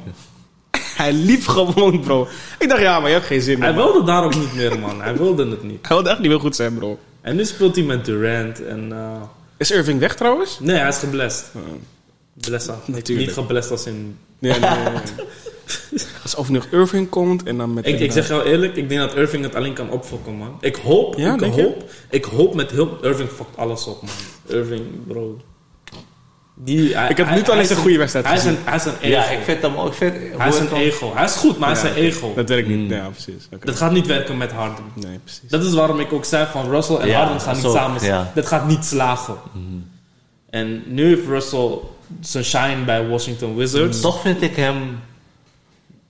Hij 0.96 1.12
liep 1.12 1.46
gewoon, 1.46 2.00
bro. 2.00 2.28
Ik 2.58 2.68
dacht, 2.68 2.80
ja, 2.80 2.98
maar 3.00 3.08
je 3.08 3.14
hebt 3.14 3.26
geen 3.26 3.40
zin 3.42 3.58
meer. 3.58 3.68
Hij 3.68 3.76
man. 3.76 3.84
wilde 3.92 4.06
daar 4.06 4.24
ook 4.24 4.34
niet 4.34 4.54
meer, 4.54 4.78
man. 4.78 5.02
Hij 5.02 5.16
wilde 5.16 5.48
het 5.50 5.62
niet. 5.62 5.78
Hij 5.86 5.96
wilde 5.96 6.10
echt 6.10 6.18
niet 6.18 6.28
meer 6.30 6.40
goed 6.40 6.56
zijn, 6.56 6.74
bro. 6.74 6.98
En 7.20 7.36
nu 7.36 7.44
speelt 7.44 7.76
hij 7.76 7.84
met 7.84 8.04
Durant 8.04 8.64
en... 8.64 8.92
eh, 8.92 9.22
Is 9.56 9.70
Irving 9.70 10.00
weg 10.00 10.14
trouwens? 10.16 10.58
nee, 10.60 10.76
hij 10.76 10.88
is 10.88 10.96
geblest. 10.98 11.50
Blessa. 12.34 12.78
Natuurlijk. 12.86 13.26
Niet 13.26 13.36
geblest 13.36 13.70
als 13.70 13.86
in... 13.86 14.18
Nee, 14.38 14.58
nee, 14.60 14.70
nee. 14.70 14.78
nee. 14.82 14.92
Alsof 16.22 16.48
nog 16.48 16.66
Irving 16.70 17.08
komt 17.08 17.42
en 17.42 17.56
dan 17.56 17.74
met... 17.74 17.86
Ik, 17.86 18.00
ik 18.00 18.12
zeg 18.12 18.28
jou 18.28 18.42
eerlijk, 18.44 18.76
ik 18.76 18.88
denk 18.88 19.00
dat 19.00 19.14
Irving 19.14 19.42
het 19.44 19.54
alleen 19.54 19.72
kan 19.74 19.90
opfokken, 19.90 20.34
man. 20.34 20.56
Ik 20.60 20.76
hoop, 20.76 21.16
Ja, 21.18 21.34
ik 21.34 21.40
je? 21.54 21.62
hoop, 21.62 21.84
ik 22.10 22.24
hoop 22.24 22.54
met 22.54 22.70
hulp... 22.70 23.04
Irving 23.04 23.28
fokt 23.28 23.56
alles 23.56 23.86
op, 23.86 24.02
man. 24.02 24.10
Irving, 24.58 24.82
bro. 25.06 25.36
Die, 26.58 26.96
hij, 26.96 27.10
Ik 27.10 27.16
heb 27.16 27.30
nu 27.30 27.42
alleen 27.44 27.70
een 27.70 27.76
goede 27.76 27.98
wedstrijd 27.98 28.26
Hij 28.26 28.34
is 28.36 28.42
gezien. 28.42 28.56
een, 28.58 28.64
hij 28.64 28.74
is 28.76 28.84
een 28.84 28.92
ego. 29.00 29.08
Ja, 29.08 29.24
ik 29.24 29.42
vind 29.44 29.62
hem 29.62 29.76
ook... 29.76 29.86
Ik 29.86 29.92
vind, 29.92 30.14
hij 30.38 30.48
is 30.48 30.58
een 30.58 30.66
ik 30.66 30.72
ego. 30.72 31.14
Hij 31.14 31.24
is 31.24 31.32
goed, 31.34 31.58
maar 31.58 31.68
hij 31.80 31.90
is 31.90 31.96
een 31.96 32.02
ego. 32.02 32.32
Dat 32.34 32.48
werkt 32.48 32.68
niet. 32.68 32.90
Ja, 32.90 33.08
precies. 33.08 33.48
Oké. 33.52 33.66
Dat 33.66 33.76
gaat 33.76 33.92
niet 33.92 34.06
werken 34.06 34.36
met 34.36 34.52
Harden. 34.52 34.84
Nee, 34.94 35.18
precies. 35.18 35.48
Dat 35.48 35.64
is 35.64 35.72
waarom 35.74 36.00
ik 36.00 36.12
ook 36.12 36.24
zei 36.24 36.46
van 36.50 36.70
Russell 36.70 36.96
en 36.96 37.08
Ja, 37.08 37.18
Harden 37.18 37.40
gaan 37.40 37.54
niet 37.56 37.72
samen. 37.72 38.04
ja. 38.04 38.32
Dat 38.34 38.46
gaat 38.46 38.66
niet 38.68 38.84
slagen. 38.84 39.36
En 40.50 40.82
nu 40.86 41.04
heeft 41.06 41.26
Russell 41.26 41.78
zijn 42.20 42.44
shine 42.44 42.84
bij 42.84 43.08
Washington 43.08 43.56
Wizards. 43.56 44.00
Toch 44.00 44.20
vind 44.20 44.42
ik 44.42 44.56
hem... 44.56 44.98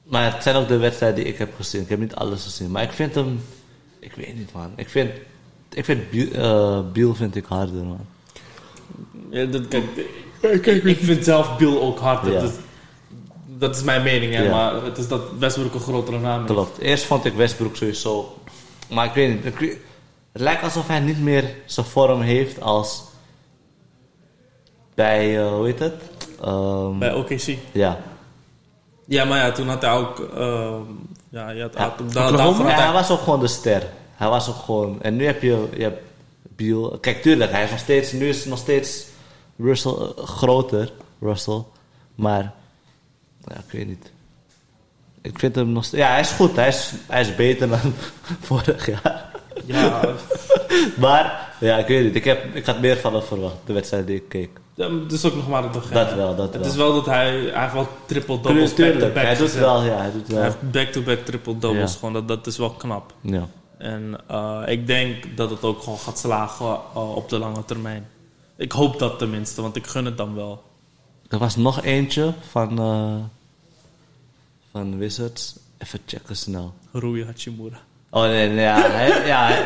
Maar 0.04 0.32
het 0.34 0.42
zijn 0.42 0.56
ook 0.56 0.68
de 0.68 0.76
wedstrijden 0.76 1.24
die 1.24 1.32
ik 1.32 1.38
heb 1.38 1.50
gezien. 1.56 1.80
Ik 1.82 1.88
heb 1.88 1.98
niet 1.98 2.14
alles 2.14 2.42
gezien. 2.42 2.70
Maar 2.70 2.82
ik 2.82 2.92
vind 2.92 3.14
hem... 3.14 3.40
Ik 4.00 4.12
weet 4.16 4.36
niet, 4.36 4.52
man. 4.52 4.72
Ik 4.76 4.88
vind... 4.88 5.10
Ik 5.72 5.84
vind 5.84 6.10
Biel, 6.10 6.30
eh, 6.32 6.78
Biel 6.92 7.14
vind 7.14 7.36
ik 7.36 7.44
harder, 7.48 7.84
man. 7.84 8.06
Ja, 9.30 9.44
dat, 9.44 9.68
kijk, 9.68 9.84
ik 10.40 10.98
vind 11.00 11.24
zelf 11.24 11.56
Bill 11.56 11.76
ook 11.78 11.98
hard. 11.98 12.24
Dat, 12.24 12.42
is, 12.42 12.50
dat 13.46 13.76
is 13.76 13.82
mijn 13.82 14.02
mening, 14.02 14.34
hè, 14.34 14.42
Ja. 14.42 14.50
maar 14.50 14.82
het 14.84 14.98
is 14.98 15.08
dat 15.08 15.20
Westbrook 15.38 15.74
een 15.74 15.80
grotere 15.80 16.18
naam 16.18 16.40
heeft. 16.40 16.52
Klopt. 16.52 16.78
Eerst 16.78 17.04
vond 17.04 17.24
ik 17.24 17.34
Westbrook 17.34 17.76
sowieso... 17.76 18.38
Maar 18.90 19.04
ik 19.06 19.12
weet 19.12 19.44
niet. 19.44 19.54
het 20.32 20.42
lijkt 20.42 20.62
alsof 20.62 20.86
hij 20.88 21.00
niet 21.00 21.20
meer 21.22 21.54
zijn 21.64 21.86
vorm 21.86 22.20
heeft 22.20 22.60
als... 22.60 23.02
Bij, 24.94 25.38
eh, 25.42 25.48
hoe 25.52 25.66
heet 25.66 25.78
het? 25.78 25.94
Ehm, 26.42 26.98
Bij 26.98 27.12
OKC. 27.14 27.56
ja. 27.72 27.98
Ja, 29.06 29.24
maar 29.24 29.38
ja, 29.38 29.52
toen 29.52 29.68
had 29.68 29.82
hij 29.82 29.90
ook... 29.92 30.18
ehm, 30.34 30.80
ja, 31.28 31.50
je 31.50 31.60
had, 31.62 31.74
Ja. 31.74 31.80
had- 31.80 32.12
da- 32.12 32.64
hij 32.64 32.74
hij- 32.74 32.92
was 32.92 33.10
ook 33.10 33.20
gewoon 33.20 33.40
de 33.40 33.46
ster. 33.46 33.82
Hij 34.14 34.28
was 34.28 34.48
ook 34.48 34.56
gewoon... 34.64 35.02
En 35.02 35.16
nu 35.16 35.26
heb 35.26 35.42
je, 35.42 35.66
je 35.76 35.82
hebt 35.82 36.00
Biel... 36.42 36.98
Kijk, 37.00 37.22
tuurlijk, 37.22 37.50
hij 37.50 37.64
is 37.64 37.70
nog 37.70 37.78
steeds... 37.78 38.12
Nu 38.12 38.28
is 38.28 38.44
nog 38.44 38.58
steeds 38.58 39.04
Russell 39.58 39.92
eh, 39.92 40.24
groter, 40.24 40.92
Russell. 41.20 41.62
Maar... 42.14 42.52
Ja, 43.48 43.54
ik 43.56 43.70
weet 43.72 43.86
niet. 43.86 44.12
Ik 45.22 45.38
vind 45.38 45.54
hem 45.54 45.72
nog 45.72 45.84
steeds... 45.84 46.02
Ja, 46.02 46.10
hij 46.10 46.20
is 46.20 46.30
goed. 46.30 46.56
Hij 46.56 46.68
is, 46.68 46.92
hij 47.06 47.20
is 47.20 47.34
beter 47.34 47.68
dan 47.68 47.78
vorig 48.48 48.86
jaar. 48.86 49.24
ja, 49.64 50.00
Maar, 51.00 51.52
ja, 51.60 51.76
ik 51.78 51.86
weet 51.86 52.04
niet. 52.04 52.14
Ik, 52.14 52.24
heb, 52.24 52.54
ik 52.54 52.66
had 52.66 52.80
meer 52.80 52.96
van 52.96 53.12
hem 53.14 53.22
verwacht, 53.22 53.54
de 53.64 53.72
wedstrijd 53.72 54.06
die 54.06 54.16
ik 54.16 54.28
keek. 54.28 54.50
ja, 54.74 54.90
het 54.90 55.12
is 55.12 55.24
ook 55.24 55.34
nog 55.34 55.48
maar 55.48 55.62
het 55.62 55.72
begin. 55.72 55.92
Dat 55.94 56.14
wel, 56.14 56.36
dat 56.36 56.52
Het 56.52 56.62
wel. 56.62 56.70
is 56.70 56.76
wel 56.76 56.94
dat 56.94 57.06
hij... 57.06 57.30
Hij 57.30 57.60
heeft 57.62 57.72
wel 57.72 57.88
triple-doubles 58.06 58.74
back-to-back 58.74 59.14
hij 59.24 59.34
doet 59.36 59.46
gezet. 59.48 59.60
wel, 59.60 59.82
ja, 59.82 59.96
hij 59.96 60.12
doet 60.12 60.26
Hij 60.26 60.34
wel. 60.36 60.44
heeft 60.44 60.70
back-to-back 60.72 61.18
triple-doubles. 61.18 61.92
Ja. 61.92 61.98
Gewoon, 61.98 62.12
dat, 62.12 62.28
dat 62.28 62.46
is 62.46 62.56
wel 62.58 62.70
knap. 62.70 63.12
Ja. 63.20 63.46
En 63.78 64.18
eh, 64.28 64.62
ik 64.66 64.86
denk 64.86 65.36
dat 65.36 65.50
het 65.50 65.62
ook 65.62 65.82
gewoon 65.82 65.98
gaat 65.98 66.18
slagen 66.18 66.78
eh, 66.94 67.14
op 67.16 67.28
de 67.28 67.38
lange 67.38 67.64
termijn. 67.64 68.08
Ik 68.56 68.72
hoop 68.72 68.98
dat 68.98 69.18
tenminste, 69.18 69.62
want 69.62 69.76
ik 69.76 69.86
gun 69.86 70.04
het 70.04 70.16
dan 70.16 70.34
wel. 70.34 70.62
Er 71.28 71.38
was 71.38 71.56
nog 71.56 71.82
eentje 71.84 72.32
van, 72.50 72.78
eh 72.78 73.14
van 74.72 74.98
Wizards. 74.98 75.54
Even 75.78 75.98
checken 76.06 76.36
snel. 76.36 76.74
Rui 76.92 77.24
Hachimura. 77.24 77.80
Oh 78.10 78.22
nee, 78.22 78.48
nee 78.48 78.64
ja. 78.64 78.90
Hij, 78.90 79.26
ja 79.26 79.46
hij- 79.46 79.64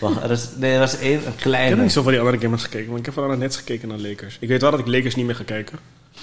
wacht, 0.00 0.22
er 0.22 0.30
is, 0.30 0.48
nee, 0.56 0.72
er 0.72 0.78
was 0.78 0.98
één, 0.98 1.12
een 1.12 1.18
Ik 1.18 1.24
heb 1.24 1.36
kleine. 1.36 1.82
niet 1.82 1.92
zo 1.92 2.02
van 2.02 2.12
die 2.12 2.20
andere 2.20 2.38
gamers 2.40 2.62
gekeken, 2.62 2.88
maar 2.90 2.98
ik 2.98 3.04
heb 3.04 3.14
vooral 3.14 3.36
net 3.36 3.56
gekeken 3.56 3.88
naar 3.88 3.98
Lakers. 3.98 4.36
Ik 4.40 4.48
weet 4.48 4.60
wel 4.60 4.70
dat 4.70 4.80
ik 4.80 4.86
Lakers 4.86 5.14
niet 5.14 5.26
meer 5.26 5.34
ga 5.34 5.44
kijken. 5.44 5.78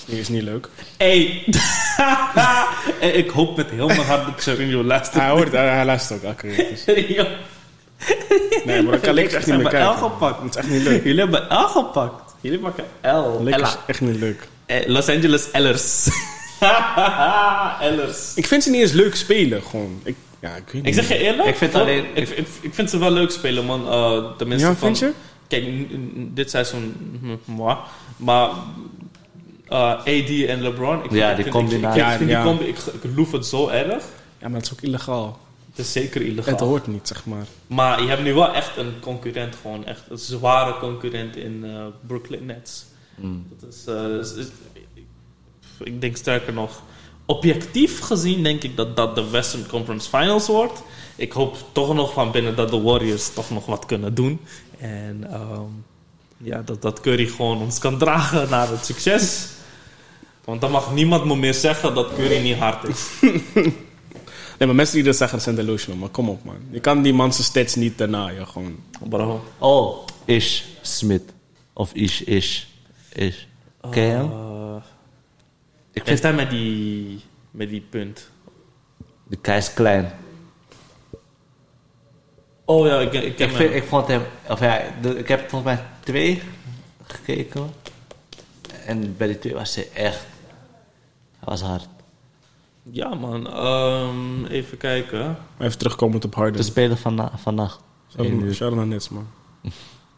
Die 0.06 0.20
is 0.20 0.28
niet 0.30 0.44
leuk. 0.44 0.70
Hey! 0.98 1.44
En 3.02 3.18
ik 3.18 3.30
hoop 3.30 3.58
met 3.58 3.70
heel 3.70 3.88
mijn 3.88 4.02
hart 4.02 4.26
dat 4.26 4.42
Sergio 4.42 4.84
luistert. 4.84 5.16
Hij, 5.24 5.30
hoort, 5.30 5.52
hij, 5.52 5.70
hij 5.70 5.86
luistert 5.86 6.20
ook 6.20 6.26
elke 6.26 6.48
keer. 6.86 7.28
Nee, 8.66 8.84
maar 8.84 8.94
ik 8.94 9.02
kan 9.02 9.14
Lakers 9.16 9.34
echt 9.34 9.46
niet 9.48 9.56
meer 9.56 9.66
hebben 9.72 9.82
L 9.88 9.92
kijken. 9.94 10.10
gepakt. 10.12 10.42
Het 10.42 10.50
is 10.50 10.56
echt 10.56 10.70
niet 10.70 10.82
leuk. 10.84 11.04
Jullie 11.04 11.20
hebben 11.20 11.46
L 11.50 11.68
gepakt. 11.68 12.34
Jullie 12.42 12.60
pakken 12.60 12.84
L. 13.02 13.06
Ella. 13.48 13.68
is 13.68 13.78
echt 13.88 14.02
niet 14.02 14.16
leuk. 14.20 14.48
Eh, 14.66 14.88
Los 14.88 15.10
Angeles 15.10 15.52
Ellers. 15.52 16.08
Ellers. 17.82 18.34
Ik 18.36 18.48
vind 18.48 18.64
ze 18.64 18.70
niet 18.70 18.82
eens 18.82 18.92
leuk 18.92 19.16
spelen, 19.16 19.62
gewoon. 19.64 20.00
Ik, 20.04 20.16
ja, 20.40 20.56
ik 20.56 20.64
weet 20.66 20.74
niet. 20.74 20.86
Ik 20.86 20.94
zeg 20.94 21.08
je 21.08 21.18
eerlijk. 21.18 21.50
Ik 21.50 21.56
vind 21.56 21.76
alleen- 21.76 22.06
Ik, 22.14 22.30
ik, 22.30 22.48
ik 22.62 22.74
vind 22.74 22.90
ze 22.90 22.98
wel 22.98 23.12
leuk 23.12 23.32
spelen, 23.32 23.66
man. 23.66 23.82
Uh, 23.88 24.32
tenminste 24.38 24.68
Ja, 24.68 24.74
van, 24.76 24.88
vind 24.96 25.00
je? 25.00 25.12
Kijk, 25.48 25.66
dit 26.36 26.50
seizoen... 26.50 26.96
hm, 27.22 27.52
moi. 27.54 27.76
Maar... 28.18 28.50
uh, 29.70 29.78
AD 29.92 30.46
en 30.48 30.62
LeBron. 30.62 31.04
Ik 31.04 31.12
Ja, 31.12 31.30
ik 31.30 31.36
die 31.36 31.46
ik 31.46 31.52
combinatie. 31.52 32.02
Ik, 32.02 32.08
vind, 32.08 32.12
ik 32.12 32.18
vind 32.18 32.30
Ja, 32.30 32.44
die 32.44 32.52
ja. 32.52 32.58
combi, 32.58 32.64
ik, 32.66 32.78
ik 33.02 33.10
loef 33.16 33.32
het 33.32 33.46
zo 33.46 33.68
erg. 33.68 34.04
Ja, 34.40 34.48
maar 34.48 34.58
het 34.58 34.66
is 34.66 34.72
ook 34.74 34.82
illegaal. 34.82 35.40
Het 35.80 35.88
is 35.88 35.94
zeker 35.94 36.22
illegaal. 36.22 36.54
Het 36.54 36.62
hoort 36.64 36.88
niet, 36.88 37.08
zeg 37.08 37.26
maar. 37.26 37.46
Maar 37.68 38.02
je 38.02 38.08
hebt 38.08 38.24
nu 38.24 38.34
wel 38.34 38.54
echt 38.54 38.78
een 38.78 38.94
concurrent, 39.02 39.56
gewoon 39.62 39.86
echt 39.86 40.02
een 40.10 40.18
zware 40.18 40.80
concurrent 40.80 41.36
in 41.36 41.62
eh, 41.66 41.86
Brooklyn 42.08 42.46
Nets. 42.46 42.86
Mm. 43.16 43.46
Dat 43.60 43.74
is, 43.74 43.86
eh, 43.86 44.18
is- 44.20 44.34
is- 44.34 44.52
ik 45.84 46.02
denk 46.02 46.18
sterker 46.18 46.54
nog, 46.54 46.82
objectief 47.26 48.00
gezien 48.00 48.44
denk 48.44 48.64
ik 48.64 48.76
dat 48.76 48.96
dat 48.96 49.16
de 49.16 49.30
Western 49.30 49.68
Conference 49.68 50.10
Finals 50.10 50.48
wordt. 50.48 50.84
Ik 51.16 51.32
hoop 51.32 51.58
toch 51.72 51.94
nog 51.94 52.14
van 52.14 52.32
binnen 52.32 52.56
dat 52.56 52.70
de 52.70 52.82
Warriors 52.82 53.34
toch 53.34 53.50
nog 53.50 53.66
wat 53.66 53.86
kunnen 53.86 54.14
doen. 54.14 54.40
En 54.80 55.28
ehm, 55.32 55.62
ja, 56.38 56.62
dat, 56.62 56.82
dat 56.82 57.02
Curry 57.02 57.28
gewoon 57.28 57.58
ons 57.62 57.80
kan 57.80 57.98
dragen 57.98 58.50
naar 58.50 58.70
het 58.70 58.86
succes. 58.86 59.48
Want 60.44 60.62
dan 60.62 60.72
mag 60.72 60.94
niemand 60.94 61.26
me 61.26 61.36
meer 61.36 61.54
zeggen 61.54 61.96
dat 61.96 62.14
Curry 62.16 62.42
niet 62.42 62.58
hard 62.58 62.84
is. 62.88 63.08
Nee, 64.60 64.68
maar 64.68 64.76
mensen 64.78 64.96
die 64.96 65.04
dat 65.04 65.16
zeggen, 65.16 65.36
dat 65.38 65.46
zijn 65.46 65.56
delusional. 65.66 66.00
Maar 66.00 66.10
kom 66.10 66.30
op, 66.30 66.44
man. 66.44 66.58
Je 66.72 66.80
kan 66.80 67.02
die 67.02 67.14
man 67.14 67.34
zijn 67.34 67.44
stats 67.46 67.76
niet 67.76 67.98
daarna, 67.98 68.46
gewoon. 68.46 68.80
Bro. 69.10 69.44
Oh, 69.58 70.06
Ish 70.26 70.64
Smith. 70.82 71.24
Of 71.74 71.94
Ish 71.94 72.22
Ish. 72.22 72.64
Ish. 73.14 73.38
Ken 73.90 74.04
je 74.04 74.10
hem? 74.10 74.32
Eh, 74.32 74.76
Ik 75.92 76.06
Heeft 76.06 76.08
vind 76.08 76.24
hij 76.24 76.34
met 76.34 76.50
die, 76.50 77.22
met 77.52 77.70
die 77.70 77.82
punt? 77.82 78.30
de 79.28 79.36
kei 79.36 79.58
is 79.58 79.74
klein. 79.74 80.12
Oh 82.66 82.88
ja, 82.88 83.00
ik, 83.00 83.14
ik, 83.14 83.40
Ik, 83.40 83.50
vind, 83.52 83.86
vond 83.86 84.08
hem... 84.08 84.22
Of 84.50 84.60
ja, 84.60 84.82
de- 85.02 85.18
ik 85.18 85.28
heb 85.28 85.50
volgens 85.50 85.74
mij 85.76 85.86
twee 86.00 86.42
gekeken. 87.04 87.70
En 88.86 89.18
bij 89.18 89.28
die 89.28 89.40
twee 89.40 89.54
was 89.54 89.76
hij 89.76 89.90
echt... 89.94 90.20
Hij 91.40 91.48
was 91.48 91.62
hard. 91.62 91.88
Ja 92.84 93.14
man, 93.16 93.48
Ehm, 93.48 94.46
even 94.46 94.78
kijken. 94.78 95.20
Maar 95.58 95.68
even 95.68 95.78
terugkomend 95.78 96.26
op 96.26 96.36
Harden. 96.36 96.58
De 96.58 96.64
speler 96.64 96.98
van 96.98 97.30
vannacht. 97.36 97.80
Shout-out 98.54 98.76
naar 98.76 98.88
Nets, 98.88 99.10
man. 99.10 99.28
ik 99.64 99.72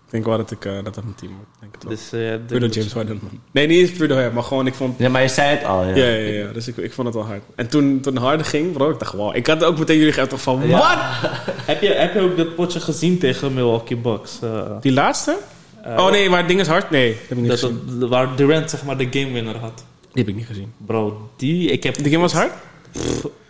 denk 0.10 0.26
wel 0.26 0.38
dat 0.38 0.52
ik 0.52 0.66
eh, 0.66 0.74
dat 0.84 0.94
dat 0.94 1.04
mijn 1.04 1.16
team 1.16 1.32
wordt. 1.36 1.50
Denk 1.60 1.74
het. 1.80 1.90
Dus, 1.90 2.12
eh, 2.12 2.70
James 2.74 2.94
Harden, 2.94 3.20
man. 3.22 3.40
Nee, 3.52 3.68
niet 3.68 3.78
hem, 4.18 4.34
maar 4.34 4.44
gewoon, 4.44 4.68
ik 4.68 4.74
vond... 4.74 4.98
Ja, 5.00 5.10
maar 5.10 5.22
je 5.22 5.28
zei 5.28 5.50
het 5.56 5.64
al, 5.66 5.84
ja. 5.86 5.96
Ja, 5.96 6.06
ja, 6.06 6.44
ja. 6.46 6.52
Dus 6.52 6.68
ik, 6.68 6.78
ik 6.78 6.94
vond 6.94 7.08
het 7.08 7.16
wel 7.16 7.26
hard. 7.26 7.42
En 7.56 7.68
toen, 7.70 8.00
toen 8.02 8.18
Harden 8.18 8.46
ging, 8.46 8.72
bro, 8.74 8.90
ik 8.90 9.00
dacht, 9.00 9.14
wow. 9.14 9.36
Ik 9.36 9.48
had 9.48 9.64
ook 9.64 9.78
meteen 9.78 9.98
jullie 9.98 10.16
echt 10.16 10.30
toch 10.30 10.42
van, 10.42 10.68
Ja. 10.68 10.78
wat? 10.78 11.30
heb, 11.72 11.82
je, 11.82 11.88
heb 11.94 12.14
je 12.14 12.20
ook 12.20 12.38
dat 12.38 12.56
potje 12.56 12.80
gezien 12.80 13.18
tegen 13.20 13.54
Milwaukee 13.54 13.98
Bucks? 13.98 14.40
Eh, 14.42 14.72
Die 14.82 14.92
laatste? 14.92 15.38
oh 15.86 16.10
nee, 16.12 16.30
waar 16.30 16.48
ding 16.48 16.60
is 16.60 16.68
hard? 16.68 16.90
Nee, 16.90 17.10
dat 17.12 17.20
heb 17.22 17.32
ik 17.32 17.38
niet 17.38 17.48
dat, 17.50 17.60
gezien. 17.60 18.00
dat- 18.00 18.10
waar 18.10 18.36
Durant 18.36 18.70
zeg 18.70 18.84
maar 18.84 18.98
de 18.98 19.08
game 19.12 19.32
winner 19.32 19.58
had. 19.58 19.86
Die 20.14 20.24
heb 20.24 20.28
ik 20.28 20.36
niet 20.36 20.46
gezien. 20.46 20.74
Bro, 20.86 21.30
die... 21.36 21.70
Ik 21.72 21.84
heb, 21.84 21.96
Die 21.96 22.06
game 22.10 22.18
was 22.22 22.34
hard? 22.34 22.52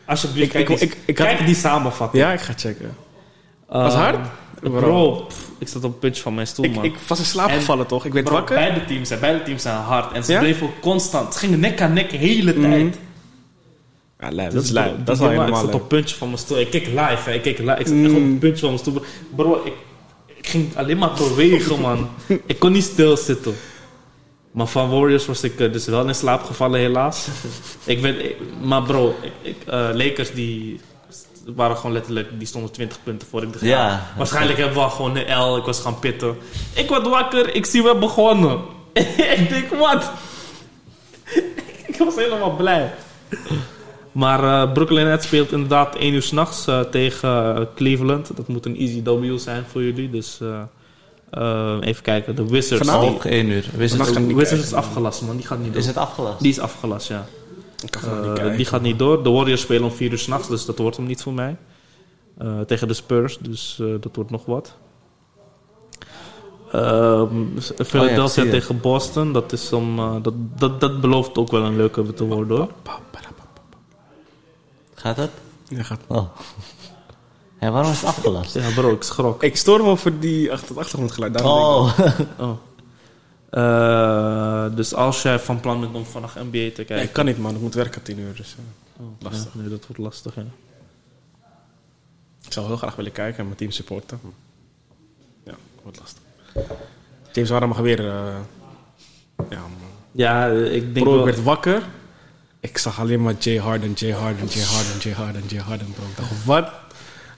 Alsjeblieft, 0.06 0.46
Ik- 0.56 0.66
kijk, 0.66 0.70
ik- 0.70 0.80
die, 0.80 0.88
ik- 0.88 0.98
ik 1.06 1.18
had- 1.18 1.28
kijk 1.28 1.46
die 1.46 1.56
samenvatting. 1.56 2.24
Ja, 2.24 2.32
ik 2.34 2.40
ga 2.40 2.54
checken. 2.58 2.96
Was 3.68 3.94
hard? 3.94 4.18
Bro, 4.62 5.12
pff, 5.12 5.50
ik 5.60 5.68
zat 5.68 5.84
op 5.84 5.92
het 5.92 6.00
puntje 6.00 6.22
van 6.22 6.34
mijn 6.36 6.48
stoel, 6.48 6.66
Ik, 6.66 6.76
man. 6.76 6.84
ik 6.84 6.96
was 7.08 7.20
in 7.20 7.26
slaap 7.26 7.50
En- 7.50 7.56
gevallen, 7.60 7.86
toch? 7.88 8.06
Ik 8.06 8.14
werd 8.14 8.26
Bro, 8.26 8.34
wakker. 8.36 8.56
beide 8.56 8.86
teams, 8.86 9.08
zijn, 9.08 9.20
beide 9.20 9.44
teams 9.44 9.62
zijn 9.62 9.76
hard. 9.76 10.12
En 10.14 10.24
ze 10.24 10.32
Ja? 10.32 10.40
bleven 10.40 10.68
ook 10.68 10.80
constant. 10.82 11.34
Ze 11.34 11.40
gingen 11.40 11.60
nek 11.60 11.82
aan 11.82 11.94
nek 11.94 12.10
de 12.10 12.18
hele 12.18 12.54
Mhm. 12.54 12.62
tijd. 12.70 12.98
Ja, 14.20 14.32
lijp. 14.32 14.52
Dat 14.52 14.64
is 14.64 14.70
Dat 14.72 15.16
is 15.16 15.20
wel 15.20 15.48
Ik 15.48 15.56
zat 15.56 15.64
op 15.66 15.72
het 15.74 15.88
puntje 15.88 16.16
van 16.16 16.28
mijn 16.28 16.40
stoel. 16.40 16.60
Ik 16.60 16.70
keek 16.70 16.86
live, 16.86 17.20
hè. 17.24 17.34
Ik 17.34 17.42
keek 17.42 17.58
live. 17.58 17.72
Ik 17.80 17.88
zat 17.88 17.96
echt 17.98 18.10
op 18.14 18.16
het 18.24 18.40
puntje 18.40 18.60
van 18.60 18.70
mijn 18.70 18.80
stoel. 18.80 19.02
Bro, 19.36 19.62
ik, 19.66 19.74
ik 20.36 20.48
ging 20.48 20.76
alleen 20.78 20.98
maar 20.98 21.12
bewegen, 21.18 21.80
man. 21.80 22.10
ik 22.46 22.60
kon 22.60 22.72
niet 22.72 22.84
stilzitten. 22.84 23.54
Maar 24.52 24.68
van 24.68 24.90
Warriors 24.90 25.26
was 25.26 25.44
ik 25.44 25.60
eh, 25.60 25.72
dus 25.72 25.86
wel 25.86 26.08
in 26.08 26.16
slaap 26.16 26.44
gevallen, 26.44 26.80
helaas. 26.80 27.28
ik 27.84 28.02
ik- 28.20 28.36
maar 28.62 28.82
bro, 28.84 29.16
ik, 29.22 29.32
ik, 29.42 29.56
eh, 29.68 29.90
Lakers 29.94 30.32
die 30.32 30.80
waren 31.56 31.76
gewoon 31.78 31.92
letterlijk, 31.92 32.28
die 32.38 32.48
stonden 32.48 32.72
20 32.72 32.98
punten 33.04 33.28
voor. 33.28 33.42
Ik 33.44 33.52
dacht, 33.54 33.66
Ja. 33.66 34.12
waarschijnlijk 34.18 34.60
hebben 34.60 34.84
we 34.84 34.90
gewoon 34.90 35.18
een 35.18 35.38
L. 35.40 35.58
Ik 35.58 35.64
was 35.66 35.80
gaan 35.80 36.00
pitten. 36.00 36.38
Ik 36.74 36.88
word 36.90 37.08
wakker, 37.08 37.56
ik 37.56 37.66
zie 37.66 37.84
we 37.84 37.96
begonnen. 37.96 38.60
ik 39.38 39.50
denk, 39.50 39.70
wat? 39.80 40.12
ik 41.88 41.96
was 41.98 42.16
helemaal 42.16 42.56
blij. 42.56 42.94
Maar 44.12 44.44
eh, 44.44 44.72
Brooklyn 44.74 45.06
Nets 45.06 45.26
speelt 45.26 45.52
inderdaad 45.52 45.96
1 45.96 46.14
uur 46.14 46.22
s'nachts 46.22 46.66
nachts 46.66 46.88
tegen 46.92 47.68
Cleveland. 47.76 48.32
Dat 48.36 48.48
moet 48.48 48.66
een 48.66 48.78
easy 48.78 49.04
W 49.04 49.38
zijn 49.40 49.66
voor 49.72 49.84
jullie. 49.84 50.10
Dus 50.10 50.40
eh, 51.32 51.74
eh, 51.74 51.78
even 51.82 52.04
kijken. 52.04 52.36
De 52.36 52.48
Wizards. 52.48 52.88
Vanavond? 52.88 53.16
Ook 53.16 53.26
één 53.26 53.50
uur. 53.50 53.66
De 53.78 54.20
niet 54.20 54.36
Wizards 54.36 54.64
is 54.64 54.74
afgelast, 54.74 55.22
man. 55.22 55.36
Die 55.36 55.46
gaat 55.46 55.60
niet 55.60 55.68
door. 55.68 55.82
is 55.82 55.88
het 55.88 55.98
afgelast? 55.98 56.40
Die 56.40 56.52
is 56.52 56.60
afgelast, 56.60 57.08
ja. 57.08 57.26
Ik 57.84 57.92
kan 57.92 58.02
gewoon 58.02 58.20
niet 58.20 58.28
Eh, 58.30 58.34
kijken. 58.34 58.58
die 58.58 58.66
gaat 58.66 58.82
niet 58.82 59.00
door. 59.00 59.24
De 59.24 59.30
Warriors 59.30 59.62
spelen 59.62 59.84
om 59.84 59.92
4 59.92 60.12
uur 60.12 60.18
s'nachts, 60.18 60.48
dus 60.48 60.66
dat 60.66 60.78
wordt 60.78 60.98
hem 60.98 61.06
niet 61.06 61.22
voor 61.22 61.34
mij. 61.34 61.58
Eh, 62.38 62.60
tegen 62.60 62.88
de 62.88 62.94
Spurs, 62.94 63.38
dus 63.38 63.78
eh, 63.82 63.88
dat 64.00 64.16
wordt 64.16 64.32
nog 64.32 64.46
wat. 64.46 64.76
Ehm, 66.72 67.46
Philadelphia 67.86 68.28
zie 68.28 68.44
je. 68.44 68.50
tegen 68.50 68.80
Boston, 68.80 69.34
dat, 69.34 69.52
is 69.52 69.74
om, 69.74 70.00
eh, 70.00 70.16
dat, 70.22 70.34
dat, 70.58 70.80
dat 70.80 71.02
belooft 71.02 71.38
ook 71.38 71.52
wel 71.52 71.64
een 71.64 71.76
leuke 71.76 72.14
te 72.14 72.24
worden 72.26 72.58
hoor. 72.58 72.70
Gaat 74.94 75.18
het? 75.18 75.32
Ja, 75.68 75.84
gaat. 75.84 76.02
Oh. 76.08 76.30
Ja, 77.62 77.72
waarom 77.72 77.92
is 77.92 77.98
het 78.00 78.08
afgelast? 78.10 78.54
Ja 78.54 78.70
bro, 78.76 78.92
ik 78.92 79.04
schrok. 79.04 79.44
Ik 79.44 79.58
stoor 79.58 79.80
me 79.84 79.86
over 79.90 80.20
die 80.20 80.52
achter, 80.52 80.68
het 80.70 80.78
achtergrondgeluid. 80.78 81.34
Daarom 81.34 81.92
denk 81.98 82.08
ik- 82.08 82.26
Oh. 82.40 82.50
Oh. 82.50 82.58
Eh, 83.50 84.76
dus 84.76 84.94
als 84.94 85.22
jij 85.22 85.40
van 85.40 85.60
plan 85.60 85.80
bent 85.80 85.96
om 85.96 86.06
vannaag 86.06 86.36
NBA 86.36 86.50
te 86.52 86.72
kijken... 86.84 87.02
ik 87.02 87.14
kan 87.14 87.26
niet, 87.26 87.38
man. 87.38 87.56
Ik 87.56 87.62
moet 87.62 87.74
werken 87.74 88.02
tien 88.02 88.20
uur. 88.20 88.36
Dus, 88.36 88.56
eh, 88.58 89.04
Oh, 89.06 89.08
lastig. 89.20 89.54
ja, 89.54 89.60
nee, 89.60 89.70
dat 89.70 89.86
wordt 89.88 90.02
lastig, 90.02 90.36
ja. 90.36 90.44
ik 92.46 92.54
zou 92.54 92.68
heel 92.68 92.78
graag 92.78 92.96
willen 92.96 93.12
kijken 93.12 93.38
en 93.40 93.46
mijn 93.46 93.58
team 93.58 93.72
supporten. 93.72 94.20
Ja, 95.46 95.54
wordt 95.84 96.00
lastig. 96.00 96.22
James 97.32 97.50
Harden 97.50 97.70
mag 97.70 97.78
weer... 97.78 98.00
eh, 98.00 98.36
ja, 99.50 99.60
man. 99.60 99.72
Ja, 100.12 100.48
ik 100.48 100.94
denk 100.94 101.06
Bro, 101.06 101.10
ik 101.12 101.16
wel... 101.16 101.26
werd 101.26 101.44
wakker. 101.44 101.84
Ik 102.60 102.78
zag 102.78 103.00
alleen 103.00 103.22
maar 103.22 103.34
Jay 103.40 103.58
Harden, 103.60 103.94
Jay 103.94 104.12
Harden, 104.12 104.46
Jay 104.48 104.64
Harden, 104.64 104.98
Jay 105.00 105.14
Harden, 105.14 105.44
Jay 105.48 105.62
Harden, 105.62 105.92
bro. 105.94 106.04
Ik 106.04 106.18
dacht, 106.18 106.46
wat? 106.46 106.72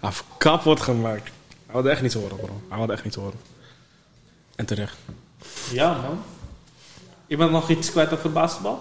Heeft 0.03 0.23
kapot 0.37 0.81
gemaakt. 0.81 1.23
Hij 1.65 1.73
wilde 1.73 1.89
echt 1.89 2.01
niet 2.01 2.13
horen, 2.13 2.35
bro. 2.37 2.61
Hij 2.69 2.77
wilde 2.77 2.93
echt 2.93 3.03
niet 3.03 3.15
horen. 3.15 3.39
En 4.55 4.65
terecht. 4.65 4.97
Ja, 5.71 5.91
man. 6.01 6.19
Je 7.27 7.37
bent 7.37 7.51
nog 7.51 7.69
iets 7.69 7.91
kwijt 7.91 8.13
over 8.13 8.31
basketbal? 8.31 8.79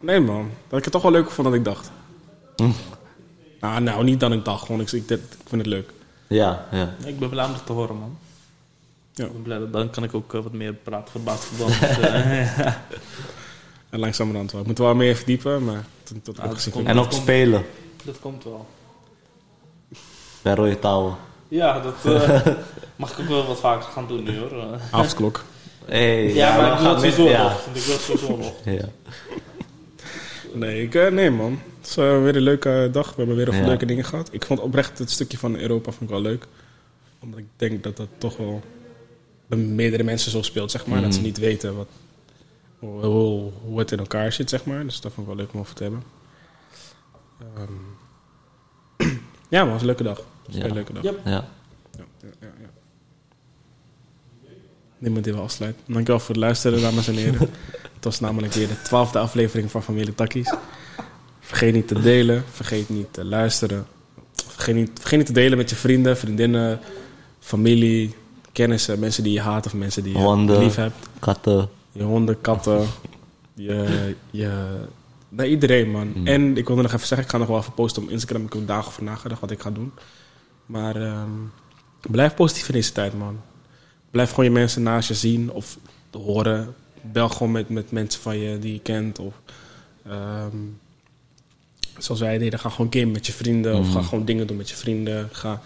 Nee, 0.00 0.20
man. 0.20 0.50
Dat 0.68 0.78
ik 0.78 0.84
het 0.84 0.92
toch 0.92 1.02
wel 1.02 1.10
leuker 1.10 1.32
vond 1.32 1.46
dan 1.48 1.56
ik 1.56 1.64
dacht. 1.64 1.90
Hm. 2.56 2.70
Nou, 3.60 3.80
nou, 3.80 4.04
niet 4.04 4.20
dan 4.20 4.32
ik 4.32 4.44
dacht. 4.44 4.66
Gewoon, 4.66 4.80
ik, 4.80 4.92
ik, 4.92 5.10
ik 5.10 5.20
vind 5.46 5.60
het 5.62 5.66
leuk. 5.66 5.90
Ja, 6.26 6.66
ja. 6.70 6.94
Ik 7.04 7.18
ben 7.18 7.28
blij 7.28 7.44
om 7.44 7.52
dat 7.52 7.66
te 7.66 7.72
horen, 7.72 7.96
man. 7.96 8.18
Ja. 9.12 9.24
Ik 9.24 9.32
ben 9.32 9.42
blij 9.42 9.58
dat 9.58 9.72
dan 9.72 9.90
kan 9.90 10.04
ik 10.04 10.14
ook 10.14 10.34
eh, 10.34 10.42
wat 10.42 10.52
meer 10.52 10.72
praten 10.72 11.12
voor 11.12 11.20
basketbal. 11.20 11.66
Dus, 11.80 11.80
eh, 11.98 12.56
ja. 12.58 12.82
En 13.90 13.98
langzamerhand 13.98 14.52
wel. 14.52 14.60
Ik 14.60 14.66
moet 14.66 14.78
wel 14.78 14.94
meer 14.94 15.16
verdiepen, 15.16 15.64
maar 15.64 15.84
tot, 16.02 16.24
tot 16.24 16.36
Ja, 16.36 16.48
gezien 16.48 16.72
komt- 16.72 16.86
En 16.86 16.98
ook 16.98 17.12
spelen 17.12 17.64
Dat 18.04 18.18
komt 18.20 18.44
wel. 18.44 18.66
Bij 20.46 20.54
Rode 20.54 20.78
Touwen. 20.78 21.16
Ja, 21.48 21.80
dat 21.80 21.94
eh, 22.04 22.46
mag 22.96 23.12
ik 23.12 23.18
ook 23.20 23.28
wel 23.28 23.46
wat 23.46 23.60
vaker 23.60 23.88
gaan 23.90 24.06
doen 24.08 24.22
nu, 24.22 24.38
hoor. 24.38 24.52
Avondklok. 24.90 25.44
Hey, 25.84 26.34
ja, 26.34 26.56
maar 26.56 26.72
ik 26.72 26.76
we 26.78 26.82
wil 26.82 26.92
gaan 26.92 27.02
het 27.02 27.14
sowieso 27.14 27.28
ja. 27.28 27.42
nog. 27.42 27.66
Ik 27.74 27.82
wil 27.82 27.94
het 27.94 28.02
sowieso 28.02 28.36
nog. 28.36 28.52
Ja. 28.78 28.88
Nee, 30.52 30.82
ik, 30.82 30.94
eh, 30.94 31.10
nee, 31.10 31.30
man. 31.30 31.60
Het 31.78 31.86
is 31.88 31.96
eh, 31.96 32.22
weer 32.22 32.36
een 32.36 32.42
leuke 32.42 32.88
dag. 32.92 33.08
We 33.08 33.14
hebben 33.16 33.36
weer 33.36 33.48
over 33.48 33.60
Ja. 33.60 33.66
leuke 33.66 33.86
dingen 33.86 34.04
gehad. 34.04 34.28
Ik 34.32 34.44
vond 34.44 34.60
oprecht 34.60 34.98
het 34.98 35.10
stukje 35.10 35.38
van 35.38 35.56
Europa 35.56 35.90
vond 35.90 36.02
ik 36.02 36.08
wel 36.08 36.20
leuk. 36.20 36.46
Omdat 37.20 37.38
ik 37.38 37.46
denk 37.56 37.82
dat 37.82 37.96
dat 37.96 38.08
toch 38.18 38.36
wel 38.36 38.60
bij 39.46 39.58
meerdere 39.58 40.02
mensen 40.02 40.30
zo 40.30 40.42
speelt, 40.42 40.70
zeg 40.70 40.86
maar. 40.86 41.00
Dat 41.02 41.12
ze 41.12 41.18
Mhm. 41.18 41.26
niet 41.28 41.38
weten 41.38 41.76
wat, 41.76 41.88
hoe, 42.78 43.04
hoe, 43.04 43.50
hoe 43.64 43.78
het 43.78 43.92
in 43.92 43.98
elkaar 43.98 44.32
zit, 44.32 44.50
zeg 44.50 44.64
maar. 44.64 44.84
Dus 44.84 45.00
dat 45.00 45.12
vond 45.12 45.28
ik 45.28 45.34
wel 45.34 45.44
leuk 45.44 45.52
om 45.54 45.60
over 45.60 45.74
te 45.74 45.82
hebben. 45.82 46.02
Ehm, 47.56 47.72
ja, 49.54 49.64
maar 49.64 49.72
het 49.72 49.72
was 49.72 49.80
een 49.80 49.86
leuke 49.86 50.02
dag. 50.02 50.20
Het 50.46 50.54
was 50.54 50.64
een 50.64 50.72
leuke 50.72 50.92
dag. 50.92 51.02
Ja. 51.02 51.12
Ja. 51.24 51.30
Ja, 51.96 52.04
ja, 52.20 52.28
ja, 52.40 52.48
ja. 52.60 52.68
Niemand 54.98 55.24
die 55.24 55.32
wel 55.32 55.42
afsluit. 55.42 55.76
Dankjewel 55.86 56.18
voor 56.18 56.34
het 56.34 56.44
luisteren, 56.44 56.80
dames 56.80 57.08
en 57.08 57.14
heren. 57.14 57.38
het 57.94 58.04
was 58.04 58.20
namelijk 58.20 58.52
weer 58.52 58.68
de 58.68 58.82
twaalfde 58.82 59.18
aflevering 59.18 59.70
van 59.70 59.82
Familie 59.82 60.14
Takkies. 60.14 60.54
Vergeet 61.40 61.74
niet 61.74 61.88
te 61.88 62.00
delen. 62.00 62.44
Vergeet 62.50 62.88
niet 62.88 63.12
te 63.12 63.24
luisteren. 63.24 63.86
Vergeet 64.46 64.74
niet, 64.74 64.90
vergeet 64.94 65.18
niet 65.18 65.26
te 65.26 65.32
delen 65.32 65.58
met 65.58 65.70
je 65.70 65.76
vrienden, 65.76 66.16
vriendinnen, 66.16 66.80
familie, 67.38 68.14
kennissen. 68.52 68.98
Mensen 68.98 69.22
die 69.22 69.32
je 69.32 69.40
haat 69.40 69.66
of 69.66 69.74
mensen 69.74 70.02
die 70.02 70.12
je 70.12 70.18
Honden. 70.18 70.58
lief 70.58 70.74
hebt. 70.74 71.08
Katten. 71.18 71.68
Je 71.92 72.02
honden, 72.02 72.40
katten. 72.40 72.86
Je, 73.54 74.14
je, 74.30 74.78
nee, 75.28 75.50
iedereen, 75.50 75.90
man. 75.90 76.12
Mm. 76.14 76.26
En 76.26 76.56
ik 76.56 76.66
wilde 76.66 76.82
nog 76.82 76.92
even 76.92 77.06
zeggen, 77.06 77.26
ik 77.26 77.32
ga 77.32 77.38
nog 77.38 77.48
wel 77.48 77.58
even 77.58 77.74
posten 77.74 78.02
op 78.02 78.08
Instagram. 78.08 78.44
Ik 78.44 78.52
heb 78.52 78.60
er 78.60 78.66
dagen 78.66 78.86
over 78.86 79.02
nagedacht 79.02 79.40
wat 79.40 79.50
ik 79.50 79.60
ga 79.60 79.70
doen. 79.70 79.92
Maar 80.66 80.96
ehm, 80.96 81.30
blijf 82.10 82.34
positief 82.34 82.68
in 82.68 82.74
deze 82.74 82.92
tijd, 82.92 83.18
man. 83.18 83.40
Blijf 84.10 84.30
gewoon 84.30 84.44
je 84.44 84.50
mensen 84.50 84.82
naast 84.82 85.08
je 85.08 85.14
zien 85.14 85.50
of 85.50 85.78
horen. 86.12 86.74
Bel 87.00 87.28
gewoon 87.28 87.52
met, 87.52 87.68
met 87.68 87.90
mensen 87.90 88.20
van 88.20 88.38
je 88.38 88.58
die 88.58 88.72
je 88.72 88.80
kent. 88.80 89.18
Of, 89.18 89.34
ehm, 90.06 90.56
zoals 91.98 92.20
wij 92.20 92.38
deden, 92.38 92.58
ga 92.58 92.68
gewoon 92.68 92.92
gamen 92.92 93.10
met 93.10 93.26
je 93.26 93.32
vrienden. 93.32 93.76
Of 93.76 93.92
ga 93.92 94.02
gewoon 94.02 94.24
dingen 94.24 94.46
doen 94.46 94.56
met 94.56 94.70
je 94.70 94.76
vrienden. 94.76 95.28
Ga 95.32 95.62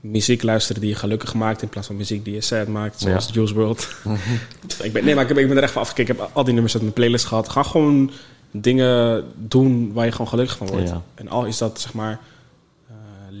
muziek 0.00 0.42
luisteren 0.42 0.80
die 0.80 0.90
je 0.90 0.96
gelukkig 0.96 1.34
maakt 1.34 1.62
in 1.62 1.68
plaats 1.68 1.86
van 1.86 1.96
muziek 1.96 2.24
die 2.24 2.34
je 2.34 2.40
sad 2.40 2.66
maakt. 2.68 3.00
Zoals 3.00 3.26
Ja. 3.26 3.32
Juice 3.32 3.54
WRLD. 3.54 3.88
ik 4.82 4.92
ben, 4.92 5.04
nee, 5.04 5.14
maar 5.14 5.22
ik, 5.22 5.28
heb, 5.28 5.38
ik 5.38 5.48
ben 5.48 5.56
er 5.56 5.62
echt 5.62 5.72
van 5.72 5.82
afgekeken. 5.82 6.14
Ik 6.14 6.20
heb 6.20 6.30
al 6.32 6.44
die 6.44 6.52
nummers 6.52 6.74
uit 6.74 6.82
mijn 6.82 6.94
playlist 6.94 7.24
gehad. 7.24 7.48
Ga 7.48 7.62
gewoon 7.62 8.10
dingen 8.50 9.24
doen 9.36 9.92
waar 9.92 10.04
je 10.04 10.12
gewoon 10.12 10.28
gelukkig 10.28 10.56
van 10.56 10.66
wordt. 10.66 10.88
Ja. 10.88 11.02
En 11.14 11.28
al 11.28 11.44
is 11.44 11.58
dat, 11.58 11.80
zeg 11.80 11.92
maar, 11.92 12.20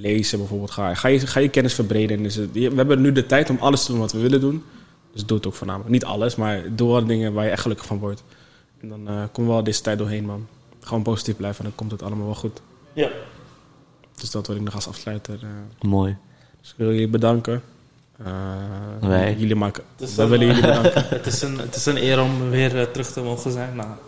lezen 0.02 0.38
bijvoorbeeld. 0.38 0.70
Ga, 0.70 0.94
ga, 0.94 1.08
je, 1.08 1.26
ga 1.26 1.40
je 1.40 1.48
kennis 1.48 1.74
verbreden. 1.74 2.22
Je- 2.52 2.70
we 2.70 2.76
hebben 2.76 3.00
nu 3.00 3.12
de 3.12 3.26
tijd 3.26 3.50
om 3.50 3.56
alles 3.60 3.84
te 3.84 3.90
doen 3.90 4.00
wat 4.00 4.12
we 4.12 4.18
willen 4.18 4.40
doen. 4.40 4.64
Dus 5.12 5.26
doe 5.26 5.36
het 5.36 5.46
ook 5.46 5.54
voornamelijk. 5.54 5.90
Niet 5.90 6.04
alles, 6.04 6.36
maar 6.36 6.62
doe 6.74 6.88
wel 6.90 7.04
dingen 7.04 7.32
waar 7.32 7.44
je 7.44 7.50
echt 7.50 7.62
gelukkig 7.62 7.86
van 7.86 7.98
wordt. 7.98 8.22
En 8.80 8.88
dan 8.88 9.08
eh 9.08 9.14
komen 9.14 9.50
we 9.50 9.56
wel 9.56 9.62
deze 9.64 9.80
tijd 9.82 9.98
doorheen, 9.98 10.24
man. 10.24 10.46
Gewoon 10.80 11.02
positief 11.02 11.36
blijven 11.36 11.58
en 11.58 11.64
dan 11.64 11.74
komt 11.74 11.90
het 11.90 12.02
allemaal 12.02 12.24
wel 12.26 12.34
goed. 12.34 12.60
Ja. 12.92 13.10
Dus 14.20 14.30
dat 14.30 14.46
wil 14.46 14.56
ik 14.56 14.62
nog 14.62 14.74
als 14.74 14.88
afsluiter. 14.88 15.38
eh. 15.42 15.88
Mooi. 15.88 16.16
dus 16.60 16.70
ik 16.70 16.76
wil 16.76 16.90
jullie 16.90 17.08
bedanken. 17.08 17.62
Eh, 18.24 18.26
Wij. 19.00 19.34
Jullie 19.38 19.54
maken. 19.54 19.84
Dus 19.96 20.14
willen 20.14 20.46
jullie 20.46 20.60
bedanken. 20.70 21.08
het, 21.08 21.26
is 21.26 21.42
een, 21.42 21.58
het 21.58 21.74
is 21.74 21.86
een 21.86 21.96
eer 21.96 22.22
om 22.22 22.50
weer 22.50 22.90
terug 22.90 23.12
te 23.12 23.20
mogen 23.22 23.52
zijn 23.52 23.76
na 23.76 23.98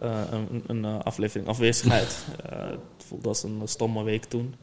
eh, 0.00 0.10
een, 0.30 0.62
een 0.66 0.84
eh, 0.84 0.98
aflevering 1.02 1.48
afwezigheid. 1.48 2.16
Eh, 2.50 2.58
het 2.70 3.06
voelde 3.06 3.28
als 3.28 3.42
een 3.42 3.60
stomme 3.64 4.02
week 4.02 4.24
toen. 4.24 4.54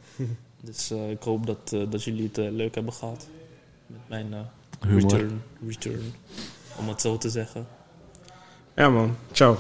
Dus 0.62 0.92
eh, 0.92 1.10
ik 1.10 1.24
hoop 1.24 1.46
dat, 1.46 1.74
eh, 1.74 1.82
dat 1.90 2.04
jullie 2.04 2.24
het 2.24 2.38
eh, 2.38 2.52
leuk 2.52 2.76
hebben 2.76 2.94
gehad. 2.94 3.28
Met 3.86 4.00
mijn 4.08 4.48
return, 4.80 5.42
return, 5.68 6.14
om 6.78 6.88
het 6.88 7.02
zo 7.02 7.18
te 7.18 7.30
zeggen. 7.30 7.68
Ja, 8.76 8.90
man. 8.90 9.16
Ciao. 9.32 9.58